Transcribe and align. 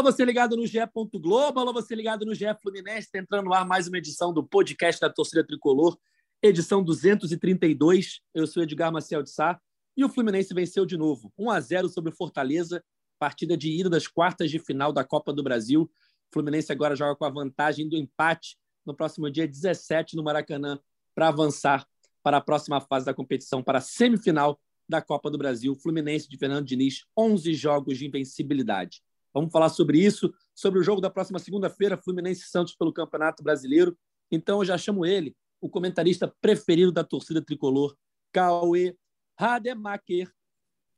Alô, 0.00 0.10
você 0.10 0.24
ligado 0.24 0.56
no 0.56 0.66
GE. 0.66 0.78
Globo, 1.20 1.60
alô, 1.60 1.74
você 1.74 1.94
ligado 1.94 2.24
no 2.24 2.34
GE 2.34 2.46
Fluminense, 2.62 3.00
está 3.00 3.18
entrando 3.18 3.44
no 3.44 3.52
ar 3.52 3.66
mais 3.66 3.86
uma 3.86 3.98
edição 3.98 4.32
do 4.32 4.42
podcast 4.42 4.98
da 4.98 5.10
Torcida 5.10 5.46
Tricolor, 5.46 5.98
edição 6.42 6.82
232. 6.82 8.22
Eu 8.32 8.46
sou 8.46 8.62
Edgar 8.62 8.90
Marcel 8.90 9.22
de 9.22 9.28
Sá 9.28 9.60
e 9.94 10.02
o 10.02 10.08
Fluminense 10.08 10.54
venceu 10.54 10.86
de 10.86 10.96
novo, 10.96 11.30
1 11.36 11.50
a 11.50 11.60
0 11.60 11.88
sobre 11.90 12.10
o 12.10 12.16
Fortaleza, 12.16 12.82
partida 13.18 13.58
de 13.58 13.70
ida 13.78 13.90
das 13.90 14.06
quartas 14.06 14.50
de 14.50 14.58
final 14.58 14.90
da 14.90 15.04
Copa 15.04 15.34
do 15.34 15.42
Brasil. 15.42 15.82
O 15.82 15.90
Fluminense 16.32 16.72
agora 16.72 16.96
joga 16.96 17.14
com 17.14 17.26
a 17.26 17.30
vantagem 17.30 17.86
do 17.86 17.94
empate 17.94 18.56
no 18.86 18.96
próximo 18.96 19.30
dia 19.30 19.46
17 19.46 20.16
no 20.16 20.22
Maracanã 20.22 20.80
para 21.14 21.28
avançar 21.28 21.86
para 22.22 22.38
a 22.38 22.40
próxima 22.40 22.80
fase 22.80 23.04
da 23.04 23.12
competição, 23.12 23.62
para 23.62 23.76
a 23.76 23.82
semifinal 23.82 24.58
da 24.88 25.02
Copa 25.02 25.30
do 25.30 25.36
Brasil. 25.36 25.74
Fluminense 25.74 26.26
de 26.26 26.38
Fernando 26.38 26.64
Diniz, 26.64 27.04
11 27.14 27.52
jogos 27.52 27.98
de 27.98 28.06
invencibilidade. 28.06 29.02
Vamos 29.32 29.52
falar 29.52 29.68
sobre 29.68 29.98
isso, 29.98 30.32
sobre 30.54 30.80
o 30.80 30.82
jogo 30.82 31.00
da 31.00 31.08
próxima 31.08 31.38
segunda-feira, 31.38 31.96
Fluminense 31.96 32.48
Santos 32.48 32.74
pelo 32.74 32.92
Campeonato 32.92 33.42
Brasileiro. 33.42 33.96
Então 34.30 34.58
eu 34.58 34.64
já 34.64 34.76
chamo 34.76 35.06
ele, 35.06 35.36
o 35.60 35.68
comentarista 35.68 36.32
preferido 36.40 36.90
da 36.90 37.04
torcida 37.04 37.40
tricolor, 37.40 37.96
Cauê 38.32 38.96
Rademacher. 39.38 40.32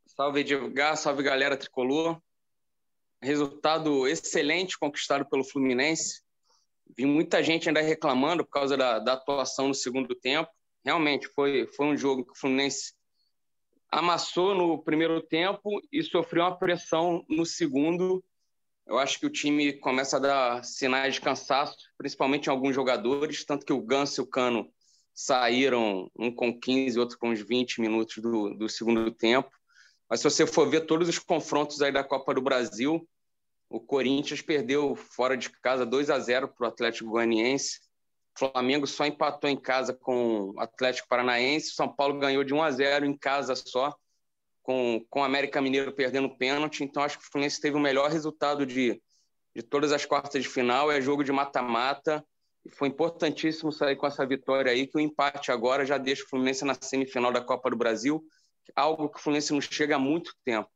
Salve 0.06 0.40
Edgar, 0.40 0.96
salve 0.96 1.22
galera 1.22 1.56
tricolor. 1.56 2.20
Resultado 3.20 4.06
excelente 4.08 4.78
conquistado 4.78 5.24
pelo 5.28 5.44
Fluminense. 5.44 6.22
Vi 6.96 7.06
muita 7.06 7.42
gente 7.42 7.68
ainda 7.68 7.80
reclamando 7.80 8.44
por 8.44 8.50
causa 8.50 8.76
da, 8.76 8.98
da 8.98 9.12
atuação 9.12 9.68
no 9.68 9.74
segundo 9.74 10.14
tempo. 10.14 10.50
Realmente 10.84 11.28
foi, 11.28 11.66
foi 11.68 11.86
um 11.86 11.96
jogo 11.96 12.24
que 12.24 12.32
o 12.32 12.36
Fluminense 12.36 12.94
amassou 13.92 14.54
no 14.54 14.82
primeiro 14.82 15.20
tempo 15.20 15.68
e 15.92 16.02
sofreu 16.02 16.44
uma 16.44 16.56
pressão 16.56 17.22
no 17.28 17.44
segundo. 17.44 18.24
Eu 18.86 18.98
acho 18.98 19.20
que 19.20 19.26
o 19.26 19.30
time 19.30 19.74
começa 19.74 20.16
a 20.16 20.20
dar 20.20 20.64
sinais 20.64 21.14
de 21.14 21.20
cansaço, 21.20 21.76
principalmente 21.98 22.46
em 22.46 22.50
alguns 22.50 22.74
jogadores, 22.74 23.44
tanto 23.44 23.66
que 23.66 23.72
o 23.72 23.82
Ganso 23.82 24.20
e 24.20 24.24
o 24.24 24.26
Cano 24.26 24.72
saíram, 25.14 26.10
um 26.18 26.34
com 26.34 26.58
15, 26.58 26.98
outro 26.98 27.18
com 27.18 27.30
uns 27.30 27.42
20 27.42 27.82
minutos 27.82 28.16
do, 28.16 28.54
do 28.54 28.66
segundo 28.66 29.12
tempo. 29.12 29.50
Mas 30.08 30.20
se 30.20 30.24
você 30.24 30.46
for 30.46 30.68
ver 30.68 30.86
todos 30.86 31.06
os 31.06 31.18
confrontos 31.18 31.82
aí 31.82 31.92
da 31.92 32.02
Copa 32.02 32.32
do 32.32 32.40
Brasil, 32.40 33.06
o 33.68 33.78
Corinthians 33.78 34.40
perdeu 34.40 34.96
fora 34.96 35.36
de 35.36 35.50
casa 35.60 35.84
2 35.84 36.08
a 36.08 36.18
0 36.18 36.48
para 36.48 36.64
o 36.64 36.68
Atlético 36.68 37.10
Goianiense. 37.10 37.80
Flamengo 38.38 38.86
só 38.86 39.04
empatou 39.04 39.48
em 39.48 39.56
casa 39.56 39.92
com 39.92 40.50
o 40.50 40.60
Atlético 40.60 41.08
Paranaense. 41.08 41.74
São 41.74 41.88
Paulo 41.88 42.18
ganhou 42.18 42.42
de 42.42 42.54
1 42.54 42.62
a 42.62 42.70
0 42.70 43.06
em 43.06 43.16
casa 43.16 43.54
só, 43.54 43.94
com, 44.62 45.04
com 45.10 45.20
o 45.20 45.24
América 45.24 45.60
Mineiro 45.60 45.92
perdendo 45.92 46.34
pênalti. 46.36 46.82
Então, 46.82 47.02
acho 47.02 47.18
que 47.18 47.24
o 47.24 47.30
Fluminense 47.30 47.60
teve 47.60 47.76
o 47.76 47.80
melhor 47.80 48.10
resultado 48.10 48.64
de, 48.64 49.00
de 49.54 49.62
todas 49.62 49.92
as 49.92 50.06
quartas 50.06 50.42
de 50.42 50.48
final. 50.48 50.90
É 50.90 51.00
jogo 51.00 51.22
de 51.22 51.32
mata-mata. 51.32 52.24
E 52.64 52.70
foi 52.70 52.88
importantíssimo 52.88 53.72
sair 53.72 53.96
com 53.96 54.06
essa 54.06 54.24
vitória 54.24 54.70
aí, 54.70 54.86
que 54.86 54.96
o 54.96 55.00
empate 55.00 55.50
agora 55.50 55.84
já 55.84 55.98
deixa 55.98 56.24
o 56.24 56.28
Fluminense 56.28 56.64
na 56.64 56.74
semifinal 56.80 57.32
da 57.32 57.40
Copa 57.40 57.68
do 57.68 57.76
Brasil, 57.76 58.24
algo 58.76 59.08
que 59.08 59.18
o 59.18 59.20
Fluminense 59.20 59.52
não 59.52 59.60
chega 59.60 59.96
há 59.96 59.98
muito 59.98 60.32
tempo. 60.44 60.70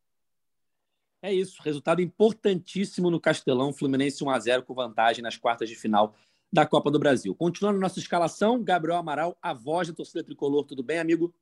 É 1.23 1.33
isso, 1.33 1.63
resultado 1.63 2.03
importantíssimo 2.03 3.09
no 3.09 3.21
Castelão, 3.21 3.73
Fluminense 3.73 4.23
1 4.23 4.31
a 4.31 4.39
0 4.39 4.65
com 4.65 4.75
vantagem 4.75 5.23
nas 5.23 5.37
quartas 5.37 5.69
de 5.69 5.77
final 5.77 6.15
da 6.53 6.67
Copa 6.67 6.91
do 6.91 6.99
Brasil. 6.99 7.35
Continuando 7.35 7.81
nossa 7.81 7.99
escalação, 7.99 8.63
Gabriel 8.63 8.99
Amaral, 8.99 9.37
a 9.43 9.53
voz 9.53 9.89
da 9.89 9.95
torcida 9.95 10.25
tricolor. 10.25 10.65
Tudo 10.65 10.83
bem, 10.83 10.99
amigo? 10.99 11.35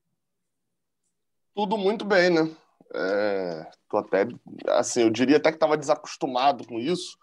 Tudo 1.54 1.76
muito 1.78 2.04
bem, 2.04 2.30
né? 2.30 2.50
É, 2.92 3.70
tô 3.88 3.98
até, 3.98 4.26
assim, 4.68 5.02
eu 5.02 5.10
diria 5.10 5.36
até 5.36 5.50
que 5.50 5.56
estava 5.56 5.76
desacostumado 5.76 6.66
com 6.66 6.78
isso, 6.78 7.18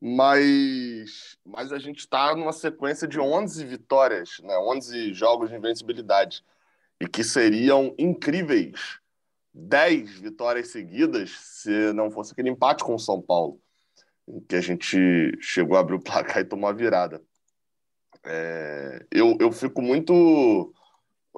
mas, 0.00 1.36
mas 1.44 1.72
a 1.72 1.78
gente 1.78 1.98
está 1.98 2.34
numa 2.34 2.52
sequência 2.52 3.06
de 3.06 3.18
11 3.18 3.64
vitórias, 3.64 4.40
né? 4.42 4.56
11 4.58 5.12
jogos 5.12 5.50
de 5.50 5.56
invencibilidade, 5.56 6.44
e 7.00 7.08
que 7.08 7.24
seriam 7.24 7.94
incríveis 7.98 8.98
10 9.52 10.18
vitórias 10.18 10.68
seguidas 10.68 11.30
se 11.30 11.92
não 11.92 12.10
fosse 12.10 12.32
aquele 12.32 12.50
empate 12.50 12.82
com 12.82 12.94
o 12.94 12.98
São 12.98 13.20
Paulo 13.20 13.60
em 14.26 14.40
que 14.40 14.56
a 14.56 14.60
gente 14.60 14.96
chegou 15.40 15.76
a 15.76 15.80
abrir 15.80 15.94
o 15.94 16.02
placar 16.02 16.38
e 16.40 16.44
tomou 16.44 16.68
a 16.68 16.72
virada. 16.72 17.22
É, 18.24 19.06
eu, 19.10 19.36
eu 19.38 19.52
fico 19.52 19.82
muito 19.82 20.72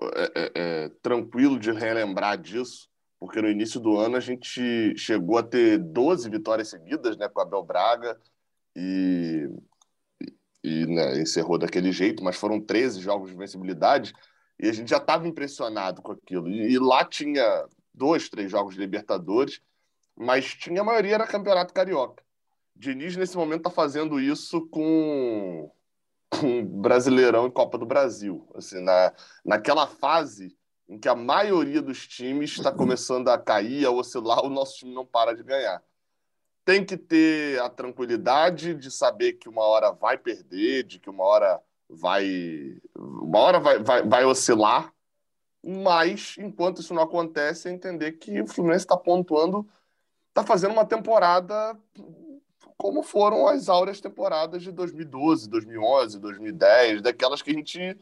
é, 0.03 0.33
é, 0.35 0.53
é, 0.55 0.89
tranquilo 1.03 1.59
de 1.59 1.73
relembrar 1.73 2.39
disso, 2.39 2.89
porque 3.19 3.41
no 3.41 3.49
início 3.49 3.81
do 3.81 3.97
ano 3.97 4.17
a 4.17 4.21
gente 4.21 4.95
chegou 4.97 5.39
a 5.39 5.43
ter 5.43 5.79
12 5.79 6.29
vitórias 6.29 6.69
seguidas 6.69 7.17
né, 7.17 7.29
com 7.29 7.41
a 7.41 7.43
Abel 7.43 7.65
Braga 7.65 8.17
e, 8.77 9.49
e 10.63 10.87
né, 10.87 11.19
encerrou 11.21 11.59
daquele 11.59 11.91
jeito, 11.91 12.23
mas 12.23 12.37
foram 12.37 12.61
13 12.61 13.01
jogos 13.01 13.31
de 13.31 13.37
vencibilidade 13.37 14.13
e 14.61 14.69
a 14.69 14.73
gente 14.73 14.91
já 14.91 14.99
estava 14.99 15.27
impressionado 15.27 16.03
com 16.03 16.13
aquilo. 16.13 16.49
E, 16.49 16.73
e 16.73 16.79
lá 16.79 17.05
tinha 17.05 17.67
dois, 17.93 18.29
três 18.29 18.51
jogos 18.51 18.75
de 18.75 18.81
Libertadores, 18.81 19.61
mas 20.15 20.47
tinha 20.55 20.83
a 20.83 20.85
maioria 20.85 21.15
era 21.15 21.27
Campeonato 21.27 21.75
Carioca. 21.75 22.23
Diniz, 22.79 23.17
nesse 23.17 23.37
momento, 23.37 23.61
está 23.61 23.71
fazendo 23.71 24.21
isso 24.21 24.67
com, 24.69 25.71
com 26.29 26.65
Brasileirão 26.65 27.47
e 27.47 27.51
Copa 27.51 27.79
do 27.79 27.87
Brasil. 27.87 28.47
Assim, 28.55 28.83
na, 28.83 29.13
naquela 29.45 29.87
fase 29.87 30.57
em 30.89 30.99
que 30.99 31.09
a 31.09 31.15
maioria 31.15 31.81
dos 31.81 32.07
times 32.07 32.51
está 32.53 32.71
começando 32.71 33.29
a 33.29 33.39
cair, 33.39 33.87
a 33.87 33.91
oscilar, 33.91 34.45
o 34.45 34.51
nosso 34.51 34.77
time 34.77 34.95
não 34.95 35.07
para 35.07 35.35
de 35.35 35.43
ganhar. 35.43 35.83
Tem 36.65 36.85
que 36.85 36.97
ter 36.97 37.61
a 37.61 37.71
tranquilidade 37.71 38.75
de 38.75 38.91
saber 38.91 39.35
que 39.35 39.49
uma 39.49 39.63
hora 39.63 39.91
vai 39.93 40.19
perder, 40.19 40.85
de 40.85 40.99
que 40.99 41.09
uma 41.09 41.25
hora 41.25 41.61
vai 41.89 42.79
uma 42.95 43.39
hora 43.39 43.59
vai, 43.59 43.79
vai, 43.79 44.03
vai 44.03 44.25
oscilar, 44.25 44.93
mas 45.65 46.37
enquanto 46.39 46.81
isso 46.81 46.93
não 46.93 47.03
acontece, 47.03 47.69
é 47.69 47.73
entender 47.73 48.13
que 48.13 48.41
o 48.41 48.47
Fluminense 48.47 48.85
está 48.85 48.97
pontuando, 48.97 49.67
está 50.29 50.45
fazendo 50.45 50.73
uma 50.73 50.85
temporada 50.85 51.77
como 52.79 53.03
foram 53.03 53.47
as 53.47 53.69
áureas 53.69 54.01
temporadas 54.01 54.63
de 54.63 54.71
2012, 54.71 55.49
2011, 55.49 56.19
2010, 56.19 57.03
daquelas 57.03 57.43
que 57.43 57.51
a 57.51 57.55
gente 57.55 57.99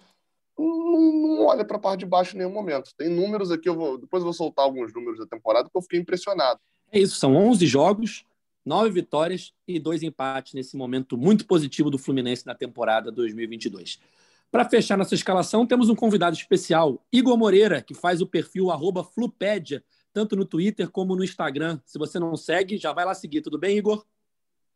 não, 0.58 1.46
olha 1.46 1.64
para 1.64 1.76
a 1.76 1.80
parte 1.80 2.00
de 2.00 2.06
baixo 2.06 2.34
em 2.34 2.38
nenhum 2.38 2.52
momento. 2.52 2.94
Tem 2.96 3.08
números 3.08 3.50
aqui, 3.50 3.68
eu 3.68 3.74
vou, 3.74 3.98
depois 3.98 4.20
eu 4.20 4.24
vou 4.24 4.32
soltar 4.32 4.64
alguns 4.64 4.92
números 4.92 5.18
da 5.18 5.26
temporada, 5.26 5.68
que 5.68 5.76
eu 5.76 5.82
fiquei 5.82 6.00
impressionado. 6.00 6.60
É 6.92 6.98
isso, 6.98 7.16
são 7.16 7.34
11 7.34 7.66
jogos, 7.66 8.24
9 8.64 8.90
vitórias 8.90 9.52
e 9.66 9.78
dois 9.78 10.02
empates 10.02 10.54
nesse 10.54 10.76
momento 10.76 11.18
muito 11.18 11.46
positivo 11.46 11.90
do 11.90 11.98
Fluminense 11.98 12.46
na 12.46 12.54
temporada 12.54 13.10
2022. 13.10 14.00
Para 14.50 14.68
fechar 14.68 14.96
nossa 14.96 15.16
escalação, 15.16 15.66
temos 15.66 15.88
um 15.88 15.96
convidado 15.96 16.36
especial, 16.36 17.04
Igor 17.12 17.36
Moreira, 17.36 17.82
que 17.82 17.92
faz 17.92 18.20
o 18.20 18.26
perfil 18.26 18.68
Flupédia, 19.12 19.82
tanto 20.12 20.36
no 20.36 20.44
Twitter 20.44 20.88
como 20.88 21.16
no 21.16 21.24
Instagram. 21.24 21.80
Se 21.84 21.98
você 21.98 22.20
não 22.20 22.36
segue, 22.36 22.78
já 22.78 22.92
vai 22.92 23.04
lá 23.04 23.14
seguir. 23.14 23.40
Tudo 23.40 23.58
bem, 23.58 23.76
Igor? 23.76 24.06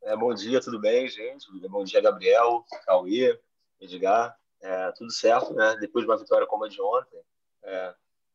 É, 0.02 0.16
bom 0.16 0.32
dia, 0.32 0.60
tudo 0.60 0.78
bem, 0.78 1.08
gente? 1.08 1.46
Bom 1.68 1.84
dia, 1.84 2.00
Gabriel, 2.00 2.64
Cauê, 2.86 3.38
Edgar. 3.80 4.38
É, 4.60 4.92
tudo 4.92 5.12
certo, 5.12 5.52
né? 5.52 5.76
Depois 5.80 6.04
de 6.04 6.10
uma 6.10 6.16
vitória 6.16 6.46
como 6.46 6.64
a 6.64 6.68
de 6.68 6.80
ontem. 6.80 7.20
É, 7.62 7.94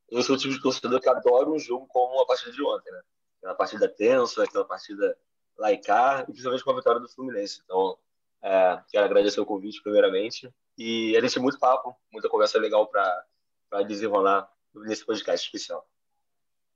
eu 0.10 0.22
sou 0.22 0.36
o 0.36 0.38
tipo 0.40 0.54
de 0.54 0.62
torcedor 0.62 1.00
que 1.00 1.10
adora 1.10 1.50
um 1.50 1.58
jogo 1.58 1.88
como 1.88 2.22
a 2.22 2.26
partida 2.26 2.52
de 2.52 2.62
ontem, 2.62 2.92
né? 2.92 3.02
Aquela 3.38 3.56
partida 3.56 3.90
tensa, 3.90 4.44
aquela 4.44 4.66
partida 4.66 5.18
laicar, 5.58 6.22
e 6.22 6.26
principalmente 6.26 6.64
com 6.64 6.72
a 6.72 6.76
vitória 6.76 7.00
do 7.00 7.10
Fluminense. 7.10 7.62
Então, 7.64 7.98
é, 8.42 8.82
quero 8.90 9.06
agradecer 9.06 9.40
o 9.40 9.46
convite, 9.46 9.82
primeiramente. 9.82 10.54
E 10.78 11.16
a 11.18 11.22
gente 11.22 11.34
tem 11.34 11.44
muito 11.44 11.60
papo, 11.60 11.96
muita 12.12 12.30
conversa 12.30 12.60
legal 12.60 12.88
para 12.88 13.84
desenrolar 13.84 14.50
nesse 14.76 15.06
podcast 15.06 15.46
especial. 15.46 15.88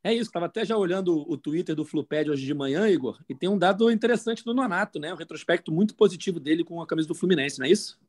É 0.07 0.13
isso, 0.13 0.29
estava 0.29 0.45
até 0.45 0.63
já 0.63 0.77
olhando 0.77 1.30
o 1.30 1.38
Twitter 1.38 1.75
do 1.75 1.83
Fluped 1.83 2.31
hoje 2.31 2.45
de 2.45 2.54
manhã, 2.54 2.88
Igor, 2.88 3.19
e 3.27 3.36
tem 3.36 3.50
um 3.50 3.57
dado 3.57 3.92
interessante 3.92 4.42
do 4.42 4.54
Nonato, 4.54 5.00
né? 5.00 5.13
Um 5.13 5.18
retrospecto 5.18 5.69
muito 5.69 5.94
positivo 5.95 6.39
dele 6.39 6.63
com 6.63 6.81
a 6.81 6.88
camisa 6.88 7.09
do 7.09 7.13
Fluminense, 7.13 7.59
não 7.59 7.65
é 7.65 7.71
isso? 7.71 8.00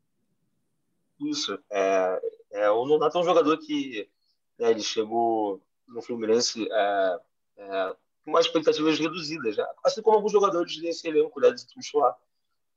Isso. 1.20 1.58
É, 1.68 2.22
é, 2.52 2.70
o 2.70 2.86
Nonato 2.86 3.18
é 3.18 3.20
um 3.20 3.24
jogador 3.24 3.58
que 3.58 4.08
né, 4.56 4.70
ele 4.70 4.80
chegou 4.80 5.60
no 5.88 6.00
Fluminense 6.00 6.68
é, 6.70 7.20
é, 7.56 7.96
com 8.24 8.30
umas 8.30 8.46
expectativas 8.46 8.96
reduzidas, 8.96 9.56
já, 9.56 9.68
assim 9.82 10.00
como 10.00 10.18
alguns 10.18 10.30
jogadores 10.30 10.80
desse 10.80 11.08
elenco 11.08 11.40
né, 11.40 11.50
desse 11.50 11.66
titular. 11.66 12.16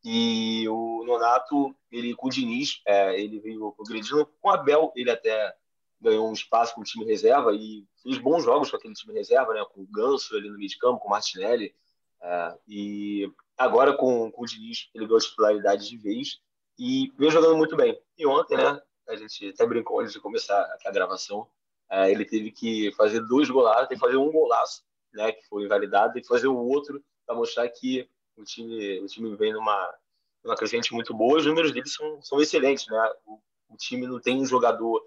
E 0.03 0.67
o 0.67 1.03
Nonato, 1.06 1.75
ele 1.91 2.15
com 2.15 2.25
o 2.25 2.31
Diniz, 2.31 2.81
é, 2.88 3.21
ele 3.21 3.39
veio 3.39 3.71
progredindo. 3.74 4.25
Com 4.41 4.50
o 4.50 4.51
Abel, 4.51 4.91
ele 4.95 5.12
até 5.12 5.56
ganhou 6.01 6.27
um 6.27 6.33
espaço 6.33 6.74
com 6.74 6.81
o 6.81 6.83
time 6.83 7.06
reserva 7.06 7.53
e 7.53 7.86
fez 8.01 8.18
bons 8.18 8.44
jogos 8.44 8.71
com 8.71 8.77
aquele 8.77 8.94
time 8.94 9.13
reserva, 9.13 9.53
né? 9.53 9.63
Com 9.71 9.81
o 9.81 9.88
Ganso 9.88 10.36
ali 10.36 10.50
no 10.50 10.57
meio 10.57 10.69
de 10.69 10.77
campo, 10.77 11.00
com 11.00 11.07
o 11.07 11.12
Martinelli. 11.12 11.74
É, 12.21 12.57
e 12.68 13.31
agora 13.57 13.95
com, 13.95 14.31
com 14.31 14.44
o 14.44 14.45
Diniz, 14.45 14.89
ele 14.94 15.06
ganhou 15.06 15.19
titularidade 15.19 15.88
de 15.88 15.98
vez 15.98 16.42
e 16.77 17.12
veio 17.18 17.31
jogando 17.31 17.56
muito 17.56 17.75
bem. 17.75 18.00
E 18.18 18.25
ontem, 18.25 18.57
né? 18.57 18.81
A 19.07 19.15
gente 19.15 19.50
até 19.50 19.65
brincou 19.65 20.00
antes 20.00 20.13
de 20.13 20.19
começar 20.19 20.68
a 20.83 20.92
gravação. 20.92 21.48
É, 21.89 22.09
ele 22.09 22.25
teve 22.25 22.51
que 22.51 22.92
fazer 22.94 23.19
dois 23.21 23.50
golaços, 23.50 23.88
tem 23.88 23.98
que 23.98 24.03
fazer 24.03 24.18
um 24.18 24.31
golaço, 24.31 24.83
né? 25.13 25.31
Que 25.31 25.45
foi 25.48 25.63
invalidado, 25.63 26.18
e 26.18 26.25
fazer 26.25 26.48
o 26.48 26.57
outro 26.57 27.03
para 27.25 27.36
mostrar 27.36 27.68
que 27.69 28.09
o 28.36 28.44
time, 28.44 29.00
o 29.00 29.06
time 29.06 29.36
vem 29.36 29.53
numa, 29.53 29.94
numa 30.44 30.56
crescente 30.56 30.94
muito 30.94 31.13
boa, 31.13 31.38
os 31.38 31.45
números 31.45 31.71
deles 31.71 31.94
são, 31.94 32.21
são 32.21 32.42
excelentes, 32.42 32.88
né? 32.88 33.13
O, 33.25 33.39
o 33.69 33.77
time 33.77 34.07
não 34.07 34.19
tem 34.19 34.42
um 34.42 34.45
jogador, 34.45 35.01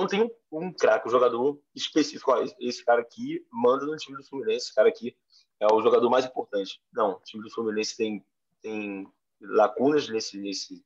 não 0.00 0.06
tem 0.06 0.22
um, 0.22 0.30
um 0.52 0.72
craque, 0.72 1.08
um 1.08 1.10
jogador 1.10 1.60
específico. 1.74 2.32
Ó, 2.32 2.44
esse 2.60 2.84
cara 2.84 3.00
aqui 3.00 3.44
manda 3.52 3.84
no 3.84 3.96
time 3.96 4.16
do 4.16 4.24
Fluminense, 4.24 4.66
esse 4.66 4.74
cara 4.74 4.88
aqui 4.88 5.16
é 5.60 5.66
o 5.66 5.82
jogador 5.82 6.08
mais 6.08 6.24
importante. 6.24 6.80
Não, 6.92 7.12
o 7.12 7.20
time 7.20 7.42
do 7.42 7.50
Fluminense 7.50 7.96
tem, 7.96 8.24
tem 8.62 9.06
lacunas 9.40 10.08
nesse, 10.08 10.38
nesse, 10.38 10.84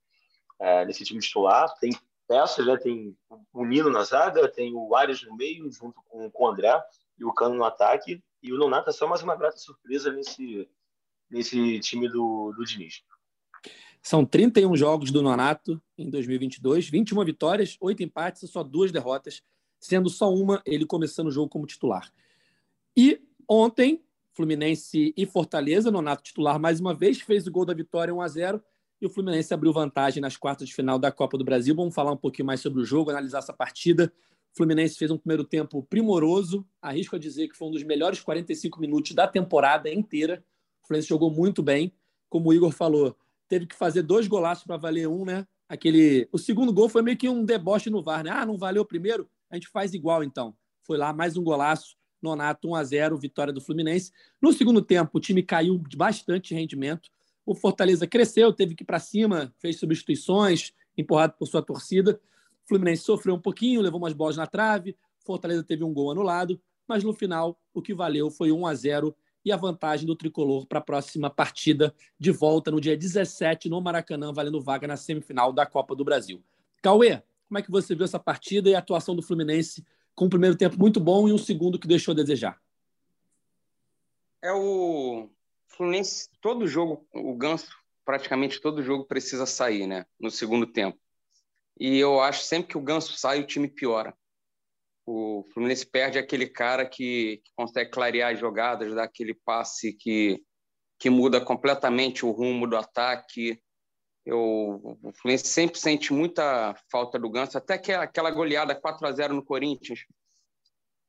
é, 0.59 0.85
nesse 0.85 1.05
time 1.05 1.21
titular, 1.21 1.73
tem 1.79 1.91
peças, 2.27 2.67
né? 2.67 2.77
Tem 2.77 3.17
o 3.53 3.65
Nino 3.65 3.91
na 3.91 4.05
zaga, 4.05 4.49
tem 4.49 4.75
o 4.75 4.95
Arias 4.95 5.23
no 5.23 5.37
meio, 5.37 5.71
junto 5.71 6.01
com, 6.09 6.31
com 6.31 6.45
o 6.45 6.49
André, 6.49 6.83
e 7.19 7.25
o 7.25 7.33
Cano 7.33 7.55
no 7.55 7.65
ataque, 7.65 8.23
e 8.43 8.53
o 8.53 8.59
Nonato 8.59 8.91
é 8.91 8.93
só 8.93 9.07
mais 9.07 9.23
uma 9.23 9.37
grata 9.37 9.59
surpresa 9.59 10.11
nesse, 10.11 10.69
nesse 11.31 11.79
time 11.81 12.09
do, 12.09 12.53
do 12.57 12.65
Diniz. 12.65 13.03
São 14.03 14.25
31 14.25 14.77
jogos 14.77 15.13
do 15.13 15.23
Nonato 15.23 15.81
em 15.97 16.11
2022, 16.11 16.89
21 16.89 17.25
vitórias, 17.25 17.77
8 17.81 18.03
empates 18.03 18.43
e 18.43 18.49
só 18.49 18.65
duas 18.65 18.91
derrotas, 18.91 19.43
sendo 19.79 20.11
só 20.11 20.35
uma 20.35 20.61
ele 20.67 20.85
começando 20.85 21.29
o 21.29 21.31
jogo 21.31 21.49
como 21.49 21.67
titular. 21.67 22.13
E 22.97 23.21
ontem, 23.49 24.03
Fluminense 24.35 25.15
e 25.17 25.25
Fortaleza, 25.25 25.91
Nonato 25.91 26.25
titular 26.25 26.59
mais 26.59 26.81
uma 26.81 26.93
vez, 26.93 27.21
fez 27.21 27.47
o 27.47 27.53
gol 27.53 27.65
da 27.65 27.73
vitória 27.73 28.13
1 28.13 28.21
a 28.21 28.29
0 28.29 28.63
e 29.01 29.07
o 29.07 29.11
Fluminense 29.11 29.55
abriu 29.55 29.73
vantagem 29.73 30.21
nas 30.21 30.37
quartas 30.37 30.69
de 30.69 30.75
final 30.75 30.99
da 30.99 31.13
Copa 31.13 31.39
do 31.39 31.45
Brasil. 31.45 31.75
Vamos 31.75 31.95
falar 31.95 32.13
um 32.13 32.17
pouquinho 32.17 32.47
mais 32.47 32.61
sobre 32.61 32.81
o 32.81 32.85
jogo, 32.85 33.11
analisar 33.11 33.39
essa 33.39 33.53
partida. 33.53 34.13
O 34.53 34.57
Fluminense 34.57 34.97
fez 34.97 35.11
um 35.11 35.19
primeiro 35.19 35.45
tempo 35.45 35.83
primoroso, 35.83 36.67
arrisco 36.81 37.17
a 37.17 37.19
dizer 37.19 37.49
que 37.49 37.57
foi 37.57 37.69
um 37.69 37.71
dos 37.71 37.83
melhores 37.85 38.21
45 38.21 38.81
minutos 38.81 39.13
da 39.13 39.29
temporada 39.29 39.93
inteira. 39.93 40.45
O 40.83 40.87
Fluminense 40.89 41.09
jogou 41.09 41.31
muito 41.31 41.63
bem, 41.63 41.93
como 42.29 42.51
o 42.51 42.55
Igor 42.55 42.71
falou, 42.71 43.17
teve 43.53 43.67
que 43.67 43.77
fazer 43.77 44.01
dois 44.01 44.27
golaços 44.27 44.65
para 44.65 44.79
valer 44.79 45.07
um, 45.07 45.27
né? 45.27 45.47
Aquele, 45.69 46.27
o 46.33 46.39
segundo 46.39 46.73
gol 46.73 46.89
foi 46.89 47.03
meio 47.03 47.19
que 47.19 47.29
um 47.29 47.45
deboche 47.45 47.91
no 47.91 48.03
VAR, 48.03 48.25
né? 48.25 48.31
Ah, 48.31 48.47
não 48.47 48.57
valeu 48.57 48.81
o 48.81 48.87
primeiro, 48.87 49.29
a 49.51 49.57
gente 49.57 49.69
faz 49.69 49.93
igual 49.93 50.25
então. 50.25 50.57
Foi 50.81 50.97
lá 50.97 51.13
mais 51.13 51.37
um 51.37 51.45
golaço, 51.45 51.95
Nonato 52.23 52.67
1 52.71 52.75
a 52.75 52.83
0, 52.83 53.19
vitória 53.19 53.53
do 53.53 53.61
Fluminense. 53.61 54.11
No 54.41 54.55
segundo 54.55 54.81
tempo, 54.81 55.19
o 55.19 55.21
time 55.21 55.43
caiu 55.43 55.77
de 55.87 55.99
bastante 55.99 56.55
rendimento. 56.55 57.11
O 57.45 57.55
Fortaleza 57.55 58.07
cresceu, 58.07 58.55
teve 58.55 58.75
que 58.75 58.85
ir 58.85 58.87
para 58.87 58.99
cima, 58.99 59.55
fez 59.59 59.79
substituições, 59.79 60.73
empurrado 60.97 61.35
por 61.39 61.47
sua 61.47 61.61
torcida. 61.61 62.19
O 62.65 62.69
Fluminense 62.69 63.03
sofreu 63.03 63.35
um 63.35 63.41
pouquinho, 63.41 63.83
levou 63.83 64.01
umas 64.01 64.15
bolas 64.15 64.39
na 64.39 64.47
trave. 64.47 64.97
Fortaleza 65.27 65.63
teve 65.63 65.85
um 65.85 65.93
gol 65.93 66.11
anulado, 66.11 66.59
mas 66.89 67.05
no 67.05 67.13
final 67.13 67.61
o 67.75 67.83
que 67.83 67.93
valeu 67.93 68.31
foi 68.31 68.51
1 68.51 68.67
a 68.67 68.75
0 68.75 69.15
e 69.45 69.53
a 69.53 69.57
vantagem 69.57 70.07
do 70.07 70.17
tricolor 70.17 70.67
para 70.67 70.79
a 70.79 70.83
próxima 70.83 71.29
partida 71.29 71.95
de 72.19 72.31
volta 72.31 72.71
no 72.71 72.81
dia 72.81 72.97
17 72.97 73.69
no 73.69 73.81
Maracanã, 73.81 74.33
valendo 74.33 74.61
vaga 74.61 74.87
na 74.87 74.97
semifinal 74.97 75.53
da 75.53 75.67
Copa 75.67 75.95
do 75.95 76.05
Brasil. 76.05 76.43
Cauê, 76.81 77.23
como 77.49 77.59
é 77.59 77.63
que 77.63 77.71
você 77.71 77.95
viu 77.95 78.05
essa 78.05 78.19
partida 78.19 78.71
e 78.71 78.75
a 78.75 78.79
atuação 78.79 79.15
do 79.15 79.23
Fluminense 79.23 79.85
com 80.15 80.27
um 80.27 80.31
primeiro 80.31 80.57
tempo 80.57 80.79
muito 80.79 81.01
bom 81.01 81.29
e 81.29 81.33
um 81.33 81.39
segundo 81.39 81.79
que 81.79 81.87
deixou 81.87 82.13
a 82.13 82.17
desejar? 82.17 82.61
É 84.41 84.53
o 84.53 85.29
Fluminense, 85.69 86.29
todo 86.41 86.67
jogo, 86.67 87.07
o 87.13 87.35
Ganso, 87.35 87.71
praticamente 88.05 88.61
todo 88.61 88.83
jogo 88.83 89.05
precisa 89.05 89.47
sair, 89.47 89.87
né? 89.87 90.05
No 90.19 90.31
segundo 90.31 90.67
tempo. 90.67 90.99
E 91.79 91.99
eu 91.99 92.21
acho 92.21 92.43
sempre 92.43 92.69
que 92.69 92.79
o 92.79 92.83
Ganso 92.83 93.13
sai, 93.17 93.41
o 93.41 93.47
time 93.47 93.69
piora. 93.69 94.15
O 95.05 95.45
Fluminense 95.53 95.85
perde 95.85 96.19
aquele 96.19 96.47
cara 96.47 96.87
que, 96.87 97.41
que 97.45 97.51
consegue 97.57 97.91
clarear 97.91 98.33
as 98.33 98.39
jogadas, 98.39 98.95
dar 98.95 99.05
aquele 99.05 99.35
passe 99.35 99.93
que, 99.93 100.41
que 100.99 101.11
muda 101.11 101.41
completamente 101.41 102.25
o 102.25 102.31
rumo 102.31 102.67
do 102.67 102.77
ataque. 102.77 103.61
Eu, 104.25 104.99
o 105.03 105.13
Fluminense 105.15 105.49
sempre 105.49 105.79
sente 105.79 106.13
muita 106.13 106.75
falta 106.91 107.19
do 107.19 107.31
Ganso, 107.31 107.59
até 107.59 107.77
que 107.77 107.93
aquela 107.93 108.31
goleada 108.31 108.75
4 108.75 109.07
a 109.07 109.13
0 109.13 109.35
no 109.35 109.45
Corinthians. 109.45 110.01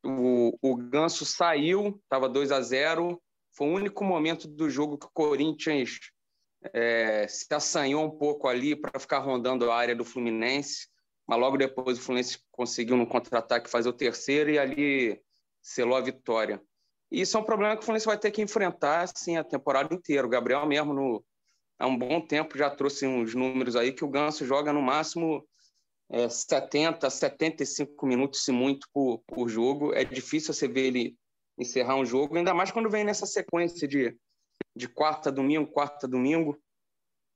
O, 0.04 0.57
o 0.62 0.75
Ganso 0.75 1.25
saiu, 1.25 2.00
estava 2.04 2.28
2 2.28 2.51
a 2.51 2.62
0 2.62 3.22
foi 3.56 3.68
o 3.68 3.74
único 3.74 4.04
momento 4.04 4.48
do 4.48 4.69
jogo 4.69 4.98
que 4.98 5.06
o 5.06 5.12
Corinthians 5.13 6.00
é, 6.74 7.28
se 7.28 7.45
assanhou 7.51 8.06
um 8.06 8.18
pouco 8.18 8.48
ali 8.48 8.75
para 8.75 9.00
ficar 9.00 9.19
rondando 9.19 9.69
a 9.69 9.75
área 9.75 9.95
do 9.95 10.04
Fluminense, 10.04 10.88
mas 11.28 11.40
logo 11.40 11.58
depois 11.58 11.98
o 11.98 12.02
Fluminense 12.02 12.40
conseguiu 12.52 12.98
no 12.98 13.08
contra-ataque 13.08 13.70
fazer 13.70 13.90
o 13.90 13.94
terceiro 13.94 14.50
e 14.50 14.60
ali 14.60 15.22
selou 15.62 15.96
a 15.96 16.02
vitória. 16.02 16.62
E 17.12 17.22
isso 17.22 17.38
é 17.38 17.40
um 17.40 17.46
problema 17.46 17.75
que 17.75 17.81
o 17.81 17.86
Fluminense 17.86 18.06
vai 18.06 18.18
ter 18.18 18.31
que 18.31 18.42
enfrentar 18.42 19.02
assim, 19.02 19.38
a 19.38 19.44
temporada 19.44 19.94
inteira. 19.94 20.25
O 20.25 20.30
Gabriel 20.30 20.66
mesmo, 20.66 20.94
no, 20.94 21.24
há 21.80 21.88
um 21.88 21.98
bom 21.98 22.20
tempo, 22.20 22.58
já 22.58 22.70
trouxe 22.70 23.08
uns 23.08 23.34
números 23.34 23.75
aí 23.75 23.94
que 23.94 24.04
o 24.04 24.10
Ganso 24.10 24.46
joga 24.46 24.74
no 24.74 24.81
máximo 24.81 25.48
é, 26.10 26.28
70, 26.28 27.10
75 27.10 28.06
minutos, 28.06 28.44
se 28.44 28.52
muito, 28.52 28.88
por, 28.94 29.19
por 29.28 29.48
jogo. 29.48 29.94
É 29.94 30.04
difícil 30.04 30.54
você 30.54 30.68
ver 30.68 30.88
ele 30.88 31.18
encerrar 31.58 31.96
um 31.96 32.06
jogo, 32.06 32.36
ainda 32.36 32.54
mais 32.54 32.72
quando 32.72 32.90
vem 32.90 33.04
nessa 33.04 33.26
sequência 33.26 33.88
de, 33.88 34.18
de 34.76 34.88
quarta, 34.88 35.31
domingo, 35.31 35.68
quarta, 35.68 36.08
domingo 36.08 36.60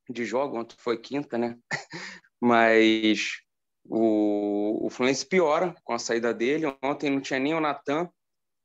de 0.09 0.25
jogo, 0.25 0.57
ontem 0.57 0.75
foi 0.79 0.97
quinta, 0.97 1.37
né? 1.37 1.57
Mas 2.41 3.46
o, 3.89 4.85
o 4.85 4.89
Fluminense 4.89 5.25
piora 5.25 5.75
com 5.83 5.93
a 5.93 5.99
saída 5.99 6.33
dele. 6.33 6.65
Ontem 6.83 7.09
não 7.09 7.21
tinha 7.21 7.39
nem 7.39 7.53
o 7.53 7.59
Natan 7.59 8.09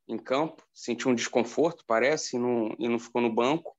em 0.08 0.18
campo, 0.18 0.62
sentiu 0.74 1.10
um 1.10 1.14
desconforto, 1.14 1.84
parece, 1.86 2.36
e 2.36 2.38
não, 2.38 2.74
e 2.78 2.88
não 2.88 2.98
ficou 2.98 3.22
no 3.22 3.32
banco. 3.32 3.76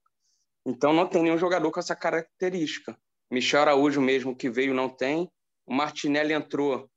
Então 0.65 0.93
não 0.93 1.07
tem 1.07 1.23
nenhum 1.23 1.37
jogador 1.37 1.69
com 1.71 1.79
essa 1.79 1.95
característica. 1.95 2.97
Michel 3.31 3.61
Araújo 3.61 4.01
mesmo 4.01 4.35
que 4.35 4.49
veio 4.49 4.73
não 4.73 4.89
tem. 4.89 5.29
O 5.65 5.73
Martinelli 5.73 6.33
entrou 6.33 6.89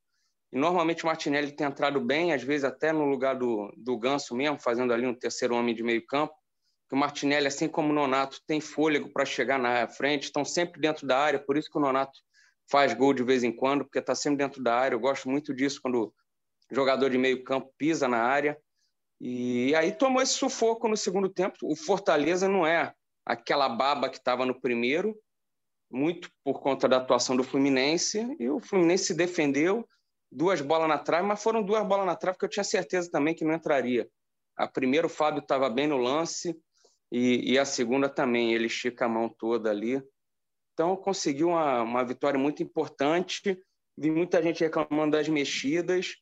e 0.51 0.57
normalmente 0.57 1.03
o 1.03 1.07
Martinelli 1.07 1.51
tem 1.51 1.67
entrado 1.67 1.99
bem, 1.99 2.31
às 2.31 2.41
vezes 2.41 2.63
até 2.63 2.91
no 2.91 3.05
lugar 3.05 3.35
do, 3.35 3.71
do 3.75 3.97
Ganso 3.97 4.35
mesmo, 4.35 4.59
fazendo 4.59 4.93
ali 4.93 5.05
um 5.05 5.13
terceiro 5.13 5.55
homem 5.55 5.75
de 5.75 5.83
meio 5.83 6.05
campo. 6.05 6.33
Que 6.87 6.95
o 6.95 6.97
Martinelli, 6.97 7.47
assim 7.47 7.67
como 7.67 7.89
o 7.89 7.93
Nonato, 7.93 8.39
tem 8.47 8.61
fôlego 8.61 9.11
para 9.11 9.25
chegar 9.25 9.59
na 9.59 9.87
frente, 9.89 10.23
estão 10.23 10.45
sempre 10.45 10.79
dentro 10.79 11.05
da 11.05 11.17
área, 11.17 11.37
por 11.37 11.57
isso 11.57 11.69
que 11.69 11.77
o 11.77 11.81
Nonato 11.81 12.17
faz 12.69 12.93
gol 12.93 13.13
de 13.13 13.23
vez 13.23 13.43
em 13.43 13.55
quando, 13.55 13.83
porque 13.83 13.99
está 13.99 14.13
sempre 14.13 14.39
dentro 14.39 14.61
da 14.61 14.75
área. 14.75 14.95
Eu 14.95 14.99
gosto 14.99 15.29
muito 15.29 15.53
disso 15.53 15.79
quando 15.81 16.13
jogador 16.71 17.09
de 17.09 17.17
meio 17.17 17.43
campo 17.43 17.73
pisa 17.77 18.07
na 18.07 18.21
área. 18.21 18.57
E 19.19 19.73
aí 19.75 19.91
tomou 19.91 20.21
esse 20.21 20.33
sufoco 20.33 20.87
no 20.87 20.97
segundo 20.97 21.29
tempo. 21.29 21.55
O 21.63 21.75
Fortaleza 21.75 22.47
não 22.47 22.65
é 22.65 22.93
aquela 23.25 23.67
baba 23.67 24.09
que 24.09 24.17
estava 24.17 24.45
no 24.45 24.59
primeiro, 24.59 25.17
muito 25.91 26.29
por 26.43 26.61
conta 26.61 26.87
da 26.87 26.97
atuação 26.97 27.35
do 27.35 27.43
Fluminense, 27.43 28.35
e 28.39 28.49
o 28.49 28.59
Fluminense 28.59 29.05
se 29.05 29.13
defendeu 29.13 29.87
duas 30.31 30.61
bolas 30.61 30.87
na 30.87 30.97
trave, 30.97 31.27
mas 31.27 31.41
foram 31.41 31.63
duas 31.63 31.85
bolas 31.85 32.05
na 32.05 32.15
trave 32.15 32.37
que 32.37 32.45
eu 32.45 32.49
tinha 32.49 32.63
certeza 32.63 33.09
também 33.09 33.33
que 33.33 33.45
não 33.45 33.53
entraria. 33.53 34.07
A 34.55 34.67
primeira, 34.67 35.07
o 35.07 35.09
Fábio 35.09 35.41
estava 35.41 35.69
bem 35.69 35.87
no 35.87 35.97
lance, 35.97 36.57
e, 37.11 37.53
e, 37.53 37.59
a 37.59 37.63
segunda 37.63 38.09
também, 38.09 38.53
ele 38.53 38.67
estica 38.67 39.05
a 39.05 39.09
mão 39.09 39.29
toda 39.29 39.69
ali. 39.69 40.01
Então, 40.77 40.95
conseguiu 40.95 41.49
uma, 41.49 41.81
uma 41.81 42.05
vitória 42.05 42.39
muito 42.39 42.61
importante. 42.61 43.59
Vi 43.97 44.11
muita 44.11 44.43
gente 44.43 44.63
reclamando 44.63 45.17
das 45.17 45.27
mexidas. 45.27 46.15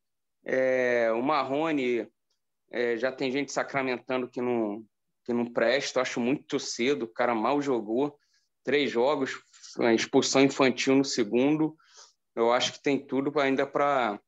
É, 0.45 1.11
o 1.11 1.21
Marrone 1.21 2.07
é, 2.71 2.95
já 2.95 3.11
tem 3.11 3.29
gente 3.29 3.51
sacramentando 3.51 4.29
que 4.29 4.39
não, 4.39 4.81
que 5.25 5.33
não 5.33 5.51
presta. 5.51 5.99
Acho 5.99 6.21
muito 6.21 6.57
cedo. 6.57 7.03
O 7.03 7.13
cara 7.13 7.35
mal 7.35 7.61
jogou. 7.61 8.17
Três 8.63 8.89
jogos, 8.89 9.39
expulsão 9.93 10.41
infantil 10.41 10.95
no 10.95 11.05
segundo 11.05 11.77
eu 12.35 12.51
acho 12.51 12.73
que 12.73 12.81
tem 12.81 12.99
tudo 12.99 13.39
ainda 13.39 13.65
para 13.65 14.19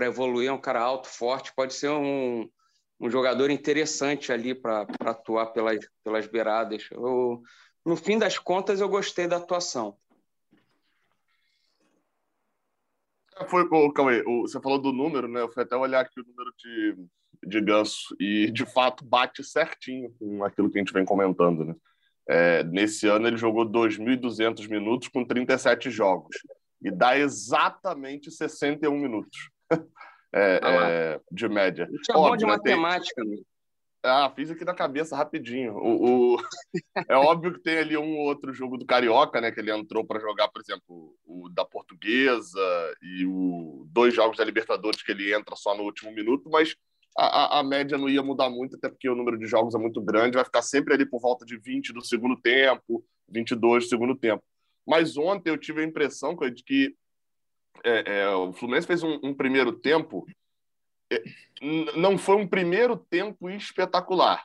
evoluir. 0.00 0.48
É 0.48 0.52
um 0.52 0.60
cara 0.60 0.80
alto, 0.80 1.08
forte, 1.08 1.54
pode 1.54 1.72
ser 1.74 1.90
um, 1.90 2.50
um 2.98 3.08
jogador 3.08 3.50
interessante 3.50 4.32
ali 4.32 4.54
para 4.54 4.86
atuar 5.04 5.46
pelas, 5.46 5.78
pelas 6.02 6.26
beiradas. 6.26 6.88
Eu, 6.90 7.40
no 7.84 7.96
fim 7.96 8.18
das 8.18 8.38
contas, 8.38 8.80
eu 8.80 8.88
gostei 8.88 9.26
da 9.26 9.36
atuação. 9.36 9.96
É, 13.36 13.48
foi, 13.48 13.62
o 13.62 13.92
Cauê, 13.92 14.22
você 14.22 14.60
falou 14.60 14.78
do 14.78 14.92
número, 14.92 15.26
né? 15.26 15.40
Eu 15.40 15.50
fui 15.50 15.62
até 15.62 15.76
olhar 15.76 16.00
aqui 16.00 16.20
o 16.20 16.24
número 16.24 16.52
de, 16.58 16.96
de 17.46 17.60
ganso 17.60 18.14
e, 18.20 18.50
de 18.50 18.66
fato, 18.66 19.04
bate 19.04 19.42
certinho 19.42 20.14
com 20.18 20.44
aquilo 20.44 20.70
que 20.70 20.78
a 20.78 20.80
gente 20.80 20.92
vem 20.92 21.04
comentando, 21.04 21.64
né? 21.64 21.74
É, 22.28 22.62
nesse 22.64 23.08
ano 23.08 23.26
ele 23.26 23.36
jogou 23.36 23.64
2.200 23.64 24.68
minutos 24.68 25.08
com 25.08 25.24
37 25.24 25.90
jogos 25.90 26.36
e 26.80 26.90
dá 26.90 27.18
exatamente 27.18 28.30
61 28.30 28.96
minutos 28.96 29.50
é, 30.32 30.60
ah, 30.62 30.88
é, 30.88 31.20
de 31.32 31.48
média. 31.48 31.88
Tinha 32.04 32.18
óbvio, 32.18 32.38
de 32.38 32.44
né, 32.44 32.52
matemática, 32.52 33.22
tem... 33.22 33.44
Ah, 34.02 34.32
fiz 34.34 34.50
aqui 34.50 34.64
na 34.64 34.74
cabeça 34.74 35.14
rapidinho. 35.14 35.74
O, 35.76 36.34
o... 36.34 36.36
é 37.08 37.16
óbvio 37.16 37.52
que 37.52 37.60
tem 37.60 37.78
ali 37.78 37.96
um 37.96 38.18
outro 38.18 38.52
jogo 38.52 38.78
do 38.78 38.86
Carioca, 38.86 39.40
né? 39.40 39.52
Que 39.52 39.60
ele 39.60 39.70
entrou 39.70 40.04
para 40.04 40.20
jogar, 40.20 40.48
por 40.48 40.62
exemplo, 40.62 41.14
o 41.24 41.48
da 41.50 41.64
Portuguesa 41.64 42.60
e 43.02 43.26
o 43.26 43.86
dois 43.90 44.14
jogos 44.14 44.38
da 44.38 44.44
Libertadores 44.44 45.02
que 45.02 45.12
ele 45.12 45.34
entra 45.34 45.54
só 45.54 45.76
no 45.76 45.82
último 45.82 46.10
minuto, 46.12 46.48
mas 46.48 46.74
a, 47.16 47.58
a, 47.58 47.62
média 47.62 47.98
não 47.98 48.08
ia 48.08 48.22
mudar 48.22 48.48
muito, 48.48 48.76
até 48.76 48.88
porque 48.88 49.08
o 49.08 49.14
número 49.14 49.38
de 49.38 49.46
jogos 49.46 49.74
é 49.74 49.78
muito 49.78 50.00
grande, 50.00 50.36
vai 50.36 50.44
ficar 50.44 50.62
sempre 50.62 50.94
ali 50.94 51.04
por 51.04 51.20
volta 51.20 51.44
de 51.44 51.58
20 51.58 51.92
do 51.92 52.04
segundo 52.04 52.40
tempo, 52.40 53.04
22 53.28 53.84
do 53.84 53.88
segundo 53.88 54.16
tempo. 54.16 54.42
Mas 54.86 55.16
ontem 55.16 55.50
eu 55.50 55.58
tive 55.58 55.82
a 55.82 55.84
impressão 55.84 56.34
de 56.36 56.64
que 56.64 56.94
é, 57.84 58.20
é, 58.20 58.28
o 58.30 58.52
Fluminense 58.52 58.86
fez 58.86 59.02
um, 59.02 59.18
um 59.22 59.34
primeiro 59.34 59.72
tempo, 59.72 60.26
não 61.96 62.16
foi 62.16 62.36
um 62.36 62.46
primeiro 62.46 62.96
tempo 62.96 63.50
espetacular, 63.50 64.44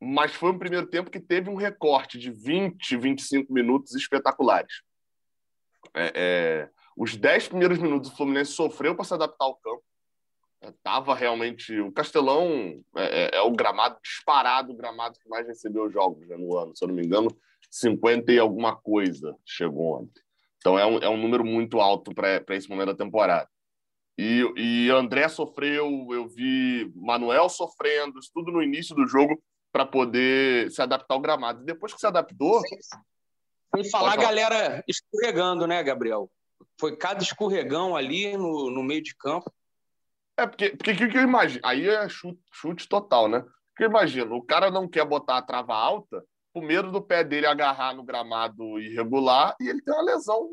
mas 0.00 0.34
foi 0.34 0.50
um 0.50 0.58
primeiro 0.58 0.86
tempo 0.86 1.10
que 1.10 1.20
teve 1.20 1.48
um 1.48 1.54
recorte 1.54 2.18
de 2.18 2.30
20, 2.30 2.96
25 2.96 3.52
minutos 3.52 3.94
espetaculares. 3.94 4.82
É, 5.94 6.12
é, 6.14 6.70
os 6.96 7.16
10 7.16 7.48
primeiros 7.48 7.78
minutos 7.78 8.10
o 8.10 8.16
Fluminense 8.16 8.52
sofreu 8.52 8.94
para 8.94 9.04
se 9.04 9.14
adaptar 9.14 9.44
ao 9.44 9.56
campo. 9.56 9.82
Estava 10.62 11.12
é, 11.12 11.16
realmente. 11.16 11.78
O 11.80 11.92
Castelão 11.92 12.82
é, 12.96 13.36
é, 13.36 13.42
o 13.42 13.50
gramado 13.50 13.98
disparado, 14.02 14.72
o 14.72 14.76
gramado 14.76 15.18
que 15.18 15.28
mais 15.28 15.46
recebeu 15.46 15.90
jogos 15.90 16.26
né, 16.28 16.36
no 16.36 16.56
ano. 16.56 16.74
Se 16.74 16.84
eu 16.84 16.88
não 16.88 16.94
me 16.94 17.04
engano, 17.04 17.28
50 17.70 18.32
e 18.32 18.38
alguma 18.38 18.76
coisa 18.76 19.36
chegou 19.44 20.00
ontem. 20.00 20.22
Então 20.58 20.78
é 20.78 20.86
um, 20.86 20.98
é 20.98 21.08
um 21.08 21.18
número 21.18 21.44
muito 21.44 21.80
alto 21.80 22.14
para 22.14 22.42
esse 22.50 22.68
momento 22.68 22.88
da 22.88 22.94
temporada. 22.94 23.48
E, 24.16 24.44
e 24.56 24.90
André 24.90 25.28
sofreu, 25.28 26.08
eu 26.10 26.28
vi 26.28 26.90
Manuel 26.94 27.48
sofrendo, 27.48 28.18
isso 28.18 28.30
tudo 28.32 28.52
no 28.52 28.62
início 28.62 28.94
do 28.94 29.06
jogo 29.06 29.42
para 29.72 29.84
poder 29.84 30.70
se 30.70 30.80
adaptar 30.80 31.14
ao 31.14 31.20
gramado. 31.20 31.62
E 31.62 31.66
depois 31.66 31.92
que 31.92 31.98
se 31.98 32.06
adaptou. 32.06 32.60
Sem 33.74 33.90
falar 33.90 34.12
a 34.12 34.16
galera 34.16 34.84
escorregando, 34.86 35.66
né, 35.66 35.82
Gabriel? 35.82 36.30
Foi 36.78 36.96
cada 36.96 37.22
escorregão 37.22 37.96
ali 37.96 38.36
no, 38.36 38.70
no 38.70 38.84
meio 38.84 39.02
de 39.02 39.16
campo. 39.16 39.52
É, 40.36 40.46
porque 40.46 40.66
o 40.66 40.76
porque, 40.76 41.08
que 41.08 41.18
eu 41.18 41.22
imagino? 41.22 41.60
Aí 41.64 41.88
é 41.88 42.08
chute, 42.08 42.40
chute 42.52 42.88
total, 42.88 43.28
né? 43.28 43.40
Porque 43.70 43.84
eu 43.84 43.88
imagino, 43.88 44.36
o 44.36 44.42
cara 44.42 44.70
não 44.70 44.88
quer 44.88 45.04
botar 45.04 45.38
a 45.38 45.42
trava 45.42 45.74
alta, 45.74 46.24
com 46.52 46.60
medo 46.60 46.92
do 46.92 47.02
pé 47.02 47.24
dele 47.24 47.46
agarrar 47.46 47.94
no 47.94 48.04
gramado 48.04 48.78
irregular 48.78 49.56
e 49.60 49.68
ele 49.68 49.82
tem 49.82 49.92
uma 49.92 50.04
lesão 50.04 50.48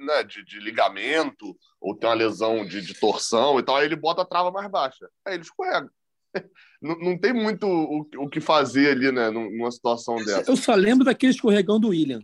né, 0.00 0.22
de, 0.24 0.44
de 0.44 0.58
ligamento 0.58 1.56
ou 1.80 1.94
tem 1.94 2.08
uma 2.08 2.14
lesão 2.14 2.64
de, 2.66 2.80
de 2.80 2.94
torção 2.94 3.58
e 3.58 3.62
tal, 3.62 3.76
aí 3.76 3.84
ele 3.86 3.96
bota 3.96 4.22
a 4.22 4.26
trava 4.26 4.50
mais 4.50 4.70
baixa. 4.70 5.08
Aí 5.24 5.34
ele 5.34 5.42
escorrega. 5.42 5.90
Não, 6.80 6.96
não 6.96 7.18
tem 7.18 7.34
muito 7.34 7.66
o, 7.66 8.08
o 8.16 8.26
que 8.26 8.40
fazer 8.40 8.92
ali, 8.92 9.12
né, 9.12 9.28
numa 9.28 9.70
situação 9.70 10.16
dessa. 10.16 10.50
Eu 10.50 10.56
só 10.56 10.74
lembro 10.74 11.04
daquele 11.04 11.32
escorregão 11.32 11.78
do 11.78 11.88
William. 11.88 12.22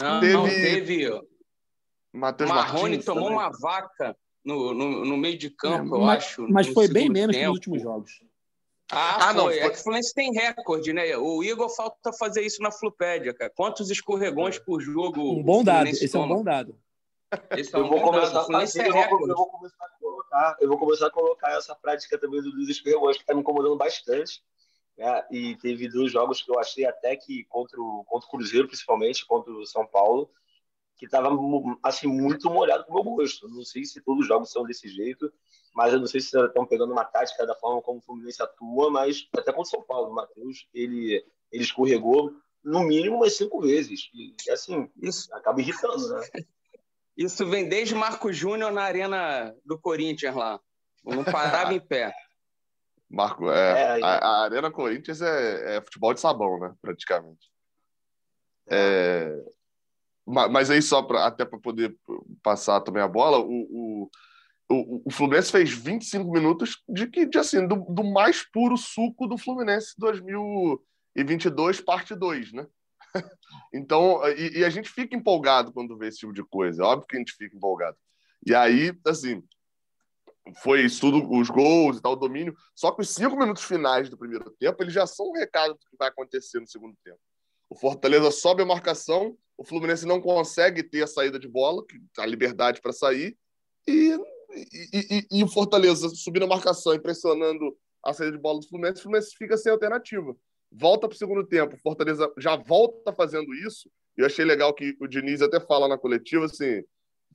Não, 0.00 0.20
teve. 0.20 0.32
Não, 0.32 0.48
teve... 0.48 1.20
Matheus 2.10 2.48
Marrone 2.48 2.82
Martins, 2.82 3.04
tomou 3.04 3.24
também. 3.24 3.38
uma 3.38 3.50
vaca 3.50 4.16
no, 4.42 4.72
no, 4.72 5.04
no, 5.04 5.16
meio 5.18 5.36
de 5.36 5.50
campo, 5.50 5.94
é, 5.94 5.98
eu 5.98 6.02
mas, 6.04 6.24
acho. 6.24 6.48
Mas 6.48 6.68
foi 6.68 6.88
bem 6.88 7.10
menos 7.10 7.36
tempo. 7.36 7.42
que 7.42 7.46
nos 7.48 7.56
últimos 7.56 7.82
jogos. 7.82 8.12
Ah, 8.90 9.28
ah 9.28 9.34
não, 9.34 9.44
foi. 9.44 9.58
É 9.58 9.70
que 9.70 9.78
o 9.78 9.82
Fluminense 9.82 10.14
tem 10.14 10.32
recorde, 10.32 10.92
né? 10.92 11.16
O 11.16 11.42
Igor 11.42 11.68
falta 11.68 12.12
fazer 12.12 12.42
isso 12.42 12.62
na 12.62 12.72
Flupédia, 12.72 13.32
cara. 13.32 13.50
Quantos 13.54 13.90
escorregões 13.90 14.56
é. 14.56 14.60
por 14.60 14.80
jogo? 14.80 15.20
Um 15.32 15.42
bom 15.42 15.62
dado, 15.62 15.88
esse 15.88 16.08
toma? 16.08 16.24
é 16.24 16.26
um 16.26 16.36
bom 16.36 16.44
dado. 16.44 16.78
Esse 17.56 17.74
é 17.74 17.78
um 17.78 17.82
eu, 17.82 17.88
vou 17.88 18.00
começar 18.00 18.32
dado. 18.32 18.56
A 18.56 18.60
fazer, 18.60 18.86
eu, 18.86 18.92
vou, 18.92 19.28
eu, 19.28 19.36
vou 19.36 19.46
começar 19.46 19.84
a 19.84 19.88
colocar, 20.00 20.56
eu 20.60 20.68
vou 20.68 20.78
começar 20.78 21.06
a 21.06 21.10
colocar 21.10 21.56
essa 21.56 21.74
prática 21.74 22.18
também 22.18 22.42
dos 22.42 22.68
escorregões, 22.68 23.16
que 23.16 23.22
está 23.22 23.34
me 23.34 23.40
incomodando 23.40 23.76
bastante. 23.76 24.42
Né? 24.98 25.24
E 25.30 25.56
teve 25.56 25.88
dois 25.88 26.10
jogos 26.10 26.42
que 26.42 26.50
eu 26.50 26.58
achei 26.58 26.84
até 26.84 27.14
que 27.14 27.44
contra 27.44 27.80
o, 27.80 28.04
contra 28.04 28.26
o 28.26 28.30
Cruzeiro, 28.30 28.66
principalmente, 28.66 29.24
contra 29.24 29.52
o 29.52 29.64
São 29.66 29.86
Paulo, 29.86 30.30
que 31.00 31.06
estava 31.06 31.30
assim, 31.82 32.06
muito 32.06 32.50
molhado 32.50 32.84
com 32.84 32.92
o 32.92 32.94
meu 33.02 33.14
gosto. 33.14 33.48
Não 33.48 33.64
sei 33.64 33.86
se 33.86 34.02
todos 34.02 34.20
os 34.20 34.28
jogos 34.28 34.52
são 34.52 34.64
desse 34.64 34.86
jeito, 34.86 35.32
mas 35.74 35.94
eu 35.94 35.98
não 35.98 36.06
sei 36.06 36.20
se 36.20 36.38
estão 36.38 36.66
pegando 36.66 36.92
uma 36.92 37.06
tática 37.06 37.46
da 37.46 37.54
forma 37.54 37.80
como 37.80 38.00
o 38.00 38.02
Fluminense 38.02 38.42
atua, 38.42 38.90
mas 38.90 39.26
até 39.32 39.50
contra 39.50 39.62
o 39.62 39.64
São 39.64 39.82
Paulo, 39.82 40.10
o 40.10 40.14
Matheus, 40.14 40.68
ele, 40.74 41.24
ele 41.50 41.62
escorregou 41.62 42.34
no 42.62 42.80
mínimo 42.80 43.16
umas 43.16 43.34
cinco 43.34 43.62
vezes. 43.62 44.10
E 44.12 44.34
assim, 44.50 44.90
isso 45.02 45.34
acaba 45.34 45.58
irritando, 45.58 46.06
né? 46.10 46.20
Isso 47.16 47.48
vem 47.48 47.66
desde 47.66 47.94
Marco 47.94 48.30
Júnior 48.30 48.70
na 48.70 48.82
arena 48.82 49.56
do 49.64 49.78
Corinthians 49.78 50.36
lá. 50.36 50.60
Não 51.02 51.24
parava 51.24 51.72
em 51.72 51.80
pé. 51.80 52.12
Marco, 53.08 53.50
é, 53.50 54.00
é 54.00 54.04
a, 54.04 54.18
a, 54.18 54.44
Arena 54.44 54.70
Corinthians 54.70 55.22
é, 55.22 55.76
é, 55.76 55.80
futebol 55.80 56.12
de 56.12 56.20
sabão, 56.20 56.60
né? 56.60 56.74
Praticamente. 56.82 57.50
É, 58.68 59.34
mas 60.30 60.70
aí, 60.70 60.80
só 60.80 61.02
pra, 61.02 61.26
até 61.26 61.44
para 61.44 61.58
poder 61.58 61.96
passar 62.42 62.80
também 62.80 63.02
a 63.02 63.08
bola, 63.08 63.38
o, 63.38 63.48
o 63.48 64.10
o, 64.72 65.10
Fluminense 65.10 65.50
fez 65.50 65.70
25 65.70 66.30
minutos 66.30 66.80
de 66.88 67.08
que 67.08 67.26
de 67.26 67.38
assim 67.38 67.66
do, 67.66 67.76
do 67.88 68.04
mais 68.04 68.48
puro 68.52 68.76
suco 68.76 69.26
do 69.26 69.36
Fluminense 69.36 69.94
2022 69.98 71.80
parte 71.80 72.14
2, 72.14 72.52
né? 72.52 72.66
então, 73.74 74.20
e, 74.28 74.60
e, 74.60 74.64
a 74.64 74.70
gente 74.70 74.88
fica 74.88 75.16
empolgado 75.16 75.72
quando 75.72 75.98
vê 75.98 76.06
esse 76.06 76.18
tipo 76.18 76.32
de 76.32 76.44
coisa. 76.44 76.82
É 76.82 76.86
óbvio 76.86 77.08
que 77.08 77.16
a 77.16 77.18
gente 77.18 77.32
fica 77.32 77.56
empolgado. 77.56 77.96
E 78.46 78.54
aí, 78.54 78.96
assim, 79.04 79.42
foi 80.62 80.84
isso 80.84 81.00
tudo, 81.00 81.28
os 81.36 81.50
gols 81.50 81.98
e 81.98 82.02
tal, 82.02 82.12
o 82.12 82.16
domínio. 82.16 82.54
Só 82.74 82.92
que 82.92 83.02
os 83.02 83.10
cinco 83.10 83.36
minutos 83.36 83.64
finais 83.64 84.08
do 84.08 84.16
primeiro 84.16 84.50
tempo, 84.52 84.80
eles 84.82 84.94
já 84.94 85.06
são 85.06 85.30
um 85.30 85.32
recado 85.32 85.74
do 85.74 85.80
que 85.80 85.96
vai 85.98 86.08
acontecer 86.08 86.60
no 86.60 86.68
segundo 86.68 86.96
tempo. 87.04 87.18
O 87.68 87.76
Fortaleza 87.76 88.30
sobe 88.30 88.62
a 88.62 88.66
marcação, 88.66 89.36
o 89.60 89.64
Fluminense 89.64 90.06
não 90.06 90.22
consegue 90.22 90.82
ter 90.82 91.02
a 91.02 91.06
saída 91.06 91.38
de 91.38 91.46
bola, 91.46 91.84
a 92.16 92.24
liberdade 92.24 92.80
para 92.80 92.94
sair, 92.94 93.36
e 93.86 94.18
e, 94.52 94.88
e, 94.92 95.38
e, 95.38 95.44
o 95.44 95.48
Fortaleza 95.48 96.08
subindo 96.08 96.44
a 96.44 96.48
marcação 96.48 96.94
e 96.94 96.98
pressionando 96.98 97.76
a 98.02 98.12
saída 98.14 98.36
de 98.36 98.42
bola 98.42 98.58
do 98.58 98.66
Fluminense, 98.66 98.98
o 98.98 99.02
Fluminense 99.02 99.36
fica 99.36 99.56
sem 99.56 99.70
alternativa. 99.70 100.34
Volta 100.72 101.06
para 101.06 101.14
o 101.14 101.18
segundo 101.18 101.46
tempo, 101.46 101.76
o 101.76 101.78
Fortaleza 101.78 102.32
já 102.38 102.56
volta 102.56 103.12
fazendo 103.12 103.52
isso. 103.54 103.90
E 104.16 104.22
eu 104.22 104.26
achei 104.26 104.44
legal 104.44 104.72
que 104.72 104.96
o 104.98 105.06
Diniz 105.06 105.42
até 105.42 105.60
fala 105.60 105.86
na 105.86 105.98
coletiva 105.98 106.46
assim: 106.46 106.82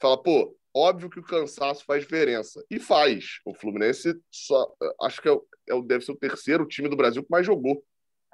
fala, 0.02 0.22
pô, 0.22 0.58
óbvio 0.74 1.10
que 1.10 1.20
o 1.20 1.24
cansaço 1.24 1.86
faz 1.86 2.02
diferença. 2.04 2.62
E 2.72 2.80
faz. 2.80 3.40
O 3.46 3.54
Fluminense 3.54 4.20
só, 4.32 4.74
acho 5.04 5.22
que 5.22 5.30
é, 5.30 5.34
é, 5.70 5.82
deve 5.84 6.04
ser 6.04 6.12
o 6.12 6.18
terceiro 6.18 6.66
time 6.66 6.90
do 6.90 6.98
Brasil 6.98 7.24
que 7.24 7.32
mais 7.32 7.46
jogou. 7.46 7.84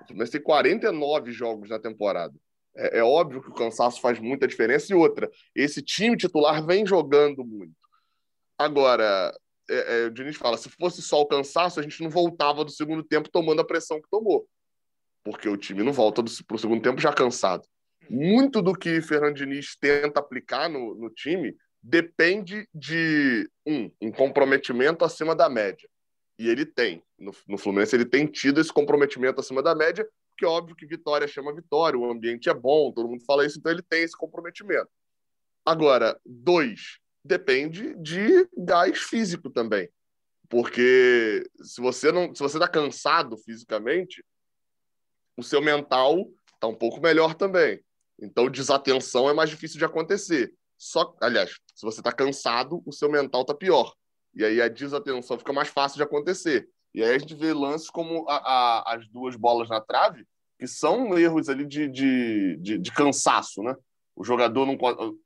O 0.02 0.06
Fluminense 0.08 0.32
tem 0.32 0.42
49 0.42 1.32
jogos 1.32 1.70
na 1.70 1.78
temporada. 1.78 2.34
É, 2.76 3.00
é 3.00 3.04
óbvio 3.04 3.42
que 3.42 3.50
o 3.50 3.54
cansaço 3.54 4.02
faz 4.02 4.20
muita 4.20 4.48
diferença. 4.48 4.92
E 4.92 4.96
outra, 4.96 5.30
esse 5.56 5.82
time 5.82 6.18
titular 6.18 6.66
vem 6.66 6.86
jogando 6.86 7.44
muito. 7.44 7.76
Agora, 8.58 9.34
é, 9.70 10.04
é, 10.04 10.06
o 10.06 10.12
Diniz 10.12 10.36
fala, 10.36 10.58
se 10.58 10.70
fosse 10.70 11.02
só 11.02 11.22
o 11.22 11.26
cansaço, 11.26 11.80
a 11.80 11.84
gente 11.84 12.02
não 12.02 12.10
voltava 12.10 12.64
do 12.64 12.72
segundo 12.72 13.04
tempo 13.04 13.30
tomando 13.30 13.62
a 13.62 13.66
pressão 13.66 14.02
que 14.02 14.10
tomou. 14.10 14.48
Porque 15.24 15.48
o 15.48 15.58
time 15.58 15.84
não 15.84 15.94
volta 15.94 16.24
para 16.24 16.56
o 16.56 16.60
segundo 16.60 16.82
tempo 16.82 17.00
já 17.00 17.14
cansado. 17.14 17.68
Muito 18.10 18.62
do 18.62 18.74
que 18.74 19.02
Fernando 19.02 19.36
Diniz 19.36 19.76
tenta 19.80 20.20
aplicar 20.20 20.70
no, 20.70 20.96
no 20.96 21.10
time 21.10 21.56
depende 21.82 22.68
de, 22.74 23.50
um, 23.66 23.92
um 24.02 24.12
comprometimento 24.12 25.04
acima 25.04 25.36
da 25.36 25.50
média. 25.50 25.90
E 26.38 26.50
ele 26.50 26.66
tem. 26.66 27.04
No, 27.18 27.32
no 27.48 27.58
Fluminense, 27.58 27.96
ele 27.96 28.06
tem 28.06 28.26
tido 28.26 28.60
esse 28.60 28.72
comprometimento 28.72 29.40
acima 29.40 29.62
da 29.62 29.76
média, 29.76 30.08
porque 30.42 30.46
óbvio 30.46 30.76
que 30.76 30.88
vitória 30.88 31.28
chama 31.28 31.54
vitória, 31.54 32.00
o 32.00 32.10
ambiente 32.10 32.50
é 32.50 32.54
bom, 32.54 32.92
todo 32.92 33.08
mundo 33.08 33.24
fala 33.24 33.46
isso, 33.46 33.60
então 33.60 33.72
ele 33.72 33.84
tem 33.84 34.02
esse 34.02 34.18
comprometimento. 34.18 34.90
Agora, 35.64 36.20
dois, 36.26 36.98
depende 37.24 37.94
de 37.98 38.50
gás 38.58 38.98
físico 38.98 39.52
também. 39.52 39.88
Porque 40.50 41.48
se 41.62 41.80
você 41.80 42.12
não, 42.12 42.34
se 42.34 42.42
você 42.42 42.58
está 42.58 42.68
cansado 42.68 43.38
fisicamente, 43.38 44.26
o 45.38 45.44
seu 45.44 45.62
mental 45.62 46.28
está 46.56 46.68
um 46.68 46.76
pouco 46.76 47.00
melhor 47.00 47.36
também. 47.36 47.80
Então, 48.20 48.50
desatenção 48.50 49.30
é 49.30 49.34
mais 49.34 49.50
difícil 49.50 49.78
de 49.78 49.86
acontecer. 49.86 50.52
Só, 50.76 51.16
aliás, 51.22 51.52
se 51.76 51.84
você 51.84 52.00
está 52.00 52.12
cansado, 52.12 52.82
o 52.86 52.92
seu 52.92 53.10
mental 53.10 53.42
está 53.42 53.54
pior. 53.54 53.94
E 54.34 54.44
aí 54.44 54.60
a 54.60 54.68
desatenção 54.68 55.38
fica 55.38 55.54
mais 55.54 55.68
fácil 55.68 55.98
de 55.98 56.04
acontecer. 56.04 56.68
E 56.94 57.04
aí 57.04 57.16
a 57.16 57.18
gente 57.18 57.36
vê 57.36 57.54
lances 57.54 57.90
como 57.90 58.28
a, 58.30 58.36
a, 58.36 58.96
as 58.96 59.08
duas 59.10 59.36
bolas 59.36 59.70
na 59.70 59.80
trave, 59.80 60.26
que 60.60 60.68
são 60.68 61.18
erros 61.18 61.50
ali 61.50 61.66
de, 61.66 61.88
de, 61.88 62.58
de, 62.58 62.78
de 62.78 62.92
cansaço, 62.92 63.64
né? 63.64 63.76
o 64.16 64.24
jogador 64.24 64.66
não 64.66 64.78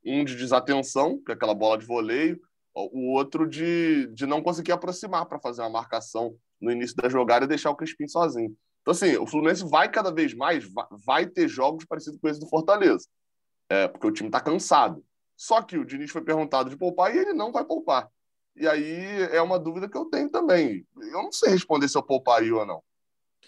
um 0.04 0.24
de 0.24 0.36
desatenção, 0.36 1.20
que 1.22 1.30
é 1.30 1.34
aquela 1.34 1.54
bola 1.54 1.76
de 1.76 1.84
voleio, 1.84 2.40
o 2.74 3.12
outro 3.12 3.46
de, 3.46 4.06
de 4.14 4.26
não 4.26 4.42
conseguir 4.42 4.72
aproximar 4.72 5.26
para 5.26 5.38
fazer 5.38 5.62
uma 5.62 5.70
marcação 5.70 6.34
no 6.60 6.70
início 6.70 6.96
da 6.96 7.08
jogada 7.08 7.44
e 7.44 7.48
deixar 7.48 7.70
o 7.70 7.76
Crispim 7.76 8.06
sozinho. 8.06 8.56
Então, 8.80 8.92
assim, 8.92 9.16
o 9.16 9.26
Fluminense 9.26 9.68
vai 9.68 9.90
cada 9.90 10.12
vez 10.12 10.32
mais, 10.34 10.64
vai, 11.04 11.26
ter 11.26 11.48
jogos 11.48 11.84
parecidos 11.84 12.18
com 12.20 12.28
esse 12.28 12.38
do 12.38 12.48
Fortaleza, 12.48 13.06
é, 13.68 13.88
porque 13.88 14.06
o 14.06 14.12
time 14.12 14.28
está 14.28 14.40
cansado. 14.40 15.04
Só 15.36 15.60
que 15.60 15.76
o 15.76 15.84
Diniz 15.84 16.10
foi 16.10 16.22
perguntado 16.22 16.70
de 16.70 16.76
poupar 16.76 17.14
e 17.14 17.18
ele 17.18 17.32
não 17.32 17.52
vai 17.52 17.64
poupar. 17.64 18.08
E 18.56 18.66
aí 18.66 19.22
é 19.32 19.40
uma 19.40 19.58
dúvida 19.58 19.88
que 19.88 19.96
eu 19.96 20.06
tenho 20.06 20.30
também. 20.30 20.86
Eu 20.96 21.22
não 21.22 21.32
sei 21.32 21.50
responder 21.50 21.88
se 21.88 21.96
eu 21.96 22.02
pouparia 22.02 22.54
ou 22.54 22.64
não 22.64 22.82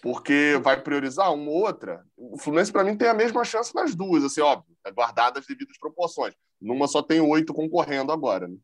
porque 0.01 0.59
vai 0.63 0.81
priorizar 0.81 1.33
uma 1.33 1.49
ou 1.49 1.65
outra. 1.65 2.05
O 2.15 2.37
Fluminense, 2.37 2.71
para 2.71 2.83
mim, 2.83 2.95
tem 2.95 3.07
a 3.07 3.13
mesma 3.13 3.43
chance 3.43 3.73
nas 3.75 3.95
duas, 3.95 4.23
assim, 4.23 4.41
óbvio, 4.41 4.75
é 4.85 4.91
guardadas 4.91 5.41
as 5.41 5.47
devidas 5.47 5.77
proporções. 5.77 6.33
Numa 6.59 6.87
só 6.87 7.01
tem 7.01 7.19
oito 7.19 7.53
concorrendo 7.53 8.11
agora. 8.11 8.47
Né? 8.47 8.57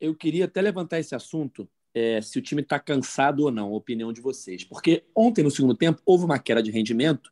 Eu 0.00 0.14
queria 0.14 0.46
até 0.46 0.60
levantar 0.60 0.98
esse 0.98 1.14
assunto, 1.14 1.68
é, 1.94 2.20
se 2.20 2.38
o 2.38 2.42
time 2.42 2.62
está 2.62 2.78
cansado 2.78 3.44
ou 3.44 3.50
não, 3.50 3.68
a 3.68 3.76
opinião 3.76 4.12
de 4.12 4.20
vocês. 4.20 4.64
Porque 4.64 5.04
ontem, 5.14 5.42
no 5.42 5.50
segundo 5.50 5.74
tempo, 5.74 6.00
houve 6.04 6.24
uma 6.24 6.38
queda 6.38 6.62
de 6.62 6.70
rendimento 6.70 7.30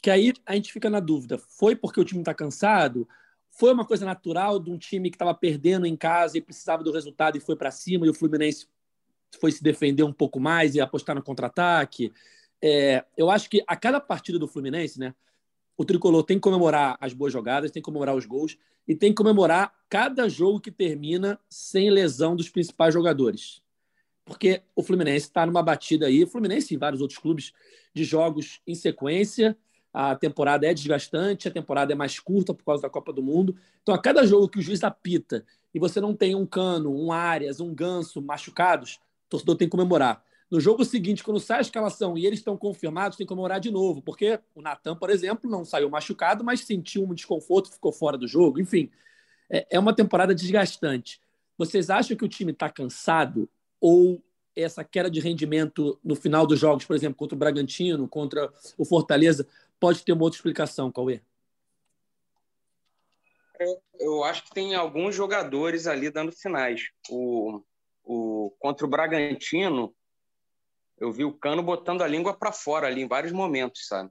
que 0.00 0.10
aí 0.10 0.32
a 0.46 0.54
gente 0.54 0.72
fica 0.72 0.88
na 0.88 1.00
dúvida: 1.00 1.38
foi 1.38 1.74
porque 1.74 2.00
o 2.00 2.04
time 2.04 2.20
está 2.20 2.32
cansado? 2.32 3.08
Foi 3.58 3.72
uma 3.72 3.84
coisa 3.84 4.06
natural 4.06 4.60
de 4.60 4.70
um 4.70 4.78
time 4.78 5.10
que 5.10 5.16
estava 5.16 5.34
perdendo 5.34 5.84
em 5.84 5.96
casa 5.96 6.38
e 6.38 6.40
precisava 6.40 6.84
do 6.84 6.92
resultado 6.92 7.36
e 7.36 7.40
foi 7.40 7.56
para 7.56 7.72
cima 7.72 8.06
e 8.06 8.08
o 8.08 8.14
Fluminense 8.14 8.68
foi 9.40 9.50
se 9.50 9.60
defender 9.60 10.04
um 10.04 10.12
pouco 10.12 10.38
mais 10.38 10.76
e 10.76 10.80
apostar 10.80 11.16
no 11.16 11.22
contra-ataque? 11.24 12.12
É, 12.62 13.04
eu 13.16 13.28
acho 13.28 13.50
que 13.50 13.60
a 13.66 13.74
cada 13.74 13.98
partida 13.98 14.38
do 14.38 14.46
Fluminense, 14.46 15.00
né, 15.00 15.12
o 15.76 15.84
tricolor 15.84 16.22
tem 16.22 16.36
que 16.36 16.42
comemorar 16.42 16.96
as 17.00 17.12
boas 17.12 17.32
jogadas, 17.32 17.72
tem 17.72 17.82
que 17.82 17.84
comemorar 17.84 18.14
os 18.14 18.26
gols 18.26 18.56
e 18.86 18.94
tem 18.94 19.10
que 19.10 19.16
comemorar 19.16 19.74
cada 19.88 20.28
jogo 20.28 20.60
que 20.60 20.70
termina 20.70 21.36
sem 21.50 21.90
lesão 21.90 22.36
dos 22.36 22.48
principais 22.48 22.94
jogadores. 22.94 23.60
Porque 24.24 24.62
o 24.76 24.84
Fluminense 24.84 25.26
está 25.26 25.44
numa 25.44 25.64
batida 25.64 26.06
aí, 26.06 26.22
o 26.22 26.28
Fluminense 26.28 26.74
e 26.74 26.76
vários 26.76 27.00
outros 27.00 27.18
clubes, 27.18 27.52
de 27.92 28.04
jogos 28.04 28.60
em 28.64 28.76
sequência 28.76 29.58
a 29.92 30.14
temporada 30.14 30.66
é 30.66 30.74
desgastante, 30.74 31.48
a 31.48 31.50
temporada 31.50 31.92
é 31.92 31.96
mais 31.96 32.20
curta 32.20 32.52
por 32.52 32.64
causa 32.64 32.82
da 32.82 32.90
Copa 32.90 33.12
do 33.12 33.22
Mundo. 33.22 33.56
Então, 33.82 33.94
a 33.94 33.98
cada 33.98 34.26
jogo 34.26 34.48
que 34.48 34.58
o 34.58 34.62
juiz 34.62 34.84
apita 34.84 35.44
e 35.74 35.78
você 35.78 36.00
não 36.00 36.14
tem 36.14 36.34
um 36.34 36.46
Cano, 36.46 36.94
um 36.94 37.12
Arias, 37.12 37.60
um 37.60 37.74
Ganso 37.74 38.20
machucados, 38.22 39.00
o 39.26 39.30
torcedor 39.30 39.56
tem 39.56 39.66
que 39.68 39.72
comemorar. 39.72 40.22
No 40.50 40.60
jogo 40.60 40.84
seguinte, 40.84 41.22
quando 41.22 41.38
sai 41.38 41.58
a 41.58 41.62
escalação 41.62 42.16
e 42.16 42.24
eles 42.24 42.38
estão 42.38 42.56
confirmados, 42.56 43.18
tem 43.18 43.26
que 43.26 43.28
comemorar 43.28 43.60
de 43.60 43.70
novo, 43.70 44.00
porque 44.00 44.40
o 44.54 44.62
Natan, 44.62 44.96
por 44.96 45.10
exemplo, 45.10 45.50
não 45.50 45.64
saiu 45.64 45.90
machucado, 45.90 46.42
mas 46.42 46.60
sentiu 46.60 47.04
um 47.04 47.12
desconforto, 47.12 47.70
ficou 47.70 47.92
fora 47.92 48.16
do 48.16 48.26
jogo. 48.26 48.58
Enfim, 48.58 48.90
é, 49.50 49.66
é 49.70 49.78
uma 49.78 49.94
temporada 49.94 50.34
desgastante. 50.34 51.20
Vocês 51.56 51.90
acham 51.90 52.16
que 52.16 52.24
o 52.24 52.28
time 52.28 52.52
está 52.52 52.70
cansado 52.70 53.48
ou 53.80 54.22
essa 54.56 54.82
queda 54.82 55.10
de 55.10 55.20
rendimento 55.20 55.98
no 56.02 56.14
final 56.14 56.46
dos 56.46 56.58
jogos, 56.58 56.84
por 56.84 56.96
exemplo, 56.96 57.16
contra 57.16 57.36
o 57.36 57.38
Bragantino, 57.38 58.08
contra 58.08 58.50
o 58.76 58.84
Fortaleza, 58.84 59.46
pode 59.78 60.04
ter 60.04 60.12
uma 60.12 60.24
outra 60.24 60.36
explicação, 60.36 60.92
Cauê? 60.92 61.20
Eu 63.98 64.22
acho 64.24 64.44
que 64.44 64.50
tem 64.50 64.74
alguns 64.74 65.14
jogadores 65.14 65.86
ali 65.86 66.10
dando 66.10 66.32
sinais. 66.32 66.90
O, 67.10 67.62
o, 68.04 68.54
contra 68.58 68.86
o 68.86 68.88
Bragantino, 68.88 69.94
eu 70.96 71.12
vi 71.12 71.24
o 71.24 71.32
Cano 71.32 71.62
botando 71.62 72.02
a 72.02 72.06
língua 72.06 72.34
para 72.34 72.52
fora 72.52 72.86
ali 72.86 73.02
em 73.02 73.08
vários 73.08 73.32
momentos, 73.32 73.86
sabe? 73.86 74.10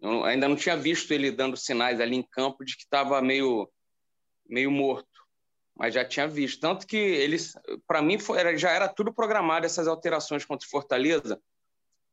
Eu 0.00 0.24
ainda 0.24 0.48
não 0.48 0.56
tinha 0.56 0.76
visto 0.76 1.10
ele 1.12 1.30
dando 1.30 1.56
sinais 1.56 2.00
ali 2.00 2.16
em 2.16 2.22
campo 2.22 2.64
de 2.64 2.76
que 2.76 2.82
estava 2.82 3.20
meio, 3.22 3.70
meio 4.46 4.70
morto, 4.70 5.08
mas 5.74 5.94
já 5.94 6.04
tinha 6.04 6.26
visto. 6.26 6.60
Tanto 6.60 6.86
que 6.86 6.96
eles, 6.96 7.54
para 7.86 8.02
mim, 8.02 8.18
foi, 8.18 8.56
já 8.58 8.70
era 8.70 8.88
tudo 8.88 9.12
programado 9.12 9.66
essas 9.66 9.86
alterações 9.86 10.44
contra 10.44 10.66
o 10.66 10.70
Fortaleza. 10.70 11.40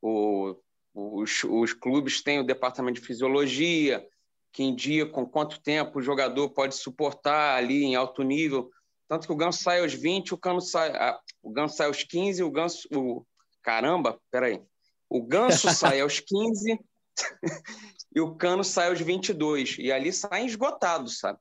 O 0.01 0.55
os, 0.93 1.43
os 1.43 1.73
clubes 1.73 2.21
têm 2.21 2.39
o 2.39 2.45
departamento 2.45 2.99
de 3.01 3.07
fisiologia, 3.07 4.05
que 4.51 4.63
indica 4.63 5.11
com 5.11 5.25
quanto 5.25 5.59
tempo 5.61 5.97
o 5.97 6.01
jogador 6.01 6.49
pode 6.49 6.75
suportar 6.75 7.57
ali 7.57 7.83
em 7.83 7.95
alto 7.95 8.21
nível. 8.21 8.69
Tanto 9.07 9.25
que 9.25 9.33
o 9.33 9.35
Ganso 9.35 9.63
sai 9.63 9.81
aos 9.81 9.93
20, 9.93 10.33
o 10.33 10.37
Cano 10.37 10.61
sai, 10.61 10.91
ah, 10.91 11.19
o 11.41 11.51
Ganso 11.51 11.75
sai 11.75 11.87
aos 11.87 12.03
15, 12.03 12.43
o 12.43 12.51
Ganso. 12.51 12.87
O, 12.95 13.25
caramba, 13.63 14.19
peraí. 14.31 14.61
O 15.09 15.23
Ganso 15.23 15.69
sai 15.73 16.01
aos 16.01 16.19
15 16.19 16.79
e 18.15 18.21
o 18.21 18.35
Cano 18.35 18.63
sai 18.63 18.89
aos 18.89 19.01
22. 19.01 19.77
E 19.79 19.91
ali 19.91 20.13
saem 20.13 20.45
esgotados, 20.45 21.17
sabe? 21.17 21.39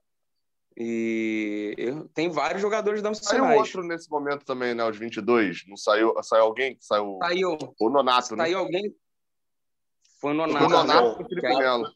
E 0.75 1.77
tem 2.15 2.31
vários 2.31 2.63
jogadores 2.63 3.03
dando 3.03 3.17
saiu 3.17 3.45
sinais. 3.45 3.51
Saiu 3.51 3.61
outro 3.61 3.83
nesse 3.83 4.11
momento 4.11 4.45
também, 4.45 4.75
né? 4.75 4.83
Aos 4.83 4.97
22. 4.97 5.65
Não 5.69 5.77
saiu, 5.77 6.15
saiu 6.23 6.45
alguém? 6.45 6.79
Saiu, 6.81 7.19
saiu 7.23 7.59
o 7.79 7.91
Nonato, 7.91 8.35
né? 8.35 8.45
Saiu 8.45 8.59
alguém, 8.59 8.95
foi 10.23 10.33
no 10.35 10.47
Nonato. 10.47 10.69
Nonato 10.69 11.23
e 11.23 11.29
Felipe 11.29 11.49
Melo. 11.49 11.93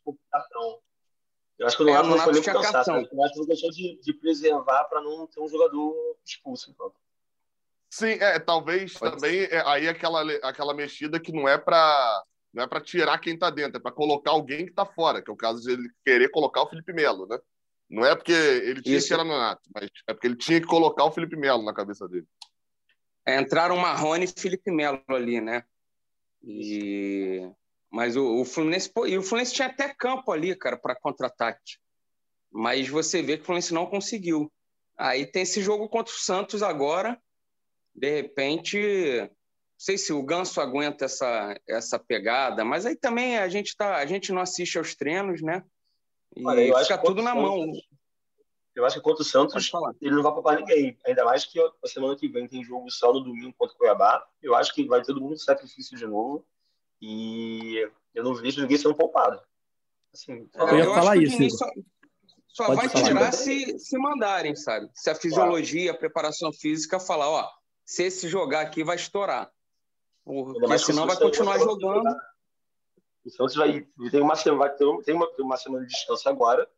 Eu 1.58 1.66
acho 1.66 1.76
que 1.76 1.82
o 1.84 1.86
Nonato, 1.86 2.06
é, 2.06 2.10
não 2.10 2.18
foi 2.18 2.32
nem 2.32 2.42
por 2.42 2.52
cansaço. 2.54 2.90
O 2.90 3.16
Nonato 3.16 3.46
deixou 3.46 3.70
de, 3.70 4.00
de 4.02 4.12
preservar 4.14 4.84
para 4.86 5.00
não 5.00 5.28
ter 5.28 5.40
um 5.40 5.48
jogador 5.48 5.94
expulso. 6.24 6.72
Então. 6.72 6.92
Sim, 7.88 8.18
é, 8.20 8.38
talvez 8.40 8.94
Pode 8.94 9.14
também 9.14 9.44
é, 9.44 9.62
aí 9.64 9.88
aquela, 9.88 10.22
aquela 10.42 10.74
mexida 10.74 11.20
que 11.20 11.32
não 11.32 11.48
é 11.48 11.56
para 11.56 12.24
não 12.52 12.64
é 12.64 12.66
para 12.66 12.80
tirar 12.80 13.18
quem 13.18 13.34
está 13.34 13.50
dentro, 13.50 13.76
é 13.76 13.80
para 13.80 13.92
colocar 13.92 14.30
alguém 14.30 14.64
que 14.64 14.70
está 14.70 14.84
fora, 14.84 15.22
que 15.22 15.30
é 15.30 15.32
o 15.32 15.36
caso 15.36 15.60
de 15.60 15.72
ele 15.72 15.90
querer 16.04 16.30
colocar 16.30 16.62
o 16.62 16.68
Felipe 16.68 16.92
Melo, 16.92 17.26
né? 17.26 17.38
Não 17.88 18.04
é 18.04 18.16
porque 18.16 18.32
ele 18.32 18.82
tinha 18.82 18.96
Isso. 18.96 19.08
que 19.08 19.14
ir 19.14 19.18
no 19.18 19.24
Nonato, 19.24 19.62
mas 19.74 19.90
é 20.08 20.14
porque 20.14 20.26
ele 20.26 20.36
tinha 20.36 20.60
que 20.60 20.66
colocar 20.66 21.04
o 21.04 21.12
Felipe 21.12 21.36
Melo 21.36 21.62
na 21.62 21.74
cabeça 21.74 22.08
dele. 22.08 22.26
É, 23.26 23.38
entraram 23.38 23.76
Marrone 23.76 24.24
e 24.24 24.40
Felipe 24.40 24.70
Melo 24.70 25.02
ali, 25.08 25.40
né? 25.40 25.64
E 26.42 27.46
mas 27.90 28.16
o, 28.16 28.40
o 28.40 28.44
Fluminense, 28.44 28.92
pô, 28.92 29.06
e 29.06 29.16
o 29.16 29.22
Fluminense 29.22 29.54
tinha 29.54 29.68
até 29.68 29.92
campo 29.94 30.32
ali, 30.32 30.54
cara, 30.54 30.76
para 30.76 30.94
contra-ataque. 30.94 31.78
Mas 32.50 32.88
você 32.88 33.22
vê 33.22 33.36
que 33.36 33.42
o 33.42 33.46
Fluminense 33.46 33.74
não 33.74 33.86
conseguiu. 33.86 34.52
Aí 34.96 35.26
tem 35.26 35.42
esse 35.42 35.62
jogo 35.62 35.88
contra 35.88 36.12
o 36.12 36.18
Santos 36.18 36.62
agora. 36.62 37.20
De 37.94 38.10
repente, 38.10 38.78
não 39.20 39.30
sei 39.78 39.98
se 39.98 40.12
o 40.12 40.22
Ganso 40.22 40.60
aguenta 40.60 41.04
essa, 41.04 41.58
essa 41.68 41.98
pegada, 41.98 42.64
mas 42.64 42.86
aí 42.86 42.96
também 42.96 43.38
a 43.38 43.48
gente, 43.48 43.76
tá, 43.76 43.96
a 43.96 44.06
gente 44.06 44.32
não 44.32 44.40
assiste 44.40 44.78
aos 44.78 44.94
treinos, 44.94 45.42
né? 45.42 45.62
E 46.34 46.44
Olha, 46.44 46.82
fica 46.82 46.98
tudo 46.98 47.22
na 47.22 47.34
Santos, 47.34 47.42
mão. 47.42 47.72
Eu 48.74 48.84
acho 48.84 48.96
que 48.96 49.02
contra 49.02 49.22
o 49.22 49.24
Santos, 49.24 49.70
ele 50.02 50.14
não 50.14 50.22
vai 50.22 50.32
poupar 50.32 50.56
ninguém. 50.56 50.98
Ainda 51.06 51.24
mais 51.24 51.46
que 51.46 51.58
a 51.58 51.88
semana 51.88 52.14
que 52.16 52.28
vem 52.28 52.46
tem 52.46 52.62
jogo 52.62 52.90
só 52.90 53.12
no 53.12 53.20
domingo 53.20 53.54
contra 53.56 53.74
o 53.74 53.78
Cuiabá. 53.78 54.26
Eu 54.42 54.54
acho 54.54 54.74
que 54.74 54.86
vai 54.86 55.02
todo 55.02 55.20
mundo 55.20 55.38
sacrifício 55.38 55.96
de 55.96 56.06
novo. 56.06 56.46
E 57.00 57.88
eu 58.14 58.24
não 58.24 58.34
vejo 58.34 58.62
ninguém 58.62 58.78
sendo 58.78 58.94
poupado. 58.94 59.40
Assim, 60.12 60.48
eu 60.54 60.78
ia 60.78 60.84
eu 60.84 60.94
falar 60.94 61.16
isso. 61.16 61.36
Só, 61.50 61.66
só 62.48 62.74
vai 62.74 62.88
tirar 62.88 63.32
se, 63.32 63.78
se 63.78 63.98
mandarem, 63.98 64.56
sabe? 64.56 64.88
Se 64.94 65.10
a 65.10 65.14
fisiologia, 65.14 65.90
a 65.90 65.96
preparação 65.96 66.50
física 66.52 66.98
falar, 66.98 67.28
ó, 67.28 67.50
se 67.84 68.04
esse 68.04 68.28
jogar 68.28 68.62
aqui 68.62 68.82
vai 68.82 68.96
estourar. 68.96 69.52
Porque 70.24 70.78
senão 70.78 71.06
vai 71.06 71.16
continuar 71.16 71.58
jogando. 71.58 72.08
O 73.24 73.30
Santos 73.30 73.54
vai, 73.54 73.86
tem, 74.10 74.20
uma, 74.20 74.34
vai 74.34 74.74
ter, 74.74 74.84
uma, 74.84 75.02
tem, 75.02 75.14
uma, 75.14 75.26
tem 75.32 75.44
uma 75.44 75.56
semana 75.56 75.84
de 75.84 75.92
descanso 75.92 76.28
agora, 76.28 76.68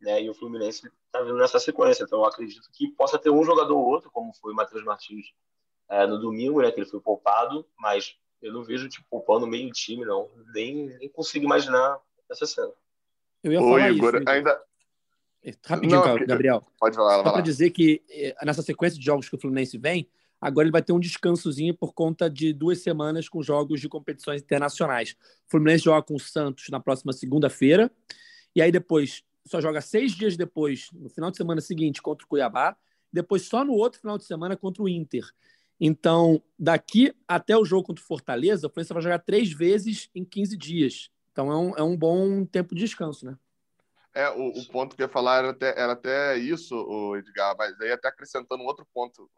né? 0.00 0.22
E 0.22 0.30
o 0.30 0.34
Fluminense 0.34 0.86
está 1.06 1.20
vindo 1.20 1.36
nessa 1.36 1.58
sequência. 1.58 2.04
Então 2.04 2.20
eu 2.20 2.26
acredito 2.26 2.68
que 2.72 2.88
possa 2.92 3.18
ter 3.18 3.30
um 3.30 3.42
jogador 3.42 3.76
ou 3.76 3.86
outro, 3.86 4.10
como 4.10 4.32
foi 4.34 4.52
o 4.52 4.56
Matheus 4.56 4.84
Martins 4.84 5.26
é, 5.88 6.06
no 6.06 6.18
domingo, 6.18 6.62
né? 6.62 6.70
Que 6.70 6.80
ele 6.80 6.88
foi 6.88 7.00
poupado, 7.00 7.66
mas 7.78 8.16
eu 8.44 8.52
não 8.52 8.62
vejo, 8.62 8.88
tipo, 8.90 9.06
poupando 9.08 9.46
meio 9.46 9.70
time, 9.72 10.04
não. 10.04 10.28
Nem, 10.54 10.86
nem 10.98 11.08
consigo 11.08 11.46
imaginar 11.46 11.98
essa 12.30 12.44
cena. 12.44 12.70
Eu 13.42 13.52
ia 13.52 13.58
falar 13.58 13.86
Oi, 13.86 13.96
Igor, 13.96 14.16
isso, 14.16 14.28
ainda... 14.28 14.62
Rapidinho, 15.66 16.04
não, 16.04 16.26
Gabriel. 16.26 16.66
Pode 16.78 16.94
falar, 16.94 17.22
Só 17.22 17.32
para 17.32 17.42
dizer 17.42 17.70
que 17.70 18.02
eh, 18.10 18.34
nessa 18.44 18.62
sequência 18.62 18.98
de 18.98 19.04
jogos 19.04 19.28
que 19.28 19.34
o 19.34 19.38
Fluminense 19.38 19.76
vem, 19.76 20.08
agora 20.40 20.66
ele 20.66 20.72
vai 20.72 20.82
ter 20.82 20.92
um 20.92 21.00
descansozinho 21.00 21.74
por 21.74 21.92
conta 21.92 22.30
de 22.30 22.52
duas 22.52 22.82
semanas 22.82 23.28
com 23.28 23.42
jogos 23.42 23.80
de 23.80 23.88
competições 23.88 24.42
internacionais. 24.42 25.16
O 25.46 25.50
Fluminense 25.50 25.84
joga 25.84 26.02
com 26.02 26.14
o 26.14 26.20
Santos 26.20 26.68
na 26.70 26.80
próxima 26.80 27.12
segunda-feira, 27.12 27.90
e 28.54 28.62
aí 28.62 28.70
depois 28.72 29.22
só 29.46 29.60
joga 29.60 29.80
seis 29.80 30.12
dias 30.12 30.36
depois, 30.36 30.88
no 30.92 31.10
final 31.10 31.30
de 31.30 31.36
semana 31.36 31.60
seguinte, 31.60 32.00
contra 32.00 32.24
o 32.24 32.28
Cuiabá, 32.28 32.76
depois 33.12 33.42
só 33.42 33.64
no 33.64 33.74
outro 33.74 34.00
final 34.00 34.16
de 34.16 34.24
semana 34.24 34.56
contra 34.56 34.82
o 34.82 34.88
Inter. 34.88 35.24
Então, 35.80 36.40
daqui 36.58 37.14
até 37.26 37.56
o 37.56 37.64
jogo 37.64 37.88
contra 37.88 38.02
o 38.02 38.06
Fortaleza, 38.06 38.66
o 38.66 38.70
Fluminense 38.70 38.92
vai 38.92 39.02
jogar 39.02 39.18
três 39.18 39.52
vezes 39.52 40.08
em 40.14 40.24
15 40.24 40.56
dias. 40.56 41.10
Então, 41.32 41.50
é 41.50 41.56
um, 41.56 41.76
é 41.76 41.82
um 41.82 41.96
bom 41.96 42.44
tempo 42.44 42.74
de 42.74 42.82
descanso, 42.82 43.26
né? 43.26 43.36
É, 44.14 44.30
o, 44.30 44.48
o 44.50 44.68
ponto 44.68 44.94
que 44.94 45.02
eu 45.02 45.06
ia 45.06 45.12
falar 45.12 45.38
era 45.38 45.50
até, 45.50 45.68
era 45.76 45.92
até 45.92 46.38
isso, 46.38 46.76
o 46.76 47.16
Edgar, 47.16 47.56
mas 47.58 47.78
aí 47.80 47.90
até 47.90 48.06
acrescentando 48.06 48.62
um 48.62 48.66
outro 48.66 48.86
ponto, 48.94 49.28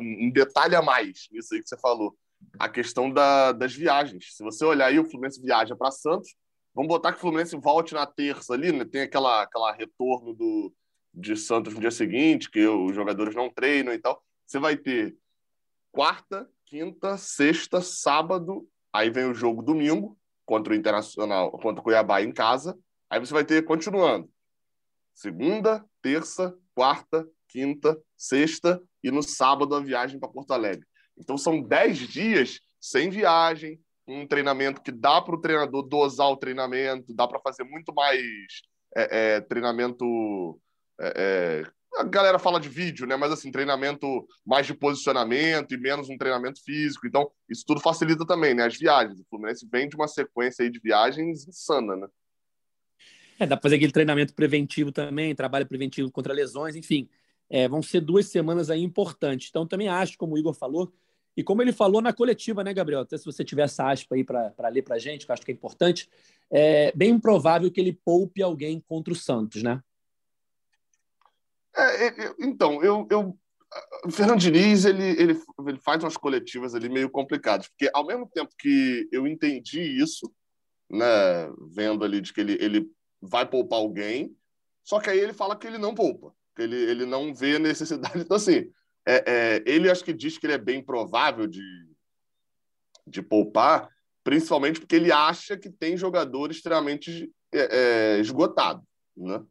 um 0.00 0.30
detalhe 0.30 0.74
a 0.74 0.80
mais 0.80 1.28
nisso 1.30 1.54
aí 1.54 1.62
que 1.62 1.68
você 1.68 1.76
falou, 1.76 2.16
a 2.58 2.66
questão 2.66 3.10
da, 3.10 3.52
das 3.52 3.74
viagens. 3.74 4.34
Se 4.34 4.42
você 4.42 4.64
olhar 4.64 4.86
aí, 4.86 4.98
o 4.98 5.04
Fluminense 5.04 5.42
viaja 5.42 5.76
para 5.76 5.90
Santos, 5.90 6.34
vamos 6.74 6.88
botar 6.88 7.12
que 7.12 7.18
o 7.18 7.20
Fluminense 7.20 7.54
volte 7.56 7.92
na 7.92 8.06
terça 8.06 8.54
ali, 8.54 8.72
né? 8.72 8.86
tem 8.86 9.02
aquela, 9.02 9.42
aquela 9.42 9.70
retorno 9.70 10.32
do, 10.32 10.72
de 11.12 11.36
Santos 11.36 11.74
no 11.74 11.80
dia 11.80 11.90
seguinte, 11.90 12.50
que 12.50 12.66
os 12.66 12.94
jogadores 12.94 13.34
não 13.34 13.50
treinam 13.50 13.92
e 13.92 13.98
tal. 13.98 14.22
Você 14.46 14.58
vai 14.58 14.78
ter 14.78 15.14
quarta, 15.96 16.46
quinta, 16.66 17.16
sexta, 17.16 17.80
sábado, 17.80 18.68
aí 18.92 19.08
vem 19.08 19.24
o 19.24 19.34
jogo 19.34 19.62
domingo 19.62 20.18
contra 20.44 20.74
o 20.74 20.76
Internacional, 20.76 21.50
contra 21.52 21.80
o 21.80 21.82
Cuiabá 21.82 22.20
em 22.20 22.30
casa. 22.30 22.78
Aí 23.08 23.18
você 23.18 23.32
vai 23.32 23.46
ter 23.46 23.64
continuando. 23.64 24.30
Segunda, 25.14 25.82
terça, 26.02 26.54
quarta, 26.74 27.26
quinta, 27.48 27.98
sexta 28.14 28.78
e 29.02 29.10
no 29.10 29.22
sábado 29.22 29.74
a 29.74 29.80
viagem 29.80 30.20
para 30.20 30.28
Porto 30.28 30.50
Alegre. 30.50 30.86
Então 31.16 31.38
são 31.38 31.62
dez 31.62 31.96
dias 31.96 32.60
sem 32.78 33.08
viagem, 33.08 33.80
um 34.06 34.26
treinamento 34.26 34.82
que 34.82 34.92
dá 34.92 35.22
para 35.22 35.34
o 35.34 35.40
treinador 35.40 35.82
dosar 35.82 36.28
o 36.28 36.36
treinamento, 36.36 37.14
dá 37.14 37.26
para 37.26 37.40
fazer 37.40 37.64
muito 37.64 37.94
mais 37.94 38.20
é, 38.94 39.36
é, 39.36 39.40
treinamento 39.40 40.60
é, 41.00 41.62
é 41.64 41.75
a 41.96 42.04
galera 42.04 42.38
fala 42.38 42.60
de 42.60 42.68
vídeo, 42.68 43.06
né? 43.06 43.16
Mas 43.16 43.32
assim, 43.32 43.50
treinamento 43.50 44.26
mais 44.44 44.66
de 44.66 44.74
posicionamento 44.74 45.72
e 45.72 45.78
menos 45.78 46.08
um 46.08 46.18
treinamento 46.18 46.62
físico. 46.62 47.06
Então, 47.06 47.30
isso 47.48 47.64
tudo 47.66 47.80
facilita 47.80 48.26
também, 48.26 48.54
né? 48.54 48.64
As 48.64 48.76
viagens. 48.76 49.18
O 49.20 49.24
Fluminense 49.24 49.66
vem 49.70 49.88
de 49.88 49.96
uma 49.96 50.06
sequência 50.06 50.62
aí 50.62 50.70
de 50.70 50.78
viagens 50.78 51.46
insana, 51.48 51.96
né? 51.96 52.06
É, 53.38 53.46
dá 53.46 53.58
fazer 53.58 53.76
aquele 53.76 53.92
treinamento 53.92 54.34
preventivo 54.34 54.90
também, 54.90 55.34
trabalho 55.34 55.66
preventivo 55.66 56.10
contra 56.10 56.32
lesões, 56.32 56.74
enfim. 56.74 57.08
É, 57.48 57.68
vão 57.68 57.82
ser 57.82 58.00
duas 58.00 58.26
semanas 58.26 58.70
aí 58.70 58.82
importantes. 58.82 59.48
Então, 59.50 59.66
também 59.66 59.88
acho, 59.88 60.16
como 60.16 60.34
o 60.34 60.38
Igor 60.38 60.54
falou, 60.54 60.92
e 61.36 61.44
como 61.44 61.60
ele 61.60 61.72
falou 61.72 62.00
na 62.00 62.14
coletiva, 62.14 62.64
né, 62.64 62.72
Gabriel? 62.72 63.02
Até 63.02 63.18
se 63.18 63.26
você 63.26 63.44
tiver 63.44 63.64
essa 63.64 63.90
aspa 63.90 64.14
aí 64.14 64.24
para 64.24 64.68
ler 64.70 64.82
para 64.82 64.98
gente, 64.98 65.26
que 65.26 65.30
eu 65.30 65.34
acho 65.34 65.44
que 65.44 65.50
é 65.50 65.54
importante, 65.54 66.08
é 66.50 66.90
bem 66.96 67.10
improvável 67.10 67.70
que 67.70 67.78
ele 67.78 67.92
poupe 67.92 68.42
alguém 68.42 68.80
contra 68.80 69.12
o 69.12 69.16
Santos, 69.16 69.62
né? 69.62 69.82
É, 71.76 72.06
é, 72.06 72.34
então, 72.40 72.82
eu, 72.82 73.06
eu, 73.10 73.38
o 74.04 74.10
Fernando 74.10 74.40
Diniz 74.40 74.84
ele, 74.84 75.04
ele, 75.04 75.40
ele 75.66 75.78
faz 75.80 76.02
umas 76.02 76.16
coletivas 76.16 76.74
ali 76.74 76.88
meio 76.88 77.10
complicadas, 77.10 77.68
porque 77.68 77.90
ao 77.92 78.06
mesmo 78.06 78.28
tempo 78.32 78.50
que 78.58 79.08
eu 79.12 79.26
entendi 79.26 79.80
isso, 79.80 80.32
né, 80.90 81.06
vendo 81.74 82.04
ali 82.04 82.20
de 82.20 82.32
que 82.32 82.40
ele, 82.40 82.56
ele 82.60 82.90
vai 83.20 83.46
poupar 83.46 83.78
alguém, 83.78 84.34
só 84.82 85.00
que 85.00 85.10
aí 85.10 85.18
ele 85.18 85.32
fala 85.32 85.56
que 85.56 85.66
ele 85.66 85.78
não 85.78 85.94
poupa, 85.94 86.32
que 86.54 86.62
ele, 86.62 86.76
ele 86.76 87.04
não 87.04 87.34
vê 87.34 87.58
necessidade. 87.58 88.18
Então, 88.24 88.36
assim, 88.36 88.70
é, 89.06 89.24
é, 89.26 89.62
ele 89.66 89.90
acho 89.90 90.04
que 90.04 90.12
diz 90.12 90.38
que 90.38 90.46
ele 90.46 90.54
é 90.54 90.58
bem 90.58 90.82
provável 90.82 91.46
de, 91.46 91.62
de 93.06 93.20
poupar, 93.20 93.90
principalmente 94.24 94.80
porque 94.80 94.96
ele 94.96 95.12
acha 95.12 95.56
que 95.56 95.70
tem 95.70 95.96
jogador 95.96 96.50
extremamente 96.50 97.30
é, 97.52 98.16
é 98.16 98.20
esgotado, 98.20 98.82
né? 99.16 99.44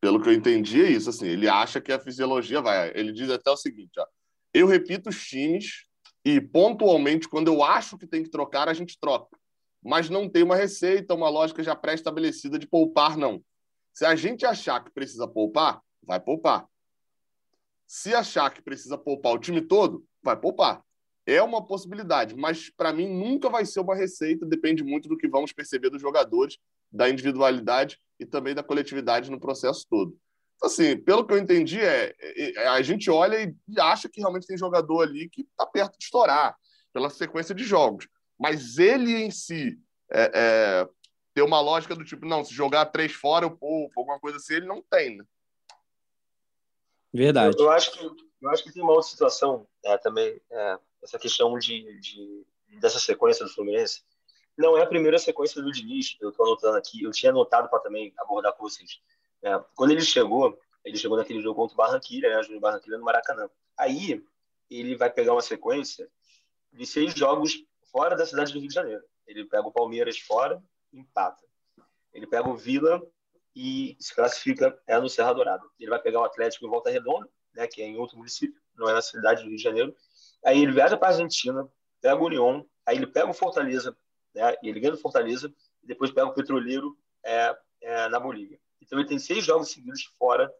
Pelo 0.00 0.20
que 0.22 0.28
eu 0.28 0.32
entendi, 0.32 0.82
é 0.82 0.90
isso. 0.90 1.10
Assim, 1.10 1.26
ele 1.26 1.48
acha 1.48 1.80
que 1.80 1.92
a 1.92 1.98
fisiologia 1.98 2.60
vai. 2.60 2.92
Ele 2.94 3.12
diz 3.12 3.30
até 3.30 3.50
o 3.50 3.56
seguinte: 3.56 3.98
ó, 3.98 4.06
eu 4.54 4.66
repito 4.66 5.08
os 5.08 5.26
times 5.26 5.86
e, 6.24 6.40
pontualmente, 6.40 7.28
quando 7.28 7.48
eu 7.48 7.62
acho 7.62 7.98
que 7.98 8.06
tem 8.06 8.22
que 8.22 8.30
trocar, 8.30 8.68
a 8.68 8.74
gente 8.74 8.98
troca. 9.00 9.36
Mas 9.82 10.10
não 10.10 10.28
tem 10.28 10.42
uma 10.42 10.56
receita, 10.56 11.14
uma 11.14 11.28
lógica 11.28 11.62
já 11.62 11.74
pré-estabelecida 11.74 12.58
de 12.58 12.66
poupar, 12.66 13.16
não. 13.16 13.42
Se 13.92 14.04
a 14.04 14.14
gente 14.14 14.44
achar 14.44 14.82
que 14.84 14.90
precisa 14.90 15.26
poupar, 15.26 15.80
vai 16.02 16.20
poupar. 16.20 16.66
Se 17.86 18.14
achar 18.14 18.52
que 18.52 18.60
precisa 18.60 18.98
poupar 18.98 19.32
o 19.32 19.38
time 19.38 19.62
todo, 19.62 20.04
vai 20.22 20.36
poupar. 20.36 20.82
É 21.26 21.42
uma 21.42 21.66
possibilidade, 21.66 22.34
mas 22.34 22.70
para 22.70 22.92
mim 22.92 23.08
nunca 23.08 23.50
vai 23.50 23.64
ser 23.66 23.80
uma 23.80 23.94
receita, 23.94 24.46
depende 24.46 24.82
muito 24.82 25.08
do 25.08 25.16
que 25.16 25.28
vamos 25.28 25.52
perceber 25.52 25.90
dos 25.90 26.00
jogadores, 26.00 26.58
da 26.90 27.08
individualidade 27.08 27.98
e 28.18 28.26
também 28.26 28.54
da 28.54 28.62
coletividade 28.62 29.30
no 29.30 29.40
processo 29.40 29.86
todo. 29.88 30.16
Então, 30.56 30.68
assim, 30.68 30.96
pelo 30.96 31.24
que 31.24 31.32
eu 31.32 31.38
entendi, 31.38 31.80
é, 31.80 32.14
é 32.20 32.66
a 32.68 32.82
gente 32.82 33.10
olha 33.10 33.42
e 33.42 33.80
acha 33.80 34.08
que 34.08 34.20
realmente 34.20 34.46
tem 34.46 34.58
jogador 34.58 35.02
ali 35.02 35.28
que 35.28 35.42
está 35.42 35.64
perto 35.64 35.96
de 35.98 36.04
estourar, 36.04 36.56
pela 36.92 37.10
sequência 37.10 37.54
de 37.54 37.64
jogos. 37.64 38.08
Mas 38.38 38.78
ele 38.78 39.14
em 39.22 39.30
si 39.30 39.78
é, 40.10 40.30
é, 40.34 40.88
ter 41.34 41.42
uma 41.42 41.60
lógica 41.60 41.94
do 41.94 42.04
tipo, 42.04 42.26
não, 42.26 42.44
se 42.44 42.52
jogar 42.52 42.86
três 42.86 43.12
fora, 43.12 43.44
eu 43.46 43.50
poupo, 43.50 44.00
alguma 44.00 44.18
coisa 44.18 44.38
assim, 44.38 44.54
ele 44.54 44.66
não 44.66 44.82
tem, 44.82 45.16
né? 45.16 45.24
Verdade. 47.12 47.56
Eu, 47.58 47.66
eu, 47.66 47.70
acho 47.70 47.92
que, 47.92 48.04
eu 48.42 48.50
acho 48.50 48.64
que 48.64 48.72
tem 48.72 48.82
uma 48.82 48.92
outra 48.92 49.08
situação 49.08 49.66
é, 49.84 49.96
também, 49.98 50.40
é, 50.50 50.78
essa 51.02 51.18
questão 51.18 51.58
de, 51.58 52.00
de, 52.00 52.46
dessa 52.80 52.98
sequência 52.98 53.44
do 53.44 53.52
Fluminense, 53.52 54.02
não 54.58 54.76
é 54.76 54.82
a 54.82 54.86
primeira 54.86 55.18
sequência 55.18 55.62
do 55.62 55.70
Diniz, 55.70 56.16
eu 56.20 56.30
estou 56.30 56.44
anotando 56.44 56.76
aqui, 56.76 57.04
eu 57.04 57.12
tinha 57.12 57.30
anotado 57.30 57.68
para 57.68 57.78
também 57.78 58.12
abordar 58.18 58.52
com 58.54 58.68
vocês. 58.68 59.00
É, 59.40 59.58
quando 59.76 59.92
ele 59.92 60.00
chegou, 60.00 60.58
ele 60.84 60.98
chegou 60.98 61.16
naquele 61.16 61.40
jogo 61.40 61.54
contra 61.54 61.74
o 61.74 61.76
Barranquilla, 61.76 62.28
né, 62.28 62.42
Júnior 62.42 62.60
Barranquilla 62.60 62.98
no 62.98 63.04
Maracanã. 63.04 63.48
Aí 63.78 64.20
ele 64.68 64.96
vai 64.96 65.10
pegar 65.10 65.32
uma 65.32 65.40
sequência 65.42 66.10
de 66.72 66.84
seis 66.84 67.14
jogos 67.14 67.64
fora 67.92 68.16
da 68.16 68.26
cidade 68.26 68.52
do 68.52 68.58
Rio 68.58 68.68
de 68.68 68.74
Janeiro. 68.74 69.02
Ele 69.26 69.44
pega 69.44 69.66
o 69.66 69.72
Palmeiras 69.72 70.18
fora, 70.18 70.60
empata. 70.92 71.44
Ele 72.12 72.26
pega 72.26 72.48
o 72.48 72.56
Vila 72.56 73.00
e 73.54 73.96
se 74.00 74.12
classifica 74.12 74.76
é 74.88 74.98
no 74.98 75.08
Serra 75.08 75.34
Dourada. 75.34 75.64
Ele 75.78 75.90
vai 75.90 76.00
pegar 76.00 76.20
o 76.20 76.24
Atlético 76.24 76.66
em 76.66 76.68
Volta 76.68 76.90
Redonda, 76.90 77.28
né, 77.54 77.68
que 77.68 77.80
é 77.80 77.86
em 77.86 77.96
outro 77.96 78.16
município, 78.16 78.60
não 78.74 78.88
é 78.88 78.92
na 78.92 79.02
cidade 79.02 79.42
do 79.42 79.48
Rio 79.48 79.56
de 79.56 79.62
Janeiro. 79.62 79.94
Aí 80.44 80.60
ele 80.60 80.72
viaja 80.72 80.96
para 80.96 81.08
a 81.08 81.10
Argentina, 81.12 81.68
pega 82.00 82.20
o 82.20 82.26
União, 82.26 82.66
aí 82.84 82.96
ele 82.96 83.06
pega 83.06 83.30
o 83.30 83.34
Fortaleza 83.34 83.96
né? 84.38 84.54
E 84.62 84.68
ele 84.68 84.78
ganha 84.78 84.92
do 84.92 84.98
Fortaleza 84.98 85.52
e 85.82 85.86
depois 85.86 86.12
pega 86.12 86.28
o 86.28 86.32
Petroleiro 86.32 86.96
é, 87.24 87.56
é, 87.80 88.08
na 88.08 88.20
Bolívia. 88.20 88.60
Então 88.80 88.98
ele 88.98 89.08
tem 89.08 89.18
seis 89.18 89.44
jogos 89.44 89.70
seguidos 89.70 90.04
fora 90.16 90.52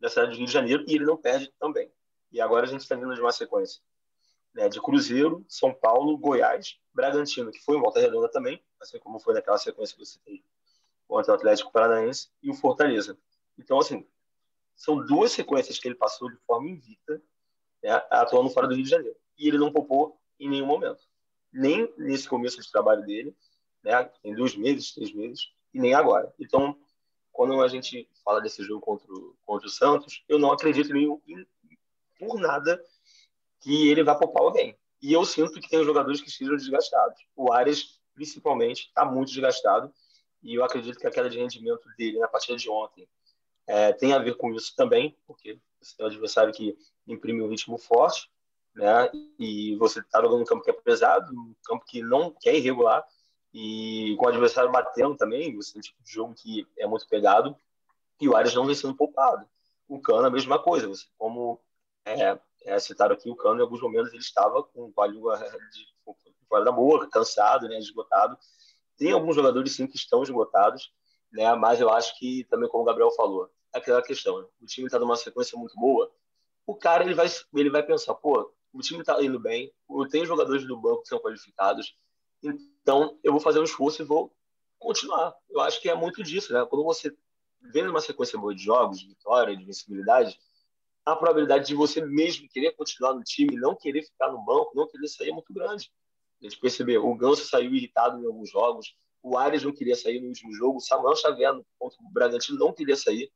da 0.00 0.08
cidade 0.08 0.32
do 0.32 0.36
Rio 0.36 0.46
de 0.46 0.52
Janeiro 0.52 0.84
e 0.88 0.94
ele 0.96 1.04
não 1.04 1.16
perde 1.16 1.52
também. 1.58 1.90
E 2.32 2.40
agora 2.40 2.66
a 2.66 2.68
gente 2.68 2.80
está 2.80 2.96
vindo 2.96 3.14
de 3.14 3.20
uma 3.20 3.30
sequência 3.30 3.80
né, 4.52 4.68
de 4.68 4.80
Cruzeiro, 4.80 5.44
São 5.48 5.72
Paulo, 5.72 6.18
Goiás, 6.18 6.76
Bragantino, 6.92 7.52
que 7.52 7.60
foi 7.60 7.76
em 7.76 7.80
Volta 7.80 8.00
Redonda 8.00 8.28
também, 8.28 8.62
assim 8.80 8.98
como 8.98 9.20
foi 9.20 9.34
naquela 9.34 9.58
sequência 9.58 9.96
que 9.96 10.04
você 10.04 10.18
tem 10.24 10.44
contra 11.06 11.32
o 11.32 11.34
Atlético 11.36 11.70
Paranaense 11.70 12.30
e 12.42 12.50
o 12.50 12.54
Fortaleza. 12.54 13.16
Então, 13.56 13.78
assim, 13.78 14.04
são 14.74 15.04
duas 15.06 15.30
sequências 15.30 15.78
que 15.78 15.86
ele 15.86 15.94
passou 15.94 16.28
de 16.28 16.36
forma 16.38 16.68
invicta, 16.68 17.22
né, 17.80 18.02
atuando 18.10 18.50
fora 18.50 18.66
do 18.66 18.74
Rio 18.74 18.82
de 18.82 18.90
Janeiro. 18.90 19.16
E 19.38 19.46
ele 19.46 19.58
não 19.58 19.72
poupou 19.72 20.20
em 20.40 20.48
nenhum 20.48 20.66
momento 20.66 21.06
nem 21.54 21.90
nesse 21.96 22.28
começo 22.28 22.60
de 22.60 22.70
trabalho 22.70 23.06
dele, 23.06 23.34
né, 23.82 24.10
em 24.24 24.34
dois 24.34 24.56
meses, 24.56 24.92
três 24.92 25.14
meses, 25.14 25.52
e 25.72 25.80
nem 25.80 25.94
agora. 25.94 26.34
Então, 26.38 26.76
quando 27.32 27.62
a 27.62 27.68
gente 27.68 28.08
fala 28.24 28.40
desse 28.40 28.62
jogo 28.64 28.80
contra 28.80 29.12
o, 29.12 29.36
contra 29.46 29.66
o 29.66 29.70
Santos, 29.70 30.24
eu 30.28 30.38
não 30.38 30.52
acredito 30.52 30.92
nem 30.92 31.20
por 32.18 32.40
nada 32.40 32.82
que 33.60 33.88
ele 33.88 34.02
vá 34.02 34.14
poupar 34.14 34.42
alguém. 34.42 34.76
E 35.00 35.12
eu 35.12 35.24
sinto 35.24 35.60
que 35.60 35.68
tem 35.68 35.84
jogadores 35.84 36.20
que 36.20 36.28
estejam 36.28 36.56
desgastados. 36.56 37.20
O 37.36 37.52
Ares, 37.52 38.00
principalmente, 38.14 38.86
está 38.88 39.04
muito 39.04 39.28
desgastado. 39.28 39.92
E 40.42 40.54
eu 40.54 40.64
acredito 40.64 40.98
que 40.98 41.06
a 41.06 41.10
queda 41.10 41.28
de 41.28 41.38
rendimento 41.38 41.82
dele 41.96 42.18
na 42.18 42.28
partida 42.28 42.56
de 42.56 42.68
ontem 42.68 43.08
é, 43.66 43.92
tem 43.92 44.12
a 44.12 44.18
ver 44.18 44.36
com 44.36 44.52
isso 44.52 44.74
também, 44.76 45.16
porque 45.26 45.58
você 45.80 45.96
tem 45.96 46.04
um 46.04 46.08
adversário 46.08 46.52
que 46.52 46.76
imprime 47.06 47.42
um 47.42 47.48
ritmo 47.48 47.78
forte 47.78 48.30
né? 48.74 49.10
E 49.38 49.76
você 49.76 50.00
está 50.00 50.20
jogando 50.20 50.42
um 50.42 50.44
campo 50.44 50.62
que 50.62 50.70
é 50.70 50.72
pesado, 50.72 51.32
um 51.32 51.54
campo 51.64 51.84
que 51.86 52.02
não 52.02 52.30
que 52.30 52.48
é 52.48 52.56
irregular 52.56 53.04
e 53.52 54.16
com 54.18 54.26
o 54.26 54.28
adversário 54.28 54.72
batendo 54.72 55.16
também, 55.16 55.54
você 55.54 55.72
tem 55.72 55.78
um 55.78 55.82
tipo 55.82 56.02
de 56.02 56.12
jogo 56.12 56.34
que 56.34 56.66
é 56.76 56.86
muito 56.86 57.06
pegado 57.06 57.56
e 58.20 58.28
o 58.28 58.34
Arias 58.34 58.54
não 58.54 58.66
vem 58.66 58.74
sendo 58.74 58.96
poupado. 58.96 59.46
O 59.88 60.00
Cano 60.00 60.26
a 60.26 60.30
mesma 60.30 60.58
coisa, 60.58 60.88
você, 60.88 61.06
como 61.16 61.60
é, 62.04 62.38
é, 62.64 62.78
citaram 62.80 63.14
aqui, 63.14 63.30
o 63.30 63.36
Cano 63.36 63.60
em 63.60 63.62
alguns 63.62 63.80
momentos 63.80 64.12
ele 64.12 64.22
estava 64.22 64.62
com 64.64 64.92
a 64.98 65.06
língua 65.06 65.38
de, 65.38 65.86
fora 66.48 66.64
da 66.64 66.72
boca, 66.72 67.08
cansado, 67.08 67.68
né, 67.68 67.78
esgotado. 67.78 68.36
Tem 68.96 69.12
alguns 69.12 69.36
jogadores 69.36 69.72
sim 69.72 69.86
que 69.86 69.96
estão 69.96 70.22
esgotados, 70.22 70.92
né, 71.32 71.54
mas 71.54 71.80
eu 71.80 71.90
acho 71.90 72.18
que 72.18 72.44
também 72.50 72.68
como 72.68 72.82
o 72.82 72.86
Gabriel 72.86 73.10
falou, 73.12 73.48
é 73.72 73.78
aquela 73.78 74.02
questão, 74.02 74.40
né? 74.40 74.48
o 74.60 74.66
time 74.66 74.86
está 74.86 74.98
numa 74.98 75.16
sequência 75.16 75.58
muito 75.58 75.76
boa, 75.76 76.10
o 76.66 76.74
cara 76.74 77.04
ele 77.04 77.14
vai 77.14 77.26
ele 77.54 77.70
vai 77.70 77.82
pensar, 77.82 78.14
pô, 78.14 78.52
o 78.74 78.80
time 78.80 79.00
está 79.00 79.22
indo 79.22 79.38
bem, 79.38 79.72
eu 79.88 80.08
tenho 80.08 80.26
jogadores 80.26 80.66
do 80.66 80.76
banco 80.76 81.02
que 81.02 81.08
são 81.08 81.20
qualificados, 81.20 81.96
então 82.42 83.18
eu 83.22 83.32
vou 83.32 83.40
fazer 83.40 83.60
um 83.60 83.64
esforço 83.64 84.02
e 84.02 84.04
vou 84.04 84.34
continuar. 84.78 85.32
Eu 85.48 85.60
acho 85.60 85.80
que 85.80 85.88
é 85.88 85.94
muito 85.94 86.22
disso, 86.22 86.52
né? 86.52 86.66
Quando 86.66 86.84
você 86.84 87.16
vê 87.72 87.82
uma 87.82 88.00
sequência 88.00 88.38
boa 88.38 88.54
de 88.54 88.62
jogos, 88.62 88.98
de 88.98 89.06
vitória, 89.06 89.56
de 89.56 89.64
vencibilidade, 89.64 90.38
a 91.06 91.14
probabilidade 91.14 91.66
de 91.66 91.74
você 91.74 92.04
mesmo 92.04 92.48
querer 92.48 92.72
continuar 92.72 93.14
no 93.14 93.22
time, 93.22 93.56
não 93.56 93.76
querer 93.76 94.02
ficar 94.02 94.32
no 94.32 94.44
banco, 94.44 94.72
não 94.74 94.88
querer 94.88 95.06
sair 95.06 95.30
é 95.30 95.32
muito 95.32 95.52
grande. 95.54 95.90
A 96.40 96.44
gente 96.44 96.58
percebeu, 96.58 97.06
o 97.06 97.14
Ganso 97.14 97.46
saiu 97.46 97.72
irritado 97.72 98.20
em 98.20 98.26
alguns 98.26 98.50
jogos, 98.50 98.94
o 99.22 99.38
Ares 99.38 99.62
não 99.62 99.72
queria 99.72 99.94
sair 99.94 100.20
no 100.20 100.28
último 100.28 100.52
jogo, 100.52 100.78
o 100.78 100.80
Samuel 100.80 101.16
Xavier 101.16 101.52
contra 101.78 101.98
o 102.02 102.10
Bragantino 102.10 102.58
não 102.58 102.72
queria 102.72 102.96
sair, 102.96 103.30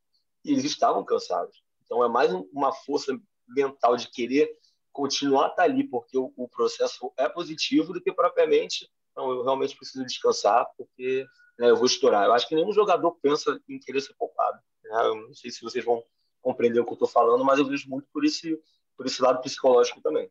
e 0.45 0.53
eles 0.53 0.65
estavam 0.65 1.05
cansados. 1.05 1.63
Então 1.85 2.05
é 2.05 2.09
mais 2.09 2.33
uma 2.53 2.73
força 2.73 3.19
mental 3.47 3.97
de 3.97 4.11
querer 4.11 4.51
continuar 4.99 5.47
a 5.47 5.49
estar 5.51 5.63
ali 5.63 5.85
porque 5.85 6.19
o, 6.19 6.33
o, 6.37 6.49
processo 6.49 7.13
é 7.17 7.29
positivo 7.29 7.93
do 7.93 8.01
que 8.01 8.13
propriamente 8.13 8.91
não, 9.17 9.31
eu 9.31 9.45
realmente 9.45 9.77
preciso 9.77 10.05
descansar 10.05 10.67
porque 10.77 11.25
né, 11.57 11.71
eu 11.71 11.77
vou 11.77 11.87
estourar. 11.87 12.25
Eu 12.25 12.33
acho 12.33 12.49
que 12.49 12.57
nenhum 12.57 12.73
jogador 12.73 13.17
pensa 13.23 13.61
em 13.69 13.79
querer 13.79 14.01
ser 14.01 14.13
poupado. 14.15 14.59
Né? 14.83 15.07
Eu 15.07 15.15
não 15.15 15.35
sei 15.35 15.53
se 15.53 15.63
vocês 15.63 15.85
vão 15.85 16.03
compreender 16.43 16.81
o 16.81 16.85
que 16.85 16.91
eu 16.91 16.95
estou 16.95 17.07
falando, 17.07 17.45
mas 17.45 17.61
eu 17.61 17.67
vejo 17.67 17.89
muito 17.89 18.09
por 18.13 18.25
esse, 18.25 18.61
por 18.97 19.07
esse 19.07 19.23
lado 19.23 19.41
psicológico 19.41 20.01
também. 20.01 20.29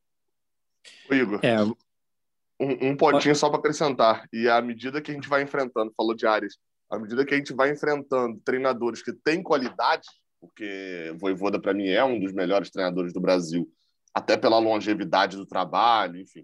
O 1.10 1.14
Igor, 1.14 1.40
é. 1.42 1.64
um, 1.64 2.90
um 2.90 2.98
potinho 2.98 3.36
só 3.38 3.50
para 3.50 3.60
acrescentar. 3.60 4.28
E 4.34 4.50
à 4.50 4.62
medida 4.62 5.02
que 5.02 5.12
a 5.12 5.14
gente 5.14 5.30
vai 5.30 5.44
enfrentando, 5.44 5.94
falou 5.96 6.14
de 6.14 6.28
áreas, 6.28 6.58
à 6.90 7.00
medida 7.00 7.26
que 7.26 7.34
a 7.34 7.38
gente 7.38 7.54
vai 7.54 7.72
enfrentando 7.72 8.42
treinadores 8.44 9.02
que 9.02 9.14
têm 9.14 9.42
qualidade, 9.42 10.08
porque 10.42 11.16
Voivoda, 11.18 11.58
para 11.58 11.74
mim, 11.74 11.88
é 11.88 12.04
um 12.04 12.20
dos 12.20 12.34
melhores 12.34 12.70
treinadores 12.70 13.14
do 13.14 13.22
Brasil, 13.22 13.70
até 14.18 14.36
pela 14.36 14.58
longevidade 14.58 15.38
do 15.38 15.46
trabalho, 15.46 16.20
enfim. 16.20 16.44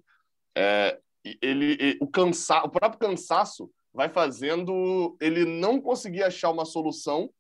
É, 0.55 0.99
ele, 1.41 1.97
o, 1.99 2.07
cansa, 2.07 2.59
o 2.63 2.69
próprio 2.69 2.99
cansaço 2.99 3.67
vai 3.91 4.09
fazendo 4.09 5.17
ele 5.19 5.43
não 5.43 5.81
conseguir 5.81 6.21
achar 6.21 6.51
uma 6.51 6.65
solução 6.65 7.31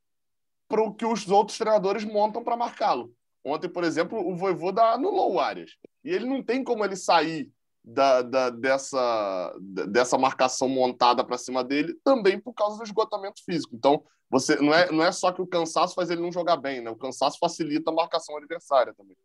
para 0.67 0.81
o 0.81 0.91
que 0.91 1.05
os 1.05 1.29
outros 1.29 1.55
treinadores 1.55 2.03
montam 2.03 2.43
para 2.43 2.57
marcá-lo. 2.57 3.13
Ontem, 3.45 3.69
por 3.69 3.83
exemplo, 3.83 4.17
o 4.17 4.35
Voivoda 4.35 4.81
anulou 4.93 5.33
o 5.33 5.39
Arias. 5.39 5.71
E 6.03 6.09
ele 6.09 6.25
não 6.25 6.41
tem 6.41 6.63
como 6.63 6.83
ele 6.83 6.95
sair 6.95 7.51
da, 7.83 8.23
da, 8.23 8.49
dessa, 8.49 9.55
dessa 9.87 10.17
marcação 10.17 10.67
montada 10.67 11.23
para 11.23 11.37
cima 11.37 11.63
dele 11.63 11.93
também 12.03 12.39
por 12.39 12.53
causa 12.53 12.77
do 12.77 12.83
esgotamento 12.83 13.43
físico. 13.45 13.75
Então, 13.75 14.03
você 14.31 14.55
não 14.55 14.73
é, 14.73 14.91
não 14.91 15.03
é 15.03 15.11
só 15.11 15.31
que 15.31 15.43
o 15.43 15.47
cansaço 15.47 15.93
faz 15.93 16.09
ele 16.09 16.21
não 16.21 16.31
jogar 16.31 16.57
bem, 16.57 16.81
né? 16.81 16.89
O 16.89 16.95
cansaço 16.95 17.37
facilita 17.37 17.91
a 17.91 17.93
marcação 17.93 18.35
adversária 18.35 18.95
também. 18.95 19.15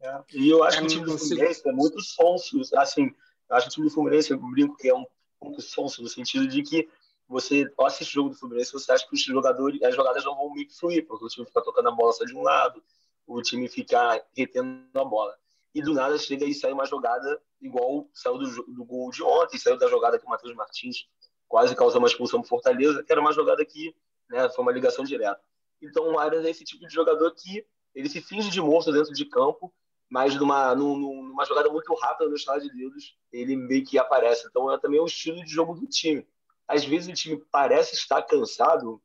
É. 0.00 0.22
E 0.34 0.48
eu 0.48 0.64
acho 0.64 0.78
que 0.78 0.84
o 0.84 0.88
time 0.88 1.04
do 1.04 1.18
Fluminense 1.18 1.68
é 1.68 1.72
muito 1.72 2.00
sonso. 2.00 2.60
Assim, 2.76 3.10
eu 3.48 3.56
acho 3.56 3.66
que 3.66 3.70
o 3.70 3.74
time 3.74 3.88
do 3.88 3.94
Fluminense, 3.94 4.30
eu 4.30 4.38
brinco 4.38 4.76
que 4.76 4.88
é 4.88 4.94
um 4.94 5.04
pouco 5.38 5.60
sonso, 5.60 6.02
no 6.02 6.08
sentido 6.08 6.46
de 6.46 6.62
que 6.62 6.88
você 7.28 7.70
assiste 7.80 8.10
o 8.10 8.14
jogo 8.14 8.30
do 8.30 8.36
Fluminense, 8.36 8.72
você 8.72 8.90
acha 8.92 9.06
que 9.06 9.14
os 9.14 9.22
jogadores, 9.22 9.80
as 9.82 9.94
jogadas 9.94 10.24
não 10.24 10.34
vão 10.34 10.52
meio 10.52 10.66
que 10.66 10.76
fluir, 10.76 11.06
porque 11.06 11.24
o 11.24 11.28
time 11.28 11.46
fica 11.46 11.62
tocando 11.62 11.88
a 11.88 11.92
bola 11.92 12.12
só 12.12 12.24
de 12.24 12.34
um 12.34 12.42
lado, 12.42 12.82
o 13.26 13.40
time 13.40 13.68
fica 13.68 14.20
retendo 14.36 14.84
a 14.94 15.04
bola. 15.04 15.34
E 15.72 15.80
do 15.80 15.94
nada 15.94 16.18
chega 16.18 16.44
e 16.44 16.52
sai 16.52 16.72
uma 16.72 16.84
jogada 16.84 17.40
igual 17.60 18.08
saiu 18.12 18.38
do, 18.38 18.62
do 18.64 18.84
gol 18.84 19.10
de 19.10 19.22
ontem, 19.22 19.58
saiu 19.58 19.78
da 19.78 19.86
jogada 19.86 20.18
que 20.18 20.26
o 20.26 20.28
Matheus 20.28 20.54
Martins 20.56 21.06
quase 21.46 21.76
causou 21.76 22.00
uma 22.00 22.08
expulsão 22.08 22.40
pro 22.40 22.48
Fortaleza, 22.48 23.02
que 23.02 23.12
era 23.12 23.20
uma 23.20 23.32
jogada 23.32 23.64
que 23.64 23.94
né, 24.28 24.48
foi 24.50 24.62
uma 24.62 24.72
ligação 24.72 25.04
direta. 25.04 25.40
Então 25.80 26.12
o 26.12 26.18
Arias 26.18 26.44
é 26.44 26.50
esse 26.50 26.64
tipo 26.64 26.86
de 26.86 26.92
jogador 26.92 27.30
que 27.32 27.64
ele 27.94 28.08
se 28.08 28.20
finge 28.20 28.50
de 28.50 28.60
morto 28.60 28.92
dentro 28.92 29.12
de 29.12 29.24
campo, 29.24 29.72
mas 30.10 30.34
numa, 30.34 30.74
numa 30.74 31.44
jogada 31.44 31.70
muito 31.70 31.94
rápida 31.94 32.28
no 32.28 32.34
estado 32.34 32.62
de 32.62 32.76
dedos, 32.76 33.16
ele 33.32 33.54
meio 33.54 33.84
que 33.84 33.96
aparece. 33.96 34.48
Então 34.48 34.70
é 34.72 34.76
também 34.76 34.98
o 34.98 35.06
estilo 35.06 35.42
de 35.44 35.50
jogo 35.50 35.74
do 35.74 35.86
time. 35.86 36.26
Às 36.66 36.84
vezes 36.84 37.08
o 37.08 37.14
time 37.14 37.40
parece 37.50 37.94
estar 37.94 38.20
cansado, 38.22 39.00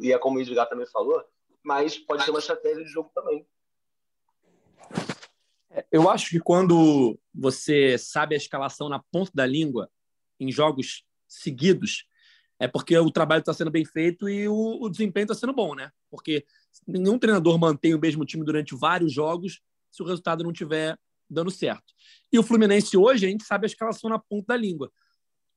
e 0.00 0.12
é 0.12 0.18
como 0.18 0.38
o 0.38 0.40
Edgar 0.40 0.68
também 0.68 0.86
falou, 0.86 1.24
mas 1.62 1.96
pode 1.96 2.24
ser 2.24 2.30
uma 2.30 2.40
estratégia 2.40 2.84
de 2.84 2.90
jogo 2.90 3.10
também. 3.14 3.46
É, 5.70 5.86
eu 5.92 6.10
acho 6.10 6.30
que 6.30 6.40
quando 6.40 7.16
você 7.32 7.96
sabe 7.96 8.34
a 8.34 8.38
escalação 8.38 8.88
na 8.88 8.98
ponta 8.98 9.30
da 9.32 9.46
língua, 9.46 9.88
em 10.38 10.50
jogos 10.50 11.04
seguidos, 11.28 12.06
é 12.58 12.66
porque 12.66 12.98
o 12.98 13.10
trabalho 13.10 13.40
está 13.40 13.54
sendo 13.54 13.70
bem 13.70 13.84
feito 13.84 14.28
e 14.28 14.48
o, 14.48 14.82
o 14.82 14.88
desempenho 14.90 15.24
está 15.24 15.34
sendo 15.34 15.52
bom, 15.52 15.74
né? 15.74 15.92
Porque 16.10 16.44
nenhum 16.86 17.18
treinador 17.18 17.58
mantém 17.58 17.94
o 17.94 18.00
mesmo 18.00 18.24
time 18.24 18.44
durante 18.44 18.74
vários 18.74 19.12
jogos 19.12 19.62
se 19.90 20.02
o 20.02 20.06
resultado 20.06 20.44
não 20.44 20.52
estiver 20.52 20.96
dando 21.28 21.50
certo. 21.50 21.94
E 22.32 22.38
o 22.38 22.42
Fluminense 22.42 22.96
hoje, 22.96 23.26
a 23.26 23.28
gente 23.28 23.44
sabe 23.44 23.66
a 23.66 23.68
escalação 23.68 24.10
na 24.10 24.18
ponta 24.18 24.46
da 24.48 24.56
língua. 24.56 24.90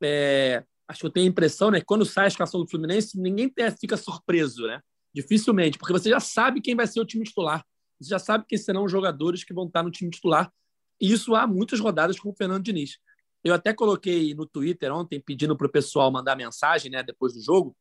É, 0.01 0.63
acho 0.87 1.01
que 1.01 1.05
eu 1.05 1.11
tenho 1.11 1.27
a 1.27 1.29
impressão, 1.29 1.71
né? 1.71 1.79
Que 1.79 1.85
quando 1.85 2.05
sai 2.05 2.25
a 2.25 2.27
escalação 2.27 2.61
do 2.61 2.69
Fluminense, 2.69 3.19
ninguém 3.19 3.51
fica 3.79 3.97
surpreso, 3.97 4.67
né? 4.67 4.81
Dificilmente, 5.13 5.77
porque 5.77 5.93
você 5.93 6.09
já 6.09 6.19
sabe 6.19 6.61
quem 6.61 6.75
vai 6.75 6.87
ser 6.87 6.99
o 6.99 7.05
time 7.05 7.23
titular. 7.23 7.63
Você 7.99 8.09
já 8.09 8.19
sabe 8.19 8.45
quem 8.47 8.57
serão 8.57 8.83
os 8.83 8.91
jogadores 8.91 9.43
que 9.43 9.53
vão 9.53 9.67
estar 9.67 9.83
no 9.83 9.91
time 9.91 10.09
titular. 10.09 10.51
E 10.99 11.11
isso 11.11 11.35
há 11.35 11.47
muitas 11.47 11.79
rodadas 11.79 12.19
com 12.19 12.29
o 12.29 12.35
Fernando 12.35 12.63
Diniz. 12.63 12.97
Eu 13.43 13.53
até 13.53 13.73
coloquei 13.73 14.33
no 14.33 14.45
Twitter 14.45 14.91
ontem 14.93 15.19
pedindo 15.19 15.55
para 15.55 15.67
o 15.67 15.71
pessoal 15.71 16.11
mandar 16.11 16.35
mensagem 16.35 16.89
né, 16.91 17.03
depois 17.03 17.33
do 17.33 17.41
jogo. 17.41 17.75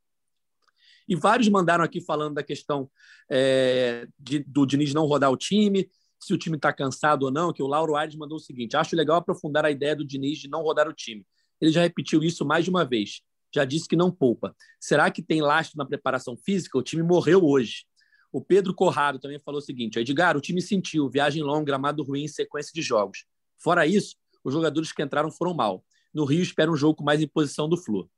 E 1.08 1.14
vários 1.14 1.48
mandaram 1.48 1.84
aqui 1.84 2.00
falando 2.00 2.34
da 2.34 2.42
questão 2.42 2.90
é, 3.30 4.06
de, 4.18 4.40
do 4.40 4.66
Diniz 4.66 4.94
não 4.94 5.06
rodar 5.06 5.30
o 5.30 5.36
time, 5.36 5.88
se 6.22 6.32
o 6.32 6.38
time 6.38 6.56
está 6.56 6.72
cansado 6.72 7.24
ou 7.24 7.32
não, 7.32 7.52
que 7.52 7.62
o 7.62 7.66
Lauro 7.66 7.96
Aires 7.96 8.14
mandou 8.14 8.36
o 8.36 8.40
seguinte: 8.40 8.76
acho 8.76 8.94
legal 8.94 9.16
aprofundar 9.16 9.64
a 9.64 9.70
ideia 9.70 9.96
do 9.96 10.04
Diniz 10.04 10.38
de 10.38 10.48
não 10.48 10.62
rodar 10.62 10.88
o 10.88 10.92
time. 10.92 11.26
Ele 11.60 11.72
já 11.72 11.82
repetiu 11.82 12.22
isso 12.22 12.44
mais 12.44 12.64
de 12.64 12.70
uma 12.70 12.84
vez. 12.84 13.22
Já 13.54 13.64
disse 13.64 13.88
que 13.88 13.96
não 13.96 14.10
poupa. 14.10 14.54
Será 14.80 15.10
que 15.10 15.20
tem 15.20 15.42
lastro 15.42 15.76
na 15.76 15.84
preparação 15.84 16.36
física? 16.36 16.78
O 16.78 16.82
time 16.82 17.02
morreu 17.02 17.44
hoje. 17.44 17.84
O 18.32 18.40
Pedro 18.40 18.72
Corrado 18.72 19.18
também 19.18 19.38
falou 19.40 19.58
o 19.58 19.62
seguinte: 19.62 19.98
Edgar, 19.98 20.36
o 20.36 20.40
time 20.40 20.62
sentiu 20.62 21.10
viagem 21.10 21.42
longa, 21.42 21.64
gramado 21.64 22.04
ruim, 22.04 22.28
sequência 22.28 22.70
de 22.72 22.82
jogos. 22.82 23.24
Fora 23.58 23.84
isso, 23.84 24.16
os 24.44 24.54
jogadores 24.54 24.92
que 24.92 25.02
entraram 25.02 25.30
foram 25.30 25.52
mal. 25.54 25.84
No 26.14 26.24
Rio, 26.24 26.42
espera 26.42 26.70
um 26.70 26.76
jogo 26.76 26.96
com 26.96 27.04
mais 27.04 27.20
imposição 27.20 27.68
do 27.68 27.76
Flu. 27.76 28.08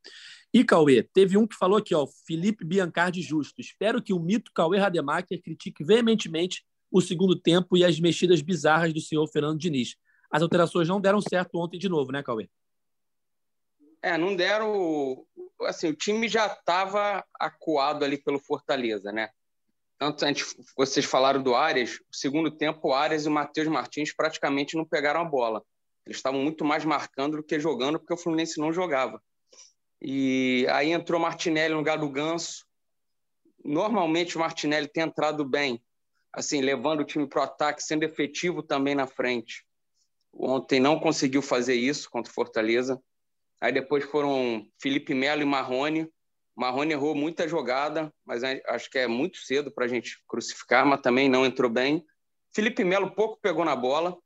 E 0.52 0.62
Cauê, 0.62 1.02
teve 1.02 1.36
um 1.36 1.46
que 1.46 1.56
falou 1.56 1.78
aqui, 1.78 1.94
ó, 1.94 2.06
Felipe 2.26 2.64
Biancardi 2.64 3.22
Justo. 3.22 3.60
Espero 3.60 4.02
que 4.02 4.12
o 4.12 4.20
mito 4.20 4.52
Cauê 4.54 4.78
Rademacher 4.78 5.40
critique 5.42 5.82
veementemente 5.82 6.64
o 6.94 7.00
segundo 7.00 7.34
tempo 7.34 7.76
e 7.76 7.84
as 7.84 7.98
mexidas 7.98 8.40
bizarras 8.40 8.92
do 8.92 9.00
senhor 9.00 9.26
Fernando 9.26 9.58
Diniz. 9.58 9.96
As 10.30 10.42
alterações 10.42 10.86
não 10.86 11.00
deram 11.00 11.20
certo 11.20 11.58
ontem 11.58 11.76
de 11.76 11.88
novo, 11.88 12.12
né, 12.12 12.22
Cauê? 12.22 12.48
É, 14.00 14.16
não 14.16 14.36
deram. 14.36 15.26
Assim, 15.62 15.88
o 15.88 15.96
time 15.96 16.28
já 16.28 16.46
estava 16.46 17.24
acuado 17.34 18.04
ali 18.04 18.16
pelo 18.16 18.38
Fortaleza, 18.38 19.10
né? 19.10 19.30
Tanto 19.98 20.24
antes, 20.24 20.54
vocês 20.76 21.04
falaram 21.04 21.42
do 21.42 21.56
Arias, 21.56 21.98
o 22.12 22.16
segundo 22.16 22.48
tempo, 22.48 22.88
o 22.88 22.94
Arias 22.94 23.24
e 23.24 23.28
o 23.28 23.32
Matheus 23.32 23.66
Martins 23.66 24.14
praticamente 24.14 24.76
não 24.76 24.84
pegaram 24.84 25.20
a 25.20 25.24
bola. 25.24 25.64
Eles 26.06 26.18
estavam 26.18 26.40
muito 26.40 26.64
mais 26.64 26.84
marcando 26.84 27.38
do 27.38 27.42
que 27.42 27.58
jogando, 27.58 27.98
porque 27.98 28.14
o 28.14 28.16
Fluminense 28.16 28.60
não 28.60 28.72
jogava. 28.72 29.20
E 30.00 30.64
aí 30.70 30.92
entrou 30.92 31.20
Martinelli 31.20 31.72
no 31.72 31.78
lugar 31.78 31.98
do 31.98 32.08
Ganso. 32.08 32.64
Normalmente 33.64 34.36
o 34.36 34.40
Martinelli 34.40 34.86
tem 34.86 35.02
entrado 35.02 35.44
bem, 35.44 35.82
assim, 36.34 36.60
levando 36.60 37.00
o 37.00 37.04
time 37.04 37.26
para 37.26 37.40
o 37.40 37.44
ataque, 37.44 37.82
sendo 37.82 38.02
efetivo 38.02 38.62
também 38.62 38.94
na 38.94 39.06
frente. 39.06 39.64
Ontem 40.32 40.80
não 40.80 40.98
conseguiu 40.98 41.40
fazer 41.40 41.74
isso 41.74 42.10
contra 42.10 42.30
o 42.30 42.34
Fortaleza. 42.34 43.00
Aí 43.60 43.72
depois 43.72 44.04
foram 44.04 44.66
Felipe 44.80 45.14
Melo 45.14 45.42
e 45.42 45.44
Marrone. 45.44 46.08
Marrone 46.56 46.92
errou 46.92 47.14
muita 47.14 47.48
jogada, 47.48 48.12
mas 48.24 48.42
acho 48.44 48.90
que 48.90 48.98
é 48.98 49.06
muito 49.06 49.38
cedo 49.38 49.72
para 49.72 49.84
a 49.84 49.88
gente 49.88 50.22
crucificar, 50.26 50.84
mas 50.84 51.00
também 51.00 51.28
não 51.28 51.46
entrou 51.46 51.70
bem. 51.70 52.04
Felipe 52.52 52.84
Melo 52.84 53.12
pouco 53.12 53.38
pegou 53.40 53.64
na 53.64 53.74
bola, 53.74 54.16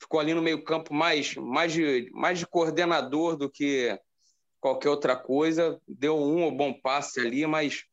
ficou 0.00 0.18
ali 0.18 0.34
no 0.34 0.42
meio-campo 0.42 0.92
mais, 0.92 1.34
mais, 1.36 1.72
de, 1.72 2.10
mais 2.12 2.38
de 2.38 2.46
coordenador 2.46 3.36
do 3.36 3.50
que 3.50 3.96
qualquer 4.60 4.88
outra 4.88 5.16
coisa. 5.16 5.80
Deu 5.86 6.16
um 6.16 6.54
bom 6.54 6.72
passe 6.72 7.20
ali, 7.20 7.46
mas 7.46 7.84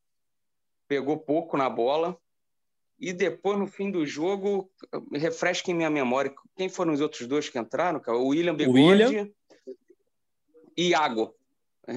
pegou 0.88 1.18
pouco 1.18 1.56
na 1.56 1.70
bola. 1.70 2.18
E 3.00 3.14
depois, 3.14 3.58
no 3.58 3.66
fim 3.66 3.90
do 3.90 4.04
jogo, 4.04 4.70
refresquem 5.10 5.74
minha 5.74 5.88
memória. 5.88 6.34
Quem 6.54 6.68
foram 6.68 6.92
os 6.92 7.00
outros 7.00 7.26
dois 7.26 7.48
que 7.48 7.58
entraram? 7.58 8.00
O 8.08 8.28
William 8.28 8.54
Bigode 8.54 8.78
William. 8.78 9.30
e 10.76 10.88
Iago. 10.90 11.34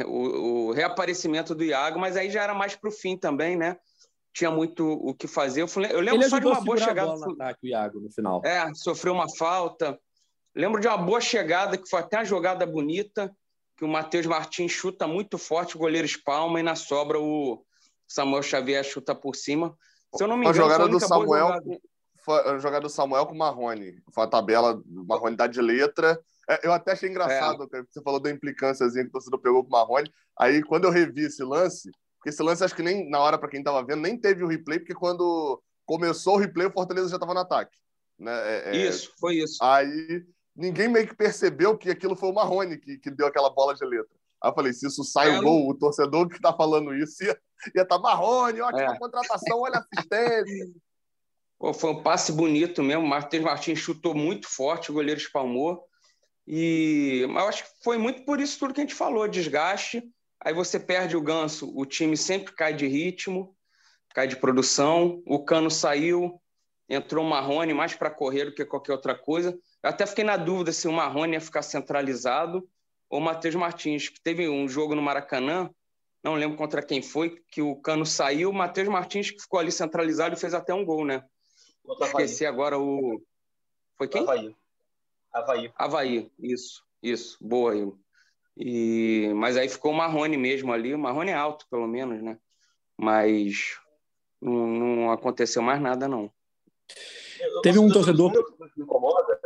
O, 0.08 0.70
o, 0.70 0.72
reaparecimento 0.72 1.54
do 1.54 1.64
Iago, 1.64 2.00
mas 2.00 2.16
aí 2.16 2.32
já 2.32 2.42
era 2.42 2.54
mais 2.54 2.76
para 2.76 2.90
o 2.90 2.92
fim 2.92 3.18
também, 3.18 3.58
né? 3.58 3.78
Tinha 4.32 4.50
muito 4.50 4.88
o 4.88 5.14
que 5.14 5.28
fazer. 5.28 5.62
Eu, 5.62 5.68
eu 5.90 6.00
lembro 6.00 6.28
só 6.30 6.40
de 6.40 6.48
uma 6.48 6.62
boa 6.62 6.78
chegada. 6.78 7.14
No 7.16 7.34
ataque, 7.34 7.68
o 7.68 7.68
Iago, 7.68 8.00
no 8.00 8.10
final. 8.10 8.42
É, 8.46 8.74
sofreu 8.74 9.14
uma 9.14 9.30
falta. 9.36 10.00
Lembro 10.56 10.80
de 10.80 10.88
uma 10.88 10.98
boa 10.98 11.20
chegada, 11.20 11.78
que 11.78 11.88
foi 11.88 12.00
até 12.00 12.18
uma 12.18 12.26
jogada 12.26 12.66
bonita, 12.66 13.36
que 13.76 13.84
o 13.84 13.88
Matheus 13.88 14.26
Martins 14.26 14.72
chuta 14.72 15.06
muito 15.06 15.38
forte, 15.38 15.76
o 15.76 15.80
goleiro 15.80 16.06
espalma, 16.06 16.60
e 16.62 16.64
na 16.64 16.76
sobra 16.76 17.20
o 17.20 17.64
Samuel 18.08 18.42
Xavier 18.42 18.84
chuta 18.86 19.14
por 19.14 19.36
cima. 19.36 19.78
Se 20.16 20.24
eu 20.24 20.28
não 20.28 20.38
me 20.38 20.48
engano, 20.48 20.66
a 20.66 20.70
jogada 20.70 20.88
do 20.88 21.00
Samuel. 21.00 21.48
Jogada... 21.48 21.82
Foi 22.24 22.40
a 22.40 22.58
jogada 22.58 22.82
do 22.82 22.90
Samuel 22.90 23.26
com 23.26 23.34
o 23.34 23.38
Marrone. 23.38 24.02
Foi 24.14 24.24
a 24.24 24.28
tabela, 24.28 24.82
o 24.88 25.06
Marrone 25.06 25.36
dá 25.36 25.46
de 25.46 25.62
letra. 25.62 26.18
É, 26.50 26.66
eu 26.66 26.72
até 26.72 26.94
achei 26.94 27.10
engraçado, 27.10 27.70
é. 27.74 27.84
você 27.84 28.02
falou 28.02 28.20
da 28.20 28.30
implicânciazinha 28.30 29.04
que 29.04 29.10
o 29.10 29.14
torcedor 29.14 29.40
pegou 29.40 29.64
com 29.64 29.70
o 29.70 29.72
Marrone. 29.72 30.10
Aí, 30.38 30.62
quando 30.64 30.86
eu 30.86 30.92
revi 30.92 31.26
esse 31.26 31.44
lance, 31.44 31.92
porque 32.18 32.30
esse 32.30 32.42
lance 32.42 32.64
acho 32.64 32.76
que 32.76 32.84
nem 32.84 33.10
na 33.10 33.20
hora, 33.20 33.38
para 33.38 33.50
quem 33.50 33.60
estava 33.60 33.84
vendo, 33.84 34.02
nem 34.02 34.18
teve 34.18 34.44
o 34.44 34.48
replay, 34.48 34.80
porque 34.80 34.94
quando 34.94 35.62
começou 35.86 36.36
o 36.36 36.38
replay, 36.38 36.68
o 36.68 36.72
Fortaleza 36.72 37.10
já 37.10 37.16
estava 37.16 37.34
no 37.34 37.42
ataque. 37.42 37.78
Né? 38.18 38.32
É, 38.32 38.70
é, 38.70 38.88
isso, 38.88 39.12
foi 39.20 39.36
isso. 39.36 39.62
Aí 39.62 40.26
ninguém 40.56 40.88
meio 40.88 41.08
que 41.08 41.16
percebeu 41.16 41.78
que 41.78 41.90
aquilo 41.90 42.16
foi 42.16 42.30
o 42.30 42.34
Marrone 42.34 42.78
que, 42.78 42.98
que 42.98 43.12
deu 43.12 43.28
aquela 43.28 43.50
bola 43.50 43.76
de 43.76 43.84
letra. 43.86 44.16
Aí 44.44 44.50
eu 44.50 44.54
falei, 44.54 44.74
se 44.74 44.86
isso 44.86 45.04
sai 45.06 45.34
é, 45.34 45.40
o 45.40 45.42
gol, 45.42 45.70
o 45.70 45.74
torcedor 45.74 46.28
que 46.28 46.36
está 46.36 46.52
falando 46.52 46.94
isso 46.94 47.24
ia 47.24 47.40
estar 47.68 47.86
tá 47.86 48.00
Marrone, 48.00 48.60
ótima 48.60 48.94
é. 48.94 49.00
contratação, 49.00 49.62
olha 49.62 49.78
a 49.78 49.80
assistência. 49.80 50.68
Pô, 51.58 51.74
foi 51.74 51.92
um 51.92 52.04
passe 52.04 52.34
bonito 52.34 52.84
mesmo. 52.84 53.04
O 53.04 53.08
Matheus 53.08 53.46
Martins 53.46 53.80
chutou 53.80 54.14
muito 54.14 54.50
forte, 54.50 54.92
o 54.92 54.94
goleiro 54.94 55.22
espalmou. 55.22 55.82
E 56.46 57.22
eu 57.24 57.38
acho 57.48 57.64
que 57.64 57.70
foi 57.82 57.98
muito 57.98 58.26
por 58.26 58.42
isso 58.42 58.60
tudo 58.60 58.74
que 58.74 58.82
a 58.82 58.84
gente 58.84 58.94
falou, 58.94 59.30
desgaste. 59.30 60.04
Aí 60.44 60.54
você 60.54 60.78
perde 60.78 61.16
o 61.16 61.22
ganso, 61.22 61.72
o 61.74 61.86
time 61.86 62.18
sempre 62.18 62.54
cai 62.54 62.74
de 62.74 62.86
ritmo, 62.86 63.56
cai 64.14 64.28
de 64.28 64.36
produção. 64.36 65.24
O 65.26 65.42
Cano 65.46 65.72
saiu, 65.72 66.42
entrou 66.90 67.26
o 67.26 67.30
Marrone 67.30 67.74
mais 67.74 67.96
para 67.96 68.10
correr 68.10 68.46
do 68.46 68.54
que 68.54 68.66
qualquer 68.66 68.92
outra 68.92 69.16
coisa. 69.16 69.58
Eu 69.82 69.90
até 69.90 70.06
fiquei 70.06 70.26
na 70.26 70.36
dúvida 70.36 70.74
se 70.74 70.86
o 70.86 70.92
Marrone 70.92 71.36
ia 71.36 71.42
ficar 71.42 71.62
centralizado 71.62 72.68
o 73.18 73.20
Matheus 73.20 73.54
Martins, 73.54 74.10
que 74.10 74.20
teve 74.20 74.50
um 74.50 74.68
jogo 74.68 74.96
no 74.96 75.02
Maracanã, 75.02 75.70
não 76.24 76.34
lembro 76.34 76.58
contra 76.58 76.82
quem 76.82 77.00
foi, 77.02 77.42
que 77.52 77.62
o 77.62 77.76
Cano 77.76 78.06
saiu, 78.08 78.50
o 78.50 78.54
Matheus 78.54 78.88
Martins 78.88 79.30
que 79.30 79.40
ficou 79.40 79.60
ali 79.60 79.72
centralizado 79.72 80.36
e 80.36 80.40
fez 80.40 80.54
até 80.54 80.74
um 80.74 80.84
gol, 80.84 81.06
né? 81.06 81.24
Esqueci 82.02 82.44
agora 82.46 82.80
o. 82.80 83.22
Foi 83.98 84.08
quem? 84.08 84.24
Havaí. 84.24 84.56
Havaí. 85.32 85.72
Havaí, 85.78 86.32
isso, 86.40 86.84
isso. 87.04 87.38
Boa 87.40 87.74
aí. 87.74 87.92
E... 88.58 89.32
Mas 89.36 89.58
aí 89.58 89.70
ficou 89.70 89.92
o 89.92 89.96
Marrone 89.96 90.38
mesmo 90.38 90.74
ali. 90.74 90.96
O 90.96 91.00
Marrone 91.00 91.32
é 91.32 91.36
alto, 91.36 91.68
pelo 91.70 91.88
menos, 91.88 92.22
né? 92.22 92.40
Mas, 92.98 93.78
Não, 94.42 94.68
não 94.68 95.12
aconteceu 95.12 95.62
mais 95.62 95.80
nada, 95.80 96.08
não. 96.08 96.32
Teve 97.62 97.78
um 97.78 97.90
torcedor. 97.90 98.32
Que 98.32 98.80
me 98.80 98.84
incomoda, 98.86 99.40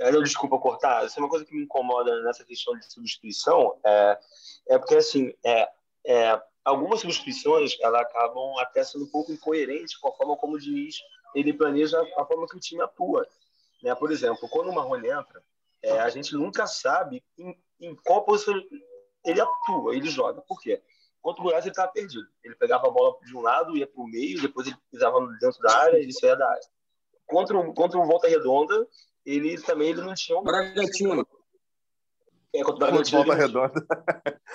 é, 0.00 0.10
desculpa 0.22 0.58
cortar, 0.58 1.04
isso 1.04 1.18
é 1.18 1.22
uma 1.22 1.28
coisa 1.28 1.44
que 1.44 1.54
me 1.54 1.64
incomoda 1.64 2.22
nessa 2.22 2.44
questão 2.44 2.74
de 2.76 2.90
substituição, 2.90 3.78
é, 3.84 4.18
é 4.70 4.78
porque, 4.78 4.96
assim, 4.96 5.32
é, 5.44 5.68
é, 6.06 6.42
algumas 6.64 7.00
substituições 7.00 7.76
elas 7.80 8.02
acabam 8.02 8.58
até 8.58 8.82
sendo 8.82 9.04
um 9.04 9.10
pouco 9.10 9.32
incoerentes 9.32 9.96
com 9.96 10.08
a 10.08 10.12
forma 10.12 10.36
como 10.36 10.54
o 10.54 10.58
Diniz 10.58 10.96
ele 11.34 11.52
planeja 11.52 12.00
a 12.16 12.24
forma 12.24 12.46
que 12.46 12.56
o 12.56 12.60
time 12.60 12.82
atua. 12.82 13.26
Né? 13.82 13.94
Por 13.94 14.10
exemplo, 14.10 14.48
quando 14.48 14.70
o 14.70 14.74
Marrone 14.74 15.08
entra, 15.08 15.42
é, 15.82 15.98
a 16.00 16.08
gente 16.10 16.34
nunca 16.34 16.66
sabe 16.66 17.22
em, 17.38 17.56
em, 17.80 17.94
qual 18.04 18.24
posição 18.24 18.54
ele 19.24 19.40
atua, 19.40 19.94
ele 19.94 20.08
joga. 20.08 20.40
Por 20.42 20.60
quê? 20.60 20.82
Contra 21.22 21.40
o 21.40 21.44
Goiás 21.44 21.64
ele 21.64 21.72
estava 21.72 21.92
perdido. 21.92 22.26
Ele 22.42 22.54
pegava 22.56 22.86
a 22.86 22.90
bola 22.90 23.16
de 23.24 23.36
um 23.36 23.40
lado, 23.40 23.76
ia 23.76 23.86
para 23.86 24.02
o 24.02 24.06
meio, 24.06 24.40
depois 24.40 24.66
ele 24.66 24.76
pisava 24.90 25.20
dentro 25.40 25.60
da 25.60 25.76
área, 25.76 25.98
ele 25.98 26.12
saía 26.12 26.36
da 26.36 26.48
área. 26.48 26.68
Contra 27.26 27.58
o, 27.58 27.72
contra 27.74 27.98
o 27.98 28.06
Volta 28.06 28.28
Redonda, 28.28 28.86
ele 29.24 29.60
também 29.60 29.90
ele 29.90 30.02
não 30.02 30.14
tinha 30.14 30.38
um. 30.38 30.42
Bragantino. 30.42 31.26
É, 32.52 32.62
contra 32.62 32.74
o 32.74 32.78
Bragantino. 32.78 33.24
Volta 33.24 33.34
Redonda. 33.34 33.86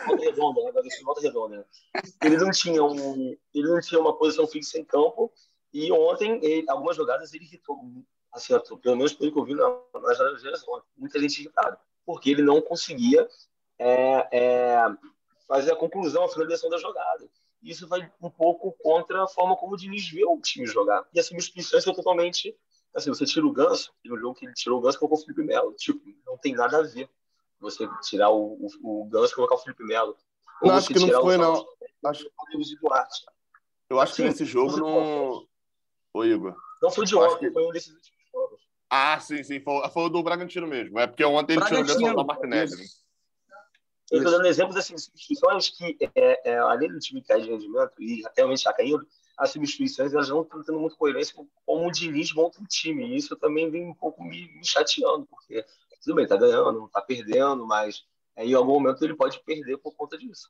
Volta 0.05 0.23
Redonda, 0.23 0.61
né? 0.61 0.71
Volta 1.03 1.21
Redonda. 1.21 1.57
Né? 1.57 1.63
Ele 2.23 2.37
não 2.37 2.51
tinha 2.51 2.83
um, 2.83 3.37
ele 3.53 3.67
não 3.69 3.79
tinha 3.79 4.01
uma 4.01 4.17
posição 4.17 4.47
fixa 4.47 4.77
em 4.77 4.83
campo 4.83 5.31
e 5.73 5.91
ontem 5.91 6.39
ele, 6.43 6.65
algumas 6.69 6.95
jogadas 6.95 7.33
ele 7.33 7.45
irritou, 7.45 7.77
assim, 8.31 8.53
pelo 8.81 8.97
menos 8.97 9.13
pelo 9.13 9.31
que 9.31 9.39
eu 9.39 9.45
vi 9.45 9.55
nas 9.55 10.17
jogadas 10.17 10.65
muita 10.97 11.19
gente 11.19 11.41
irritada, 11.41 11.79
porque 12.05 12.29
ele 12.29 12.41
não 12.41 12.61
conseguia 12.61 13.27
é, 13.77 14.27
é, 14.31 14.85
fazer 15.47 15.71
a 15.71 15.75
conclusão, 15.75 16.23
a 16.23 16.29
finalização 16.29 16.69
da 16.69 16.77
jogada. 16.77 17.29
Isso 17.61 17.87
vai 17.87 18.09
um 18.21 18.29
pouco 18.29 18.71
contra 18.81 19.23
a 19.23 19.27
forma 19.27 19.55
como 19.57 19.73
o 19.73 19.77
Diniz 19.77 20.07
vê 20.09 20.23
o 20.23 20.39
time 20.39 20.67
jogar. 20.67 21.03
E 21.13 21.19
as 21.19 21.25
substituições 21.25 21.83
são 21.83 21.93
totalmente 21.93 22.55
Assim, 22.95 23.09
você 23.09 23.25
tira 23.25 23.45
o 23.45 23.51
Ganso, 23.51 23.93
no 24.05 24.17
jogo 24.17 24.35
que 24.35 24.45
ele 24.45 24.53
tirou 24.53 24.79
o 24.79 24.81
Ganso, 24.81 24.97
colocou 24.97 25.17
o 25.17 25.21
Felipe 25.21 25.43
Melo. 25.43 25.73
Tipo, 25.73 26.01
não 26.25 26.37
tem 26.37 26.53
nada 26.53 26.77
a 26.77 26.81
ver 26.81 27.09
você 27.59 27.87
tirar 28.01 28.29
o, 28.29 28.69
o, 28.81 29.01
o 29.01 29.05
Ganso 29.05 29.33
e 29.33 29.35
colocar 29.35 29.55
o 29.55 29.57
Felipe 29.57 29.83
Melo. 29.83 30.15
Não, 30.61 30.71
acho 30.71 30.87
que 30.87 30.99
não 30.99 31.21
foi, 31.21 31.37
não. 31.37 31.65
Acho... 32.05 32.29
Eu 33.89 33.99
acho 33.99 34.15
que 34.15 34.23
nesse 34.23 34.45
jogo 34.45 34.77
não. 34.77 35.45
Ô, 36.13 36.23
Igor. 36.23 36.55
Não 36.81 36.89
foi 36.89 37.05
de 37.05 37.15
ontem, 37.15 37.47
que... 37.47 37.51
foi 37.51 37.67
um 37.67 37.71
desses 37.71 37.93
últimos 37.93 38.21
jogos. 38.31 38.61
Ah, 38.89 39.19
sim, 39.19 39.43
sim. 39.43 39.59
Foi, 39.59 39.89
foi 39.89 40.03
o 40.03 40.09
do 40.09 40.23
Bragantino 40.23 40.67
mesmo. 40.67 40.97
É 40.97 41.05
porque 41.05 41.25
ontem 41.25 41.53
ele 41.53 41.65
tirou 41.65 41.81
o 41.81 41.85
Ganso 41.85 42.15
da 42.15 42.23
Martinelli. 42.23 42.71
Né? 42.71 42.85
Eu 44.11 44.19
estou 44.19 44.31
dando 44.31 44.47
exemplos 44.47 44.77
assim, 44.77 44.95
de 44.95 45.01
substituições 45.01 45.69
que, 45.69 45.97
é, 46.15 46.51
é, 46.51 46.57
além 46.59 46.91
do 46.91 46.99
time 46.99 47.21
cair 47.23 47.43
de 47.43 47.49
rendimento 47.49 47.91
e 47.99 48.21
realmente 48.37 48.59
está 48.59 48.71
caindo, 48.71 49.05
as 49.37 49.51
substituições 49.51 50.13
elas 50.13 50.29
não 50.29 50.41
estão 50.41 50.63
tendo 50.63 50.79
muita 50.79 50.95
coerência 50.95 51.35
com 51.35 51.47
como 51.65 51.87
o 51.87 51.91
Diniz 51.91 52.33
monta 52.33 52.61
o 52.61 52.67
time. 52.67 53.05
E 53.07 53.17
isso 53.17 53.35
também 53.35 53.69
vem 53.69 53.85
um 53.87 53.93
pouco 53.93 54.23
me, 54.23 54.47
me 54.53 54.65
chateando, 54.65 55.25
porque 55.25 55.65
tudo 56.03 56.15
bem, 56.15 56.27
tá 56.27 56.37
ganhando, 56.37 56.89
tá 56.89 57.01
perdendo, 57.01 57.65
mas 57.65 58.05
em 58.37 58.53
algum 58.53 58.73
momento 58.73 59.03
ele 59.03 59.15
pode 59.15 59.41
perder 59.43 59.77
por 59.77 59.95
conta 59.95 60.17
disso. 60.17 60.49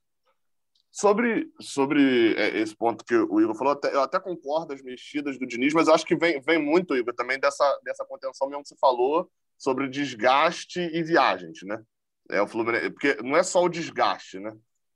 Sobre, 0.92 1.52
sobre 1.60 2.34
é, 2.36 2.58
esse 2.60 2.76
ponto 2.76 3.04
que 3.04 3.16
o 3.16 3.42
Igor 3.42 3.56
falou, 3.56 3.78
eu 3.92 4.02
até 4.02 4.20
concordo 4.20 4.74
as 4.74 4.82
mexidas 4.82 5.38
do 5.38 5.46
Diniz, 5.46 5.74
mas 5.74 5.90
acho 5.90 6.06
que 6.06 6.16
vem, 6.16 6.40
vem 6.42 6.58
muito, 6.58 6.96
Igor, 6.96 7.14
também 7.14 7.40
dessa, 7.40 7.80
dessa 7.84 8.06
contenção 8.06 8.48
mesmo 8.48 8.64
que 8.64 8.70
você 8.70 8.78
falou 8.78 9.30
sobre 9.58 9.90
desgaste 9.90 10.80
e 10.80 11.04
viagens, 11.04 11.60
né? 11.64 11.84
É 12.30 12.42
o 12.42 12.48
Fluminense, 12.48 12.90
porque 12.92 13.16
não 13.22 13.36
é 13.36 13.44
só 13.44 13.64
o 13.64 13.70
desgaste, 13.70 14.40
né? 14.40 14.56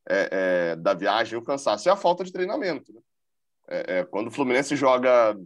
É, 0.10 0.30
é, 0.72 0.76
da 0.76 0.94
viagem, 0.94 1.38
o 1.38 1.44
cansaço, 1.44 1.88
é 1.88 1.92
a 1.92 1.98
falta 1.98 2.24
de 2.24 2.32
treinamento. 2.32 2.94
Né? 2.94 3.02
É, 3.70 4.00
é, 4.00 4.04
quando 4.04 4.28
o 4.28 4.32
Fluminense 4.32 4.76
joga 4.76 5.38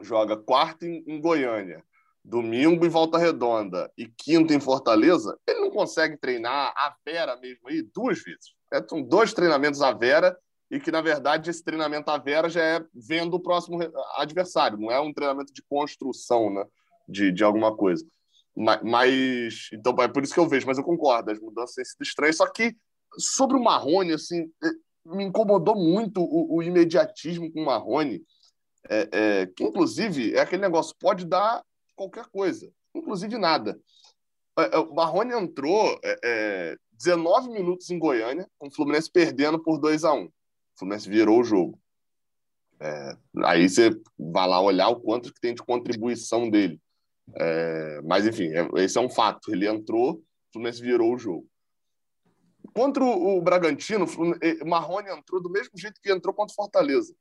joga 0.00 0.36
quarta 0.36 0.86
em, 0.86 1.04
em, 1.06 1.20
Goiânia, 1.20 1.84
domingo 2.24 2.84
em 2.84 2.88
Volta 2.88 3.18
Redonda 3.18 3.92
e 3.96 4.06
quinta 4.06 4.52
em 4.52 4.60
Fortaleza, 4.60 5.38
ele 5.46 5.60
não 5.60 5.70
consegue 5.70 6.16
treinar 6.16 6.72
a 6.76 6.96
Vera 7.04 7.36
mesmo 7.36 7.68
aí 7.68 7.82
duas 7.94 8.20
vezes. 8.20 8.54
É, 8.72 8.82
são 8.88 9.02
dois 9.02 9.32
treinamentos 9.32 9.82
a 9.82 9.92
Vera 9.92 10.36
e 10.70 10.80
que, 10.80 10.90
na 10.90 11.00
verdade, 11.00 11.50
esse 11.50 11.62
treinamento 11.62 12.10
a 12.10 12.18
Vera 12.18 12.48
já 12.48 12.62
é 12.62 12.84
vendo 12.92 13.34
o 13.34 13.40
próximo 13.40 13.78
adversário, 14.16 14.78
não 14.78 14.90
é 14.90 14.98
um 14.98 15.12
treinamento 15.12 15.52
de 15.52 15.62
construção 15.62 16.52
né, 16.52 16.64
de, 17.08 17.30
de 17.30 17.44
alguma 17.44 17.76
coisa. 17.76 18.04
Mas, 18.56 18.82
mas, 18.82 19.68
então 19.72 19.94
é 20.00 20.08
por 20.08 20.24
isso 20.24 20.32
que 20.32 20.40
eu 20.40 20.48
vejo, 20.48 20.66
mas 20.66 20.78
eu 20.78 20.84
concordo, 20.84 21.30
as 21.30 21.40
mudanças 21.40 21.74
têm 21.74 21.84
sido 21.84 22.02
estranhas, 22.02 22.36
só 22.36 22.46
que 22.50 22.74
sobre 23.18 23.56
o 23.56 23.62
Marrone, 23.62 24.12
assim, 24.12 24.50
me 25.04 25.24
incomodou 25.24 25.76
muito 25.76 26.22
o, 26.22 26.56
o 26.56 26.62
imediatismo 26.62 27.52
com 27.52 27.62
o 27.62 27.66
Marrone, 27.66 28.24
é, 28.88 29.08
é, 29.12 29.46
que 29.46 29.64
inclusive 29.64 30.34
é 30.34 30.40
aquele 30.40 30.62
negócio, 30.62 30.94
pode 30.98 31.24
dar 31.24 31.62
qualquer 31.96 32.26
coisa, 32.26 32.70
inclusive 32.94 33.36
nada. 33.38 33.78
É, 34.58 34.76
é, 34.76 34.78
o 34.78 34.94
Marrone 34.94 35.32
entrou 35.32 35.98
19 36.92 37.48
é, 37.48 37.52
minutos 37.52 37.90
em 37.90 37.98
Goiânia, 37.98 38.48
com 38.58 38.68
o 38.68 38.70
Fluminense 38.70 39.10
perdendo 39.10 39.58
por 39.62 39.78
2 39.78 40.04
a 40.04 40.12
1 40.12 40.24
O 40.24 40.32
Fluminense 40.78 41.08
virou 41.08 41.40
o 41.40 41.44
jogo. 41.44 41.78
aí 43.44 43.68
você 43.68 43.90
vai 44.18 44.48
lá 44.48 44.60
olhar 44.60 44.88
o 44.88 45.00
quanto 45.00 45.32
que 45.32 45.40
tem 45.40 45.54
de 45.54 45.62
contribuição 45.62 46.48
dele. 46.48 46.80
mas, 48.04 48.26
enfim, 48.26 48.50
esse 48.76 48.98
é 48.98 49.00
um 49.00 49.10
fato. 49.10 49.52
Ele 49.52 49.66
entrou, 49.66 50.14
o 50.14 50.22
Fluminense 50.52 50.82
virou 50.82 51.14
o 51.14 51.18
jogo. 51.18 51.48
Contra 52.72 53.04
o 53.04 53.40
Bragantino, 53.40 54.06
o 54.62 54.66
Marrone 54.66 55.10
entrou 55.10 55.40
do 55.40 55.50
mesmo 55.50 55.76
jeito 55.76 56.00
que 56.00 56.10
entrou 56.10 56.34
contra 56.34 56.52
o 56.52 56.56
Fortaleza. 56.56 57.14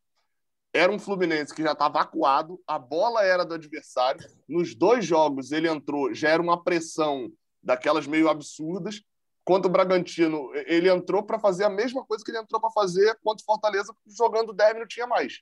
Era 0.73 0.91
um 0.91 0.97
Fluminense 0.97 1.53
que 1.53 1.61
já 1.61 1.73
estava 1.73 2.01
acuado, 2.01 2.59
a 2.65 2.79
bola 2.79 3.23
era 3.23 3.45
do 3.45 3.53
adversário. 3.53 4.27
Nos 4.47 4.73
dois 4.73 5.05
jogos 5.05 5.51
ele 5.51 5.69
entrou, 5.69 6.13
já 6.13 6.29
era 6.29 6.41
uma 6.41 6.63
pressão 6.63 7.31
daquelas 7.61 8.07
meio 8.07 8.27
absurdas. 8.27 9.01
Contra 9.45 9.67
o 9.67 9.71
Bragantino, 9.71 10.49
ele 10.65 10.89
entrou 10.89 11.21
para 11.21 11.37
fazer 11.37 11.65
a 11.65 11.69
mesma 11.69 12.03
coisa 12.05 12.23
que 12.23 12.31
ele 12.31 12.39
entrou 12.39 12.59
para 12.61 12.71
fazer 12.71 13.15
contra 13.23 13.43
o 13.43 13.45
Fortaleza, 13.45 13.93
jogando 14.07 14.53
10 14.53 14.79
não 14.79 14.87
tinha 14.87 15.05
mais. 15.05 15.41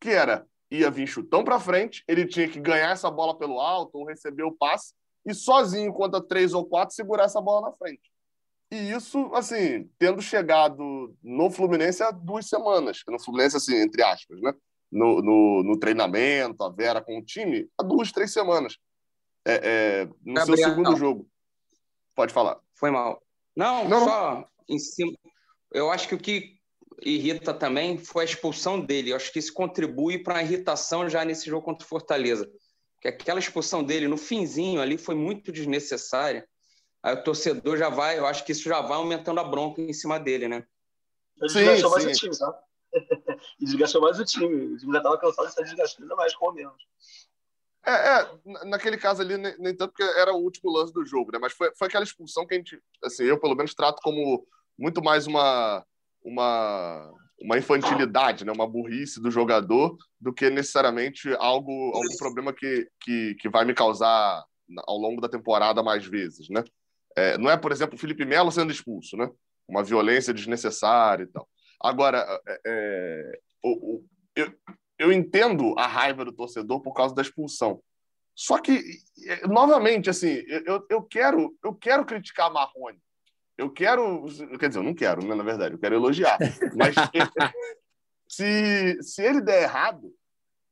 Que 0.00 0.10
era, 0.10 0.46
ia 0.70 0.90
vir 0.90 1.06
chutão 1.06 1.44
para 1.44 1.58
frente, 1.58 2.04
ele 2.06 2.26
tinha 2.26 2.48
que 2.48 2.60
ganhar 2.60 2.90
essa 2.90 3.10
bola 3.10 3.36
pelo 3.36 3.60
alto 3.60 3.98
ou 3.98 4.06
receber 4.06 4.44
o 4.44 4.52
passe 4.52 4.94
e 5.26 5.34
sozinho 5.34 5.92
contra 5.92 6.20
três 6.20 6.54
ou 6.54 6.64
quatro 6.64 6.94
segurar 6.94 7.24
essa 7.24 7.40
bola 7.40 7.68
na 7.68 7.72
frente. 7.72 8.11
E 8.72 8.90
isso, 8.90 9.30
assim, 9.34 9.86
tendo 9.98 10.22
chegado 10.22 11.14
no 11.22 11.50
Fluminense 11.50 12.02
há 12.02 12.10
duas 12.10 12.48
semanas. 12.48 13.02
No 13.06 13.20
Fluminense, 13.20 13.54
assim, 13.54 13.76
entre 13.76 14.02
aspas, 14.02 14.40
né? 14.40 14.54
No, 14.90 15.20
no, 15.20 15.62
no 15.62 15.78
treinamento, 15.78 16.64
a 16.64 16.70
Vera 16.70 17.02
com 17.02 17.18
o 17.18 17.22
time, 17.22 17.68
há 17.76 17.82
duas, 17.82 18.10
três 18.10 18.32
semanas. 18.32 18.78
É, 19.44 19.60
é, 19.62 20.04
no 20.24 20.32
Gabriel, 20.32 20.56
seu 20.56 20.68
segundo 20.70 20.90
não. 20.90 20.96
jogo. 20.96 21.28
Pode 22.14 22.32
falar. 22.32 22.58
Foi 22.74 22.90
mal. 22.90 23.22
Não, 23.54 23.86
não, 23.86 24.06
só 24.06 24.48
em 24.66 24.78
cima. 24.78 25.12
Eu 25.70 25.90
acho 25.90 26.08
que 26.08 26.14
o 26.14 26.18
que 26.18 26.56
irrita 27.02 27.52
também 27.52 27.98
foi 27.98 28.22
a 28.22 28.26
expulsão 28.26 28.80
dele. 28.80 29.10
Eu 29.10 29.16
acho 29.16 29.30
que 29.30 29.38
isso 29.38 29.52
contribui 29.52 30.22
para 30.22 30.38
a 30.38 30.42
irritação 30.42 31.10
já 31.10 31.26
nesse 31.26 31.44
jogo 31.44 31.62
contra 31.62 31.84
o 31.84 31.88
Fortaleza. 31.88 32.50
Que 33.02 33.08
aquela 33.08 33.38
expulsão 33.38 33.84
dele 33.84 34.08
no 34.08 34.16
finzinho 34.16 34.80
ali 34.80 34.96
foi 34.96 35.14
muito 35.14 35.52
desnecessária 35.52 36.48
aí 37.02 37.14
o 37.14 37.22
torcedor 37.22 37.76
já 37.76 37.88
vai, 37.88 38.18
eu 38.18 38.26
acho 38.26 38.44
que 38.44 38.52
isso 38.52 38.68
já 38.68 38.80
vai 38.80 38.96
aumentando 38.96 39.40
a 39.40 39.44
bronca 39.44 39.80
em 39.80 39.92
cima 39.92 40.18
dele, 40.18 40.48
né? 40.48 40.64
Ele 41.40 41.52
desgastou 41.52 41.90
mais 41.90 42.04
o 42.04 42.12
time, 42.12 42.38
tá? 42.38 42.62
e 43.60 43.64
desgastou 43.64 44.00
mais 44.00 44.20
o 44.20 44.24
time. 44.24 44.74
O 44.74 44.76
time 44.78 44.92
já 44.92 44.98
estava 44.98 45.18
cansado 45.18 45.44
de 45.46 45.50
estar 45.50 45.62
desgastando 45.62 46.04
ainda 46.04 46.16
mais 46.16 46.34
com 46.34 46.48
o 46.48 46.52
menos. 46.52 46.82
É, 47.84 47.90
é, 47.90 48.66
naquele 48.66 48.96
caso 48.96 49.22
ali, 49.22 49.36
nem, 49.36 49.58
nem, 49.58 49.76
tanto 49.76 49.92
porque 49.92 50.04
era 50.18 50.32
o 50.32 50.40
último 50.40 50.70
lance 50.70 50.92
do 50.92 51.04
jogo, 51.04 51.32
né? 51.32 51.38
Mas 51.40 51.52
foi, 51.52 51.74
foi 51.74 51.88
aquela 51.88 52.04
expulsão 52.04 52.46
que 52.46 52.54
a 52.54 52.56
gente, 52.56 52.80
assim, 53.02 53.24
eu 53.24 53.40
pelo 53.40 53.56
menos 53.56 53.74
trato 53.74 54.00
como 54.02 54.46
muito 54.78 55.02
mais 55.02 55.26
uma, 55.26 55.84
uma, 56.22 57.12
uma 57.40 57.58
infantilidade, 57.58 58.44
né? 58.44 58.52
uma 58.52 58.68
burrice 58.68 59.20
do 59.20 59.32
jogador, 59.32 59.96
do 60.20 60.32
que 60.32 60.48
necessariamente 60.48 61.34
algo, 61.40 61.72
algum 61.92 62.16
problema 62.18 62.52
que, 62.52 62.88
que, 63.00 63.34
que 63.40 63.48
vai 63.48 63.64
me 63.64 63.74
causar 63.74 64.44
ao 64.86 64.96
longo 64.96 65.20
da 65.20 65.28
temporada 65.28 65.82
mais 65.82 66.06
vezes, 66.06 66.48
né? 66.48 66.62
É, 67.16 67.38
não 67.38 67.50
é, 67.50 67.56
por 67.56 67.72
exemplo, 67.72 67.96
o 67.96 67.98
Felipe 67.98 68.24
Melo 68.24 68.50
sendo 68.50 68.72
expulso, 68.72 69.16
né? 69.16 69.30
Uma 69.68 69.82
violência 69.82 70.34
desnecessária 70.34 71.24
e 71.24 71.26
tal. 71.26 71.48
Agora, 71.80 72.40
é, 72.46 72.60
é, 72.66 73.40
o, 73.62 74.04
eu, 74.36 74.52
eu 74.98 75.12
entendo 75.12 75.74
a 75.78 75.86
raiva 75.86 76.24
do 76.24 76.32
torcedor 76.32 76.80
por 76.80 76.92
causa 76.92 77.14
da 77.14 77.22
expulsão. 77.22 77.82
Só 78.34 78.58
que, 78.58 78.82
é, 79.26 79.46
novamente, 79.46 80.08
assim, 80.08 80.42
eu, 80.66 80.86
eu, 80.88 81.02
quero, 81.02 81.56
eu 81.62 81.74
quero 81.74 82.04
criticar 82.04 82.52
Marrone. 82.52 82.98
Eu 83.58 83.70
quero. 83.70 84.26
Quer 84.58 84.68
dizer, 84.68 84.80
eu 84.80 84.84
não 84.84 84.94
quero, 84.94 85.24
né, 85.26 85.34
na 85.34 85.42
verdade, 85.42 85.74
eu 85.74 85.78
quero 85.78 85.94
elogiar. 85.94 86.38
Mas 86.74 86.94
se, 88.28 89.02
se 89.02 89.22
ele 89.22 89.40
der 89.40 89.64
errado, 89.64 90.12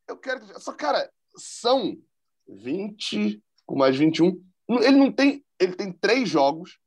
eu 0.09 0.17
quero. 0.17 0.41
Só, 0.61 0.73
cara, 0.73 1.11
são 1.37 1.97
20 2.49 3.43
com 3.67 3.77
mais 3.77 3.97
21. 3.97 4.43
Ele 4.69 4.97
não 4.97 5.13
tem 5.13 5.45
ele 5.61 5.75
tem 5.75 5.93
três 5.93 6.29
jogos, 6.29 6.79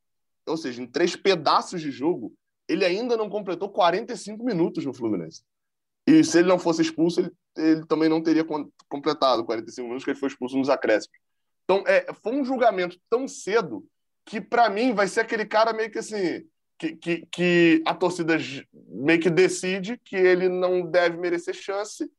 ou 0.45 0.57
seja, 0.57 0.81
em 0.81 0.87
três 0.87 1.15
pedaços 1.15 1.81
de 1.81 1.91
jogo, 1.91 2.33
ele 2.67 2.83
ainda 2.83 3.15
não 3.15 3.29
completou 3.29 3.69
45 3.69 4.43
minutos 4.43 4.85
no 4.85 4.93
Fluminense. 4.93 5.43
E 6.07 6.23
se 6.23 6.39
ele 6.39 6.47
não 6.47 6.59
fosse 6.59 6.81
expulso, 6.81 7.21
ele, 7.21 7.31
ele 7.55 7.85
também 7.85 8.09
não 8.09 8.21
teria 8.21 8.45
completado 8.89 9.45
45 9.45 9.87
minutos, 9.87 10.03
que 10.03 10.11
ele 10.11 10.19
foi 10.19 10.27
expulso 10.27 10.57
nos 10.57 10.69
acréscimos. 10.69 11.17
Então, 11.63 11.83
é, 11.87 12.13
foi 12.13 12.33
um 12.33 12.43
julgamento 12.43 12.99
tão 13.09 13.27
cedo 13.27 13.85
que, 14.25 14.41
para 14.41 14.69
mim, 14.69 14.93
vai 14.93 15.07
ser 15.07 15.21
aquele 15.21 15.45
cara 15.45 15.71
meio 15.71 15.91
que 15.91 15.99
assim. 15.99 16.45
Que, 16.77 16.95
que, 16.95 17.25
que, 17.27 17.83
a 17.85 17.93
torcida 17.93 18.35
meio 18.89 19.19
que 19.19 19.29
decide 19.29 19.97
que 20.03 20.15
ele 20.15 20.49
não 20.49 20.81
deve 20.81 21.17
merecer 21.17 21.53
chance 21.53 22.09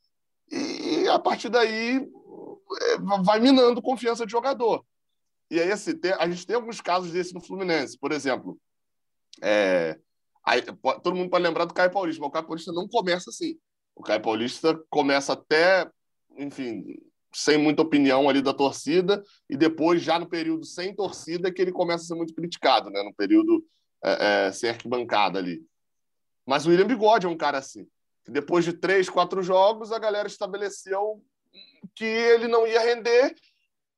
e 0.51 1.09
a 1.09 1.19
partir 1.19 1.49
daí 1.49 1.97
é, 1.97 2.99
vai 3.23 3.41
minando 3.41 3.83
confiança 3.83 4.25
de 4.25 4.33
jogador. 4.33 4.85
E 5.51 5.61
aí, 5.61 5.71
assim, 5.71 5.97
tem, 5.97 6.13
a 6.13 6.29
gente 6.29 6.47
tem 6.47 6.57
alguns 6.57 6.81
casos 6.81 7.13
desse 7.13 7.35
no 7.35 7.41
Fluminense. 7.41 7.99
Por 7.99 8.13
exemplo, 8.13 8.59
é, 9.43 9.99
aí, 10.45 10.63
todo 10.63 11.15
mundo 11.15 11.31
pode 11.31 11.45
lembrar 11.45 11.65
do 11.65 11.75
Caio 11.75 11.91
Paulista, 11.91 12.21
mas 12.21 12.29
o 12.29 12.33
Caio 12.33 12.47
Paulista 12.47 12.73
não 12.73 12.89
começa 12.89 13.31
assim. 13.31 13.59
O 13.95 14.03
Caio 14.03 14.23
Paulista 14.23 14.75
começa 14.91 15.33
até, 15.33 15.89
enfim, 16.37 16.85
sem 17.33 17.59
muita 17.59 17.83
opinião 17.83 18.29
ali 18.29 18.41
da 18.41 18.55
torcida, 18.55 19.23
e 19.49 19.57
depois, 19.57 20.03
já 20.03 20.19
no 20.19 20.29
período 20.29 20.65
sem 20.65 20.95
torcida, 20.95 21.53
que 21.53 21.61
ele 21.61 21.73
começa 21.73 22.05
a 22.05 22.07
ser 22.07 22.15
muito 22.15 22.35
criticado, 22.35 22.91
né? 22.91 23.03
No 23.03 23.15
período 23.15 23.65
é, 24.03 24.47
é, 24.47 24.53
sem 24.53 24.71
arquibancada 24.71 25.39
ali. 25.39 25.65
Mas 26.47 26.67
o 26.67 26.71
William 26.71 26.87
Bigode 26.87 27.27
é 27.27 27.29
um 27.29 27.37
cara 27.37 27.59
assim. 27.59 27.87
Depois 28.29 28.65
de 28.65 28.73
três, 28.73 29.09
quatro 29.09 29.43
jogos, 29.43 29.93
a 29.93 29.99
galera 29.99 30.29
estabeleceu 30.29 31.23
que 31.95 32.05
ele 32.05 32.49
não 32.49 32.67
ia 32.67 32.81
render. 32.81 33.35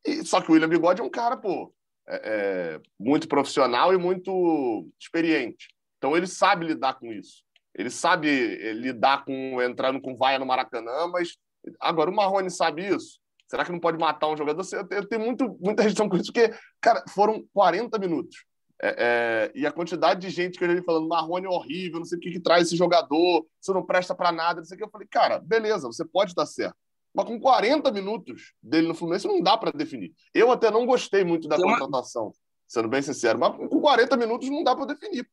E, 0.07 0.25
só 0.25 0.41
que 0.41 0.51
o 0.51 0.55
William 0.55 0.69
Bigode 0.69 1.01
é 1.01 1.05
um 1.05 1.11
cara, 1.11 1.37
pô, 1.37 1.73
é, 2.09 2.21
é, 2.25 2.81
muito 2.99 3.29
profissional 3.29 3.93
e 3.93 3.99
muito 3.99 4.89
experiente. 4.99 5.69
Então 5.99 6.17
ele 6.17 6.27
sabe 6.27 6.67
lidar 6.67 6.95
com 6.95 7.13
isso. 7.13 7.45
Ele 7.75 7.91
sabe 7.91 8.29
eh, 8.29 8.73
lidar 8.73 9.25
com 9.25 9.61
entrando 9.61 10.01
com 10.01 10.17
vaia 10.17 10.39
no 10.39 10.47
Maracanã, 10.47 11.09
mas 11.09 11.37
agora 11.81 12.11
o 12.11 12.15
Marrone 12.15 12.51
sabe 12.51 12.87
isso. 12.89 13.21
Será 13.49 13.65
que 13.65 13.73
não 13.73 13.79
pode 13.79 13.99
matar 13.99 14.29
um 14.29 14.37
jogador? 14.37 14.63
Eu 14.91 15.07
tenho 15.07 15.23
muito, 15.23 15.57
muita 15.61 15.83
questão 15.85 16.09
com 16.09 16.17
isso, 16.17 16.33
porque, 16.33 16.55
cara, 16.81 17.05
foram 17.11 17.45
40 17.53 17.99
minutos. 17.99 18.45
É, 18.83 18.89
é, 18.99 19.53
e 19.55 19.67
a 19.67 19.73
quantidade 19.73 20.21
de 20.21 20.29
gente 20.29 20.59
que 20.59 20.65
eu 20.65 20.69
já 20.69 20.75
vi 20.75 20.83
falando, 20.83 21.09
Marrone 21.09 21.47
é 21.47 21.49
horrível, 21.49 21.99
não 21.99 22.05
sei 22.05 22.19
o 22.19 22.21
que, 22.21 22.31
que 22.31 22.41
traz 22.41 22.67
esse 22.67 22.77
jogador, 22.77 23.47
você 23.61 23.73
não 23.73 23.85
presta 23.85 24.15
para 24.15 24.33
nada, 24.33 24.61
não 24.61 24.67
sei 24.67 24.75
o 24.75 24.79
que. 24.79 24.85
Eu 24.85 24.91
falei, 24.91 25.07
cara, 25.11 25.39
beleza, 25.39 25.87
você 25.87 26.05
pode 26.05 26.35
dar 26.35 26.47
certo. 26.47 26.77
Mas 27.17 27.25
com 27.25 27.41
40 27.41 27.91
minutos 27.93 28.53
dele 28.63 28.87
no 28.87 28.95
Fluminense 28.95 29.27
não 29.27 29.41
dá 29.41 29.57
para 29.57 29.71
definir. 29.71 30.13
Eu 30.35 30.53
até 30.53 30.71
não 30.71 30.85
gostei 30.85 31.25
muito 31.25 31.49
da 31.49 31.57
Tem 31.57 31.65
contratação, 31.65 32.25
uma... 32.25 32.33
sendo 32.69 32.89
bem 32.89 33.01
sincero, 33.01 33.39
mas 33.39 33.57
com 33.57 33.81
40 33.81 34.15
minutos 34.19 34.51
não 34.51 34.63
dá 34.63 34.77
para 34.77 34.85
definir. 34.85 35.27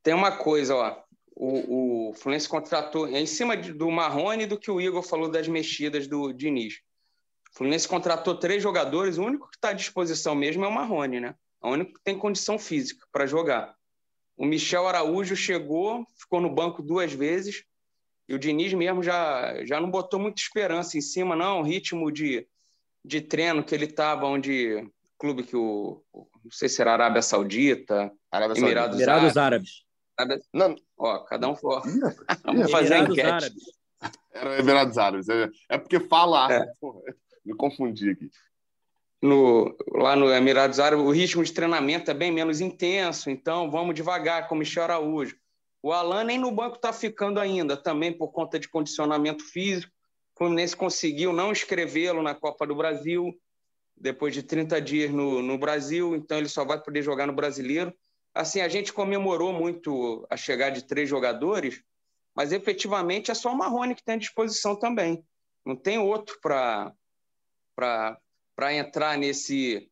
Tem 0.00 0.14
uma 0.14 0.30
coisa, 0.36 0.76
ó. 0.76 1.02
O, 1.34 2.10
o 2.10 2.14
Fluminense 2.14 2.48
contratou 2.48 3.08
é 3.08 3.18
em 3.18 3.26
cima 3.26 3.56
de, 3.56 3.72
do 3.72 3.90
Marrone 3.90 4.46
do 4.46 4.56
que 4.56 4.70
o 4.70 4.80
Igor 4.80 5.02
falou 5.02 5.28
das 5.28 5.48
mexidas 5.48 6.06
do 6.06 6.32
Diniz. 6.32 6.74
O 7.52 7.58
Fluminense 7.58 7.88
contratou 7.88 8.36
três 8.36 8.62
jogadores, 8.62 9.18
o 9.18 9.24
único 9.24 9.48
que 9.50 9.56
está 9.56 9.70
à 9.70 9.72
disposição 9.72 10.36
mesmo 10.36 10.64
é 10.64 10.68
o 10.68 10.72
Marrone, 10.72 11.18
né? 11.18 11.34
É 11.64 11.66
o 11.66 11.70
único 11.70 11.94
que 11.94 12.04
tem 12.04 12.16
condição 12.16 12.60
física 12.60 13.04
para 13.10 13.26
jogar. 13.26 13.74
O 14.36 14.46
Michel 14.46 14.86
Araújo 14.86 15.34
chegou, 15.34 16.06
ficou 16.16 16.40
no 16.40 16.48
banco 16.48 16.80
duas 16.80 17.12
vezes, 17.12 17.64
e 18.30 18.34
o 18.34 18.38
Diniz 18.38 18.72
mesmo 18.72 19.02
já, 19.02 19.64
já 19.64 19.80
não 19.80 19.90
botou 19.90 20.20
muita 20.20 20.40
esperança 20.40 20.96
em 20.96 21.00
cima, 21.00 21.34
não. 21.34 21.58
O 21.58 21.64
ritmo 21.64 22.12
de, 22.12 22.46
de 23.04 23.20
treino 23.20 23.64
que 23.64 23.74
ele 23.74 23.86
estava, 23.86 24.24
onde 24.24 24.88
clube 25.18 25.42
que 25.42 25.56
o. 25.56 26.00
Não 26.14 26.50
sei 26.52 26.68
se 26.68 26.80
era 26.80 26.92
Arábia 26.92 27.22
Saudita, 27.22 28.12
Arábia 28.30 28.56
Emirados, 28.56 28.98
Saudita. 28.98 29.10
Emirados 29.10 29.36
Árabes. 29.36 29.84
Árabes. 30.16 30.46
Não. 30.54 30.76
Ó, 30.96 31.18
cada 31.24 31.48
um 31.48 31.56
for. 31.56 31.82
Vamos 32.46 32.70
fazer 32.70 32.94
Emirados 32.94 33.18
enquete. 33.18 33.28
Árabes. 33.32 33.64
Era 34.32 34.58
Emirados 34.60 34.98
Árabes. 34.98 35.28
É, 35.28 35.50
é 35.70 35.78
porque 35.78 35.98
fala. 35.98 36.52
É. 36.52 36.64
me 37.44 37.56
confundi 37.56 38.10
aqui. 38.10 38.30
No, 39.20 39.76
lá 39.92 40.14
no 40.14 40.32
Emirados 40.32 40.78
Árabes, 40.78 41.04
o 41.04 41.10
ritmo 41.10 41.42
de 41.42 41.52
treinamento 41.52 42.12
é 42.12 42.14
bem 42.14 42.30
menos 42.30 42.60
intenso, 42.60 43.28
então 43.28 43.68
vamos 43.72 43.96
devagar, 43.96 44.46
com 44.46 44.54
o 44.54 44.58
Michel 44.58 44.84
Araújo. 44.84 45.36
O 45.82 45.92
Alan 45.92 46.24
nem 46.24 46.38
no 46.38 46.50
banco 46.50 46.76
está 46.76 46.92
ficando 46.92 47.40
ainda, 47.40 47.76
também 47.76 48.12
por 48.12 48.32
conta 48.32 48.58
de 48.58 48.68
condicionamento 48.68 49.44
físico. 49.44 49.92
O 50.34 50.38
Fluminense 50.38 50.76
conseguiu 50.76 51.32
não 51.32 51.52
escrevê-lo 51.52 52.22
na 52.22 52.34
Copa 52.34 52.66
do 52.66 52.74
Brasil, 52.74 53.34
depois 53.96 54.34
de 54.34 54.42
30 54.42 54.80
dias 54.80 55.10
no, 55.10 55.42
no 55.42 55.58
Brasil, 55.58 56.14
então 56.14 56.38
ele 56.38 56.48
só 56.48 56.64
vai 56.64 56.80
poder 56.80 57.02
jogar 57.02 57.26
no 57.26 57.32
Brasileiro. 57.32 57.94
Assim, 58.34 58.60
a 58.60 58.68
gente 58.68 58.92
comemorou 58.92 59.52
muito 59.52 60.26
a 60.30 60.36
chegada 60.36 60.72
de 60.72 60.86
três 60.86 61.08
jogadores, 61.08 61.82
mas 62.34 62.52
efetivamente 62.52 63.30
é 63.30 63.34
só 63.34 63.52
o 63.52 63.56
Marrone 63.56 63.94
que 63.94 64.04
tem 64.04 64.14
à 64.14 64.18
disposição 64.18 64.76
também. 64.76 65.24
Não 65.64 65.76
tem 65.76 65.98
outro 65.98 66.38
para 66.40 66.94
entrar 68.72 69.18
nesse, 69.18 69.90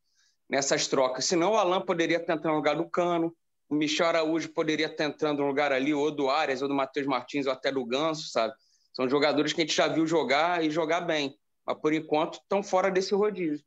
nessas 0.48 0.86
trocas. 0.86 1.24
Senão 1.24 1.52
o 1.52 1.56
Alan 1.56 1.82
poderia 1.82 2.16
entrando 2.16 2.44
no 2.44 2.54
lugar 2.54 2.76
do 2.76 2.88
Cano, 2.88 3.36
o 3.68 3.74
Michel 3.74 4.06
Araújo 4.06 4.48
poderia 4.50 4.86
estar 4.86 5.04
entrando 5.04 5.40
no 5.40 5.46
lugar 5.46 5.72
ali, 5.72 5.92
ou 5.92 6.10
do 6.10 6.30
Arias, 6.30 6.62
ou 6.62 6.68
do 6.68 6.74
Matheus 6.74 7.06
Martins, 7.06 7.46
ou 7.46 7.52
até 7.52 7.70
do 7.70 7.84
Ganso, 7.84 8.28
sabe? 8.28 8.54
São 8.94 9.08
jogadores 9.08 9.52
que 9.52 9.60
a 9.60 9.64
gente 9.64 9.76
já 9.76 9.86
viu 9.86 10.06
jogar 10.06 10.64
e 10.64 10.70
jogar 10.70 11.02
bem, 11.02 11.36
mas 11.66 11.78
por 11.78 11.92
enquanto 11.92 12.34
estão 12.34 12.62
fora 12.62 12.90
desse 12.90 13.14
rodízio. 13.14 13.64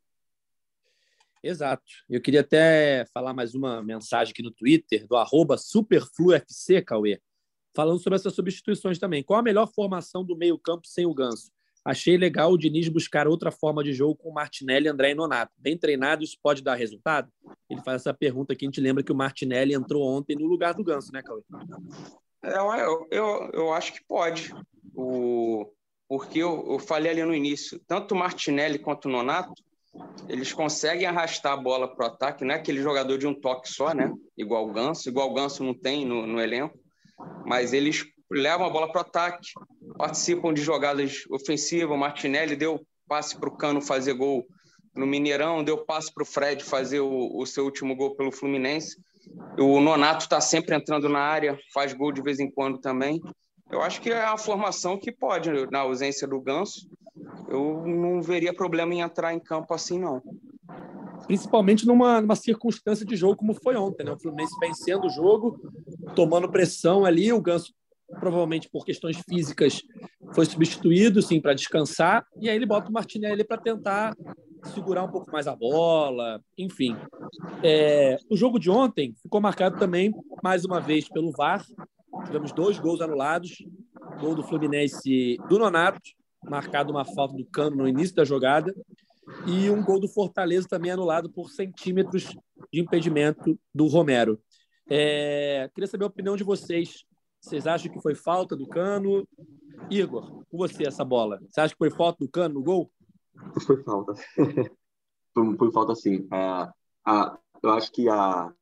Exato. 1.44 1.84
Eu 2.10 2.22
queria 2.22 2.42
até 2.42 3.06
falar 3.14 3.34
mais 3.34 3.56
uma 3.56 3.82
mensagem 3.82 4.32
aqui 4.32 4.44
no 4.44 4.52
Twitter, 4.52 5.08
do 5.08 5.16
arroba 5.16 5.58
SuperfluFC, 5.58 6.82
Cauê, 6.82 7.20
falando 7.76 8.00
sobre 8.00 8.18
essas 8.18 8.36
substituições 8.36 9.00
também. 9.00 9.24
Qual 9.24 9.40
a 9.40 9.44
melhor 9.44 9.68
formação 9.68 10.24
do 10.24 10.36
meio-campo 10.36 10.88
sem 10.88 11.06
o 11.06 11.14
Ganso? 11.14 11.52
Achei 11.84 12.16
legal 12.16 12.52
o 12.52 12.58
Diniz 12.58 12.88
buscar 12.88 13.28
outra 13.28 13.52
forma 13.52 13.84
de 13.84 13.92
jogo 13.92 14.16
com 14.16 14.32
Martinelli, 14.32 14.88
André 14.88 15.12
e 15.12 15.16
Nonato. 15.16 15.52
Bem 15.58 15.78
treinado, 15.78 16.24
isso 16.24 16.38
pode 16.42 16.62
dar 16.64 16.76
resultado? 16.76 17.32
Ele 17.70 17.82
faz 17.82 18.02
essa 18.02 18.14
pergunta 18.14 18.54
aqui, 18.54 18.66
a 18.66 18.68
gente 18.68 18.82
lembra 18.82 19.04
que 19.04 19.12
o 19.12 19.16
Martinelli 19.16 19.74
entrou 19.74 20.04
ontem 20.04 20.36
no 20.36 20.46
lugar 20.46 20.74
do 20.74 20.84
Ganso, 20.84 21.12
né, 21.12 21.24
Cauê? 21.24 21.42
É, 22.44 22.58
eu, 22.58 23.08
eu, 23.10 23.50
eu 23.54 23.74
acho 23.74 23.94
que 23.94 24.04
pode. 24.08 24.54
O, 24.96 25.72
porque 26.08 26.40
eu, 26.40 26.68
eu 26.70 26.80
falei 26.80 27.12
ali 27.12 27.24
no 27.24 27.34
início, 27.34 27.80
tanto 27.88 28.14
o 28.14 28.18
Martinelli 28.18 28.78
quanto 28.78 29.08
o 29.08 29.12
Nonato, 29.12 29.54
eles 30.30 30.54
conseguem 30.54 31.06
arrastar 31.06 31.54
a 31.54 31.58
bola 31.58 31.88
para 31.88 32.06
o 32.06 32.10
ataque, 32.10 32.46
não 32.46 32.54
é 32.54 32.58
aquele 32.58 32.82
jogador 32.82 33.18
de 33.18 33.28
um 33.28 33.34
toque 33.34 33.70
só, 33.70 33.94
né? 33.94 34.14
Igual 34.38 34.70
o 34.70 34.72
Ganso, 34.72 35.10
igual 35.10 35.30
o 35.30 35.34
Ganso 35.34 35.64
não 35.64 35.74
tem 35.74 36.06
no, 36.06 36.26
no 36.28 36.40
elenco, 36.40 36.78
mas 37.46 37.74
eles 37.74 38.06
levam 38.32 38.66
a 38.66 38.70
bola 38.70 38.92
para 38.92 39.00
o 39.00 39.02
ataque, 39.02 39.50
participam 39.98 40.54
de 40.54 40.62
jogadas 40.62 41.26
ofensivas. 41.30 41.96
O 41.96 42.00
Martinelli 42.00 42.56
deu 42.56 42.86
passe 43.08 43.38
para 43.38 43.50
o 43.50 43.58
Cano 43.58 43.82
fazer 43.82 44.14
gol 44.14 44.48
no 44.96 45.06
Mineirão, 45.06 45.64
deu 45.64 45.78
passe 45.78 46.14
para 46.14 46.24
o 46.24 46.26
Fred 46.26 46.64
fazer 46.64 47.02
o, 47.02 47.38
o, 47.38 47.46
seu 47.46 47.66
último 47.66 47.96
gol 47.96 48.16
pelo 48.16 48.32
Fluminense. 48.32 48.98
O 49.58 49.80
Nonato 49.80 50.24
está 50.24 50.40
sempre 50.40 50.76
entrando 50.76 51.10
na 51.10 51.20
área, 51.20 51.58
faz 51.74 51.94
gol 51.94 52.12
de 52.12 52.22
vez 52.22 52.40
em 52.40 52.50
quando 52.50 52.80
também. 52.80 53.22
Eu 53.70 53.82
acho 53.82 54.02
que 54.02 54.10
é 54.10 54.22
a 54.22 54.38
formação 54.38 54.98
que 54.98 55.12
pode, 55.12 55.50
na 55.72 55.80
ausência 55.80 56.28
do 56.28 56.42
Ganso. 56.42 56.90
Eu 57.48 57.84
não 57.86 58.22
veria 58.22 58.54
problema 58.54 58.94
em 58.94 59.02
entrar 59.02 59.34
em 59.34 59.40
campo 59.40 59.74
assim, 59.74 60.00
não. 60.00 60.22
Principalmente 61.26 61.86
numa, 61.86 62.20
numa 62.20 62.36
circunstância 62.36 63.06
de 63.06 63.16
jogo 63.16 63.38
como 63.38 63.54
foi 63.54 63.76
ontem, 63.76 64.04
né? 64.04 64.12
O 64.12 64.20
Fluminense 64.20 64.58
vencendo 64.60 65.06
o 65.06 65.10
jogo, 65.10 65.60
tomando 66.16 66.52
pressão 66.52 67.06
ali, 67.06 67.32
o 67.32 67.42
Ganso 67.42 67.74
provavelmente 68.20 68.70
por 68.70 68.86
questões 68.86 69.18
físicas, 69.28 69.82
foi 70.34 70.46
substituído, 70.46 71.22
sim, 71.22 71.42
para 71.42 71.54
descansar, 71.54 72.26
e 72.40 72.50
aí 72.50 72.56
ele 72.56 72.66
bota 72.66 72.90
o 72.90 72.94
Martinelli 72.94 73.44
para 73.44 73.58
tentar 73.58 74.16
segurar 74.74 75.04
um 75.04 75.12
pouco 75.12 75.32
mais 75.32 75.48
a 75.48 75.56
bola, 75.56 76.42
enfim. 76.58 76.96
É, 77.64 78.18
o 78.30 78.38
jogo 78.38 78.60
de 78.60 78.70
ontem 78.70 79.14
ficou 79.22 79.42
marcado 79.42 79.78
também, 79.78 80.14
mais 80.44 80.64
uma 80.64 80.80
vez, 80.80 81.10
pelo 81.10 81.32
VAR. 81.32 81.66
Tivemos 82.26 82.52
dois 82.52 82.80
gols 82.80 83.02
anulados, 83.02 83.64
gol 84.20 84.36
do 84.36 84.44
Fluminense 84.44 85.38
do 85.50 85.58
Nonato, 85.58 86.00
marcado 86.44 86.92
uma 86.92 87.06
falta 87.06 87.36
do 87.36 87.46
Cano 87.46 87.78
no 87.78 87.88
início 87.88 88.16
da 88.16 88.24
jogada, 88.24 88.74
e 89.48 89.70
um 89.70 89.84
gol 89.84 90.00
do 90.00 90.08
Fortaleza 90.08 90.68
também 90.68 90.92
anulado 90.92 91.30
por 91.30 91.50
centímetros 91.50 92.36
de 92.72 92.82
impedimento 92.82 93.60
do 93.74 93.88
Romero. 93.88 94.40
É, 94.90 95.70
queria 95.74 95.88
saber 95.88 96.04
a 96.04 96.08
opinião 96.08 96.36
de 96.36 96.44
vocês 96.44 97.06
vocês 97.42 97.66
acham 97.66 97.92
que 97.92 98.00
foi 98.00 98.14
falta 98.14 98.56
do 98.56 98.68
Cano? 98.68 99.28
Igor, 99.90 100.46
com 100.46 100.58
você 100.58 100.88
essa 100.88 101.04
bola. 101.04 101.40
Você 101.50 101.60
acha 101.60 101.74
que 101.74 101.80
foi 101.80 101.90
falta 101.90 102.24
do 102.24 102.30
Cano 102.30 102.56
no 102.56 102.64
gol? 102.64 102.92
Foi 103.66 103.84
falta. 103.84 104.14
foi, 105.34 105.72
falta 105.72 105.96
sim. 105.96 106.28
É, 106.32 106.70
a, 107.04 107.38
eu 107.64 107.72
acho 107.72 107.92
que 107.92 108.08
a, 108.08 108.54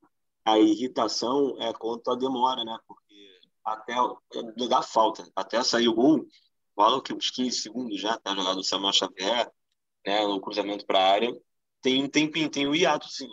a 0.45 0.59
irritação 0.59 1.57
é 1.59 1.73
contra 1.73 2.13
a 2.13 2.15
demora, 2.15 2.63
né? 2.63 2.77
Porque 2.87 3.39
até 3.65 3.93
é, 3.93 4.67
dá 4.67 4.81
falta, 4.81 5.29
até 5.35 5.61
sair 5.61 5.89
o 5.89 5.93
gol, 5.93 6.25
falo 6.73 7.01
que 7.01 7.13
uns 7.13 7.29
15 7.29 7.57
segundos 7.57 7.99
já, 7.99 8.17
tá 8.17 8.33
jogado 8.33 8.59
o 8.59 8.63
Samuel 8.63 8.93
Xavier, 8.93 9.51
né, 10.07 10.25
no 10.25 10.39
cruzamento 10.39 10.85
para 10.85 10.99
a 10.99 11.11
área, 11.11 11.37
tem 11.81 12.03
um 12.03 12.07
tempinho, 12.07 12.49
tem 12.49 12.65
o 12.65 12.71
um 12.71 12.75
hiato, 12.75 13.07
sim. 13.09 13.29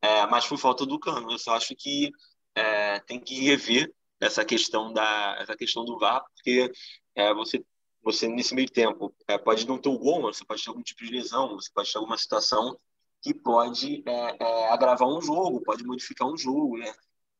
É, 0.00 0.24
mas 0.26 0.44
foi 0.44 0.56
falta 0.56 0.86
do 0.86 1.00
Cano. 1.00 1.32
Eu 1.32 1.38
só 1.38 1.56
acho 1.56 1.74
que 1.76 2.10
é, 2.54 3.00
tem 3.00 3.18
que 3.18 3.40
rever 3.40 3.92
essa 4.20 4.44
questão 4.44 4.92
da 4.92 5.36
essa 5.40 5.56
questão 5.56 5.84
do 5.84 5.98
VAR, 5.98 6.24
porque 6.34 6.70
é, 7.14 7.32
você, 7.34 7.64
você 8.02 8.28
nesse 8.28 8.54
meio 8.54 8.70
tempo 8.70 9.14
é, 9.28 9.38
pode 9.38 9.66
não 9.66 9.78
ter 9.78 9.88
o 9.88 9.98
gol, 9.98 10.22
você 10.22 10.44
pode 10.44 10.62
ter 10.62 10.70
algum 10.70 10.82
tipo 10.82 11.04
de 11.04 11.10
lesão, 11.10 11.54
você 11.54 11.70
pode 11.72 11.90
ter 11.92 11.98
alguma 11.98 12.18
situação 12.18 12.78
que 13.22 13.32
pode 13.32 14.02
é, 14.06 14.36
é, 14.38 14.68
agravar 14.70 15.08
um 15.08 15.20
jogo, 15.20 15.62
pode 15.62 15.84
modificar 15.84 16.28
um 16.28 16.36
jogo, 16.36 16.76
né? 16.76 16.92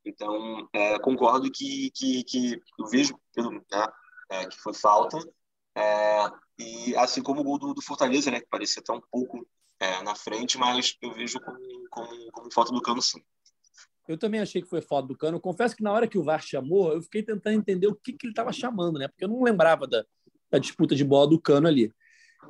Então, 0.05 0.69
é, 0.73 0.99
concordo 0.99 1.51
que, 1.51 1.91
que, 1.91 2.25
que 2.25 2.61
eu 2.79 2.87
vejo 2.87 3.19
pelo, 3.35 3.51
né, 3.51 3.63
é, 4.31 4.47
que 4.47 4.59
foi 4.59 4.75
falta, 4.75 5.19
e 6.59 6.95
assim 6.97 7.23
como 7.23 7.41
o 7.41 7.45
gol 7.45 7.59
do, 7.59 7.75
do, 7.75 7.83
Fortaleza, 7.83 8.31
né, 8.31 8.41
que 8.41 8.47
parecia 8.47 8.81
até 8.81 8.93
um 8.93 9.01
pouco 9.11 9.47
na 10.03 10.15
frente, 10.15 10.57
mas 10.57 10.97
eu 11.03 11.13
vejo 11.13 11.39
como, 11.41 11.59
como, 11.91 12.33
como, 12.33 12.53
falta 12.53 12.73
do 12.73 12.81
Cano, 12.81 13.03
sim. 13.03 13.23
Eu 14.07 14.19
também 14.19 14.41
achei 14.41 14.61
que 14.61 14.69
foi 14.69 14.81
falta 14.81 15.09
do 15.09 15.17
Cano. 15.17 15.41
Confesso 15.41 15.75
que 15.75 15.83
na 15.83 15.93
hora 15.93 16.07
que 16.07 16.19
o 16.19 16.23
VAR 16.23 16.43
chamou, 16.43 16.93
eu 16.93 17.03
fiquei 17.03 17.23
tentando 17.23 17.57
entender 17.57 17.87
o 17.87 17.95
que, 17.95 18.13
que 18.13 18.27
ele 18.27 18.33
estava 18.33 18.53
chamando, 18.53 18.99
né? 18.99 19.09
Porque 19.09 19.25
eu 19.25 19.29
não 19.29 19.43
lembrava 19.43 19.87
da, 19.87 20.05
da 20.51 20.59
disputa 20.59 20.95
de 20.95 21.05
bola 21.05 21.29
do 21.29 21.41
Cano 21.41 21.67
ali. 21.67 21.91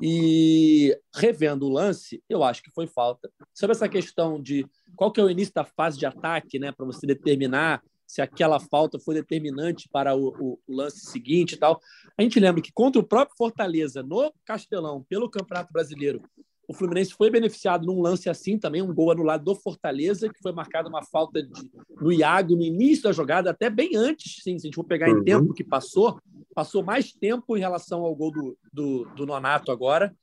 E 0.02 0.98
revendo 1.14 1.66
o 1.66 1.72
lance, 1.72 2.22
eu 2.28 2.42
acho 2.42 2.62
que 2.62 2.70
foi 2.70 2.86
falta. 2.86 3.30
Sobre 3.52 3.76
essa 3.76 3.88
questão 3.88 4.40
de 4.42 4.66
qual 4.96 5.12
que 5.12 5.20
é 5.20 5.24
o 5.24 5.30
início 5.30 5.54
da 5.54 5.64
fase 5.64 5.98
de 5.98 6.06
ataque, 6.06 6.58
né, 6.58 6.72
para 6.72 6.86
você 6.86 7.06
determinar 7.06 7.82
se 8.06 8.20
aquela 8.20 8.60
falta 8.60 8.98
foi 8.98 9.14
determinante 9.14 9.88
para 9.88 10.14
o, 10.14 10.28
o, 10.38 10.60
o, 10.66 10.76
lance 10.76 11.06
seguinte 11.06 11.52
e 11.52 11.56
tal. 11.56 11.80
A 12.18 12.22
gente 12.22 12.38
lembra 12.38 12.62
que 12.62 12.72
contra 12.72 13.00
o 13.00 13.06
próprio 13.06 13.36
Fortaleza, 13.36 14.02
no 14.02 14.32
Castelão, 14.44 15.04
pelo 15.08 15.30
Campeonato 15.30 15.72
Brasileiro, 15.72 16.22
o 16.68 16.74
Fluminense 16.74 17.14
foi 17.14 17.30
beneficiado 17.30 17.86
num 17.86 18.00
lance 18.00 18.28
assim 18.28 18.58
também, 18.58 18.82
um 18.82 18.94
gol 18.94 19.10
anulado 19.10 19.44
do 19.44 19.54
Fortaleza, 19.54 20.28
que 20.28 20.40
foi 20.40 20.52
marcada 20.52 20.88
uma 20.88 21.02
falta 21.02 21.42
de, 21.42 21.70
no 22.00 22.12
Iago 22.12 22.56
no 22.56 22.62
início 22.62 23.04
da 23.04 23.12
jogada, 23.12 23.50
até 23.50 23.68
bem 23.68 23.96
antes, 23.96 24.42
sim, 24.42 24.58
se 24.58 24.66
a 24.66 24.68
gente 24.68 24.74
for 24.74 24.84
pegar 24.84 25.08
em 25.08 25.14
uhum. 25.14 25.24
tempo 25.24 25.54
que 25.54 25.64
passou, 25.64 26.18
passou 26.54 26.82
mais 26.82 27.12
tempo 27.12 27.56
em 27.56 27.60
relação 27.60 28.02
ao 28.02 28.14
gol 28.14 28.30
do, 28.30 28.58
do, 28.72 29.04
do 29.16 29.26
Nonato 29.26 29.70
agora, 29.70 30.14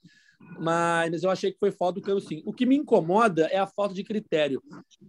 mas, 0.60 1.12
mas 1.12 1.24
eu 1.24 1.30
achei 1.30 1.52
que 1.52 1.60
foi 1.60 1.72
falta 1.72 2.00
do 2.00 2.04
Cano 2.04 2.20
sim. 2.20 2.42
O 2.46 2.54
que 2.54 2.66
me 2.66 2.76
incomoda 2.76 3.46
é 3.48 3.58
a 3.58 3.68
falta 3.68 3.94
de 3.94 4.04
critério. 4.04 4.62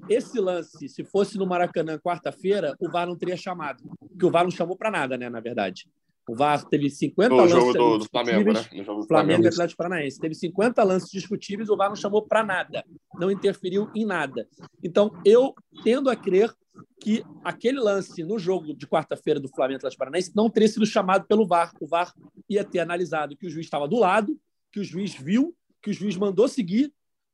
Esse 0.08 0.38
lance, 0.38 0.88
se 0.88 1.04
fosse 1.04 1.38
no 1.38 1.46
Maracanã 1.46 1.98
quarta-feira, 1.98 2.76
o 2.78 2.90
VAR 2.90 3.06
não 3.06 3.16
teria 3.16 3.36
chamado, 3.36 3.82
porque 3.98 4.26
o 4.26 4.30
VAR 4.30 4.44
não 4.44 4.50
chamou 4.50 4.76
para 4.76 4.90
nada, 4.90 5.16
né, 5.16 5.28
na 5.28 5.40
verdade. 5.40 5.88
O 6.28 6.36
VAR 6.36 6.64
teve 6.64 6.88
50 6.88 7.28
no 7.28 7.36
lances 7.36 7.56
jogo 7.56 7.72
do, 7.72 7.98
do 7.98 8.08
Flamengo, 8.08 8.52
né? 8.52 8.64
No 8.72 8.84
jogo 8.84 9.00
do 9.00 9.08
Flamengo 9.08 9.44
e 9.44 9.48
Atlético 9.48 9.76
Paranaense. 9.76 10.20
Teve 10.20 10.34
50 10.34 10.82
lances 10.84 11.10
discutíveis, 11.10 11.68
o 11.68 11.76
VAR 11.76 11.88
não 11.88 11.96
chamou 11.96 12.22
para 12.22 12.44
nada, 12.44 12.84
não 13.18 13.30
interferiu 13.30 13.90
em 13.94 14.04
nada. 14.04 14.48
Então, 14.82 15.10
eu 15.24 15.54
tendo 15.82 16.08
a 16.08 16.14
crer 16.14 16.54
que 17.00 17.24
aquele 17.42 17.80
lance 17.80 18.22
no 18.22 18.38
jogo 18.38 18.72
de 18.74 18.86
quarta-feira 18.86 19.40
do 19.40 19.48
Flamengo 19.48 19.74
e 19.74 19.78
Atlético 19.78 19.98
Paranaense 19.98 20.32
não 20.34 20.48
teria 20.48 20.68
sido 20.68 20.86
chamado 20.86 21.26
pelo 21.26 21.46
VAR. 21.46 21.72
O 21.80 21.86
VAR 21.86 22.14
ia 22.48 22.64
ter 22.64 22.78
analisado 22.78 23.36
que 23.36 23.46
o 23.46 23.50
juiz 23.50 23.66
estava 23.66 23.88
do 23.88 23.98
lado, 23.98 24.38
que 24.70 24.78
o 24.78 24.84
juiz 24.84 25.14
viu, 25.14 25.54
que 25.82 25.90
o 25.90 25.92
juiz 25.92 26.16
mandou 26.16 26.46
seguir 26.46 26.92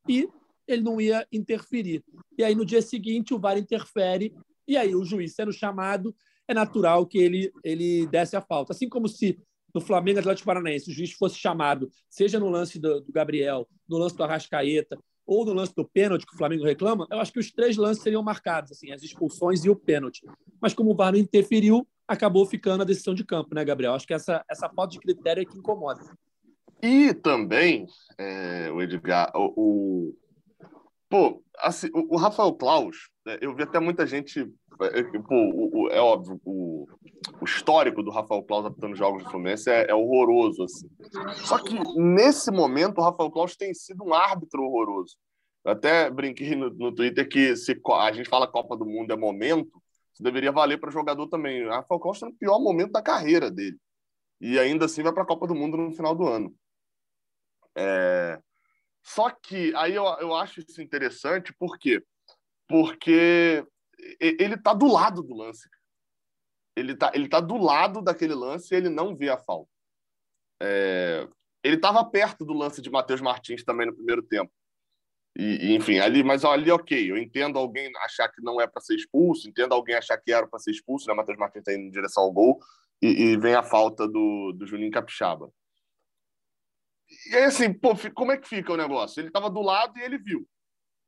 e 0.09 0.27
ele 0.67 0.83
não 0.83 1.01
ia 1.01 1.27
interferir. 1.31 2.03
E 2.37 2.43
aí, 2.43 2.55
no 2.55 2.65
dia 2.65 2.81
seguinte, 2.81 3.35
o 3.35 3.39
VAR 3.39 3.59
interfere 3.59 4.35
e 4.67 4.77
aí 4.77 4.95
o 4.95 5.05
juiz 5.05 5.35
sendo 5.35 5.53
chamado, 5.53 6.15
é 6.49 6.55
natural 6.55 7.07
que 7.07 7.19
ele, 7.19 7.53
ele 7.63 8.07
desse 8.07 8.35
a 8.35 8.41
falta. 8.41 8.73
Assim 8.73 8.89
como 8.89 9.07
se 9.07 9.39
no 9.75 9.81
Flamengo 9.81 10.19
Atlético 10.19 10.47
Paranaense 10.47 10.91
o 10.91 10.95
juiz 10.95 11.13
fosse 11.13 11.37
chamado, 11.37 11.91
seja 12.09 12.41
no 12.41 12.49
lance 12.49 12.79
do, 12.79 13.01
do, 13.01 13.13
Gabriel, 13.13 13.69
no 13.89 13.99
lance 13.99 14.17
do 14.17 14.25
Arrascaeta 14.25 14.99
ou 15.27 15.45
no 15.45 15.53
lance 15.53 15.75
do 15.75 15.87
pênalti 15.87 16.27
que 16.27 16.35
o 16.35 16.39
Flamengo 16.39 16.65
reclama, 16.65 17.07
eu 17.11 17.21
acho 17.21 17.31
que 17.31 17.39
os 17.39 17.53
três 17.53 17.77
lances 17.77 18.03
seriam 18.03 18.23
marcados, 18.23 18.73
assim, 18.73 18.91
as 18.93 19.03
expulsões 19.03 19.63
e 19.63 19.69
o 19.69 19.77
pênalti. 19.77 20.25
Mas 20.59 20.73
como 20.73 20.91
o 20.91 20.95
VAR 20.97 21.13
não 21.13 21.19
interferiu, 21.19 21.87
acabou 22.09 22.47
ficando 22.47 22.81
a 22.81 22.87
decisão 22.87 23.15
de 23.15 23.25
campo, 23.25 23.55
né, 23.55 23.63
Gabriel? 23.63 23.93
Acho 23.93 24.07
que 24.07 24.15
essa, 24.15 24.43
essa 24.51 24.71
falta 24.71 24.93
de 24.93 25.01
critério 25.01 25.43
é 25.43 25.45
que 25.45 25.59
incomoda. 25.59 26.01
E 26.83 27.13
também, 27.13 27.87
é, 28.17 28.71
o 28.73 28.81
Edgar, 28.81 29.31
o, 29.35 29.53
o, 29.55 30.17
pô, 31.11 31.43
assim, 31.59 31.91
o, 31.93 32.15
o 32.15 32.17
Rafael 32.17 32.55
Klaus, 32.55 33.11
né, 33.27 33.37
eu 33.43 33.55
vi 33.55 33.65
até 33.65 33.79
muita 33.79 34.07
gente 34.07 34.51
pô, 34.79 35.35
o, 35.35 35.83
o, 35.83 35.89
é 35.89 36.01
óbvio, 36.01 36.41
o, 36.45 36.87
o, 37.41 37.45
histórico 37.45 38.03
do 38.03 38.11
Rafael 38.11 38.43
Claus 38.43 38.65
apitando 38.65 38.95
jogos 38.95 39.25
do 39.25 39.31
Fluminense 39.31 39.69
é, 39.69 39.91
é, 39.91 39.95
horroroso. 39.95 40.63
Assim. 40.63 40.89
Só 41.45 41.59
que, 41.59 41.75
nesse 41.97 42.51
momento, 42.51 42.99
o 42.99 43.05
Rafael 43.05 43.31
Claus 43.31 43.57
tem 43.57 43.75
sido 43.75 44.05
um 44.05 44.15
árbitro 44.15 44.63
horroroso. 44.63 45.17
Eu 45.65 45.73
até 45.73 46.09
brinquei 46.09 46.55
no, 46.55 46.71
no 46.71 46.95
Twitter 46.95 47.29
que 47.29 47.57
se 47.57 47.79
a 47.99 48.13
gente 48.13 48.29
fala 48.29 48.47
Copa 48.47 48.77
do 48.77 48.87
Mundo 48.87 49.13
é 49.13 49.17
momento, 49.17 49.83
isso 50.15 50.23
deveria 50.23 50.53
valer 50.53 50.79
para 50.79 50.91
jogador 50.91 51.27
também. 51.27 51.67
O 51.67 51.71
Rafael 51.71 52.01
Claus 52.01 52.17
está 52.17 52.29
no 52.29 52.35
pior 52.35 52.61
momento 52.61 52.93
da 52.93 53.03
carreira 53.03 53.51
dele. 53.51 53.77
E 54.41 54.59
ainda 54.59 54.85
assim 54.85 55.03
vai 55.03 55.13
para 55.13 55.25
a 55.25 55.27
Copa 55.27 55.47
do 55.47 55.55
Mundo 55.55 55.77
no 55.77 55.93
final 55.93 56.15
do 56.15 56.27
ano. 56.27 56.55
É... 57.77 58.41
Só 59.03 59.31
que 59.31 59.75
aí 59.75 59.95
eu, 59.95 60.05
eu 60.21 60.35
acho 60.35 60.61
isso 60.61 60.81
interessante, 60.83 61.55
por 61.59 61.79
quê? 61.79 62.03
Porque 62.69 63.65
ele 64.21 64.57
tá 64.57 64.73
do 64.73 64.87
lado 64.87 65.23
do 65.23 65.35
lance. 65.35 65.69
Ele 66.77 66.97
tá, 66.97 67.11
ele 67.15 67.29
tá 67.29 67.41
do 67.41 67.57
lado 67.57 68.01
daquele 68.01 68.35
lance 68.35 68.73
e 68.73 68.77
ele 68.77 68.89
não 68.89 69.17
vê 69.17 69.29
a 69.29 69.37
falta. 69.37 69.71
É, 70.63 71.29
ele 71.63 71.77
estava 71.77 72.05
perto 72.05 72.45
do 72.45 72.53
lance 72.53 72.81
de 72.81 72.91
Matheus 72.91 73.21
Martins 73.21 73.65
também 73.65 73.87
no 73.87 73.95
primeiro 73.95 74.23
tempo. 74.23 74.53
E, 75.37 75.75
enfim, 75.75 75.99
ali, 75.99 76.25
mas 76.25 76.45
ali, 76.45 76.71
ok, 76.71 77.11
eu 77.11 77.17
entendo 77.17 77.59
alguém 77.59 77.93
achar 77.99 78.29
que 78.29 78.43
não 78.43 78.61
é 78.61 78.67
para 78.67 78.81
ser 78.81 78.97
expulso, 78.97 79.49
entendo 79.49 79.73
alguém 79.73 79.95
achar 79.95 80.19
que 80.19 80.33
era 80.33 80.47
para 80.47 80.59
ser 80.59 80.73
expulso, 80.73 81.07
né? 81.07 81.15
Matheus 81.15 81.39
Martins 81.39 81.61
está 81.61 81.73
indo 81.73 81.85
em 81.85 81.91
direção 81.91 82.25
ao 82.25 82.33
gol 82.33 82.61
e, 83.01 83.09
e, 83.09 83.37
vem 83.37 83.55
a 83.55 83.63
falta 83.63 84.07
do, 84.09 84.53
do 84.53 84.67
Juninho 84.67 84.91
Capixaba. 84.91 85.53
E 87.31 87.37
aí, 87.37 87.45
assim, 87.45 87.73
pô, 87.73 87.91
como 88.15 88.33
é 88.33 88.37
que 88.37 88.49
fica 88.49 88.73
o 88.73 88.77
negócio? 88.77 89.21
Ele 89.21 89.29
estava 89.29 89.49
do 89.49 89.63
lado 89.63 89.97
e 89.99 90.03
ele 90.03 90.19
viu, 90.19 90.49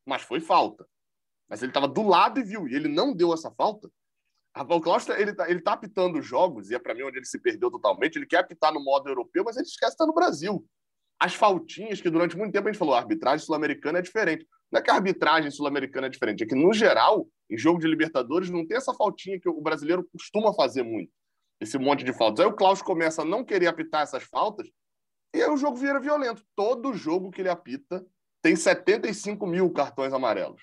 mas 0.06 0.22
foi 0.22 0.40
falta 0.40 0.86
mas 1.50 1.60
ele 1.62 1.70
estava 1.70 1.88
do 1.88 2.06
lado 2.06 2.38
e 2.38 2.44
viu, 2.44 2.68
e 2.68 2.74
ele 2.76 2.86
não 2.86 3.12
deu 3.12 3.34
essa 3.34 3.50
falta. 3.50 3.90
Rafael 4.56 4.80
Costa, 4.80 5.20
ele 5.20 5.34
tá, 5.34 5.50
ele 5.50 5.60
tá 5.60 5.72
apitando 5.72 6.22
jogos, 6.22 6.70
e 6.70 6.74
é 6.76 6.78
para 6.78 6.94
mim 6.94 7.02
onde 7.02 7.18
ele 7.18 7.26
se 7.26 7.40
perdeu 7.40 7.70
totalmente. 7.70 8.16
Ele 8.16 8.26
quer 8.26 8.38
apitar 8.38 8.72
no 8.72 8.82
modo 8.82 9.08
europeu, 9.08 9.42
mas 9.44 9.56
ele 9.56 9.66
esquece 9.66 9.92
que 9.92 10.02
está 10.02 10.06
no 10.06 10.14
Brasil. 10.14 10.64
As 11.18 11.34
faltinhas, 11.34 12.00
que 12.00 12.08
durante 12.08 12.36
muito 12.36 12.52
tempo 12.52 12.68
a 12.68 12.72
gente 12.72 12.78
falou, 12.78 12.94
a 12.94 12.98
arbitragem 12.98 13.44
sul-americana 13.44 13.98
é 13.98 14.02
diferente. 14.02 14.46
Não 14.70 14.78
é 14.78 14.82
que 14.82 14.90
a 14.90 14.94
arbitragem 14.94 15.50
sul-americana 15.50 16.06
é 16.06 16.10
diferente, 16.10 16.44
é 16.44 16.46
que, 16.46 16.54
no 16.54 16.72
geral, 16.72 17.28
em 17.50 17.58
jogo 17.58 17.80
de 17.80 17.88
Libertadores, 17.88 18.48
não 18.48 18.64
tem 18.64 18.76
essa 18.76 18.94
faltinha 18.94 19.38
que 19.40 19.48
o 19.48 19.60
brasileiro 19.60 20.08
costuma 20.12 20.54
fazer 20.54 20.84
muito. 20.84 21.12
Esse 21.60 21.76
monte 21.78 22.04
de 22.04 22.12
faltas. 22.12 22.44
Aí 22.44 22.50
o 22.50 22.54
Klaus 22.54 22.80
começa 22.80 23.22
a 23.22 23.24
não 23.24 23.44
querer 23.44 23.66
apitar 23.66 24.02
essas 24.02 24.22
faltas, 24.22 24.68
e 25.34 25.42
aí 25.42 25.50
o 25.50 25.56
jogo 25.56 25.76
vira 25.76 26.00
violento. 26.00 26.42
Todo 26.56 26.94
jogo 26.94 27.30
que 27.30 27.42
ele 27.42 27.48
apita 27.48 28.04
tem 28.40 28.56
75 28.56 29.46
mil 29.46 29.70
cartões 29.70 30.12
amarelos. 30.12 30.62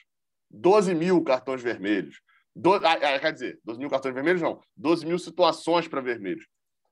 12 0.58 0.94
mil 0.96 1.24
cartões 1.24 1.62
vermelhos. 1.62 2.22
Do, 2.56 2.74
ah, 2.74 2.94
ah, 2.94 3.20
quer 3.20 3.34
dizer, 3.34 3.60
12 3.64 3.80
mil 3.80 3.90
cartões 3.90 4.14
vermelhos 4.14 4.42
não, 4.42 4.60
12 4.76 5.06
mil 5.06 5.20
situações 5.20 5.88
para 5.88 6.02
vermelhos. 6.02 6.46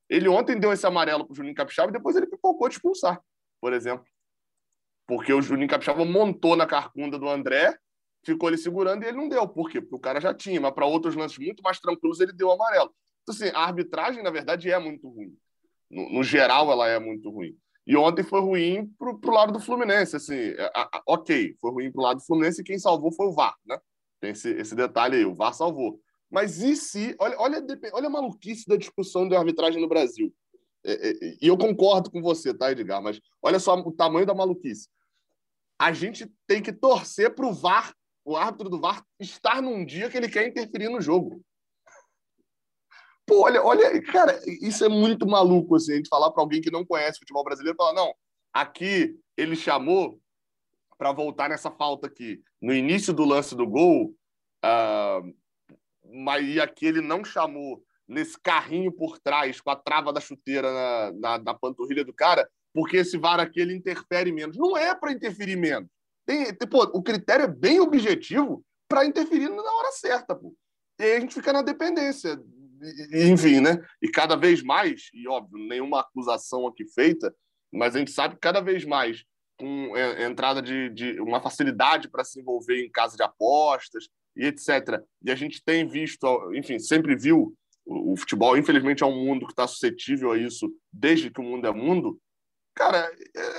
Ele 0.07 0.29
ontem 0.29 0.59
deu 0.59 0.71
esse 0.71 0.85
amarelo 0.85 1.25
para 1.25 1.33
o 1.33 1.35
Juninho 1.35 1.55
Capixaba 1.55 1.89
e 1.89 1.93
depois 1.93 2.15
ele 2.15 2.27
pipocou 2.27 2.69
de 2.69 2.75
expulsar, 2.75 3.19
por 3.59 3.73
exemplo. 3.73 4.05
Porque 5.07 5.33
o 5.33 5.41
Juninho 5.41 5.67
Capixaba 5.67 6.05
montou 6.05 6.55
na 6.55 6.67
carcunda 6.67 7.17
do 7.17 7.27
André, 7.27 7.75
ficou 8.23 8.49
ele 8.49 8.57
segurando 8.57 9.03
e 9.03 9.07
ele 9.07 9.17
não 9.17 9.27
deu. 9.27 9.47
Por 9.47 9.69
quê? 9.69 9.81
Porque 9.81 9.95
o 9.95 9.99
cara 9.99 10.21
já 10.21 10.33
tinha, 10.33 10.61
mas 10.61 10.73
para 10.73 10.85
outros 10.85 11.15
lances 11.15 11.37
muito 11.39 11.63
mais 11.63 11.79
tranquilos 11.79 12.19
ele 12.19 12.33
deu 12.33 12.51
amarelo. 12.51 12.93
Então, 13.23 13.33
assim, 13.33 13.49
a 13.55 13.61
arbitragem, 13.61 14.21
na 14.21 14.29
verdade, 14.29 14.69
é 14.69 14.77
muito 14.77 15.09
ruim. 15.09 15.35
No, 15.89 16.09
no 16.11 16.23
geral, 16.23 16.71
ela 16.71 16.87
é 16.87 16.99
muito 16.99 17.29
ruim. 17.31 17.57
E 17.85 17.95
ontem 17.95 18.23
foi 18.23 18.41
ruim 18.41 18.87
para 18.97 19.11
o 19.11 19.33
lado 19.33 19.53
do 19.53 19.59
Fluminense. 19.59 20.15
Assim, 20.15 20.35
é, 20.35 20.71
a, 20.75 20.97
a, 20.97 21.03
ok, 21.07 21.55
foi 21.61 21.71
ruim 21.71 21.91
para 21.91 21.99
o 21.99 22.03
lado 22.03 22.17
do 22.17 22.25
Fluminense 22.25 22.61
e 22.61 22.63
quem 22.63 22.79
salvou 22.79 23.11
foi 23.11 23.27
o 23.27 23.33
VAR, 23.33 23.55
né? 23.65 23.77
Tem 24.19 24.31
esse, 24.31 24.49
esse 24.51 24.75
detalhe 24.75 25.17
aí, 25.17 25.25
o 25.25 25.35
VAR 25.35 25.53
salvou. 25.53 25.99
Mas 26.29 26.61
e 26.61 26.75
se. 26.75 27.15
Olha, 27.19 27.35
olha, 27.39 27.65
olha 27.93 28.07
a 28.07 28.09
maluquice 28.09 28.67
da 28.67 28.75
discussão 28.75 29.27
de 29.29 29.35
arbitragem 29.35 29.79
no 29.79 29.87
Brasil. 29.87 30.33
É, 30.83 30.91
é, 30.91 31.11
é, 31.11 31.37
e 31.41 31.47
eu 31.47 31.57
concordo 31.57 32.11
com 32.11 32.21
você, 32.21 32.53
tá, 32.53 32.71
Edgar? 32.71 33.01
Mas 33.01 33.19
olha 33.41 33.59
só 33.59 33.75
o 33.75 33.91
tamanho 33.91 34.25
da 34.25 34.33
maluquice. 34.33 34.87
A 35.79 35.91
gente 35.91 36.31
tem 36.47 36.61
que 36.61 36.73
torcer 36.73 37.35
para 37.35 37.45
o 37.45 37.53
VAR, 37.53 37.93
o 38.23 38.35
árbitro 38.35 38.69
do 38.69 38.79
VAR, 38.79 39.03
estar 39.19 39.61
num 39.61 39.85
dia 39.85 40.09
que 40.09 40.17
ele 40.17 40.29
quer 40.29 40.47
interferir 40.47 40.89
no 40.89 41.01
jogo. 41.01 41.41
Pô, 43.25 43.43
olha, 43.45 43.63
olha, 43.63 44.01
cara, 44.03 44.39
isso 44.61 44.85
é 44.85 44.89
muito 44.89 45.27
maluco, 45.27 45.75
assim, 45.75 45.93
a 45.93 45.95
gente 45.95 46.09
falar 46.09 46.31
para 46.31 46.43
alguém 46.43 46.61
que 46.61 46.71
não 46.71 46.85
conhece 46.85 47.19
futebol 47.19 47.43
brasileiro, 47.43 47.75
falar, 47.75 47.93
não, 47.93 48.13
aqui 48.53 49.17
ele 49.35 49.55
chamou 49.55 50.19
para 50.97 51.11
voltar 51.11 51.49
nessa 51.49 51.71
falta 51.71 52.07
aqui, 52.07 52.41
no 52.61 52.73
início 52.73 53.11
do 53.13 53.25
lance 53.25 53.55
do 53.55 53.67
gol, 53.67 54.15
uh, 54.63 55.35
mas 56.13 56.47
e 56.47 56.61
aqui 56.61 56.85
ele 56.85 57.01
não 57.01 57.23
chamou 57.23 57.83
nesse 58.07 58.39
carrinho 58.39 58.91
por 58.91 59.17
trás, 59.19 59.59
com 59.59 59.71
a 59.71 59.75
trava 59.75 60.13
da 60.13 60.21
chuteira 60.21 60.71
na, 60.71 61.11
na, 61.13 61.37
na 61.39 61.53
panturrilha 61.53 62.05
do 62.05 62.13
cara, 62.13 62.47
porque 62.73 62.97
esse 62.97 63.17
VAR 63.17 63.39
aqui 63.39 63.59
ele 63.59 63.75
interfere 63.75 64.31
menos. 64.31 64.57
Não 64.57 64.77
é 64.77 64.93
para 64.93 65.11
interferir 65.11 65.55
menos. 65.55 65.89
Tem, 66.25 66.53
tem, 66.53 66.69
pô, 66.69 66.83
o 66.93 67.01
critério 67.01 67.45
é 67.45 67.47
bem 67.47 67.79
objetivo 67.79 68.63
para 68.87 69.05
interferir 69.05 69.49
na 69.49 69.61
hora 69.61 69.91
certa, 69.91 70.35
pô. 70.35 70.53
E 70.99 71.03
aí 71.03 71.13
a 71.17 71.19
gente 71.19 71.33
fica 71.33 71.51
na 71.51 71.61
dependência 71.61 72.39
enfim, 73.13 73.59
né? 73.61 73.83
E 74.01 74.09
cada 74.09 74.35
vez 74.35 74.61
mais, 74.61 75.09
e 75.13 75.27
óbvio, 75.27 75.57
nenhuma 75.67 76.01
acusação 76.01 76.67
aqui 76.67 76.85
feita, 76.85 77.33
mas 77.71 77.95
a 77.95 77.99
gente 77.99 78.11
sabe 78.11 78.35
que 78.35 78.41
cada 78.41 78.61
vez 78.61 78.85
mais 78.85 79.23
com 79.57 79.93
entrada 80.19 80.61
de, 80.61 80.89
de 80.89 81.19
uma 81.21 81.41
facilidade 81.41 82.09
para 82.09 82.23
se 82.23 82.39
envolver 82.39 82.83
em 82.83 82.91
casa 82.91 83.15
de 83.15 83.23
apostas 83.23 84.09
e 84.35 84.45
etc. 84.45 85.01
E 85.23 85.31
a 85.31 85.35
gente 85.35 85.63
tem 85.63 85.87
visto, 85.87 86.27
enfim, 86.53 86.77
sempre 86.77 87.15
viu 87.15 87.55
o, 87.85 88.13
o 88.13 88.17
futebol, 88.17 88.57
infelizmente, 88.57 89.03
é 89.03 89.05
um 89.05 89.23
mundo 89.23 89.45
que 89.45 89.53
está 89.53 89.67
suscetível 89.67 90.31
a 90.31 90.37
isso 90.37 90.69
desde 90.91 91.29
que 91.29 91.39
o 91.39 91.43
mundo 91.43 91.67
é 91.67 91.71
mundo. 91.71 92.19
Cara, 92.75 93.09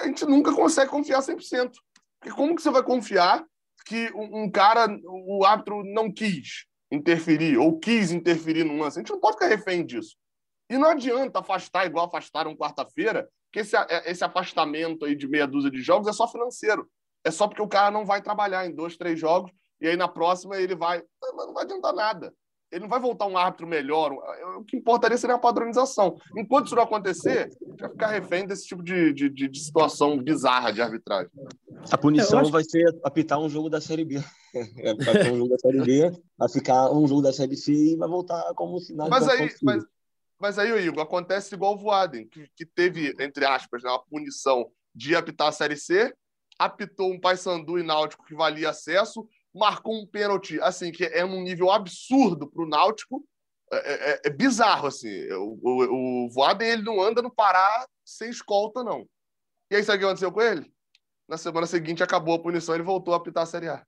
a 0.02 0.06
gente 0.06 0.26
nunca 0.26 0.54
consegue 0.54 0.90
confiar 0.90 1.22
100%. 1.22 1.72
Porque 2.20 2.36
como 2.36 2.54
que 2.54 2.62
você 2.62 2.70
vai 2.70 2.82
confiar 2.82 3.44
que 3.86 4.10
um, 4.14 4.42
um 4.42 4.50
cara, 4.50 4.86
o 5.04 5.44
árbitro 5.44 5.82
não 5.84 6.12
quis 6.12 6.66
interferir 6.90 7.58
ou 7.58 7.78
quis 7.78 8.12
interferir 8.12 8.64
no 8.64 8.78
lance? 8.78 8.98
A 8.98 9.02
gente 9.02 9.12
não 9.12 9.20
pode 9.20 9.34
ficar 9.34 9.48
refém 9.48 9.84
disso. 9.84 10.16
E 10.68 10.76
não 10.76 10.90
adianta 10.90 11.38
afastar 11.38 11.86
igual 11.86 12.06
afastaram 12.06 12.56
quarta-feira, 12.56 13.28
que 13.52 13.60
esse, 13.60 13.76
é, 13.76 14.10
esse 14.10 14.24
afastamento 14.24 15.04
aí 15.04 15.14
de 15.14 15.28
meia 15.28 15.46
dúzia 15.46 15.70
de 15.70 15.80
jogos 15.80 16.08
é 16.08 16.12
só 16.12 16.26
financeiro. 16.26 16.88
É 17.24 17.30
só 17.30 17.46
porque 17.48 17.62
o 17.62 17.68
cara 17.68 17.90
não 17.90 18.04
vai 18.04 18.22
trabalhar 18.22 18.66
em 18.66 18.74
dois, 18.74 18.96
três 18.96 19.18
jogos 19.18 19.50
e 19.80 19.86
aí 19.88 19.96
na 19.96 20.08
próxima 20.08 20.56
ele 20.56 20.74
vai. 20.74 21.02
Não 21.22 21.52
vai 21.52 21.64
adiantar 21.64 21.92
nada. 21.92 22.32
Ele 22.70 22.82
não 22.82 22.88
vai 22.88 22.98
voltar 22.98 23.26
um 23.26 23.38
árbitro 23.38 23.66
melhor. 23.66 24.12
O 24.58 24.64
que 24.64 24.76
importaria 24.76 25.16
seria 25.16 25.36
a 25.36 25.38
padronização. 25.40 26.16
Enquanto 26.36 26.66
isso 26.66 26.74
não 26.74 26.82
acontecer, 26.82 27.48
vai 27.78 27.88
ficar 27.88 28.08
refém 28.08 28.44
desse 28.44 28.66
tipo 28.66 28.82
de, 28.82 29.12
de, 29.12 29.28
de 29.28 29.60
situação 29.60 30.20
bizarra 30.20 30.72
de 30.72 30.82
arbitragem. 30.82 31.30
A 31.90 31.98
punição 31.98 32.40
acho... 32.40 32.50
vai 32.50 32.64
ser 32.64 32.84
apitar 33.02 33.40
um 33.40 33.48
jogo 33.48 33.68
da 33.68 33.80
Série 33.80 34.04
B. 34.04 34.22
Vai 35.04 35.18
ter 35.18 35.32
um 35.32 35.36
jogo 35.36 35.50
da 35.50 35.58
Série 35.58 35.82
B, 35.82 36.10
vai 36.38 36.48
ficar 36.48 36.90
um 36.90 37.06
jogo 37.06 37.20
da 37.20 37.30
Série 37.30 37.56
C 37.58 37.72
e 37.72 37.96
vai 37.96 38.08
voltar 38.08 38.42
como 38.54 38.78
se 38.80 38.94
nada 38.94 39.10
mas 39.10 39.28
aí, 39.28 39.54
mas, 39.62 39.84
mas 40.40 40.58
aí, 40.58 40.70
Igor, 40.86 41.02
acontece 41.02 41.54
igual 41.54 41.74
o 41.74 41.78
Voaden, 41.78 42.26
que, 42.26 42.48
que 42.56 42.64
teve, 42.64 43.14
entre 43.20 43.44
aspas, 43.44 43.82
né, 43.82 43.90
uma 43.90 44.02
punição 44.02 44.70
de 44.94 45.14
apitar 45.14 45.48
a 45.48 45.52
Série 45.52 45.76
C, 45.76 46.14
apitou 46.58 47.12
um 47.12 47.20
Paysandu 47.20 47.78
e 47.78 47.82
Náutico 47.82 48.24
que 48.24 48.34
valia 48.34 48.70
acesso, 48.70 49.28
marcou 49.54 49.94
um 49.94 50.06
pênalti, 50.06 50.60
assim, 50.60 50.90
que 50.90 51.04
é 51.04 51.24
um 51.24 51.42
nível 51.42 51.70
absurdo 51.70 52.50
para 52.50 52.62
o 52.62 52.68
Náutico. 52.68 53.26
É, 53.72 53.76
é, 53.76 54.10
é, 54.12 54.20
é, 54.24 54.30
bizarro, 54.30 54.86
assim. 54.86 55.30
O, 55.32 55.58
o, 55.62 56.26
o 56.26 56.30
Voaden, 56.30 56.68
ele 56.68 56.82
não 56.82 57.02
anda 57.02 57.20
no 57.20 57.30
Pará 57.30 57.86
sem 58.04 58.30
escolta, 58.30 58.84
não. 58.84 59.06
E 59.70 59.76
aí, 59.76 59.82
sabe 59.82 59.96
o 59.96 60.00
que 60.00 60.04
aconteceu 60.06 60.32
com 60.32 60.40
ele? 60.40 60.72
Na 61.28 61.36
semana 61.36 61.66
seguinte, 61.66 62.02
acabou 62.02 62.34
a 62.34 62.38
punição, 62.38 62.74
ele 62.74 62.84
voltou 62.84 63.12
a 63.12 63.16
apitar 63.16 63.42
a 63.42 63.46
Série 63.46 63.68
A. 63.68 63.84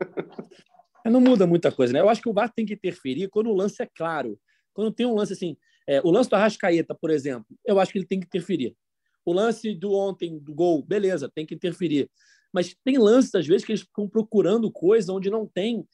não 1.10 1.20
muda 1.20 1.46
muita 1.46 1.70
coisa, 1.70 1.92
né? 1.92 2.00
Eu 2.00 2.08
acho 2.08 2.20
que 2.20 2.28
o 2.28 2.32
VAR 2.32 2.52
tem 2.52 2.66
que 2.66 2.74
interferir 2.74 3.28
quando 3.28 3.50
o 3.50 3.54
lance 3.54 3.82
é 3.82 3.88
claro. 3.94 4.38
Quando 4.72 4.92
tem 4.92 5.06
um 5.06 5.14
lance 5.14 5.32
assim, 5.32 5.56
é, 5.86 6.00
o 6.00 6.10
lance 6.10 6.28
do 6.28 6.36
Arrascaeta, 6.36 6.94
por 6.94 7.10
exemplo, 7.10 7.46
eu 7.64 7.78
acho 7.78 7.92
que 7.92 7.98
ele 7.98 8.06
tem 8.06 8.18
que 8.18 8.26
interferir. 8.26 8.76
O 9.24 9.32
lance 9.32 9.74
do 9.74 9.92
ontem, 9.92 10.38
do 10.38 10.54
gol, 10.54 10.82
beleza, 10.82 11.30
tem 11.32 11.46
que 11.46 11.54
interferir. 11.54 12.10
Mas 12.52 12.74
tem 12.84 12.98
lances, 12.98 13.34
às 13.34 13.46
vezes, 13.46 13.64
que 13.64 13.72
eles 13.72 13.82
ficam 13.82 14.08
procurando 14.08 14.70
coisa 14.70 15.12
onde 15.12 15.30
não 15.30 15.46
tem 15.46 15.86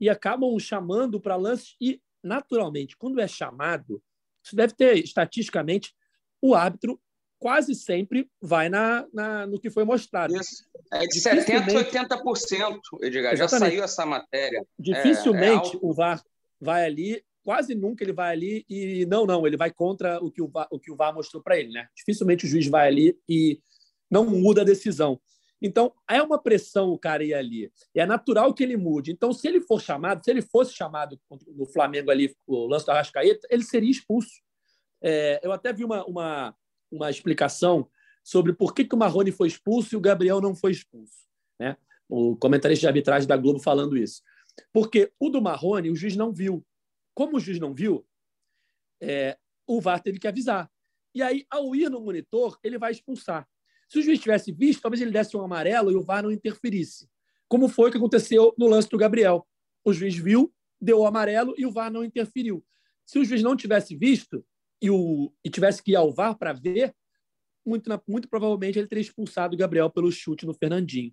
e 0.00 0.10
acabam 0.10 0.58
chamando 0.58 1.20
para 1.20 1.36
lances. 1.36 1.76
E, 1.80 2.00
naturalmente, 2.22 2.96
quando 2.96 3.20
é 3.20 3.28
chamado, 3.28 4.02
isso 4.44 4.56
deve 4.56 4.74
ter, 4.74 4.98
estatisticamente, 4.98 5.94
o 6.40 6.54
árbitro 6.54 7.00
quase 7.42 7.74
sempre 7.74 8.30
vai 8.40 8.68
na, 8.68 9.04
na 9.12 9.48
no 9.48 9.58
que 9.58 9.68
foi 9.68 9.82
mostrado. 9.84 10.32
Isso. 10.36 10.64
É 10.92 11.00
de 11.00 11.20
70% 11.20 12.12
a 12.12 12.22
80%, 12.22 12.78
Edgar. 13.02 13.32
Exatamente. 13.32 13.40
Já 13.40 13.48
saiu 13.48 13.82
essa 13.82 14.06
matéria. 14.06 14.64
Dificilmente 14.78 15.74
é, 15.74 15.76
é 15.76 15.78
o 15.82 15.92
VAR 15.92 16.22
vai 16.60 16.84
ali 16.84 17.20
quase 17.42 17.74
nunca 17.74 18.04
ele 18.04 18.12
vai 18.12 18.32
ali 18.32 18.64
e 18.70 19.04
não, 19.06 19.26
não, 19.26 19.44
ele 19.44 19.56
vai 19.56 19.72
contra 19.72 20.22
o 20.22 20.30
que 20.30 20.40
o 20.40 20.46
VAR, 20.46 20.68
o 20.70 20.78
que 20.78 20.92
o 20.92 20.96
VAR 20.96 21.12
mostrou 21.12 21.42
para 21.42 21.58
ele, 21.58 21.72
né? 21.72 21.88
Dificilmente 21.96 22.44
o 22.44 22.48
juiz 22.48 22.68
vai 22.68 22.86
ali 22.86 23.18
e 23.28 23.60
não 24.08 24.24
muda 24.24 24.60
a 24.60 24.64
decisão. 24.64 25.20
Então, 25.60 25.92
é 26.08 26.22
uma 26.22 26.40
pressão 26.40 26.90
o 26.90 26.98
cara 26.98 27.24
ir 27.24 27.34
ali. 27.34 27.72
É 27.92 28.06
natural 28.06 28.54
que 28.54 28.62
ele 28.62 28.76
mude. 28.76 29.10
Então, 29.10 29.32
se 29.32 29.48
ele 29.48 29.60
for 29.60 29.80
chamado, 29.80 30.24
se 30.24 30.30
ele 30.30 30.42
fosse 30.42 30.72
chamado 30.72 31.18
no 31.56 31.66
Flamengo 31.66 32.12
ali, 32.12 32.32
o 32.46 32.66
lance 32.66 32.86
do 32.86 32.92
Arrascaeta, 32.92 33.48
ele 33.50 33.64
seria 33.64 33.90
expulso. 33.90 34.40
É, 35.02 35.40
eu 35.42 35.50
até 35.50 35.72
vi 35.72 35.84
uma, 35.84 36.04
uma, 36.04 36.54
uma 36.92 37.10
explicação 37.10 37.88
sobre 38.22 38.52
por 38.52 38.74
que, 38.74 38.84
que 38.84 38.94
o 38.94 38.98
Marrone 38.98 39.32
foi 39.32 39.48
expulso 39.48 39.94
e 39.94 39.96
o 39.96 40.00
Gabriel 40.00 40.40
não 40.40 40.54
foi 40.54 40.70
expulso. 40.70 41.26
Né? 41.58 41.76
O 42.08 42.36
comentarista 42.36 42.82
de 42.82 42.86
arbitragem 42.86 43.26
da 43.26 43.36
Globo 43.36 43.58
falando 43.58 43.96
isso. 43.96 44.22
Porque 44.72 45.10
o 45.18 45.30
do 45.30 45.40
Marrone, 45.40 45.90
o 45.90 45.96
juiz 45.96 46.14
não 46.14 46.32
viu. 46.32 46.64
Como 47.14 47.36
o 47.36 47.40
juiz 47.40 47.58
não 47.58 47.74
viu, 47.74 48.06
é, 49.00 49.36
o 49.66 49.80
VAR 49.80 50.00
teve 50.00 50.18
que 50.18 50.28
avisar. 50.28 50.70
E 51.14 51.22
aí, 51.22 51.44
ao 51.50 51.74
ir 51.74 51.90
no 51.90 52.00
monitor, 52.00 52.58
ele 52.62 52.78
vai 52.78 52.92
expulsar. 52.92 53.48
Se 53.88 53.98
o 53.98 54.02
juiz 54.02 54.18
tivesse 54.20 54.52
visto, 54.52 54.80
talvez 54.80 55.00
ele 55.02 55.10
desse 55.10 55.36
um 55.36 55.42
amarelo 55.42 55.90
e 55.90 55.96
o 55.96 56.02
VAR 56.02 56.22
não 56.22 56.30
interferisse. 56.30 57.08
Como 57.48 57.68
foi 57.68 57.90
que 57.90 57.96
aconteceu 57.96 58.54
no 58.56 58.66
lance 58.66 58.88
do 58.88 58.96
Gabriel. 58.96 59.46
O 59.84 59.92
juiz 59.92 60.16
viu, 60.16 60.52
deu 60.80 61.00
o 61.00 61.06
amarelo 61.06 61.54
e 61.58 61.66
o 61.66 61.70
VAR 61.70 61.90
não 61.90 62.04
interferiu. 62.04 62.64
Se 63.04 63.18
o 63.18 63.24
juiz 63.24 63.42
não 63.42 63.56
tivesse 63.56 63.96
visto 63.96 64.44
e, 64.82 64.90
o, 64.90 65.32
e 65.44 65.48
tivesse 65.48 65.80
que 65.80 65.92
ir 65.92 65.96
ao 65.96 66.12
VAR 66.12 66.36
para 66.36 66.52
ver, 66.52 66.92
muito, 67.64 67.88
muito 68.08 68.28
provavelmente 68.28 68.78
ele 68.78 68.88
teria 68.88 69.02
expulsado 69.02 69.54
o 69.54 69.58
Gabriel 69.58 69.88
pelo 69.88 70.10
chute 70.10 70.44
no 70.44 70.52
Fernandinho. 70.52 71.12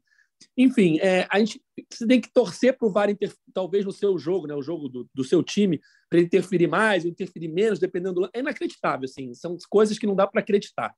Enfim, 0.58 0.98
é, 1.00 1.28
a 1.30 1.38
gente 1.38 1.62
você 1.92 2.08
tem 2.08 2.20
que 2.20 2.32
torcer 2.32 2.76
para 2.76 2.88
o 2.88 2.92
VAR, 2.92 3.10
talvez 3.54 3.86
no 3.86 3.92
seu 3.92 4.18
jogo, 4.18 4.48
né, 4.48 4.56
o 4.56 4.62
jogo 4.62 4.90
do, 4.90 5.08
do 5.14 5.24
seu 5.24 5.44
time, 5.44 5.80
para 6.10 6.18
ele 6.18 6.26
interferir 6.26 6.66
mais 6.66 7.04
ou 7.04 7.12
interferir 7.12 7.50
menos, 7.50 7.78
dependendo 7.78 8.22
do. 8.22 8.30
É 8.34 8.40
inacreditável, 8.40 9.06
assim, 9.06 9.34
são 9.34 9.56
coisas 9.70 10.00
que 10.00 10.08
não 10.08 10.16
dá 10.16 10.26
para 10.26 10.42
acreditar. 10.42 10.96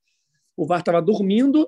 O 0.56 0.66
VAR 0.66 0.80
estava 0.80 1.02
dormindo 1.02 1.68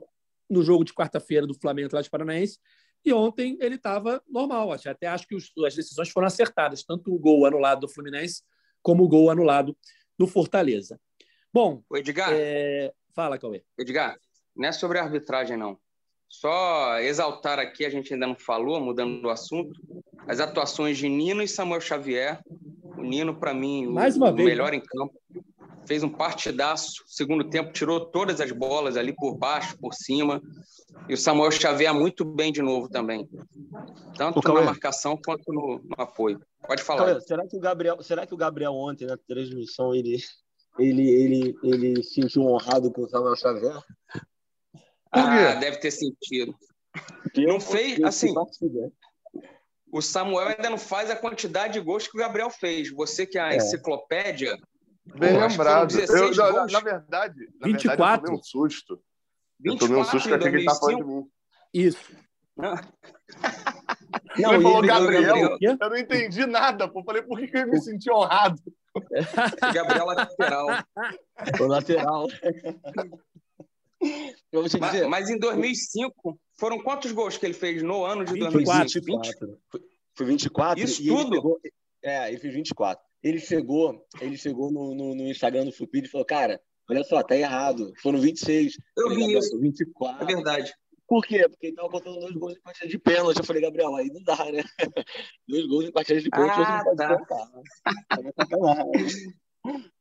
no 0.49 0.63
jogo 0.63 0.85
de 0.85 0.93
quarta-feira 0.93 1.45
do 1.45 1.53
Flamengo 1.55 1.87
Atlético 1.87 2.11
Paranaense 2.11 2.59
e 3.03 3.11
ontem 3.11 3.57
ele 3.59 3.75
estava 3.75 4.21
normal. 4.29 4.71
Até 4.71 5.07
acho 5.07 5.27
que 5.27 5.35
os, 5.35 5.51
as 5.65 5.75
decisões 5.75 6.09
foram 6.09 6.27
acertadas, 6.27 6.83
tanto 6.83 7.13
o 7.13 7.19
gol 7.19 7.45
anulado 7.45 7.81
do 7.81 7.89
Fluminense 7.89 8.43
como 8.81 9.03
o 9.03 9.07
gol 9.07 9.29
anulado 9.31 9.75
do 10.17 10.27
Fortaleza. 10.27 10.99
Bom, 11.51 11.83
o 11.89 11.97
Edgar, 11.97 12.31
é... 12.33 12.91
fala, 13.13 13.37
Cauê. 13.37 13.63
Edgar, 13.77 14.17
não 14.55 14.69
é 14.69 14.71
sobre 14.71 14.99
a 14.99 15.03
arbitragem, 15.03 15.57
não. 15.57 15.77
Só 16.27 16.99
exaltar 16.99 17.59
aqui, 17.59 17.85
a 17.85 17.89
gente 17.89 18.13
ainda 18.13 18.25
não 18.25 18.35
falou, 18.35 18.79
mudando 18.79 19.23
o 19.25 19.29
assunto, 19.29 19.79
as 20.27 20.39
atuações 20.39 20.97
de 20.97 21.07
Nino 21.07 21.43
e 21.43 21.47
Samuel 21.47 21.79
Xavier. 21.79 22.41
O 22.97 23.03
Nino, 23.03 23.35
para 23.35 23.53
mim, 23.53 23.85
Mais 23.87 24.17
uma 24.17 24.31
o 24.31 24.35
vez, 24.35 24.47
melhor 24.47 24.71
né? 24.71 24.77
em 24.77 24.81
campo. 24.81 25.13
Fez 25.85 26.03
um 26.03 26.09
partidaço. 26.09 27.03
Segundo 27.07 27.49
tempo, 27.49 27.73
tirou 27.73 27.99
todas 27.99 28.39
as 28.39 28.51
bolas 28.51 28.97
ali 28.97 29.13
por 29.13 29.35
baixo, 29.35 29.77
por 29.77 29.93
cima. 29.93 30.41
E 31.09 31.13
o 31.13 31.17
Samuel 31.17 31.51
Xavier 31.51 31.93
muito 31.93 32.23
bem 32.23 32.51
de 32.51 32.61
novo 32.61 32.89
também. 32.89 33.29
Tanto 34.17 34.41
na 34.53 34.61
marcação 34.61 35.17
quanto 35.17 35.51
no, 35.51 35.81
no 35.83 35.95
apoio. 35.97 36.41
Pode 36.65 36.81
falar. 36.83 37.05
Cauê, 37.05 37.21
será 37.21 37.47
que 37.47 37.57
o 37.57 37.59
Gabriel, 37.59 38.01
será 38.01 38.25
que 38.25 38.33
o 38.33 38.37
Gabriel 38.37 38.73
ontem 38.73 39.05
na 39.05 39.17
transmissão 39.17 39.93
ele 39.93 40.17
ele 40.79 41.09
ele 41.09 41.55
ele 41.63 42.03
se 42.03 42.21
sentiu 42.21 42.43
honrado 42.43 42.91
com 42.91 43.01
o 43.01 43.09
Samuel 43.09 43.35
Xavier? 43.35 43.83
Ah, 45.11 45.55
deve 45.55 45.77
ter 45.77 45.91
sentido. 45.91 46.55
não 47.37 47.59
fez, 47.59 48.01
assim. 48.03 48.33
O 49.91 50.01
Samuel 50.01 50.47
ainda 50.47 50.71
não 50.71 50.77
faz 50.77 51.11
a 51.11 51.15
quantidade 51.15 51.73
de 51.73 51.79
gols 51.79 52.07
que 52.07 52.17
o 52.17 52.19
Gabriel 52.19 52.49
fez. 52.49 52.89
Você 52.91 53.27
que 53.27 53.37
é 53.37 53.41
a 53.41 53.53
é. 53.53 53.57
enciclopédia. 53.57 54.57
Bem 55.05 55.37
lembrado. 55.37 55.93
Eu, 55.99 56.35
na, 56.35 56.67
na, 56.67 56.79
verdade, 56.79 57.49
na 57.59 57.67
24. 57.67 57.87
verdade, 57.87 58.13
eu 58.13 58.25
tomei 58.25 58.39
um 58.39 58.43
susto. 58.43 59.01
Eu 59.63 59.77
tomei 59.77 59.97
um 59.97 60.05
susto 60.05 60.29
que 60.29 60.33
achei 60.35 60.51
que 60.51 60.57
ele 60.57 60.65
tá 60.65 60.75
falando 60.75 60.97
de 60.97 61.03
mim. 61.03 61.27
Isso. 61.73 62.15
Não. 62.55 62.75
Não, 64.37 64.53
ele 64.53 64.63
falou 64.63 64.81
Gabriel, 64.81 65.21
Gabriel, 65.21 65.57
eu 65.61 65.89
não 65.89 65.97
entendi 65.97 66.45
nada. 66.45 66.87
Pô. 66.87 67.03
Falei, 67.03 67.21
por 67.21 67.39
que, 67.39 67.47
que 67.47 67.57
eu 67.57 67.67
me 67.67 67.81
senti 67.81 68.11
honrado? 68.11 68.59
Gabriel 69.73 70.05
lateral. 70.05 70.67
O 71.59 71.65
lateral. 71.65 72.27
Mas, 74.79 75.07
mas, 75.07 75.29
em 75.29 75.39
2005, 75.39 76.39
foram 76.59 76.81
quantos 76.81 77.11
gols 77.11 77.37
que 77.37 77.45
ele 77.45 77.53
fez 77.53 77.81
no 77.81 78.05
ano 78.05 78.23
de 78.23 78.37
2005? 78.37 79.05
24. 79.05 79.59
Foi 80.15 80.27
24. 80.27 80.83
Isso 80.83 81.03
tudo? 81.03 81.21
Ele 81.21 81.35
pegou, 81.35 81.59
é, 82.03 82.29
ele 82.29 82.37
fez 82.37 82.53
24. 82.53 83.03
Ele 83.23 83.39
chegou, 83.39 84.05
ele 84.19 84.37
chegou 84.37 84.69
no, 84.71 84.93
no, 84.93 85.15
no 85.15 85.27
Instagram 85.29 85.65
do 85.65 85.71
Fupid 85.71 86.05
e 86.05 86.09
falou, 86.11 86.25
cara, 86.25 86.59
olha 86.89 87.03
só, 87.05 87.23
tá 87.23 87.37
errado. 87.37 87.93
Foram 88.01 88.19
26. 88.19 88.73
Eu 88.97 89.09
vi 89.15 89.37
isso. 89.37 89.57
24. 89.59 90.23
É 90.23 90.35
verdade. 90.35 90.73
Por 91.07 91.25
quê? 91.25 91.47
Porque 91.47 91.67
ele 91.67 91.75
tava 91.75 91.89
contando 91.89 92.19
dois 92.19 92.33
gols 92.33 92.53
em 92.57 92.61
partida 92.61 92.87
de 92.87 92.99
pênalti. 92.99 93.37
Eu 93.37 93.45
falei, 93.45 93.61
Gabriel, 93.61 93.95
aí 93.95 94.07
não 94.07 94.23
dá, 94.23 94.51
né? 94.51 94.63
dois 95.47 95.67
gols 95.67 95.85
em 95.85 95.91
partida 95.91 96.19
de 96.21 96.29
pênalti 96.29 96.59
ah, 96.59 96.63
você 96.63 96.67
não 96.67 96.83
pode 96.83 96.97
tá. 96.97 97.17
contar. 97.17 98.85
Né? 98.85 99.91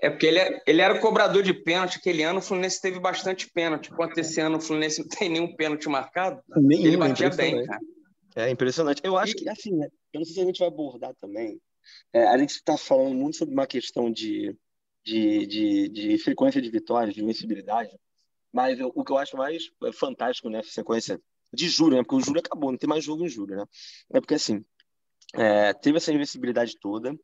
É 0.00 0.10
porque 0.10 0.26
ele, 0.26 0.38
é, 0.40 0.62
ele 0.66 0.80
era 0.80 0.94
o 0.94 1.00
cobrador 1.00 1.42
de 1.44 1.54
pênalti. 1.54 1.98
Aquele 1.98 2.24
ano 2.24 2.40
o 2.40 2.42
Fluminense 2.42 2.80
teve 2.80 2.98
bastante 2.98 3.48
pênalti. 3.48 3.92
Enquanto 3.92 4.18
esse 4.18 4.40
ano 4.40 4.58
o 4.58 4.60
Fluminense 4.60 5.00
não 5.00 5.08
tem 5.08 5.28
nenhum 5.28 5.54
pênalti 5.54 5.88
marcado, 5.88 6.42
nenhum, 6.56 6.86
ele 6.86 6.96
batia 6.96 7.30
bem, 7.30 7.64
cara. 7.64 7.80
É 8.34 8.50
impressionante. 8.50 9.00
Eu 9.04 9.16
acho 9.16 9.32
e... 9.32 9.36
que, 9.36 9.48
assim, 9.48 9.76
né? 9.76 9.86
eu 10.12 10.18
não 10.18 10.24
sei 10.24 10.34
se 10.34 10.40
a 10.40 10.44
gente 10.44 10.58
vai 10.58 10.68
abordar 10.68 11.14
também, 11.20 11.60
É, 12.12 12.26
a 12.26 12.38
gente 12.38 12.50
está 12.50 12.76
falando 12.76 13.14
muito 13.14 13.36
sobre 13.36 13.54
uma 13.54 13.66
questão 13.66 14.10
de, 14.10 14.56
de, 15.04 15.46
de, 15.46 15.88
de 15.88 16.18
frequência 16.18 16.60
de 16.60 16.70
vitórias, 16.70 17.14
de 17.14 17.22
invencibilidade, 17.22 17.90
mas 18.52 18.78
eu, 18.78 18.92
o 18.94 19.04
que 19.04 19.12
eu 19.12 19.18
acho 19.18 19.36
mais 19.36 19.70
fantástico 19.94 20.48
nessa 20.48 20.70
sequência 20.70 21.20
de 21.52 21.68
julho, 21.68 21.96
né? 21.96 22.02
Porque 22.02 22.16
o 22.16 22.20
julho 22.20 22.40
acabou, 22.40 22.70
não 22.70 22.78
tem 22.78 22.88
mais 22.88 23.04
jogo 23.04 23.24
em 23.24 23.28
julho, 23.28 23.56
né? 23.56 23.64
É 24.12 24.20
porque 24.20 24.34
assim, 24.34 24.64
é, 25.34 25.72
teve 25.72 25.96
essa 25.96 26.12
invencibilidade 26.12 26.78
toda, 26.78 27.14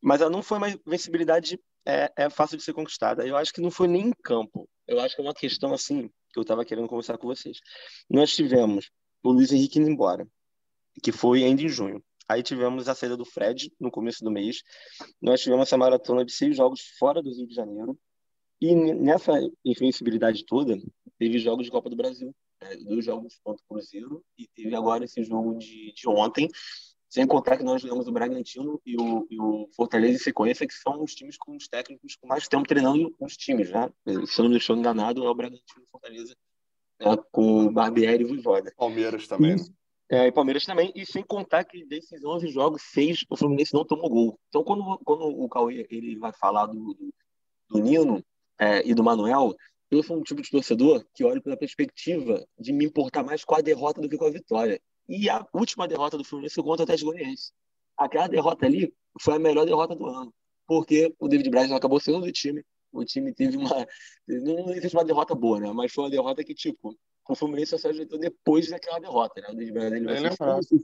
mas 0.00 0.20
ela 0.20 0.30
não 0.30 0.42
foi 0.42 0.58
uma 0.58 0.70
invencibilidade 0.70 1.60
é, 1.84 2.12
é, 2.16 2.30
fácil 2.30 2.56
de 2.56 2.62
ser 2.62 2.72
conquistada. 2.72 3.26
Eu 3.26 3.36
acho 3.36 3.52
que 3.52 3.60
não 3.60 3.70
foi 3.70 3.88
nem 3.88 4.08
em 4.08 4.12
campo. 4.22 4.68
Eu 4.86 5.00
acho 5.00 5.14
que 5.14 5.20
é 5.20 5.24
uma 5.24 5.34
questão 5.34 5.72
assim 5.72 6.08
que 6.30 6.38
eu 6.38 6.42
estava 6.42 6.64
querendo 6.64 6.88
conversar 6.88 7.18
com 7.18 7.26
vocês. 7.26 7.58
Nós 8.08 8.34
tivemos 8.34 8.90
o 9.22 9.32
Luiz 9.32 9.52
Henrique 9.52 9.78
indo 9.78 9.90
embora, 9.90 10.26
que 11.02 11.12
foi 11.12 11.44
ainda 11.44 11.62
em 11.62 11.68
junho. 11.68 12.02
Aí 12.28 12.42
tivemos 12.42 12.88
a 12.88 12.94
saída 12.94 13.16
do 13.16 13.24
Fred 13.24 13.72
no 13.80 13.90
começo 13.90 14.22
do 14.22 14.30
mês. 14.30 14.62
Nós 15.20 15.40
tivemos 15.40 15.66
essa 15.66 15.78
maratona 15.78 16.24
de 16.24 16.32
seis 16.32 16.54
jogos 16.54 16.82
fora 16.98 17.22
do 17.22 17.30
Rio 17.30 17.46
de 17.46 17.54
Janeiro. 17.54 17.98
E 18.60 18.74
nessa 18.74 19.32
invencibilidade 19.64 20.44
toda, 20.44 20.76
teve 21.18 21.38
jogos 21.38 21.64
de 21.64 21.70
Copa 21.70 21.88
do 21.88 21.96
Brasil. 21.96 22.34
Né? 22.60 22.76
Dois 22.76 23.04
jogos 23.04 23.38
contra 23.42 23.62
o 23.64 23.68
Cruzeiro 23.68 24.22
e 24.36 24.46
teve 24.48 24.74
agora 24.74 25.04
esse 25.04 25.22
jogo 25.22 25.56
de, 25.56 25.92
de 25.94 26.08
ontem. 26.08 26.48
Sem 27.08 27.26
contar 27.26 27.56
que 27.56 27.64
nós 27.64 27.80
jogamos 27.80 28.06
o 28.06 28.12
Bragantino 28.12 28.78
e 28.84 28.94
o, 29.00 29.26
e 29.30 29.40
o 29.40 29.66
Fortaleza 29.74 30.16
em 30.16 30.18
sequência, 30.18 30.66
que 30.66 30.74
são 30.74 31.02
os 31.02 31.14
times 31.14 31.38
com 31.38 31.56
os 31.56 31.66
técnicos 31.66 32.16
com 32.16 32.26
mais 32.26 32.46
tempo 32.46 32.68
treinando 32.68 33.14
os 33.18 33.34
times, 33.34 33.70
né? 33.70 33.90
Se 34.26 34.38
eu 34.38 34.44
não 34.44 34.50
me 34.50 34.58
estou 34.58 34.76
enganado, 34.76 35.24
é 35.24 35.30
o 35.30 35.34
Bragantino 35.34 35.80
e 35.80 35.84
o 35.84 35.88
Fortaleza 35.90 36.36
né? 37.00 37.16
com 37.32 37.64
o 37.64 37.72
Barbieri 37.72 38.24
e 38.24 38.26
o 38.26 38.28
Voivoda. 38.28 38.74
Palmeiras 38.76 39.26
também, 39.26 39.56
e, 39.56 39.72
é, 40.10 40.26
e 40.26 40.32
Palmeiras 40.32 40.64
também, 40.64 40.90
e 40.94 41.04
sem 41.04 41.22
contar 41.22 41.64
que 41.64 41.84
desses 41.84 42.24
11 42.24 42.48
jogos, 42.48 42.82
seis 42.82 43.24
o 43.28 43.36
Fluminense 43.36 43.74
não 43.74 43.84
tomou 43.84 44.08
gol. 44.08 44.40
Então, 44.48 44.64
quando, 44.64 44.98
quando 45.04 45.24
o 45.24 45.48
Cauê 45.48 45.86
ele 45.90 46.16
vai 46.16 46.32
falar 46.32 46.66
do, 46.66 46.94
do, 46.94 47.14
do 47.68 47.78
Nino 47.78 48.24
é, 48.58 48.86
e 48.88 48.94
do 48.94 49.04
Manuel, 49.04 49.54
eu 49.90 50.02
sou 50.02 50.16
um 50.16 50.22
tipo 50.22 50.40
de 50.40 50.50
torcedor 50.50 51.04
que 51.14 51.24
olha 51.24 51.40
pela 51.40 51.56
perspectiva 51.56 52.42
de 52.58 52.72
me 52.72 52.86
importar 52.86 53.22
mais 53.22 53.44
com 53.44 53.54
a 53.54 53.60
derrota 53.60 54.00
do 54.00 54.08
que 54.08 54.16
com 54.16 54.26
a 54.26 54.30
vitória. 54.30 54.80
E 55.06 55.28
a 55.28 55.46
última 55.52 55.86
derrota 55.86 56.16
do 56.16 56.24
Fluminense 56.24 56.62
contra 56.62 56.82
o 56.82 56.84
Atlético 56.84 57.10
Goianiense. 57.10 57.52
Aquela 57.96 58.28
derrota 58.28 58.64
ali 58.64 58.92
foi 59.20 59.34
a 59.34 59.38
melhor 59.38 59.66
derrota 59.66 59.94
do 59.94 60.06
ano, 60.06 60.32
porque 60.66 61.14
o 61.18 61.28
David 61.28 61.50
Braz 61.50 61.72
acabou 61.72 62.00
sendo 62.00 62.20
do 62.20 62.32
time. 62.32 62.64
O 62.92 63.04
time 63.04 63.34
teve 63.34 63.56
uma. 63.56 63.68
Não 64.26 64.70
existe 64.72 64.96
uma 64.96 65.04
derrota 65.04 65.34
boa, 65.34 65.60
né? 65.60 65.70
Mas 65.72 65.92
foi 65.92 66.04
uma 66.04 66.10
derrota 66.10 66.42
que, 66.44 66.54
tipo, 66.54 66.96
o 67.28 67.34
Fluminense 67.34 67.70
só 67.70 67.78
se 67.78 67.88
ajeitou 67.88 68.18
depois 68.18 68.68
daquela 68.70 68.98
derrota, 68.98 69.40
né? 69.40 69.48
O 69.50 69.60
ele 69.60 69.72
vai 69.72 70.62
ser 70.62 70.76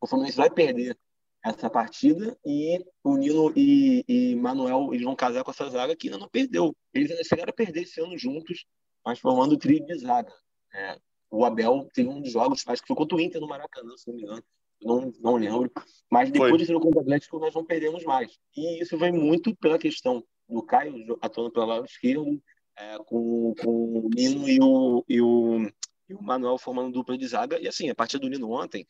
o 0.00 0.06
Fluminense 0.06 0.36
vai 0.36 0.50
perder 0.50 0.96
essa 1.42 1.70
partida 1.70 2.36
e 2.44 2.84
o 3.02 3.16
Nino 3.16 3.52
e, 3.56 4.04
e 4.08 4.34
Manuel 4.36 4.92
eles 4.92 5.04
vão 5.04 5.16
casar 5.16 5.42
com 5.44 5.50
essa 5.50 5.68
zaga 5.70 5.96
que 5.96 6.08
ainda 6.08 6.18
não 6.18 6.28
perdeu. 6.28 6.76
Eles 6.92 7.10
ainda 7.10 7.24
chegaram 7.24 7.50
a 7.50 7.54
perder 7.54 7.82
esse 7.82 8.00
ano 8.00 8.18
juntos, 8.18 8.66
mas 9.04 9.18
formando 9.18 9.52
o 9.52 9.58
trio 9.58 9.84
de 9.86 9.98
zaga. 9.98 10.32
É, 10.74 10.98
o 11.30 11.44
Abel 11.44 11.88
teve 11.94 12.08
um 12.08 12.20
dos 12.20 12.32
jogos, 12.32 12.62
acho 12.66 12.82
que 12.82 12.88
foi 12.88 12.96
contra 12.96 13.16
o 13.16 13.20
Inter 13.20 13.40
no 13.40 13.48
Maracanã, 13.48 13.96
se 13.96 14.08
não 14.08 14.16
me 14.16 14.22
engano. 14.22 14.44
Não, 14.82 15.12
não 15.20 15.36
lembro. 15.36 15.70
Mas 16.10 16.30
depois 16.30 16.50
foi. 16.50 16.58
de 16.58 16.66
ser 16.66 16.74
contra 16.74 16.98
o 16.98 17.02
Atlético, 17.02 17.38
nós 17.38 17.54
não 17.54 17.64
perdemos 17.64 18.04
mais. 18.04 18.38
E 18.54 18.82
isso 18.82 18.98
vem 18.98 19.12
muito 19.12 19.56
pela 19.56 19.78
questão 19.78 20.22
do 20.48 20.62
Caio 20.62 21.16
atuando 21.20 21.50
pelo 21.50 21.66
lado 21.66 21.86
esquerdo, 21.86 22.40
é, 22.76 22.98
com, 22.98 23.54
com 23.62 23.70
o 23.70 24.10
Nino 24.14 24.48
e 24.48 24.58
o, 24.60 25.04
e, 25.08 25.20
o, 25.20 25.70
e 26.08 26.14
o 26.14 26.22
Manuel 26.22 26.58
formando 26.58 26.92
dupla 26.92 27.16
de 27.16 27.26
zaga. 27.26 27.60
E 27.60 27.68
assim, 27.68 27.88
a 27.90 27.94
partir 27.94 28.18
do 28.18 28.28
Nino 28.28 28.50
ontem, 28.50 28.86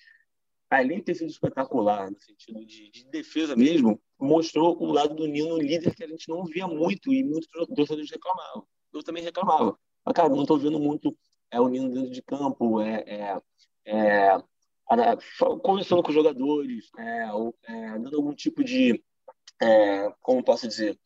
além 0.70 0.98
de 0.98 1.04
ter 1.04 1.14
sido 1.14 1.30
espetacular, 1.30 2.10
no 2.10 2.20
sentido 2.20 2.64
de, 2.64 2.90
de, 2.90 3.04
defesa 3.06 3.56
mesmo, 3.56 4.00
mostrou 4.18 4.76
o 4.82 4.92
lado 4.92 5.14
do 5.14 5.26
Nino 5.26 5.58
líder 5.58 5.94
que 5.94 6.04
a 6.04 6.08
gente 6.08 6.28
não 6.28 6.44
via 6.44 6.66
muito 6.66 7.12
e 7.12 7.22
muitos 7.22 7.48
torcedores 7.74 8.10
reclamavam. 8.10 8.66
Eu 8.92 9.02
também 9.02 9.22
reclamava. 9.22 9.78
Mas, 10.04 10.14
cara, 10.14 10.28
não 10.28 10.42
estou 10.42 10.58
vendo 10.58 10.78
muito 10.78 11.16
é 11.50 11.60
o 11.60 11.68
Nino 11.68 11.92
dentro 11.92 12.10
de 12.10 12.22
campo, 12.22 12.80
é, 12.80 13.04
é, 13.06 13.38
é 13.86 14.38
conversando 15.62 16.02
com 16.02 16.08
os 16.08 16.14
jogadores, 16.14 16.90
é, 16.98 17.28
é, 17.68 17.98
dando 17.98 18.16
algum 18.16 18.34
tipo 18.34 18.64
de, 18.64 19.02
é, 19.60 20.10
como 20.20 20.44
posso 20.44 20.66
dizer, 20.66 20.98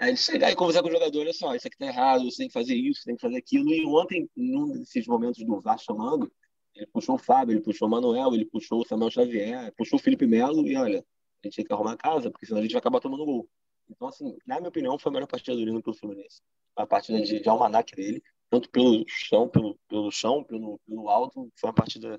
é, 0.00 0.12
de 0.12 0.18
chegar 0.18 0.50
e 0.50 0.56
conversar 0.56 0.82
com 0.82 0.88
o 0.88 0.92
jogador, 0.92 1.20
olha 1.20 1.32
só, 1.32 1.54
isso 1.54 1.66
aqui 1.66 1.76
tá 1.78 1.86
errado, 1.86 2.24
você 2.24 2.38
tem 2.38 2.48
que 2.48 2.52
fazer 2.52 2.74
isso, 2.74 3.00
você 3.00 3.06
tem 3.06 3.16
que 3.16 3.22
fazer 3.22 3.36
aquilo. 3.36 3.72
E 3.72 3.84
ontem, 3.86 4.28
num 4.36 4.72
desses 4.72 5.06
momentos 5.06 5.44
do 5.44 5.60
VAR 5.60 5.78
chamando, 5.78 6.30
ele 6.74 6.86
puxou 6.86 7.14
o 7.14 7.18
Fábio, 7.18 7.54
ele 7.54 7.62
puxou 7.62 7.88
o 7.88 7.90
Manuel, 7.90 8.34
ele 8.34 8.44
puxou 8.44 8.82
o 8.82 8.86
Samuel 8.86 9.10
Xavier, 9.10 9.72
puxou 9.76 9.98
o 9.98 10.02
Felipe 10.02 10.26
Melo 10.26 10.66
e 10.66 10.76
olha, 10.76 10.98
a 10.98 11.46
gente 11.46 11.56
tem 11.56 11.64
que 11.64 11.72
arrumar 11.72 11.92
a 11.92 11.96
casa, 11.96 12.30
porque 12.30 12.46
senão 12.46 12.60
a 12.60 12.62
gente 12.62 12.72
vai 12.72 12.80
acabar 12.80 13.00
tomando 13.00 13.24
gol. 13.24 13.48
Então, 13.88 14.08
assim, 14.08 14.36
na 14.46 14.56
minha 14.56 14.68
opinião, 14.68 14.98
foi 14.98 15.10
a 15.10 15.12
melhor 15.12 15.26
partida 15.26 15.56
do 15.56 15.64
Nino 15.64 15.82
pelo 15.82 15.96
Fluminense. 15.96 16.40
A 16.74 16.86
partida 16.86 17.20
de, 17.20 17.40
de 17.40 17.48
almanac 17.48 17.94
dele 17.94 18.22
tanto 18.50 18.70
pelo 18.70 19.04
chão, 19.08 19.48
pelo, 19.48 19.78
pelo 19.88 20.10
chão, 20.10 20.44
pelo, 20.44 20.78
pelo 20.86 21.08
alto, 21.08 21.50
foi 21.56 21.68
uma 21.68 21.74
partida 21.74 22.18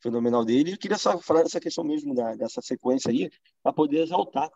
fenomenal 0.00 0.44
dele. 0.44 0.70
E 0.70 0.72
eu 0.72 0.78
queria 0.78 0.98
só 0.98 1.18
falar 1.18 1.42
dessa 1.42 1.60
questão 1.60 1.84
mesmo, 1.84 2.14
da, 2.14 2.34
dessa 2.34 2.62
sequência 2.62 3.10
aí, 3.10 3.30
para 3.62 3.72
poder 3.72 4.02
exaltar 4.02 4.50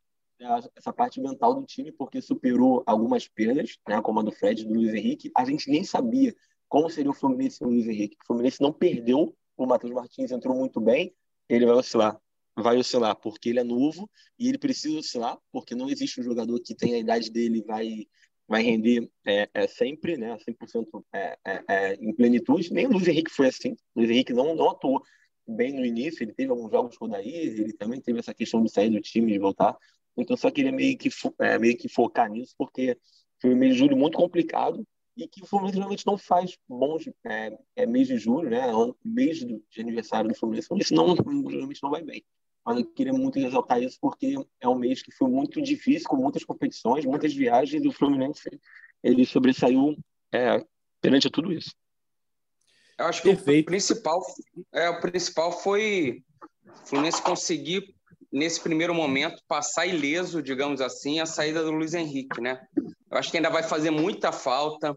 essa 0.77 0.93
parte 0.93 1.21
mental 1.21 1.55
do 1.55 1.67
time, 1.67 1.93
porque 1.93 2.21
superou 2.21 2.83
algumas 2.87 3.29
perdas, 3.29 3.79
né, 3.89 4.01
como 4.01 4.21
a 4.21 4.23
do 4.23 4.33
Fred 4.33 4.63
e 4.63 4.65
do 4.65 4.75
Luiz 4.75 4.95
Henrique. 4.95 5.31
A 5.37 5.45
gente 5.45 5.71
nem 5.71 5.85
sabia 5.85 6.35
como 6.69 6.89
seria 6.89 7.11
o 7.11 7.15
Fluminense 7.15 7.57
sem 7.57 7.67
o 7.67 7.71
Luiz 7.71 7.87
Henrique. 7.87 8.17
O 8.23 8.27
Fluminense 8.27 8.61
não 8.61 8.73
perdeu, 8.73 9.37
o 9.57 9.67
Matheus 9.67 9.93
Martins 9.93 10.31
entrou 10.31 10.57
muito 10.57 10.81
bem, 10.81 11.15
ele 11.49 11.67
vai 11.67 11.75
oscilar. 11.75 12.19
Vai 12.57 12.79
oscilar 12.79 13.17
porque 13.17 13.49
ele 13.49 13.61
é 13.61 13.65
novo 13.65 14.11
e 14.39 14.49
ele 14.49 14.59
precisa 14.59 14.99
oscilar, 14.99 15.39
porque 15.53 15.75
não 15.75 15.89
existe 15.89 16.21
um 16.21 16.25
jogador 16.25 16.61
que 16.61 16.75
tenha 16.75 16.97
a 16.97 17.01
idade 17.01 17.31
dele 17.31 17.63
vai 17.63 18.07
vai 18.49 18.63
render 18.65 19.09
é, 19.25 19.49
é 19.55 19.67
sempre, 19.69 20.17
né, 20.17 20.37
100% 20.37 21.05
é, 21.15 21.39
é, 21.47 21.65
é, 21.69 21.95
em 21.95 22.13
plenitude. 22.13 22.73
Nem 22.73 22.85
o 22.87 22.91
Luiz 22.91 23.07
Henrique 23.07 23.31
foi 23.31 23.47
assim. 23.47 23.77
O 23.95 24.01
Luiz 24.01 24.11
Henrique 24.11 24.33
não, 24.33 24.57
não 24.57 24.71
atuou 24.71 25.01
bem 25.47 25.73
no 25.73 25.87
início, 25.87 26.25
ele 26.25 26.33
teve 26.33 26.51
alguns 26.51 26.71
jogos 26.71 26.97
o 27.01 27.07
Daí, 27.07 27.33
ele 27.33 27.73
também 27.73 28.01
teve 28.01 28.19
essa 28.19 28.35
questão 28.35 28.63
de 28.63 28.71
sair 28.71 28.91
do 28.91 29.01
time, 29.01 29.33
de 29.33 29.39
voltar. 29.39 29.77
Então, 30.21 30.37
só 30.37 30.51
queria 30.51 30.73
meio 30.73 30.97
que, 30.97 31.09
é, 31.41 31.59
meio 31.59 31.77
que 31.77 31.89
focar 31.89 32.31
nisso, 32.31 32.55
porque 32.57 32.97
foi 33.41 33.55
um 33.55 33.57
mês 33.57 33.75
de 33.75 33.79
julho 33.79 33.97
muito 33.97 34.17
complicado 34.17 34.87
e 35.17 35.27
que 35.27 35.43
o 35.43 35.47
Fluminense 35.47 35.79
realmente 35.79 36.07
não 36.07 36.17
faz 36.17 36.57
bons 36.69 37.09
é, 37.25 37.59
é 37.77 37.87
mês 37.87 38.09
de 38.09 38.17
julho, 38.17 38.49
né? 38.49 38.63
Mês 39.05 39.39
de 39.39 39.81
aniversário 39.81 40.29
do 40.29 40.37
Fluminense, 40.37 40.69
isso 40.77 40.95
não, 40.95 41.15
geralmente 41.17 41.83
não 41.83 41.91
vai 41.91 42.03
bem 42.03 42.25
mas 42.65 42.79
eu 42.79 42.87
queria 42.87 43.13
muito 43.13 43.39
ressaltar 43.39 43.83
isso 43.83 43.99
porque 44.01 44.35
é 44.61 44.69
um 44.69 44.75
mês 44.75 45.03
que 45.03 45.13
foi 45.13 45.29
muito 45.29 45.61
difícil, 45.61 46.09
com 46.09 46.17
muitas 46.17 46.45
competições, 46.45 47.05
muitas 47.05 47.35
viagens, 47.35 47.83
e 47.83 47.89
o 47.89 47.93
Fluminense 47.93 48.49
ele 49.03 49.25
sobressaiu 49.25 49.97
é, 50.33 50.65
perante 51.01 51.31
tudo 51.31 51.53
isso. 51.53 51.75
Eu 52.99 53.07
acho 53.07 53.23
que 53.23 53.29
Perfeito. 53.31 53.63
o 53.63 53.71
principal, 53.71 54.21
é, 54.73 54.91
o 54.91 55.01
principal 55.01 55.53
foi 55.53 56.23
o 56.67 56.87
Fluminense 56.87 57.23
conseguir, 57.23 57.95
nesse 58.33 58.61
primeiro 58.61 58.95
momento, 58.95 59.43
passar 59.49 59.87
ileso, 59.87 60.43
digamos 60.43 60.81
assim, 60.81 61.21
a 61.21 61.27
saída 61.27 61.63
do 61.63 61.73
Luiz 61.73 61.95
Henrique, 61.95 62.41
né? 62.41 62.61
Eu 63.11 63.19
acho 63.19 63.31
que 63.31 63.37
ainda 63.37 63.51
vai 63.51 63.63
fazer 63.63 63.91
muita 63.91 64.31
falta 64.31 64.97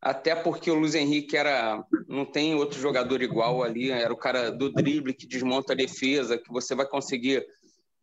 até 0.00 0.34
porque 0.34 0.70
o 0.70 0.74
Luiz 0.74 0.94
Henrique 0.94 1.36
era 1.36 1.84
não 2.06 2.24
tem 2.24 2.54
outro 2.54 2.80
jogador 2.80 3.20
igual 3.20 3.62
ali, 3.62 3.90
era 3.90 4.12
o 4.12 4.16
cara 4.16 4.50
do 4.50 4.72
drible 4.72 5.12
que 5.12 5.26
desmonta 5.26 5.72
a 5.72 5.76
defesa, 5.76 6.38
que 6.38 6.52
você 6.52 6.74
vai 6.74 6.86
conseguir 6.86 7.44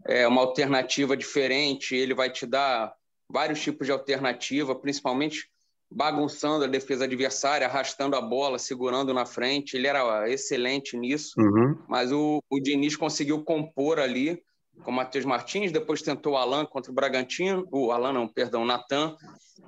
é, 0.05 0.27
uma 0.27 0.41
alternativa 0.41 1.15
diferente, 1.15 1.95
ele 1.95 2.13
vai 2.13 2.29
te 2.29 2.45
dar 2.45 2.93
vários 3.31 3.61
tipos 3.61 3.87
de 3.87 3.93
alternativa, 3.93 4.75
principalmente 4.75 5.49
bagunçando 5.89 6.65
a 6.65 6.67
defesa 6.67 7.05
adversária, 7.05 7.65
arrastando 7.65 8.15
a 8.15 8.21
bola, 8.21 8.59
segurando 8.59 9.13
na 9.13 9.25
frente, 9.25 9.77
ele 9.77 9.87
era 9.87 10.29
excelente 10.29 10.97
nisso, 10.97 11.33
uhum. 11.37 11.77
mas 11.87 12.11
o, 12.11 12.43
o 12.49 12.59
Diniz 12.59 12.97
conseguiu 12.97 13.43
compor 13.43 13.99
ali 13.99 14.43
com 14.83 14.91
o 14.91 14.93
Matheus 14.93 15.25
Martins, 15.25 15.71
depois 15.71 16.01
tentou 16.01 16.33
o 16.33 16.37
Alan 16.37 16.65
contra 16.65 16.91
o 16.91 16.95
Bragantino, 16.95 17.67
o 17.71 17.91
Alan 17.91 18.13
não, 18.13 18.27
perdão, 18.27 18.63
o 18.63 18.65
Natan, 18.65 19.15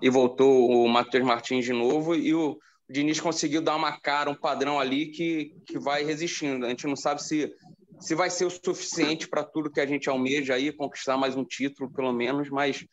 e 0.02 0.10
voltou 0.10 0.70
o 0.70 0.88
Matheus 0.88 1.26
Martins 1.26 1.66
de 1.66 1.74
novo, 1.74 2.16
e 2.16 2.34
o 2.34 2.58
Diniz 2.90 3.20
conseguiu 3.20 3.62
dar 3.62 3.76
uma 3.76 4.00
cara, 4.00 4.30
um 4.30 4.36
padrão 4.36 4.80
ali 4.80 5.08
que, 5.08 5.54
que 5.66 5.78
vai 5.78 6.04
resistindo. 6.04 6.66
A 6.66 6.70
gente 6.70 6.88
não 6.88 6.96
sabe 6.96 7.22
se, 7.22 7.54
se 8.00 8.16
vai 8.16 8.30
ser 8.30 8.46
o 8.46 8.50
suficiente 8.50 9.28
para 9.28 9.44
tudo 9.44 9.72
que 9.72 9.82
a 9.82 9.86
gente 9.86 10.10
almeja 10.10 10.54
aí, 10.54 10.72
conquistar 10.72 11.18
mais 11.18 11.36
um 11.36 11.44
título, 11.44 11.92
pelo 11.92 12.14
menos, 12.14 12.50
mas 12.50 12.86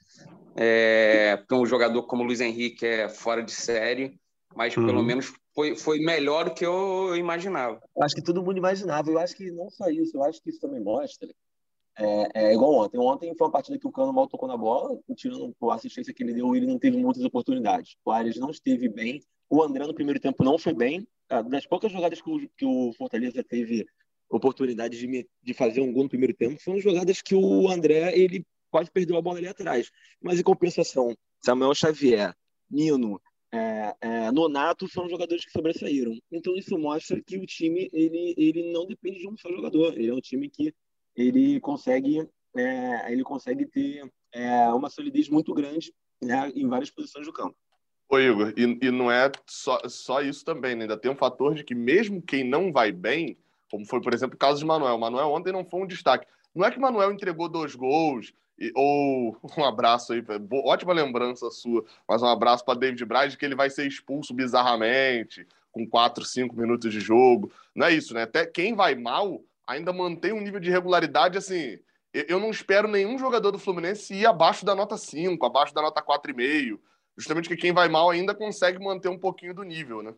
é, 0.56 1.42
um 1.52 1.66
jogador 1.66 2.04
como 2.04 2.22
o 2.22 2.26
Luiz 2.26 2.40
Henrique 2.40 2.86
é 2.86 3.08
fora 3.08 3.42
de 3.42 3.52
série, 3.52 4.18
mas 4.56 4.76
uhum. 4.76 4.86
pelo 4.86 5.02
menos 5.02 5.32
foi, 5.54 5.76
foi 5.76 5.98
melhor 5.98 6.46
do 6.46 6.54
que 6.54 6.64
eu 6.64 7.14
imaginava. 7.16 7.80
Acho 8.00 8.14
que 8.14 8.22
todo 8.22 8.42
mundo 8.42 8.58
imaginava. 8.58 9.10
Eu 9.10 9.18
acho 9.18 9.36
que 9.36 9.50
não 9.50 9.70
só 9.70 9.88
isso, 9.88 10.16
eu 10.16 10.24
acho 10.24 10.40
que 10.42 10.50
isso 10.50 10.60
também 10.60 10.80
mostra 10.80 11.28
é, 11.97 12.28
é, 12.34 12.55
igual 12.55 12.74
ontem. 12.74 12.99
Ontem 12.99 13.34
foi 13.36 13.47
uma 13.47 13.53
partida 13.53 13.78
que 13.78 13.86
o 13.86 13.92
Cano 13.92 14.12
mal 14.12 14.26
tocou 14.26 14.49
na 14.49 14.57
bola, 14.57 14.99
tirando 15.16 15.55
a 15.62 15.74
assistência 15.74 16.12
que 16.12 16.22
ele 16.22 16.34
deu, 16.34 16.55
ele 16.55 16.66
não 16.66 16.78
teve 16.78 16.97
muitas 16.97 17.24
oportunidades. 17.24 17.97
O 18.05 18.11
Ares 18.11 18.36
não 18.36 18.51
esteve 18.51 18.88
bem. 18.88 19.20
O 19.49 19.62
André 19.62 19.86
no 19.86 19.95
primeiro 19.95 20.20
tempo 20.20 20.42
não 20.42 20.59
foi 20.59 20.74
bem. 20.74 21.07
Ah, 21.28 21.42
das 21.42 21.66
poucas 21.66 21.90
jogadas 21.92 22.20
que 22.20 22.30
o, 22.30 22.49
que 22.57 22.64
o 22.64 22.92
Fortaleza 22.95 23.42
teve 23.42 23.86
oportunidade 24.28 24.99
de, 24.99 25.28
de 25.42 25.55
fazer 25.55 25.80
um 25.80 25.92
gol 25.92 26.05
no 26.05 26.09
primeiro 26.09 26.34
tempo, 26.34 26.61
foram 26.61 26.80
jogadas 26.80 27.22
que 27.22 27.34
o 27.34 27.68
André 27.68 28.16
ele 28.18 28.45
pode 28.70 28.90
perder 28.90 29.12
uma 29.12 29.22
bola 29.22 29.38
ali 29.38 29.47
atrás. 29.47 29.90
Mas 30.20 30.40
em 30.40 30.42
compensação, 30.42 31.16
Samuel 31.40 31.74
Xavier, 31.74 32.34
Nino, 32.68 33.20
é, 33.53 33.95
é, 34.01 34.32
Nonato 34.32 34.88
foram 34.88 35.09
jogadores 35.09 35.45
que 35.45 35.53
sobressaíram. 35.53 36.18
Então 36.32 36.57
isso 36.57 36.76
mostra 36.76 37.22
que 37.24 37.38
o 37.38 37.47
time 37.47 37.88
ele, 37.92 38.34
ele 38.36 38.72
não 38.72 38.86
depende 38.86 39.20
de 39.20 39.28
um 39.28 39.36
só 39.36 39.49
jogador. 39.51 39.97
Ele 39.97 40.09
é 40.09 40.14
um 40.14 40.20
time 40.20 40.51
que 40.51 40.74
ele 41.16 41.60
consegue 41.60 42.28
é, 42.56 43.12
ele 43.12 43.22
consegue 43.22 43.66
ter 43.66 44.10
é, 44.32 44.68
uma 44.68 44.88
solidez 44.88 45.28
muito 45.28 45.52
grande 45.52 45.92
né, 46.22 46.52
em 46.54 46.68
várias 46.68 46.90
posições 46.90 47.26
do 47.26 47.32
campo. 47.32 47.56
Ô 48.08 48.18
Igor, 48.18 48.52
e, 48.56 48.78
e 48.80 48.90
não 48.90 49.10
é 49.10 49.30
só, 49.46 49.80
só 49.88 50.20
isso 50.20 50.44
também, 50.44 50.74
né? 50.74 50.82
ainda 50.82 50.96
tem 50.96 51.10
um 51.10 51.16
fator 51.16 51.54
de 51.54 51.64
que 51.64 51.74
mesmo 51.74 52.22
quem 52.22 52.44
não 52.44 52.70
vai 52.70 52.92
bem, 52.92 53.36
como 53.70 53.84
foi, 53.86 54.00
por 54.00 54.14
exemplo, 54.14 54.36
o 54.36 54.38
caso 54.38 54.58
de 54.58 54.64
Manuel. 54.64 54.98
Manuel 54.98 55.30
ontem 55.30 55.52
não 55.52 55.64
foi 55.64 55.80
um 55.80 55.86
destaque. 55.86 56.26
Não 56.54 56.64
é 56.64 56.70
que 56.70 56.78
Manuel 56.78 57.10
entregou 57.10 57.48
dois 57.48 57.74
gols, 57.74 58.32
e, 58.58 58.70
ou 58.74 59.36
um 59.58 59.64
abraço 59.64 60.12
aí, 60.12 60.22
ótima 60.64 60.92
lembrança 60.92 61.50
sua, 61.50 61.84
mas 62.08 62.22
um 62.22 62.26
abraço 62.26 62.64
para 62.64 62.78
David 62.78 63.04
Braz, 63.04 63.34
que 63.34 63.44
ele 63.44 63.56
vai 63.56 63.70
ser 63.70 63.86
expulso 63.86 64.32
bizarramente, 64.32 65.46
com 65.72 65.88
4, 65.88 66.24
5 66.24 66.54
minutos 66.54 66.92
de 66.92 67.00
jogo. 67.00 67.50
Não 67.74 67.86
é 67.86 67.92
isso, 67.92 68.14
né? 68.14 68.22
Até 68.22 68.46
quem 68.46 68.74
vai 68.74 68.94
mal 68.94 69.42
ainda 69.66 69.92
mantém 69.92 70.32
um 70.32 70.40
nível 70.40 70.60
de 70.60 70.70
regularidade 70.70 71.38
assim. 71.38 71.78
Eu 72.12 72.38
não 72.38 72.50
espero 72.50 72.86
nenhum 72.86 73.18
jogador 73.18 73.50
do 73.50 73.58
Fluminense 73.58 74.14
ir 74.14 74.26
abaixo 74.26 74.64
da 74.64 74.74
nota 74.74 74.96
5, 74.96 75.44
abaixo 75.44 75.74
da 75.74 75.82
nota 75.82 76.00
4,5. 76.00 76.78
Justamente 77.16 77.48
que 77.48 77.56
quem 77.56 77.72
vai 77.72 77.88
mal 77.88 78.10
ainda 78.10 78.34
consegue 78.34 78.78
manter 78.78 79.08
um 79.08 79.18
pouquinho 79.18 79.54
do 79.54 79.62
nível, 79.62 80.02
né? 80.02 80.14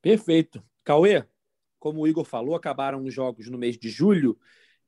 Perfeito. 0.00 0.62
Cauê, 0.84 1.24
como 1.78 2.00
o 2.00 2.06
Igor 2.06 2.24
falou, 2.24 2.54
acabaram 2.54 3.04
os 3.04 3.12
jogos 3.12 3.48
no 3.48 3.58
mês 3.58 3.76
de 3.76 3.88
julho 3.88 4.38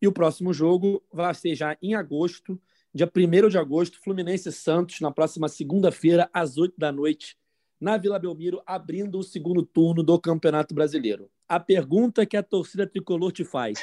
e 0.01 0.07
o 0.07 0.13
próximo 0.13 0.53
jogo 0.53 1.03
vai 1.13 1.33
ser 1.35 1.55
já 1.55 1.77
em 1.81 1.95
agosto, 1.95 2.61
dia 2.93 3.11
1 3.13 3.49
de 3.49 3.59
agosto, 3.59 4.01
Fluminense 4.01 4.53
Santos, 4.53 5.01
na 5.01 5.11
próxima 5.11 5.49
segunda-feira, 5.49 6.29
às 6.33 6.59
8 6.59 6.75
da 6.79 6.93
noite, 6.93 7.37
na 7.81 7.97
Vila 7.97 8.19
Belmiro, 8.19 8.63
abrindo 8.67 9.19
o 9.19 9.23
segundo 9.23 9.65
turno 9.65 10.03
do 10.03 10.19
Campeonato 10.19 10.75
Brasileiro. 10.75 11.31
A 11.49 11.61
pergunta 11.61 12.25
que 12.25 12.37
a 12.37 12.43
torcida 12.43 12.87
tricolor 12.87 13.33
te 13.33 13.45
faz: 13.45 13.79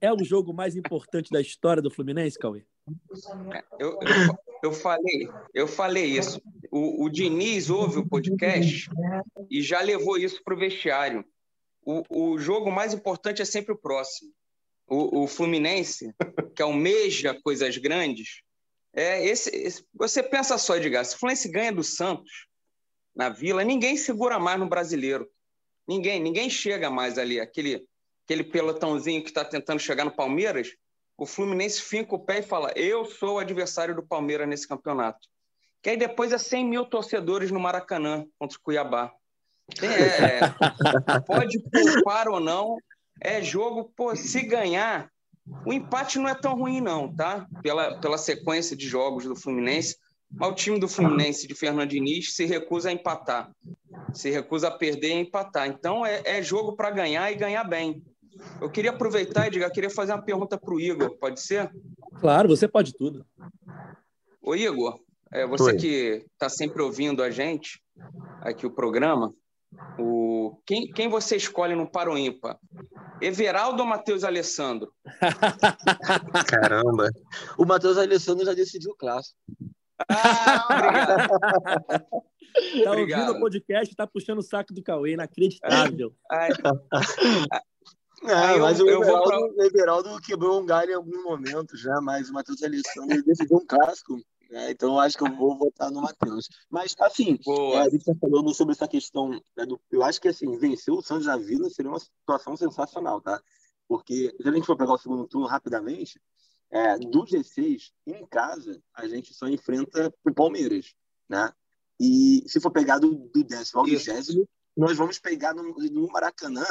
é 0.00 0.12
o 0.12 0.24
jogo 0.24 0.52
mais 0.52 0.76
importante 0.76 1.30
da 1.30 1.40
história 1.40 1.82
do 1.82 1.90
Fluminense, 1.90 2.38
Cauê? 2.38 2.64
Eu, 3.78 3.98
eu, 4.00 4.38
eu 4.64 4.72
falei, 4.72 5.28
eu 5.54 5.68
falei 5.68 6.06
isso. 6.06 6.40
O, 6.70 7.04
o 7.04 7.10
Diniz 7.10 7.70
ouve 7.70 7.98
o 7.98 8.08
podcast 8.08 8.88
e 9.50 9.62
já 9.62 9.80
levou 9.80 10.16
isso 10.16 10.42
para 10.44 10.54
o 10.54 10.58
vestiário. 10.58 11.24
O 11.84 12.38
jogo 12.38 12.70
mais 12.70 12.94
importante 12.94 13.42
é 13.42 13.44
sempre 13.44 13.72
o 13.72 13.78
próximo 13.78 14.30
o, 14.92 15.22
o 15.22 15.26
Fluminense, 15.26 16.14
que 16.54 16.62
almeja 16.62 17.38
coisas 17.42 17.76
grandes, 17.78 18.42
é 18.94 19.26
esse, 19.26 19.48
esse, 19.56 19.84
você 19.94 20.22
pensa 20.22 20.58
só, 20.58 20.76
Edgar, 20.76 21.04
se 21.04 21.16
o 21.16 21.18
Fluminense 21.18 21.50
ganha 21.50 21.72
do 21.72 21.82
Santos 21.82 22.46
na 23.14 23.28
Vila, 23.28 23.64
ninguém 23.64 23.96
segura 23.96 24.38
mais 24.38 24.58
no 24.58 24.68
brasileiro. 24.68 25.28
Ninguém, 25.86 26.20
ninguém 26.20 26.48
chega 26.48 26.90
mais 26.90 27.18
ali. 27.18 27.40
Aquele, 27.40 27.86
aquele 28.24 28.44
pelotãozinho 28.44 29.22
que 29.22 29.28
está 29.28 29.44
tentando 29.44 29.80
chegar 29.80 30.04
no 30.04 30.10
Palmeiras, 30.10 30.74
o 31.16 31.26
Fluminense 31.26 31.82
finca 31.82 32.14
o 32.14 32.18
pé 32.18 32.38
e 32.38 32.42
fala: 32.42 32.72
Eu 32.76 33.04
sou 33.04 33.34
o 33.34 33.38
adversário 33.38 33.94
do 33.94 34.02
Palmeiras 34.02 34.48
nesse 34.48 34.66
campeonato. 34.66 35.28
Que 35.82 35.90
aí 35.90 35.96
depois 35.96 36.32
é 36.32 36.38
100 36.38 36.64
mil 36.64 36.84
torcedores 36.84 37.50
no 37.50 37.60
Maracanã 37.60 38.24
contra 38.38 38.56
o 38.56 38.60
Cuiabá. 38.60 39.12
É, 39.80 40.38
é, 40.38 41.20
pode 41.26 41.58
poupar 41.70 42.28
ou 42.28 42.40
não, 42.40 42.76
é 43.20 43.42
jogo, 43.42 43.92
pô, 43.96 44.14
se 44.14 44.42
ganhar, 44.42 45.10
o 45.64 45.72
empate 45.72 46.18
não 46.18 46.28
é 46.28 46.34
tão 46.34 46.56
ruim, 46.56 46.80
não, 46.80 47.12
tá? 47.14 47.46
Pela, 47.62 47.98
pela 47.98 48.18
sequência 48.18 48.76
de 48.76 48.86
jogos 48.86 49.24
do 49.24 49.36
Fluminense. 49.36 49.96
Mas 50.32 50.50
o 50.50 50.54
time 50.54 50.78
do 50.78 50.88
Fluminense 50.88 51.46
de 51.46 51.54
Fernando 51.54 51.90
Diniz 51.90 52.34
se 52.34 52.46
recusa 52.46 52.88
a 52.88 52.92
empatar. 52.92 53.50
Se 54.14 54.30
recusa 54.30 54.68
a 54.68 54.70
perder 54.70 55.08
e 55.08 55.20
empatar. 55.20 55.68
Então 55.68 56.04
é, 56.04 56.22
é 56.24 56.42
jogo 56.42 56.74
para 56.74 56.90
ganhar 56.90 57.30
e 57.30 57.36
ganhar 57.36 57.64
bem. 57.64 58.02
Eu 58.60 58.70
queria 58.70 58.90
aproveitar, 58.90 59.46
Edgar, 59.46 59.70
queria 59.70 59.90
fazer 59.90 60.12
uma 60.12 60.22
pergunta 60.22 60.58
para 60.58 60.74
o 60.74 60.80
Igor, 60.80 61.16
pode 61.18 61.40
ser? 61.40 61.70
Claro, 62.20 62.48
você 62.48 62.66
pode 62.66 62.94
tudo. 62.94 63.26
Ô 64.40 64.54
Igor, 64.54 64.98
é, 65.30 65.46
você 65.46 65.72
Oi. 65.72 65.76
que 65.76 66.26
está 66.32 66.48
sempre 66.48 66.82
ouvindo 66.82 67.22
a 67.22 67.30
gente, 67.30 67.80
aqui 68.40 68.66
o 68.66 68.70
programa, 68.70 69.34
o, 69.98 70.58
quem, 70.66 70.90
quem 70.90 71.08
você 71.08 71.36
escolhe 71.36 71.74
no 71.74 71.90
Paro 71.90 72.16
Ímpar? 72.16 72.58
Everaldo 73.20 73.82
ou 73.82 73.88
Matheus 73.88 74.24
Alessandro? 74.24 74.92
Caramba. 76.48 77.10
O 77.56 77.64
Matheus 77.64 77.96
Alessandro 77.96 78.44
já 78.44 78.54
decidiu 78.54 78.90
o 78.92 78.96
clássico. 78.96 79.36
Ah, 80.08 80.66
obrigado. 80.70 82.22
Tá 82.84 82.90
obrigado. 82.90 83.20
ouvindo 83.20 83.36
o 83.36 83.40
podcast, 83.40 83.94
tá 83.94 84.06
puxando 84.06 84.38
o 84.38 84.42
saco 84.42 84.74
do 84.74 84.82
Cauê, 84.82 85.12
inacreditável. 85.14 86.14
Ai, 86.30 86.50
é, 88.24 88.58
mas 88.58 88.78
eu, 88.78 88.86
o, 88.86 88.90
Everaldo, 88.90 89.54
pra... 89.54 89.66
Everaldo 89.66 90.20
quebrou 90.20 90.60
um 90.60 90.66
galho 90.66 90.90
em 90.90 90.94
algum 90.94 91.22
momento 91.22 91.76
já, 91.76 92.00
mas 92.00 92.28
o 92.28 92.32
Matheus 92.32 92.62
Alessandro 92.62 93.22
decidiu 93.24 93.56
um 93.56 93.66
clássico. 93.66 94.20
Né? 94.50 94.70
Então, 94.70 94.90
eu 94.90 95.00
acho 95.00 95.16
que 95.16 95.24
eu 95.24 95.34
vou 95.34 95.56
votar 95.56 95.90
no 95.90 96.02
Matheus. 96.02 96.46
Mas, 96.70 96.94
assim, 97.00 97.38
é, 97.72 97.78
a 97.78 97.84
gente 97.84 97.96
está 97.96 98.14
falando 98.14 98.54
sobre 98.54 98.72
essa 98.72 98.86
questão. 98.86 99.30
Né, 99.56 99.64
do, 99.66 99.80
eu 99.90 100.02
acho 100.02 100.20
que, 100.20 100.28
assim, 100.28 100.58
vencer 100.58 100.92
o 100.92 101.00
Santos 101.00 101.24
da 101.24 101.38
Vila 101.38 101.70
seria 101.70 101.90
uma 101.90 101.98
situação 101.98 102.54
sensacional, 102.54 103.20
tá? 103.20 103.40
Porque, 103.88 104.34
se 104.40 104.48
a 104.48 104.52
gente 104.52 104.66
for 104.66 104.76
pegar 104.76 104.92
o 104.92 104.98
segundo 104.98 105.26
turno 105.26 105.46
rapidamente, 105.46 106.20
é, 106.72 106.98
do 106.98 107.24
G6, 107.24 107.92
em 108.06 108.26
casa, 108.26 108.82
a 108.94 109.06
gente 109.06 109.34
só 109.34 109.46
enfrenta 109.46 110.12
o 110.24 110.32
Palmeiras, 110.32 110.94
né? 111.28 111.52
E 112.00 112.42
se 112.48 112.58
for 112.58 112.70
pegar 112.70 112.98
do, 112.98 113.30
do 113.32 113.44
décimo 113.44 113.80
ao 113.80 113.86
vigésimo, 113.86 114.48
nós 114.76 114.96
vamos 114.96 115.18
pegar 115.18 115.54
no, 115.54 115.62
no 115.62 116.08
Maracanã 116.08 116.64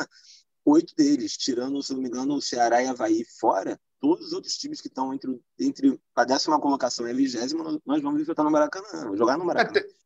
oito 0.66 0.95
deles, 0.95 1.38
tirando, 1.38 1.82
se 1.82 1.93
não 1.93 2.02
me 2.02 2.08
engano, 2.08 2.36
o 2.36 2.41
Ceará 2.41 2.84
e 2.84 2.88
Havaí 2.88 3.24
fora, 3.39 3.80
todos 3.99 4.28
os 4.28 4.34
outros 4.34 4.56
times 4.56 4.82
que 4.82 4.88
estão 4.88 5.14
entre, 5.14 5.39
entre 5.60 5.99
a 6.16 6.26
décima 6.26 6.60
colocação 6.60 7.08
e 7.08 7.12
a 7.12 7.14
vigésima, 7.14 7.80
nós 7.86 8.02
vamos 8.02 8.22
enfrentar 8.22 8.43
no 8.43 8.52
Maracanã, 8.52 9.16
jogar 9.16 9.38
no 9.38 9.45
Maracanã. 9.45 9.80
É, 9.80 10.01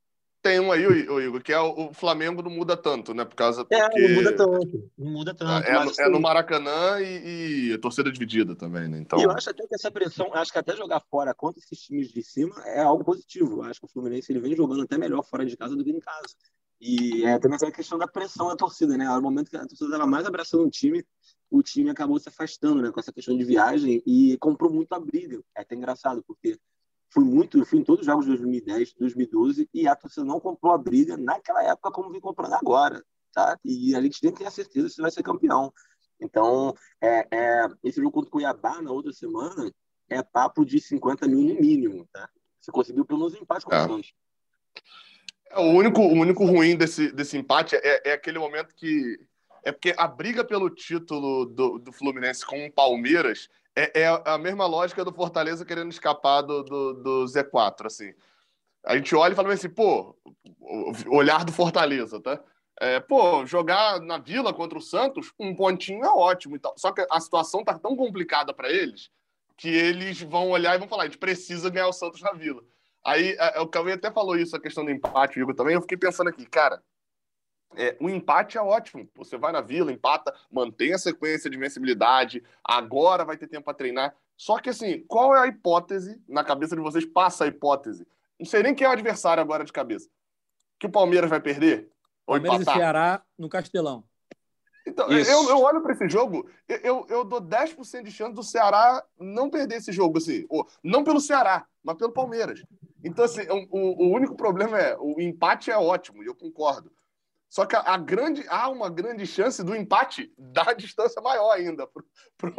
tem 0.46 0.60
um 0.60 0.72
aí, 0.72 0.86
o 0.86 1.20
Igor, 1.20 1.42
que 1.42 1.52
é 1.52 1.60
o, 1.60 1.88
o, 1.90 1.94
Flamengo 1.94 2.44
não 2.44 2.52
muda 2.52 2.78
tanto, 2.78 3.16
né? 3.16 3.26
Por 3.26 3.34
causa 3.34 3.66
porque... 3.66 3.74
É, 3.74 4.08
não 4.08 4.16
muda 4.16 4.36
tanto. 4.38 4.92
Não 4.96 5.12
muda 5.12 5.34
tanto. 5.34 5.68
É, 5.68 5.72
é, 5.72 6.06
é 6.06 6.10
no 6.10 6.20
Maracanã 6.20 7.02
e, 7.02 7.72
e, 7.72 7.78
torcida 7.80 8.12
dividida 8.12 8.56
também, 8.56 8.88
né? 8.88 9.00
Então... 9.00 9.18
E 9.18 9.24
eu 9.24 9.32
acho 9.32 9.50
até 9.50 9.66
que 9.66 9.74
essa 9.74 9.90
pressão, 9.90 10.32
acho 10.36 10.52
que 10.52 10.60
até 10.60 10.76
jogar 10.76 11.02
fora 11.10 11.34
contra 11.34 11.60
esses 11.60 11.80
times 11.80 12.10
de 12.10 12.22
cima 12.22 12.62
é 12.64 12.80
algo 12.80 13.04
positivo. 13.04 13.56
Eu 13.56 13.64
acho 13.64 13.80
que 13.80 13.88
o 13.88 13.90
Fluminense 13.90 14.32
ele 14.32 14.40
vem 14.40 14.56
jogando 14.56 14.84
até 14.84 15.00
melhor 15.00 15.24
fora 15.24 15.44
de 15.44 15.58
casa 15.58 15.76
do 15.76 15.84
que 15.84 15.90
em 15.90 16.00
casa. 16.00 16.36
E 16.80 17.26
é 17.26 17.40
também 17.40 17.56
essa 17.56 17.72
questão 17.72 17.98
da 17.98 18.08
pressão 18.08 18.48
da 18.48 18.56
torcida, 18.56 18.96
né? 18.96 19.06
No 19.06 19.24
momento 19.24 19.50
que 19.50 19.58
a 19.58 19.66
torcida 19.66 19.86
estava 19.86 20.06
mais 20.06 20.28
abraçando 20.28 20.64
o 20.64 20.70
time, 20.70 21.04
o 21.50 21.64
time 21.64 21.90
acabou 21.90 22.20
se 22.20 22.30
afastando, 22.30 22.84
né? 22.84 22.92
Com 22.92 23.00
essa 23.00 23.12
questão 23.12 23.36
de 23.36 23.44
viagem 23.44 24.04
e 24.06 24.38
comprou 24.38 24.72
muito 24.72 24.94
a 24.94 25.00
briga. 25.00 25.42
É 25.58 25.62
até 25.62 25.74
engraçado, 25.74 26.24
porque 26.28 26.56
fui 27.16 27.24
muito, 27.24 27.58
eu 27.58 27.66
fui 27.66 27.80
em 27.80 27.84
todos 27.84 28.02
os 28.02 28.06
jogos 28.06 28.26
de 28.26 28.32
2010, 28.32 28.94
2012 29.00 29.70
e 29.74 29.88
a 29.88 29.96
torcida 29.96 30.26
não 30.26 30.38
comprou 30.38 30.74
a 30.74 30.78
briga 30.78 31.16
naquela 31.16 31.64
época 31.64 31.90
como 31.92 32.12
vem 32.12 32.20
comprando 32.20 32.54
agora, 32.54 33.02
tá? 33.34 33.58
E 33.64 33.96
a 33.96 34.02
gente 34.02 34.20
tem 34.20 34.34
que 34.34 34.40
ter 34.40 34.46
a 34.46 34.52
certeza 34.52 34.90
se 34.90 35.02
vai 35.02 35.10
ser 35.10 35.24
campeão. 35.24 35.74
Então, 36.20 36.76
é, 37.02 37.26
é, 37.32 37.68
esse 37.86 38.02
jogo 38.02 38.12
contra 38.12 38.28
o 38.28 38.32
Cuiabá 38.32 38.82
na 38.82 38.92
outra 38.92 39.14
semana 39.14 39.72
é 40.10 40.22
papo 40.22 40.66
de 40.66 40.80
50 40.82 41.26
mil 41.28 41.40
no 41.40 41.60
mínimo, 41.60 42.06
tá? 42.12 42.30
Você 42.60 42.70
conseguiu 42.70 43.06
pelo 43.06 43.20
menos 43.20 43.34
um 43.34 43.42
empate 43.42 43.66
com 43.66 43.74
é. 43.74 43.88
o 43.88 44.02
é, 45.52 45.60
o 45.60 45.72
único, 45.72 46.02
o 46.02 46.14
único 46.14 46.46
ruim 46.46 46.76
desse, 46.76 47.14
desse 47.14 47.38
empate 47.38 47.78
é, 47.78 48.10
é 48.10 48.14
aquele 48.14 48.40
momento 48.40 48.76
que 48.76 49.18
é 49.64 49.72
porque 49.72 49.96
a 49.98 50.06
briga 50.06 50.44
pelo 50.44 50.70
título 50.70 51.46
do, 51.46 51.80
do 51.80 51.94
Fluminense 51.94 52.46
com 52.46 52.66
o 52.66 52.72
Palmeiras 52.72 53.50
é, 53.76 54.02
é, 54.02 54.22
a 54.26 54.38
mesma 54.38 54.66
lógica 54.66 55.04
do 55.04 55.14
Fortaleza 55.14 55.66
querendo 55.66 55.92
escapar 55.92 56.42
do, 56.42 56.64
do, 56.64 56.94
do 56.94 57.26
Z4, 57.26 57.86
assim. 57.86 58.14
A 58.86 58.96
gente 58.96 59.16
olha 59.16 59.34
e 59.34 59.36
fala 59.36 59.52
assim, 59.54 59.70
pô, 59.70 60.16
olhar 61.08 61.44
do 61.44 61.52
Fortaleza, 61.52 62.22
tá? 62.22 62.42
É, 62.80 63.00
pô, 63.00 63.46
jogar 63.46 64.00
na 64.02 64.18
Vila 64.18 64.54
contra 64.54 64.78
o 64.78 64.82
Santos, 64.82 65.34
um 65.40 65.56
pontinho 65.56 66.04
é 66.04 66.10
ótimo. 66.10 66.60
Só 66.78 66.92
que 66.92 67.06
a 67.10 67.20
situação 67.20 67.64
tá 67.64 67.78
tão 67.78 67.96
complicada 67.96 68.54
para 68.54 68.70
eles 68.70 69.10
que 69.58 69.70
eles 69.70 70.22
vão 70.22 70.50
olhar 70.50 70.76
e 70.76 70.80
vão 70.80 70.88
falar: 70.88 71.04
a 71.04 71.06
gente 71.06 71.18
precisa 71.18 71.70
ganhar 71.70 71.88
o 71.88 71.94
Santos 71.94 72.22
na 72.22 72.32
Vila. 72.32 72.62
Aí 73.04 73.38
o 73.58 73.68
Cauê 73.68 73.94
até 73.94 74.12
falou 74.12 74.36
isso, 74.36 74.56
a 74.56 74.60
questão 74.60 74.84
do 74.84 74.92
empate, 74.92 75.40
o 75.40 75.42
Igor 75.42 75.54
também. 75.54 75.76
Eu 75.76 75.82
fiquei 75.82 75.98
pensando 75.98 76.28
aqui, 76.28 76.46
cara, 76.46 76.82
é, 77.76 77.96
o 78.00 78.10
empate 78.10 78.58
é 78.58 78.62
ótimo. 78.62 79.08
Você 79.16 79.38
vai 79.38 79.52
na 79.52 79.62
vila, 79.62 79.92
empata, 79.92 80.34
mantém 80.52 80.94
a 80.94 80.98
sequência 80.98 81.50
de 81.50 81.58
vencibilidade, 81.58 82.44
agora 82.64 83.26
vai 83.26 83.38
ter 83.38 83.48
tempo 83.48 83.66
para 83.66 83.74
treinar. 83.74 84.16
Só 84.38 84.60
que, 84.60 84.70
assim, 84.70 85.04
qual 85.08 85.36
é 85.36 85.40
a 85.40 85.48
hipótese, 85.48 86.22
na 86.28 86.44
cabeça 86.44 86.76
de 86.76 86.82
vocês, 86.82 87.06
passa 87.06 87.46
a 87.46 87.48
hipótese? 87.48 88.06
Não 88.40 88.46
sei 88.46 88.64
nem 88.64 88.76
quem 88.76 88.86
é 88.86 88.90
o 88.90 88.94
adversário 88.94 89.42
agora 89.42 89.64
de 89.64 89.72
cabeça. 89.72 90.10
Que 90.78 90.88
o 90.88 90.92
Palmeiras 90.92 91.30
vai 91.30 91.40
perder? 91.40 91.90
Palmeiras 92.26 92.62
e 92.62 92.66
Ceará 92.66 93.22
no 93.38 93.48
Castelão. 93.48 94.04
Então, 94.88 95.10
eu, 95.10 95.50
eu, 95.50 95.60
olho 95.62 95.82
para 95.82 95.94
esse 95.94 96.08
jogo, 96.08 96.48
eu, 96.68 97.08
eu 97.10 97.26
dou 97.26 97.42
10% 97.42 98.04
de 98.04 98.12
chance 98.12 98.36
do 98.36 98.44
Ceará 98.44 99.04
não 99.20 99.50
perder 99.50 99.78
esse 99.78 99.92
jogo, 99.92 100.20
assim. 100.20 100.46
Não 100.84 101.04
pelo 101.04 101.20
Ceará, 101.20 101.66
mas 101.84 101.98
pelo 101.98 102.12
Palmeiras. 102.12 102.64
Então, 103.04 103.26
assim, 103.26 103.42
o, 103.50 104.06
o 104.06 104.14
único 104.14 104.36
problema 104.36 104.78
é 104.78 104.96
o 105.00 105.20
empate 105.20 105.72
é 105.72 105.78
ótimo, 105.78 106.24
e 106.24 106.28
eu 106.28 106.36
concordo. 106.36 106.92
Só 107.50 107.66
que 107.66 107.76
a, 107.76 107.80
a, 107.80 107.98
grande, 107.98 108.44
há 108.48 108.70
uma 108.70 108.90
grande 108.90 109.26
chance 109.26 109.64
do 109.64 109.76
empate 109.76 110.32
dar 110.38 110.74
distância 110.74 111.22
maior 111.22 111.52
ainda 111.52 111.88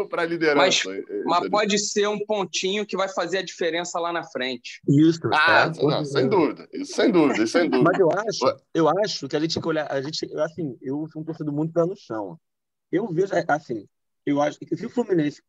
para 0.08 0.22
a 0.22 0.24
liderança. 0.24 0.56
Mas, 0.56 0.82
mas, 1.24 1.48
pode 1.50 1.78
ser 1.78 2.08
um 2.08 2.18
pontinho 2.24 2.86
que 2.86 2.96
vai 2.96 3.08
fazer 3.08 3.38
a 3.38 3.42
diferença 3.42 3.98
lá 4.00 4.12
na 4.12 4.24
frente. 4.24 4.80
Isso. 4.88 5.20
Ah, 5.32 5.70
é, 5.76 5.82
não, 5.82 6.04
sem 6.04 6.28
dúvida. 6.28 6.68
Isso 6.72 6.94
sem 6.94 7.10
dúvida, 7.10 7.42
isso 7.42 7.52
sem 7.52 7.68
dúvida. 7.68 7.90
Mas 7.90 8.00
eu 8.00 8.10
acho, 8.10 8.62
eu 8.72 8.88
acho 8.88 9.28
que 9.28 9.36
a 9.36 9.40
gente 9.40 9.54
tem 9.54 9.62
que 9.62 9.68
olhar. 9.68 9.90
A 9.90 10.00
gente, 10.00 10.24
assim, 10.40 10.78
eu 10.80 11.06
sou 11.12 11.22
um 11.22 11.24
torcedor 11.24 11.52
muito 11.52 11.72
pé 11.72 11.84
no 11.84 11.96
chão. 11.96 12.38
Eu 12.90 13.06
vejo, 13.08 13.34
é, 13.34 13.44
assim, 13.48 13.86
eu 14.24 14.40
acho 14.40 14.58
que 14.58 14.76
se 14.76 14.86
o 14.86 14.90
Fluminense. 14.90 15.42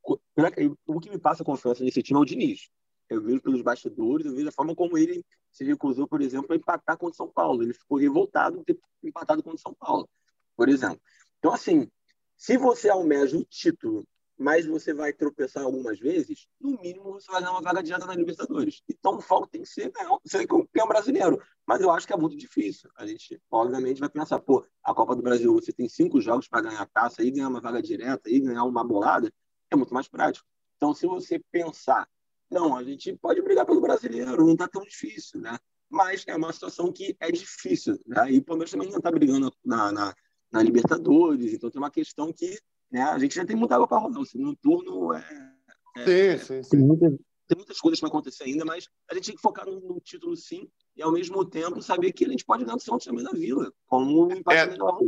O 0.86 1.00
que 1.00 1.10
me 1.10 1.20
passa 1.20 1.44
confiança 1.44 1.84
nesse 1.84 2.04
time 2.04 2.20
é 2.20 2.22
o 2.22 2.26
Diniz. 2.26 2.70
Eu 3.10 3.22
vejo 3.22 3.42
pelos 3.42 3.62
bastidores, 3.62 4.26
eu 4.26 4.36
vejo 4.36 4.50
a 4.50 4.52
forma 4.52 4.76
como 4.76 4.98
ele 4.98 5.24
se 5.52 5.64
recusou, 5.64 6.08
por 6.08 6.22
exemplo, 6.22 6.54
a 6.54 6.56
empatar 6.56 6.98
contra 6.98 7.14
o 7.14 7.16
São 7.16 7.30
Paulo. 7.30 7.64
Ele 7.64 7.74
ficou 7.74 7.98
revoltado 7.98 8.58
de 8.60 8.74
ter 8.74 8.80
empatado 9.04 9.42
contra 9.42 9.58
o 9.58 9.62
São 9.62 9.74
Paulo, 9.74 10.10
por 10.56 10.70
exemplo. 10.70 11.02
Então, 11.40 11.54
assim, 11.54 11.90
se 12.36 12.58
você 12.58 12.90
almeja 12.90 13.38
o 13.38 13.46
título, 13.46 14.06
mas 14.38 14.68
você 14.68 14.94
vai 14.94 15.12
tropeçar 15.12 15.64
algumas 15.64 15.98
vezes, 16.00 16.48
no 16.62 16.80
mínimo 16.80 17.14
você 17.14 17.32
vai 17.32 17.42
ganhar 17.42 17.54
uma 17.54 17.62
vaga 17.62 17.82
direta 17.82 18.06
na 18.06 18.14
Libertadores. 18.14 18.84
Então, 18.88 19.16
o 19.16 19.22
foco 19.22 19.48
tem 19.48 19.64
que 19.64 19.68
ser 19.68 19.92
ganhar, 19.92 20.16
ser 20.26 20.46
campeão 20.46 20.88
brasileiro. 20.88 21.42
Mas 21.66 21.82
eu 21.82 21.90
acho 21.90 22.06
que 22.06 22.14
é 22.14 22.18
muito 22.18 22.38
difícil. 22.38 22.90
A 22.96 23.08
gente, 23.08 23.42
obviamente, 23.50 24.00
vai 24.00 24.10
pensar, 24.10 24.40
pô, 24.40 24.64
a 24.84 24.94
Copa 24.94 25.16
do 25.16 25.24
Brasil, 25.24 25.52
você 25.54 25.74
tem 25.74 25.90
cinco 25.90 26.22
jogos 26.22 26.48
para 26.48 26.62
ganhar 26.62 26.82
a 26.82 26.86
taça, 26.86 27.24
e 27.24 27.32
ganhar 27.32 27.48
uma 27.48 27.60
vaga 27.60 27.82
direta, 27.82 28.30
e 28.30 28.40
ganhar 28.40 28.64
uma 28.64 28.84
bolada, 28.84 29.34
é 29.72 29.76
muito 29.76 29.94
mais 29.94 30.08
prático. 30.08 30.48
Então, 30.76 30.94
se 30.94 31.08
você 31.08 31.42
pensar 31.52 32.08
não, 32.50 32.78
a 32.78 32.84
gente 32.84 33.16
pode 33.18 33.42
brigar 33.42 33.66
pelo 33.66 33.82
brasileiro, 33.82 34.46
não 34.46 34.54
está 34.54 34.68
tão 34.68 34.82
difícil, 34.84 35.42
né? 35.42 35.58
Mas 35.90 36.24
é 36.28 36.36
uma 36.36 36.52
situação 36.52 36.92
que 36.92 37.16
é 37.20 37.32
difícil, 37.32 38.00
né? 38.06 38.32
E 38.32 38.38
o 38.38 38.44
Palmeiras 38.44 38.72
também 38.72 38.90
não 38.90 38.98
está 38.98 39.12
brigando 39.12 39.52
na, 39.64 39.92
na, 39.92 40.16
na, 40.52 40.62
Libertadores, 40.62 41.54
então 41.54 41.70
tem 41.70 41.82
uma 41.82 41.92
questão 41.92 42.32
que 42.32 42.58
né, 42.92 43.04
a 43.04 43.18
gente 43.20 43.36
já 43.36 43.46
tem 43.46 43.56
muita 43.56 43.76
água 43.76 43.88
para 43.88 43.98
rolar. 43.98 44.20
O 44.20 44.26
segundo 44.26 44.56
turno 44.58 45.14
é. 45.14 45.54
é 45.98 46.38
sim, 46.38 46.46
sim, 46.46 46.64
sim. 46.64 46.70
Tem, 46.70 46.80
muita, 46.80 47.10
tem 47.48 47.58
muitas 47.58 47.80
coisas 47.80 48.00
para 48.00 48.10
acontecer 48.10 48.46
ainda, 48.46 48.66
mas 48.66 48.88
a 49.10 49.14
gente 49.14 49.28
tem 49.28 49.36
que 49.36 49.42
focar 49.42 49.66
no, 49.66 49.80
no, 49.80 50.00
título 50.00 50.36
sim, 50.36 50.70
e 50.96 51.02
ao 51.02 51.12
mesmo 51.12 51.44
tempo 51.46 51.82
saber 51.82 52.14
que 52.14 52.26
a 52.26 52.30
gente 52.30 52.46
pode 52.46 52.64
ganhar 52.64 52.78
do 52.78 52.84
Santos 52.84 53.06
também 53.06 53.24
na 53.24 53.32
Vila, 53.32 53.72
como 53.86 54.28
um 54.28 54.32
empate 54.32 54.60
é, 54.60 54.68
melhor. 54.68 55.00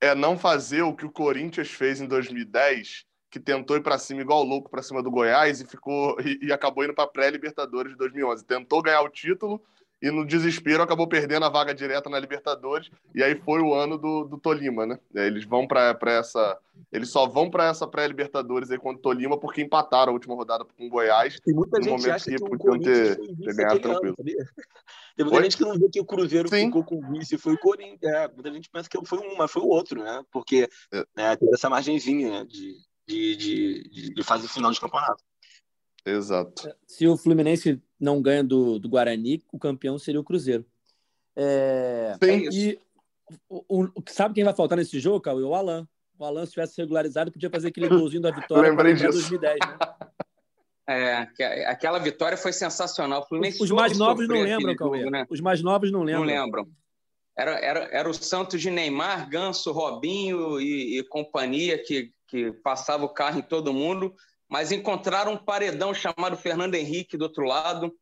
É 0.00 0.14
não 0.14 0.38
fazer 0.38 0.82
o 0.82 0.96
que 0.96 1.04
o 1.04 1.12
Corinthians 1.12 1.70
fez 1.70 2.00
em 2.00 2.06
2010 2.06 3.04
que 3.30 3.38
tentou 3.38 3.76
ir 3.76 3.82
para 3.82 3.98
cima 3.98 4.20
igual 4.20 4.42
louco 4.42 4.68
para 4.68 4.82
cima 4.82 5.02
do 5.02 5.10
Goiás 5.10 5.60
e 5.60 5.66
ficou 5.66 6.20
e, 6.20 6.46
e 6.46 6.52
acabou 6.52 6.84
indo 6.84 6.94
para 6.94 7.06
pré-Libertadores 7.06 7.92
de 7.92 7.98
2011. 7.98 8.44
Tentou 8.44 8.82
ganhar 8.82 9.02
o 9.02 9.08
título 9.08 9.62
e 10.02 10.10
no 10.10 10.26
desespero 10.26 10.82
acabou 10.82 11.06
perdendo 11.06 11.44
a 11.44 11.50
vaga 11.50 11.74
direta 11.74 12.08
na 12.08 12.18
Libertadores 12.18 12.90
e 13.14 13.22
aí 13.22 13.36
foi 13.36 13.60
o 13.60 13.74
ano 13.74 13.98
do, 13.98 14.24
do 14.24 14.38
Tolima, 14.38 14.86
né? 14.86 14.98
Eles 15.14 15.44
vão 15.44 15.66
para 15.66 15.96
essa, 16.06 16.58
eles 16.90 17.10
só 17.10 17.28
vão 17.28 17.50
para 17.50 17.66
essa 17.66 17.86
pré-Libertadores 17.86 18.70
aí 18.70 18.78
contra 18.78 18.98
o 18.98 19.02
Tolima 19.02 19.38
porque 19.38 19.62
empataram 19.62 20.10
a 20.10 20.14
última 20.14 20.34
rodada 20.34 20.64
com 20.64 20.86
o 20.86 20.88
Goiás. 20.88 21.38
Tem 21.40 21.54
muita 21.54 21.80
gente 21.82 22.10
acha 22.10 22.30
que, 22.30 22.36
que 22.36 22.44
podiam 22.44 22.80
ter, 22.80 23.16
ter 23.16 23.54
ganhado 23.54 23.78
tranquilo. 23.78 24.16
Ano, 24.18 24.46
Tem 25.16 25.26
muita 25.26 25.42
gente 25.42 25.56
que 25.58 25.64
não 25.64 25.78
vê 25.78 25.88
que 25.90 26.00
o 26.00 26.04
Cruzeiro 26.04 26.48
Sim. 26.48 26.66
ficou 26.66 26.82
com 26.82 26.96
o 26.96 27.12
vice, 27.12 27.36
foi 27.36 27.52
o 27.52 27.58
Corinthians. 27.58 28.00
É, 28.02 28.26
muita 28.28 28.50
gente 28.52 28.70
pensa 28.70 28.88
que 28.88 28.98
foi 29.04 29.18
um, 29.18 29.36
mas 29.36 29.50
foi 29.50 29.62
o 29.62 29.68
outro, 29.68 30.02
né? 30.02 30.24
Porque 30.32 30.68
é. 30.92 31.04
né, 31.14 31.36
teve 31.36 31.52
essa 31.52 31.68
margenzinha 31.68 32.30
né, 32.30 32.44
de 32.44 32.74
de, 33.10 33.88
de, 33.88 34.14
de 34.14 34.22
fase 34.22 34.48
final 34.48 34.70
de 34.70 34.80
campeonato. 34.80 35.22
Exato. 36.04 36.74
Se 36.86 37.06
o 37.06 37.16
Fluminense 37.16 37.80
não 37.98 38.22
ganha 38.22 38.42
do, 38.42 38.78
do 38.78 38.88
Guarani, 38.88 39.42
o 39.52 39.58
campeão 39.58 39.98
seria 39.98 40.20
o 40.20 40.24
Cruzeiro. 40.24 40.64
É, 41.36 42.16
Sim. 42.22 42.48
E 42.52 42.80
o, 43.48 43.84
o, 43.84 43.92
sabe 44.08 44.34
quem 44.34 44.44
vai 44.44 44.54
faltar 44.54 44.78
nesse 44.78 44.98
jogo, 44.98 45.20
Cauê? 45.20 45.42
O 45.42 45.54
Alan. 45.54 45.86
O 46.18 46.24
Alan, 46.24 46.44
se 46.44 46.52
tivesse 46.52 46.80
regularizado, 46.80 47.32
podia 47.32 47.50
fazer 47.50 47.68
aquele 47.68 47.88
golzinho 47.88 48.22
da 48.22 48.30
vitória 48.30 48.68
Lembrei 48.68 48.94
disso. 48.94 49.12
2010, 49.12 49.58
né? 49.60 49.78
É, 50.88 51.16
aquela 51.66 51.98
vitória 52.00 52.36
foi 52.36 52.52
sensacional. 52.52 53.26
Os, 53.30 53.60
os 53.60 53.70
mais 53.70 53.96
novos 53.96 54.26
não 54.26 54.42
lembram, 54.42 54.74
Cauê. 54.74 55.08
Né? 55.08 55.24
Os 55.30 55.40
mais 55.40 55.62
novos 55.62 55.92
não 55.92 56.02
lembram. 56.02 56.26
Não 56.26 56.44
lembram. 56.44 56.68
Era, 57.36 57.52
era, 57.60 57.80
era 57.92 58.10
o 58.10 58.12
Santos 58.12 58.60
de 58.60 58.70
Neymar, 58.70 59.28
Ganso, 59.30 59.70
Robinho 59.70 60.60
e, 60.60 60.98
e 60.98 61.04
companhia 61.04 61.78
que 61.82 62.12
que 62.30 62.52
passava 62.52 63.04
o 63.04 63.08
carro 63.08 63.40
em 63.40 63.42
todo 63.42 63.72
mundo, 63.72 64.14
mas 64.48 64.70
encontraram 64.70 65.32
um 65.32 65.36
paredão 65.36 65.92
chamado 65.92 66.36
Fernando 66.36 66.76
Henrique 66.76 67.16
do 67.16 67.22
outro 67.22 67.44
lado 67.44 67.92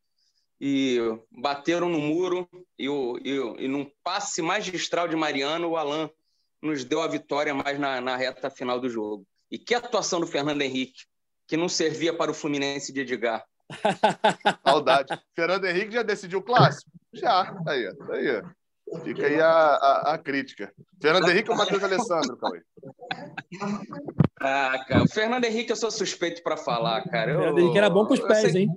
e 0.61 0.99
bateram 1.31 1.89
no 1.89 1.99
muro 1.99 2.49
e, 2.79 2.89
o, 2.89 3.19
e, 3.19 3.65
e 3.65 3.69
num 3.69 3.91
passe 4.05 4.43
magistral 4.43 5.09
de 5.09 5.17
Mariano, 5.17 5.69
o 5.69 5.77
Alain 5.77 6.11
nos 6.61 6.85
deu 6.85 7.01
a 7.01 7.09
vitória 7.09 7.55
mais 7.55 7.79
na, 7.79 8.01
na 8.01 8.17
reta 8.17 8.51
final 8.51 8.79
do 8.79 8.91
jogo. 8.91 9.27
E 9.51 9.59
que 9.59 9.75
atuação 9.75 10.21
do 10.21 10.27
Fernando 10.27 10.61
Henrique, 10.61 11.05
que 11.47 11.57
não 11.57 11.69
servia 11.69 12.13
para 12.13 12.31
o 12.31 12.35
Fluminense 12.35 12.93
de 12.93 13.01
Edgar. 13.01 13.45
Saudade. 14.67 15.19
Fernando 15.35 15.65
Henrique 15.65 15.93
já 15.93 16.03
decidiu 16.03 16.41
o 16.41 16.43
clássico? 16.43 16.91
Já. 17.13 17.57
Aí, 17.67 17.87
aí. 17.87 18.43
Fica 19.05 19.27
aí 19.27 19.41
a, 19.41 19.51
a, 19.51 20.15
a 20.15 20.19
crítica. 20.19 20.73
Fernando 21.01 21.29
Henrique 21.29 21.51
ou 21.51 21.57
Matheus 21.57 21.83
Alessandro, 21.83 22.37
Cauê? 22.37 22.61
Ah, 24.41 24.85
cara, 24.87 25.03
o 25.03 25.09
Fernando 25.09 25.45
Henrique 25.45 25.73
eu 25.73 25.77
sou 25.77 25.91
suspeito 25.91 26.43
para 26.43 26.57
falar, 26.57 27.03
cara. 27.09 27.33
O 27.33 27.39
Fernando 27.39 27.59
Henrique 27.59 27.79
era 27.79 27.91
bom 27.91 28.07
com 28.07 28.15
os 28.15 28.21
pés, 28.21 28.55
hein? 28.55 28.69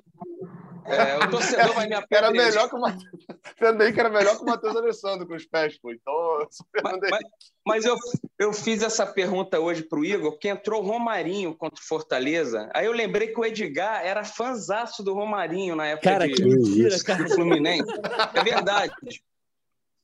É, 0.86 1.24
o 1.24 1.30
torcedor 1.30 1.74
vai 1.74 1.88
me 1.88 1.94
apedrejar. 1.94 2.32
Era 2.32 2.32
melhor 2.32 2.70
que 2.70 2.76
o 2.76 2.80
Matheus. 2.80 3.26
Fernando 3.58 3.82
Henrique 3.82 4.00
era 4.00 4.10
melhor 4.10 4.36
que 4.36 4.44
o 4.44 4.46
Matheus 4.46 4.76
Alessandro 4.76 5.28
com 5.28 5.36
os 5.36 5.46
pés, 5.46 5.78
pô. 5.80 5.92
Então, 5.92 6.14
mas, 6.84 7.00
mas, 7.10 7.22
mas, 7.66 7.86
eu, 7.86 7.96
eu 8.40 8.54
fiz 8.54 8.82
essa 8.82 9.06
pergunta 9.06 9.60
hoje 9.60 9.84
pro 9.84 10.04
Igor, 10.04 10.32
porque 10.32 10.50
entrou 10.50 10.82
o 10.82 10.86
Romarinho 10.86 11.56
contra 11.56 11.80
o 11.80 11.88
Fortaleza. 11.88 12.70
Aí 12.74 12.86
eu 12.86 12.92
lembrei 12.92 13.28
que 13.28 13.40
o 13.40 13.46
Edgar 13.46 14.06
era 14.06 14.24
fanzaço 14.24 15.04
do 15.04 15.14
Romarinho 15.14 15.76
na 15.76 15.88
época 15.88 16.10
cara, 16.10 16.28
de, 16.28 16.34
que 16.34 16.44
mentira, 16.44 17.04
cara. 17.04 17.24
do 17.24 17.36
Fluminense. 17.36 17.92
É 18.34 18.44
verdade. 18.44 18.94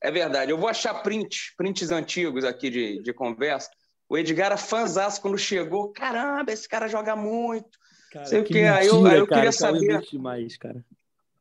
É 0.00 0.10
verdade. 0.10 0.50
Eu 0.50 0.58
vou 0.58 0.68
achar 0.68 0.94
prints, 1.02 1.52
prints 1.56 1.90
antigos 1.90 2.44
aqui 2.44 2.70
de, 2.70 3.02
de 3.02 3.12
conversa. 3.12 3.70
O 4.08 4.16
Edgar 4.16 4.46
era 4.46 4.56
fãzaço 4.56 5.20
quando 5.20 5.36
chegou. 5.36 5.92
Caramba, 5.92 6.52
esse 6.52 6.68
cara 6.68 6.88
joga 6.88 7.14
muito. 7.14 7.78
Cara, 8.12 8.24
Sei 8.24 8.42
que 8.42 8.44
o 8.44 8.46
que. 8.46 8.54
Mentira, 8.54 8.76
aí 8.76 8.86
eu, 8.86 9.06
aí 9.06 9.18
eu 9.18 9.26
cara, 9.26 9.40
queria 9.40 9.52
saber. 9.52 10.00
Demais, 10.00 10.56
cara. 10.56 10.84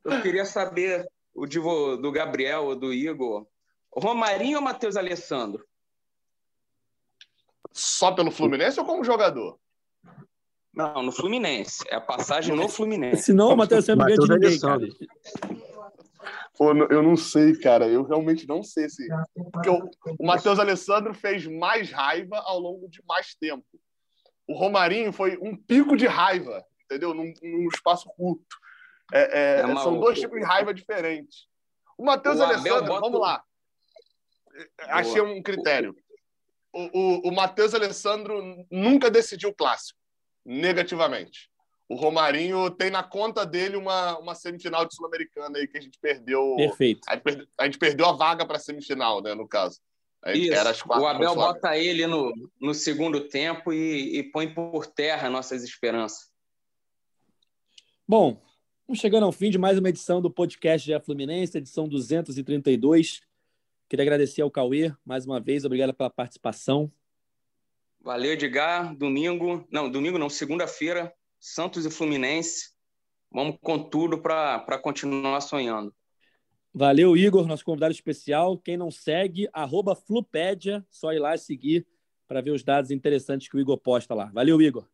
Eu 0.04 0.22
queria 0.22 0.46
saber 0.46 1.08
o 1.34 1.46
de, 1.46 1.60
do 1.60 2.12
Gabriel 2.12 2.66
ou 2.66 2.76
do 2.76 2.94
Igor. 2.94 3.46
Romarinho 3.92 4.58
ou 4.58 4.64
Matheus 4.64 4.98
Alessandro? 4.98 5.66
Só 7.72 8.12
pelo 8.12 8.32
Fluminense 8.32 8.80
ou 8.80 8.86
como 8.86 9.04
jogador? 9.04 9.60
Não, 10.74 11.02
no 11.02 11.12
Fluminense. 11.12 11.84
É 11.88 11.96
a 11.96 12.02
passagem 12.02 12.56
no 12.56 12.68
Fluminense. 12.68 13.24
Senão 13.24 13.50
o 13.50 13.58
Matheus 13.58 13.90
Alessandro 13.90 14.06
ganha 14.06 14.40
de 14.40 14.46
ninguém, 14.46 14.60
cara. 14.60 14.88
Pô, 16.58 16.72
eu 16.72 17.04
não 17.04 17.16
sei, 17.16 17.56
cara. 17.58 17.88
Eu 17.88 18.04
realmente 18.04 18.48
não 18.48 18.64
sei 18.64 18.90
se. 18.90 19.08
Porque 19.54 19.70
o, 19.70 19.90
o 20.20 20.26
Matheus 20.26 20.60
Alessandro 20.60 21.14
fez 21.14 21.46
mais 21.46 21.92
raiva 21.92 22.38
ao 22.40 22.60
longo 22.60 22.90
de 22.90 23.02
mais 23.06 23.36
tempo. 23.36 23.66
O 24.48 24.54
Romarinho 24.54 25.12
foi 25.12 25.38
um 25.42 25.56
pico 25.56 25.96
de 25.96 26.08
raiva, 26.08 26.66
entendeu? 26.86 27.14
Num, 27.14 27.34
num 27.44 27.68
espaço 27.68 28.10
curto. 28.16 28.58
É, 29.14 29.60
é, 29.60 29.72
é 29.72 29.76
são 29.78 30.00
dois 30.00 30.20
tipos 30.20 30.40
de 30.40 30.46
raiva 30.46 30.74
diferentes. 30.74 31.48
O 31.98 32.06
Matheus 32.06 32.40
Alessandro, 32.40 32.88
bota... 32.88 33.02
vamos 33.02 33.20
lá. 33.20 33.44
Achei 34.90 35.22
um 35.22 35.42
critério. 35.42 35.96
O, 36.74 37.00
o, 37.00 37.30
o 37.30 37.36
Matheus 37.36 37.74
Alessandro 37.74 38.66
nunca 38.72 39.10
decidiu 39.10 39.50
o 39.50 39.54
clássico, 39.54 40.00
negativamente. 40.46 41.50
O 41.90 41.96
Romarinho 41.96 42.70
tem 42.70 42.90
na 42.90 43.02
conta 43.02 43.46
dele 43.46 43.78
uma, 43.78 44.18
uma 44.20 44.36
semifinal 44.36 44.86
de 44.86 44.94
Sul-Americana 44.94 45.58
aí 45.58 45.68
que 45.68 45.78
a 45.78 45.82
gente 45.82 45.98
perdeu. 46.00 46.56
Perfeito. 46.58 47.02
A 47.08 47.14
gente, 47.14 47.24
perdeu, 47.24 47.48
a 47.58 47.66
gente 47.66 47.78
perdeu 47.78 48.06
a 48.06 48.12
vaga 48.12 48.46
para 48.46 48.58
a 48.58 48.60
semifinal, 48.60 49.22
né, 49.22 49.34
no 49.34 49.48
caso. 49.48 49.80
Isso. 50.26 50.84
o 50.90 51.06
Abel 51.06 51.36
bota 51.36 51.78
ele 51.78 52.06
no, 52.06 52.34
no 52.60 52.74
segundo 52.74 53.30
tempo 53.30 53.72
e, 53.72 54.18
e 54.18 54.24
põe 54.24 54.54
por 54.54 54.86
terra 54.86 55.30
nossas 55.30 55.64
esperanças. 55.64 56.30
Bom, 58.06 58.42
vamos 58.86 59.00
chegando 59.00 59.26
ao 59.26 59.32
fim 59.32 59.50
de 59.50 59.58
mais 59.58 59.78
uma 59.78 59.90
edição 59.90 60.22
do 60.22 60.30
podcast 60.30 60.86
de 60.86 61.00
Fluminense, 61.00 61.58
edição 61.58 61.88
232. 61.88 63.22
Queria 63.88 64.04
agradecer 64.04 64.42
ao 64.42 64.52
Cauê 64.52 64.94
mais 65.06 65.26
uma 65.26 65.40
vez, 65.40 65.64
obrigado 65.64 65.94
pela 65.94 66.10
participação. 66.10 66.92
Valeu, 68.02 68.34
Edgar. 68.34 68.96
Domingo, 68.96 69.66
não, 69.72 69.90
domingo 69.90 70.18
não, 70.18 70.30
segunda-feira, 70.30 71.14
Santos 71.40 71.86
e 71.86 71.90
Fluminense. 71.90 72.72
Vamos 73.32 73.58
com 73.62 73.78
tudo 73.78 74.22
para 74.22 74.80
continuar 74.80 75.42
sonhando. 75.42 75.94
Valeu, 76.74 77.18
Igor, 77.18 77.48
nosso 77.48 77.66
convidado 77.66 77.92
especial. 77.92 78.58
Quem 78.58 78.78
não 78.78 78.92
segue, 78.92 79.50
arroba 79.52 79.96
Flupédia, 79.96 80.86
só 80.90 81.12
ir 81.12 81.20
lá 81.20 81.36
e 81.36 81.40
seguir. 81.40 81.88
para 82.28 82.42
ver 82.42 82.52
os 82.52 82.62
dados 82.62 82.92
interessantes 82.92 83.48
que 83.48 83.56
o 83.56 83.60
Igor 83.60 83.78
posta 83.78 84.14
lá. 84.14 84.26
Valeu, 84.34 84.62
Igor. 84.62 84.86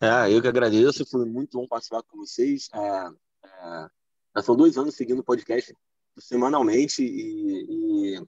É, 0.00 0.32
eu 0.32 0.42
que 0.42 0.48
agradeço, 0.48 1.06
foi 1.06 1.24
muito 1.24 1.56
bom 1.56 1.68
participar 1.68 2.02
com 2.02 2.18
vocês. 2.18 2.68
É, 2.74 2.78
é, 3.46 3.88
já 4.36 4.42
são 4.42 4.56
dois 4.56 4.76
anos 4.76 4.96
seguindo 4.96 5.20
o 5.20 5.24
podcast 5.24 5.72
semanalmente 6.18 7.02
e 7.02 8.20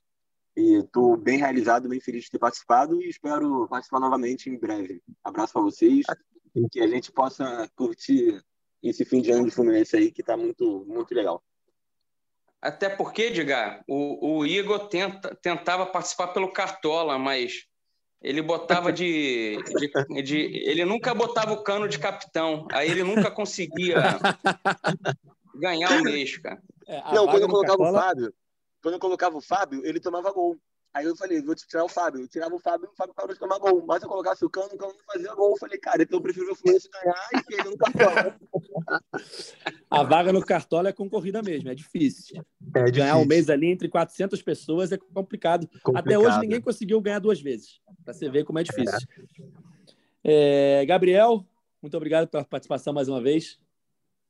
estou 0.74 1.16
bem 1.16 1.38
realizado, 1.38 1.88
bem 1.88 2.00
feliz 2.00 2.24
de 2.24 2.30
ter 2.30 2.38
participado 2.38 3.00
e 3.02 3.08
espero 3.08 3.66
participar 3.68 4.00
novamente 4.00 4.48
em 4.48 4.58
breve. 4.58 5.02
Abraço 5.22 5.52
para 5.52 5.62
vocês 5.62 6.04
e 6.54 6.68
que 6.68 6.80
a 6.80 6.86
gente 6.86 7.12
possa 7.12 7.68
curtir 7.76 8.42
esse 8.82 9.04
fim 9.04 9.20
de 9.20 9.30
ano 9.30 9.44
de 9.44 9.50
Fluminense 9.50 9.96
aí 9.96 10.10
que 10.10 10.20
está 10.20 10.36
muito, 10.36 10.84
muito 10.88 11.14
legal. 11.14 11.42
Até 12.60 12.88
porque, 12.90 13.22
Edgar, 13.22 13.82
o, 13.88 14.38
o 14.38 14.46
Igor 14.46 14.88
tenta, 14.88 15.34
tentava 15.34 15.86
participar 15.86 16.28
pelo 16.28 16.52
Cartola, 16.52 17.18
mas 17.18 17.66
ele 18.20 18.42
botava 18.42 18.92
de, 18.92 19.56
de, 19.78 20.22
de, 20.22 20.36
Ele 20.68 20.84
nunca 20.84 21.14
botava 21.14 21.52
o 21.54 21.62
cano 21.62 21.88
de 21.88 21.98
capitão. 21.98 22.68
Aí 22.70 22.90
ele 22.90 23.02
nunca 23.02 23.30
conseguia 23.30 23.96
ganhar 25.56 25.90
o 26.00 26.04
mês, 26.04 26.36
cara. 26.36 26.60
É, 26.86 27.14
não, 27.14 27.26
quando 27.26 27.42
eu 27.42 27.48
colocava 27.48 27.78
Cartola... 27.78 27.98
o 27.98 28.02
Fábio, 28.02 28.34
quando 28.82 28.94
eu 28.94 29.00
colocava 29.00 29.36
o 29.36 29.40
Fábio, 29.40 29.84
ele 29.84 30.00
tomava 30.00 30.32
gol. 30.32 30.58
Aí 30.92 31.06
eu 31.06 31.14
falei, 31.14 31.40
vou 31.40 31.54
tirar 31.54 31.84
o 31.84 31.88
Fábio. 31.88 32.22
Eu 32.22 32.28
tirava 32.28 32.52
o 32.52 32.58
Fábio 32.58 32.86
e 32.86 32.92
o 32.92 32.96
Fábio 32.96 33.14
parou 33.14 33.32
de 33.32 33.38
tomar 33.38 33.58
gol. 33.58 33.84
Mas 33.86 34.02
eu 34.02 34.08
colocasse 34.08 34.44
o 34.44 34.50
Cano, 34.50 34.70
o 34.72 34.76
Cano 34.76 34.92
não 34.92 35.04
fazia 35.04 35.32
gol. 35.34 35.50
Eu 35.52 35.56
falei, 35.56 35.78
cara, 35.78 36.02
então 36.02 36.18
eu 36.18 36.22
prefiro 36.22 36.50
o 36.50 36.54
Fluminense 36.56 36.88
ganhar 36.90 37.28
e 37.32 37.42
perder 37.44 37.70
no 37.70 37.78
Cartola. 37.78 38.36
A 39.88 40.02
vaga 40.02 40.32
no 40.32 40.44
Cartola 40.44 40.88
é 40.88 40.92
concorrida 40.92 41.42
mesmo, 41.42 41.68
é 41.68 41.74
difícil. 41.74 42.38
É 42.74 42.84
difícil. 42.84 42.92
Ganhar 42.92 43.16
um 43.18 43.24
mês 43.24 43.48
ali 43.48 43.66
entre 43.66 43.88
400 43.88 44.42
pessoas 44.42 44.90
é 44.90 44.96
complicado. 44.96 45.68
complicado. 45.82 45.96
Até 45.96 46.18
hoje 46.18 46.40
ninguém 46.40 46.60
conseguiu 46.60 47.00
ganhar 47.00 47.20
duas 47.20 47.40
vezes. 47.40 47.80
Para 48.04 48.12
você 48.12 48.28
ver 48.28 48.44
como 48.44 48.58
é 48.58 48.64
difícil. 48.64 48.98
É. 50.24 50.80
É, 50.82 50.86
Gabriel, 50.86 51.46
muito 51.80 51.96
obrigado 51.96 52.28
pela 52.28 52.44
participação 52.44 52.92
mais 52.92 53.08
uma 53.08 53.20
vez. 53.20 53.58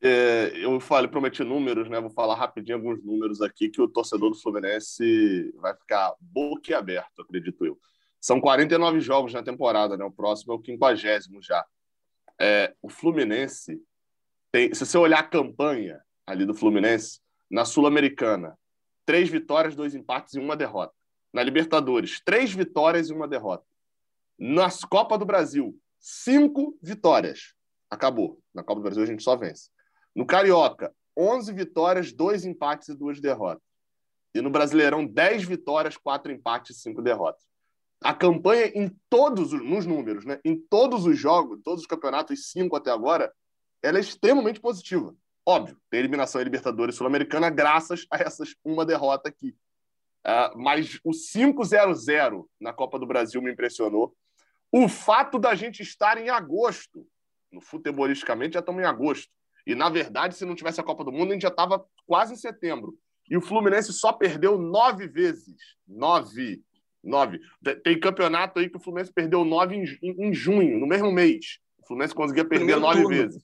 É, 0.03 0.53
eu 0.55 0.81
falei, 0.81 1.11
prometi 1.11 1.45
números, 1.45 1.89
né? 1.91 2.01
Vou 2.01 2.11
falar 2.11 2.35
rapidinho 2.35 2.79
alguns 2.79 3.03
números 3.05 3.43
aqui 3.43 3.69
que 3.69 3.83
o 3.83 3.89
torcedor 3.89 4.31
do 4.31 4.37
Fluminense 4.37 5.53
vai 5.57 5.75
ficar 5.75 6.15
boquiaberto, 6.21 7.23
acredito 7.23 7.67
eu. 7.67 7.79
São 8.19 8.41
49 8.41 9.01
jogos 9.01 9.33
na 9.33 9.43
temporada, 9.43 9.97
né? 9.97 10.05
O 10.05 10.11
próximo 10.11 10.53
é 10.53 10.57
o 10.57 10.63
50 10.65 10.97
já. 11.43 11.65
É, 12.39 12.75
o 12.81 12.89
Fluminense 12.89 13.83
tem, 14.51 14.73
se 14.73 14.85
você 14.85 14.97
olhar 14.97 15.21
a 15.21 15.29
campanha 15.29 16.01
ali 16.27 16.47
do 16.47 16.55
Fluminense, 16.55 17.21
na 17.51 17.65
Sul-Americana, 17.65 18.59
três 19.05 19.29
vitórias, 19.29 19.75
dois 19.75 19.95
empates 19.95 20.35
e 20.35 20.39
uma 20.39 20.57
derrota. 20.57 20.95
Na 21.33 21.43
Libertadores, 21.43 22.21
três 22.25 22.53
vitórias 22.53 23.11
e 23.11 23.13
uma 23.13 23.29
derrota. 23.29 23.65
Nas 24.39 24.85
Copa 24.85 25.19
do 25.19 25.27
Brasil, 25.27 25.79
cinco 25.99 26.79
vitórias. 26.83 27.55
Acabou. 27.91 28.41
Na 28.55 28.63
Copa 28.63 28.81
do 28.81 28.85
Brasil 28.85 29.03
a 29.03 29.07
gente 29.07 29.23
só 29.23 29.37
vence. 29.37 29.71
No 30.15 30.27
Carioca, 30.27 30.93
11 31.17 31.53
vitórias, 31.53 32.13
2 32.13 32.45
empates 32.45 32.89
e 32.89 32.95
2 32.95 33.21
derrotas. 33.21 33.63
E 34.35 34.41
no 34.41 34.51
Brasileirão, 34.51 35.05
10 35.07 35.45
vitórias, 35.45 35.97
4 35.97 36.33
empates 36.33 36.77
e 36.77 36.81
5 36.81 37.03
derrotas. 37.03 37.43
A 38.03 38.15
campanha 38.15 38.67
em 38.75 38.89
todos 39.11 39.53
os 39.53 39.63
nos 39.63 39.85
números, 39.85 40.25
né? 40.25 40.41
Em 40.45 40.57
todos 40.57 41.05
os 41.05 41.19
jogos, 41.19 41.61
todos 41.63 41.83
os 41.83 41.87
campeonatos, 41.87 42.51
cinco 42.51 42.75
até 42.75 42.91
agora, 42.91 43.31
ela 43.83 43.99
é 43.99 44.01
extremamente 44.01 44.59
positiva. 44.59 45.15
Óbvio, 45.45 45.77
tem 45.91 46.01
eliminação 46.01 46.41
em 46.41 46.45
Libertadores 46.45 46.95
Sul-Americana 46.95 47.51
graças 47.51 48.07
a 48.11 48.17
essas 48.17 48.55
uma 48.65 48.87
derrota 48.87 49.29
aqui. 49.29 49.55
Uh, 50.27 50.59
mas 50.59 50.99
o 51.05 51.11
5-0-0 51.11 52.47
na 52.59 52.73
Copa 52.73 52.99
do 52.99 53.07
Brasil 53.07 53.41
me 53.43 53.53
impressionou. 53.53 54.15
O 54.73 54.89
fato 54.89 55.39
da 55.39 55.55
gente 55.55 55.83
estar 55.83 56.17
em 56.19 56.31
agosto, 56.31 57.07
no 57.51 57.61
futebolisticamente 57.61 58.55
já 58.55 58.61
estamos 58.61 58.83
em 58.83 58.87
agosto, 58.87 59.31
e, 59.67 59.75
na 59.75 59.89
verdade, 59.89 60.35
se 60.35 60.45
não 60.45 60.55
tivesse 60.55 60.81
a 60.81 60.85
Copa 60.85 61.05
do 61.05 61.13
Mundo, 61.13 61.31
a 61.31 61.33
gente 61.35 61.43
já 61.43 61.49
estava 61.49 61.85
quase 62.07 62.35
em 62.35 62.37
setembro. 62.37 62.97
E 63.29 63.37
o 63.37 63.41
Fluminense 63.41 63.93
só 63.93 64.13
perdeu 64.13 64.59
nove 64.59 65.07
vezes. 65.07 65.57
Nove. 65.87 66.63
Nove. 67.03 67.41
Tem 67.83 67.99
campeonato 67.99 68.59
aí 68.59 68.69
que 68.69 68.77
o 68.77 68.81
Fluminense 68.81 69.13
perdeu 69.13 69.45
nove 69.45 69.77
em, 69.77 69.85
em 70.03 70.35
junho, 70.35 70.79
no 70.79 70.87
mesmo 70.87 71.13
mês. 71.13 71.59
O 71.79 71.87
Fluminense 71.87 72.15
conseguia 72.15 72.45
perder 72.45 72.77
nove 72.77 73.03
turno. 73.03 73.17
vezes. 73.17 73.43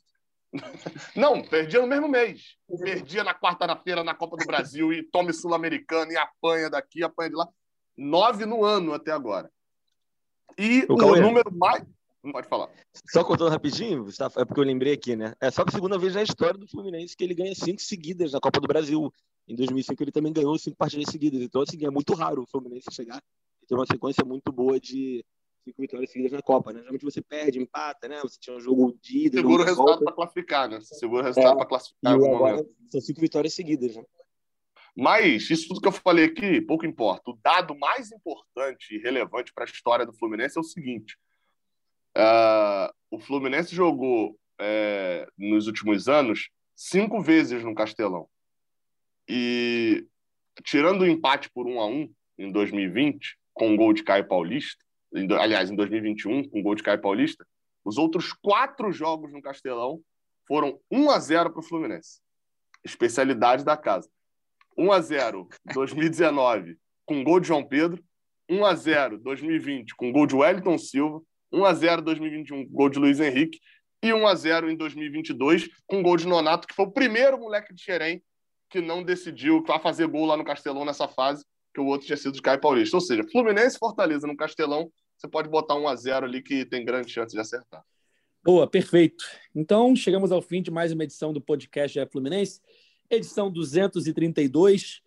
Não, 1.14 1.42
perdia 1.42 1.80
no 1.80 1.86
mesmo 1.86 2.08
mês. 2.08 2.56
Perdia 2.80 3.22
na 3.22 3.34
quarta-feira 3.34 4.02
na 4.02 4.14
Copa 4.14 4.36
do 4.36 4.46
Brasil 4.46 4.92
e 4.92 5.02
tome 5.02 5.32
Sul-Americana 5.32 6.12
e 6.12 6.16
apanha 6.16 6.68
daqui, 6.68 7.02
apanha 7.02 7.30
de 7.30 7.36
lá. 7.36 7.48
Nove 7.96 8.44
no 8.44 8.64
ano 8.64 8.92
até 8.92 9.12
agora. 9.12 9.50
E 10.58 10.84
o, 10.88 10.94
o 10.94 11.16
número 11.16 11.50
mais. 11.52 11.84
Pode 12.32 12.48
falar. 12.48 12.70
Só 13.10 13.24
contando 13.24 13.50
rapidinho, 13.50 14.06
é 14.36 14.44
porque 14.44 14.60
eu 14.60 14.64
lembrei 14.64 14.92
aqui, 14.92 15.16
né? 15.16 15.34
É 15.40 15.50
só 15.50 15.64
a 15.66 15.70
segunda 15.70 15.98
vez 15.98 16.14
na 16.14 16.22
história 16.22 16.58
do 16.58 16.68
Fluminense 16.68 17.16
que 17.16 17.24
ele 17.24 17.34
ganha 17.34 17.54
cinco 17.54 17.80
seguidas 17.80 18.32
na 18.32 18.40
Copa 18.40 18.60
do 18.60 18.68
Brasil. 18.68 19.12
Em 19.48 19.54
2005 19.54 20.02
ele 20.02 20.12
também 20.12 20.32
ganhou 20.32 20.58
cinco 20.58 20.76
partidas 20.76 21.10
seguidas. 21.10 21.40
Então, 21.40 21.62
assim, 21.62 21.84
é 21.84 21.90
muito 21.90 22.14
raro 22.14 22.42
o 22.42 22.46
Fluminense 22.46 22.86
chegar 22.92 23.22
e 23.62 23.66
ter 23.66 23.74
uma 23.74 23.86
sequência 23.86 24.24
muito 24.24 24.50
boa 24.52 24.80
de 24.80 25.24
cinco 25.64 25.80
vitórias 25.80 26.10
seguidas 26.10 26.32
na 26.32 26.42
Copa, 26.42 26.72
né? 26.72 26.80
Geralmente 26.80 27.04
você 27.04 27.20
perde, 27.20 27.58
empata, 27.58 28.08
né? 28.08 28.20
Você 28.22 28.38
tinha 28.40 28.56
um 28.56 28.60
jogo 28.60 28.96
de 29.02 29.26
ida. 29.26 29.38
Segura 29.38 29.62
o 29.62 29.66
resultado 29.66 30.04
para 30.04 30.12
classificar, 30.12 30.68
né? 30.68 30.80
Segura 30.80 31.22
o 31.22 31.24
resultado 31.24 31.54
é, 31.54 31.56
para 31.56 31.66
classificar. 31.66 32.12
E 32.12 32.14
agora 32.14 32.66
são 32.90 33.00
cinco 33.00 33.20
vitórias 33.20 33.54
seguidas, 33.54 33.96
né? 33.96 34.04
Mas 34.96 35.50
isso 35.50 35.68
tudo 35.68 35.80
que 35.80 35.88
eu 35.88 35.92
falei 35.92 36.24
aqui, 36.24 36.60
pouco 36.62 36.86
importa. 36.86 37.30
O 37.30 37.38
dado 37.42 37.76
mais 37.76 38.10
importante 38.10 38.94
e 38.94 38.98
relevante 38.98 39.52
para 39.52 39.64
a 39.64 39.66
história 39.66 40.06
do 40.06 40.12
Fluminense 40.14 40.56
é 40.56 40.60
o 40.60 40.64
seguinte: 40.64 41.18
Uh, 42.16 42.90
o 43.10 43.20
Fluminense 43.20 43.74
jogou 43.74 44.38
é, 44.58 45.28
nos 45.36 45.66
últimos 45.66 46.08
anos 46.08 46.48
cinco 46.74 47.20
vezes 47.20 47.62
no 47.62 47.74
Castelão. 47.74 48.26
E 49.28 50.06
tirando 50.64 51.02
o 51.02 51.06
empate 51.06 51.50
por 51.50 51.66
um 51.66 51.78
a 51.78 51.86
um 51.86 52.10
em 52.38 52.50
2020, 52.50 53.36
com 53.52 53.74
o 53.74 53.76
gol 53.76 53.92
de 53.92 54.02
Caio 54.02 54.26
Paulista, 54.26 54.82
em, 55.14 55.30
aliás, 55.32 55.70
em 55.70 55.76
2021, 55.76 56.48
com 56.48 56.60
o 56.60 56.62
gol 56.62 56.74
de 56.74 56.82
Caio 56.82 57.00
Paulista, 57.00 57.46
os 57.84 57.98
outros 57.98 58.32
quatro 58.32 58.90
jogos 58.90 59.32
no 59.32 59.42
Castelão 59.42 60.00
foram 60.46 60.80
1 60.90 61.10
a 61.10 61.18
0 61.18 61.50
para 61.50 61.60
o 61.60 61.62
Fluminense. 61.62 62.20
Especialidade 62.82 63.64
da 63.64 63.76
casa. 63.76 64.08
1 64.76 64.92
a 64.92 65.00
0 65.00 65.48
2019 65.74 66.78
com 67.04 67.22
gol 67.22 67.40
de 67.40 67.48
João 67.48 67.64
Pedro, 67.64 68.02
1 68.48 68.64
a 68.64 68.74
0 68.74 69.18
2020 69.18 69.94
com 69.94 70.12
gol 70.12 70.26
de 70.26 70.34
Wellington 70.34 70.78
Silva, 70.78 71.22
1x0 71.56 72.00
em 72.00 72.04
2021, 72.04 72.66
gol 72.68 72.88
de 72.88 72.98
Luiz 72.98 73.18
Henrique, 73.18 73.58
e 74.02 74.08
1x0 74.08 74.70
em 74.70 74.76
2022, 74.76 75.68
com 75.86 76.02
gol 76.02 76.16
de 76.16 76.26
Nonato, 76.26 76.66
que 76.66 76.74
foi 76.74 76.84
o 76.84 76.92
primeiro 76.92 77.38
moleque 77.38 77.74
de 77.74 77.82
Xerém 77.82 78.22
que 78.68 78.80
não 78.80 79.02
decidiu 79.02 79.62
para 79.62 79.78
fazer 79.78 80.06
gol 80.06 80.26
lá 80.26 80.36
no 80.36 80.44
Castelão 80.44 80.84
nessa 80.84 81.06
fase, 81.06 81.44
que 81.72 81.80
o 81.80 81.86
outro 81.86 82.06
tinha 82.06 82.16
sido 82.16 82.32
de 82.32 82.42
Caio 82.42 82.60
Paulista. 82.60 82.96
Ou 82.96 83.00
seja, 83.00 83.22
Fluminense 83.30 83.78
Fortaleza 83.78 84.26
no 84.26 84.36
Castelão, 84.36 84.90
você 85.16 85.28
pode 85.28 85.48
botar 85.48 85.74
1x0 85.74 86.24
ali 86.24 86.42
que 86.42 86.64
tem 86.64 86.84
grande 86.84 87.10
chance 87.10 87.32
de 87.34 87.40
acertar. 87.40 87.82
Boa, 88.44 88.66
perfeito. 88.66 89.24
Então, 89.54 89.94
chegamos 89.94 90.30
ao 90.30 90.42
fim 90.42 90.62
de 90.62 90.70
mais 90.70 90.92
uma 90.92 91.04
edição 91.04 91.32
do 91.32 91.40
podcast 91.40 91.98
é 91.98 92.06
Fluminense, 92.06 92.60
edição 93.10 93.50
232. 93.50 95.00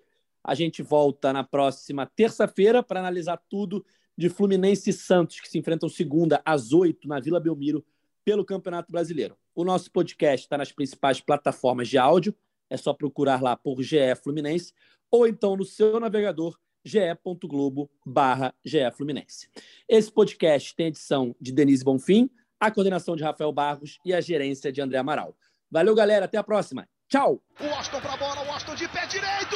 A 0.43 0.55
gente 0.55 0.81
volta 0.81 1.31
na 1.31 1.43
próxima 1.43 2.05
terça-feira 2.05 2.81
para 2.81 2.99
analisar 2.99 3.41
tudo 3.49 3.85
de 4.19 4.27
Fluminense 4.27 4.89
e 4.89 4.93
Santos, 4.93 5.39
que 5.39 5.47
se 5.47 5.57
enfrentam 5.57 5.87
segunda 5.87 6.41
às 6.43 6.73
oito 6.73 7.07
na 7.07 7.21
Vila 7.21 7.39
Belmiro 7.39 7.85
pelo 8.25 8.43
Campeonato 8.43 8.91
Brasileiro. 8.91 9.37
O 9.55 9.63
nosso 9.63 9.89
podcast 9.89 10.45
está 10.45 10.57
nas 10.57 10.73
principais 10.73 11.21
plataformas 11.21 11.87
de 11.87 11.97
áudio, 11.97 12.35
é 12.69 12.75
só 12.75 12.93
procurar 12.93 13.41
lá 13.41 13.55
por 13.55 13.81
GE 13.81 14.13
Fluminense, 14.21 14.73
ou 15.09 15.25
então 15.25 15.55
no 15.55 15.63
seu 15.63 16.01
navegador 16.01 16.59
ge.globo 16.83 17.89
barra 18.05 18.53
Fluminense. 18.93 19.47
Esse 19.87 20.11
podcast 20.11 20.75
tem 20.75 20.87
edição 20.87 21.33
de 21.39 21.53
Denise 21.53 21.85
Bonfim, 21.85 22.29
a 22.59 22.69
coordenação 22.69 23.15
de 23.15 23.23
Rafael 23.23 23.53
Barros 23.53 23.99
e 24.03 24.13
a 24.13 24.19
gerência 24.19 24.69
de 24.69 24.81
André 24.81 24.97
Amaral. 24.97 25.33
Valeu, 25.71 25.95
galera. 25.95 26.25
Até 26.25 26.37
a 26.37 26.43
próxima. 26.43 26.89
Tchau! 27.07 27.41
O 27.57 27.65
Austin 27.73 28.01
para 28.01 28.13
a 28.15 28.17
bola, 28.17 28.45
o 28.45 28.51
Austin 28.51 28.75
de 28.75 28.87
pé 28.89 29.07
direito! 29.07 29.55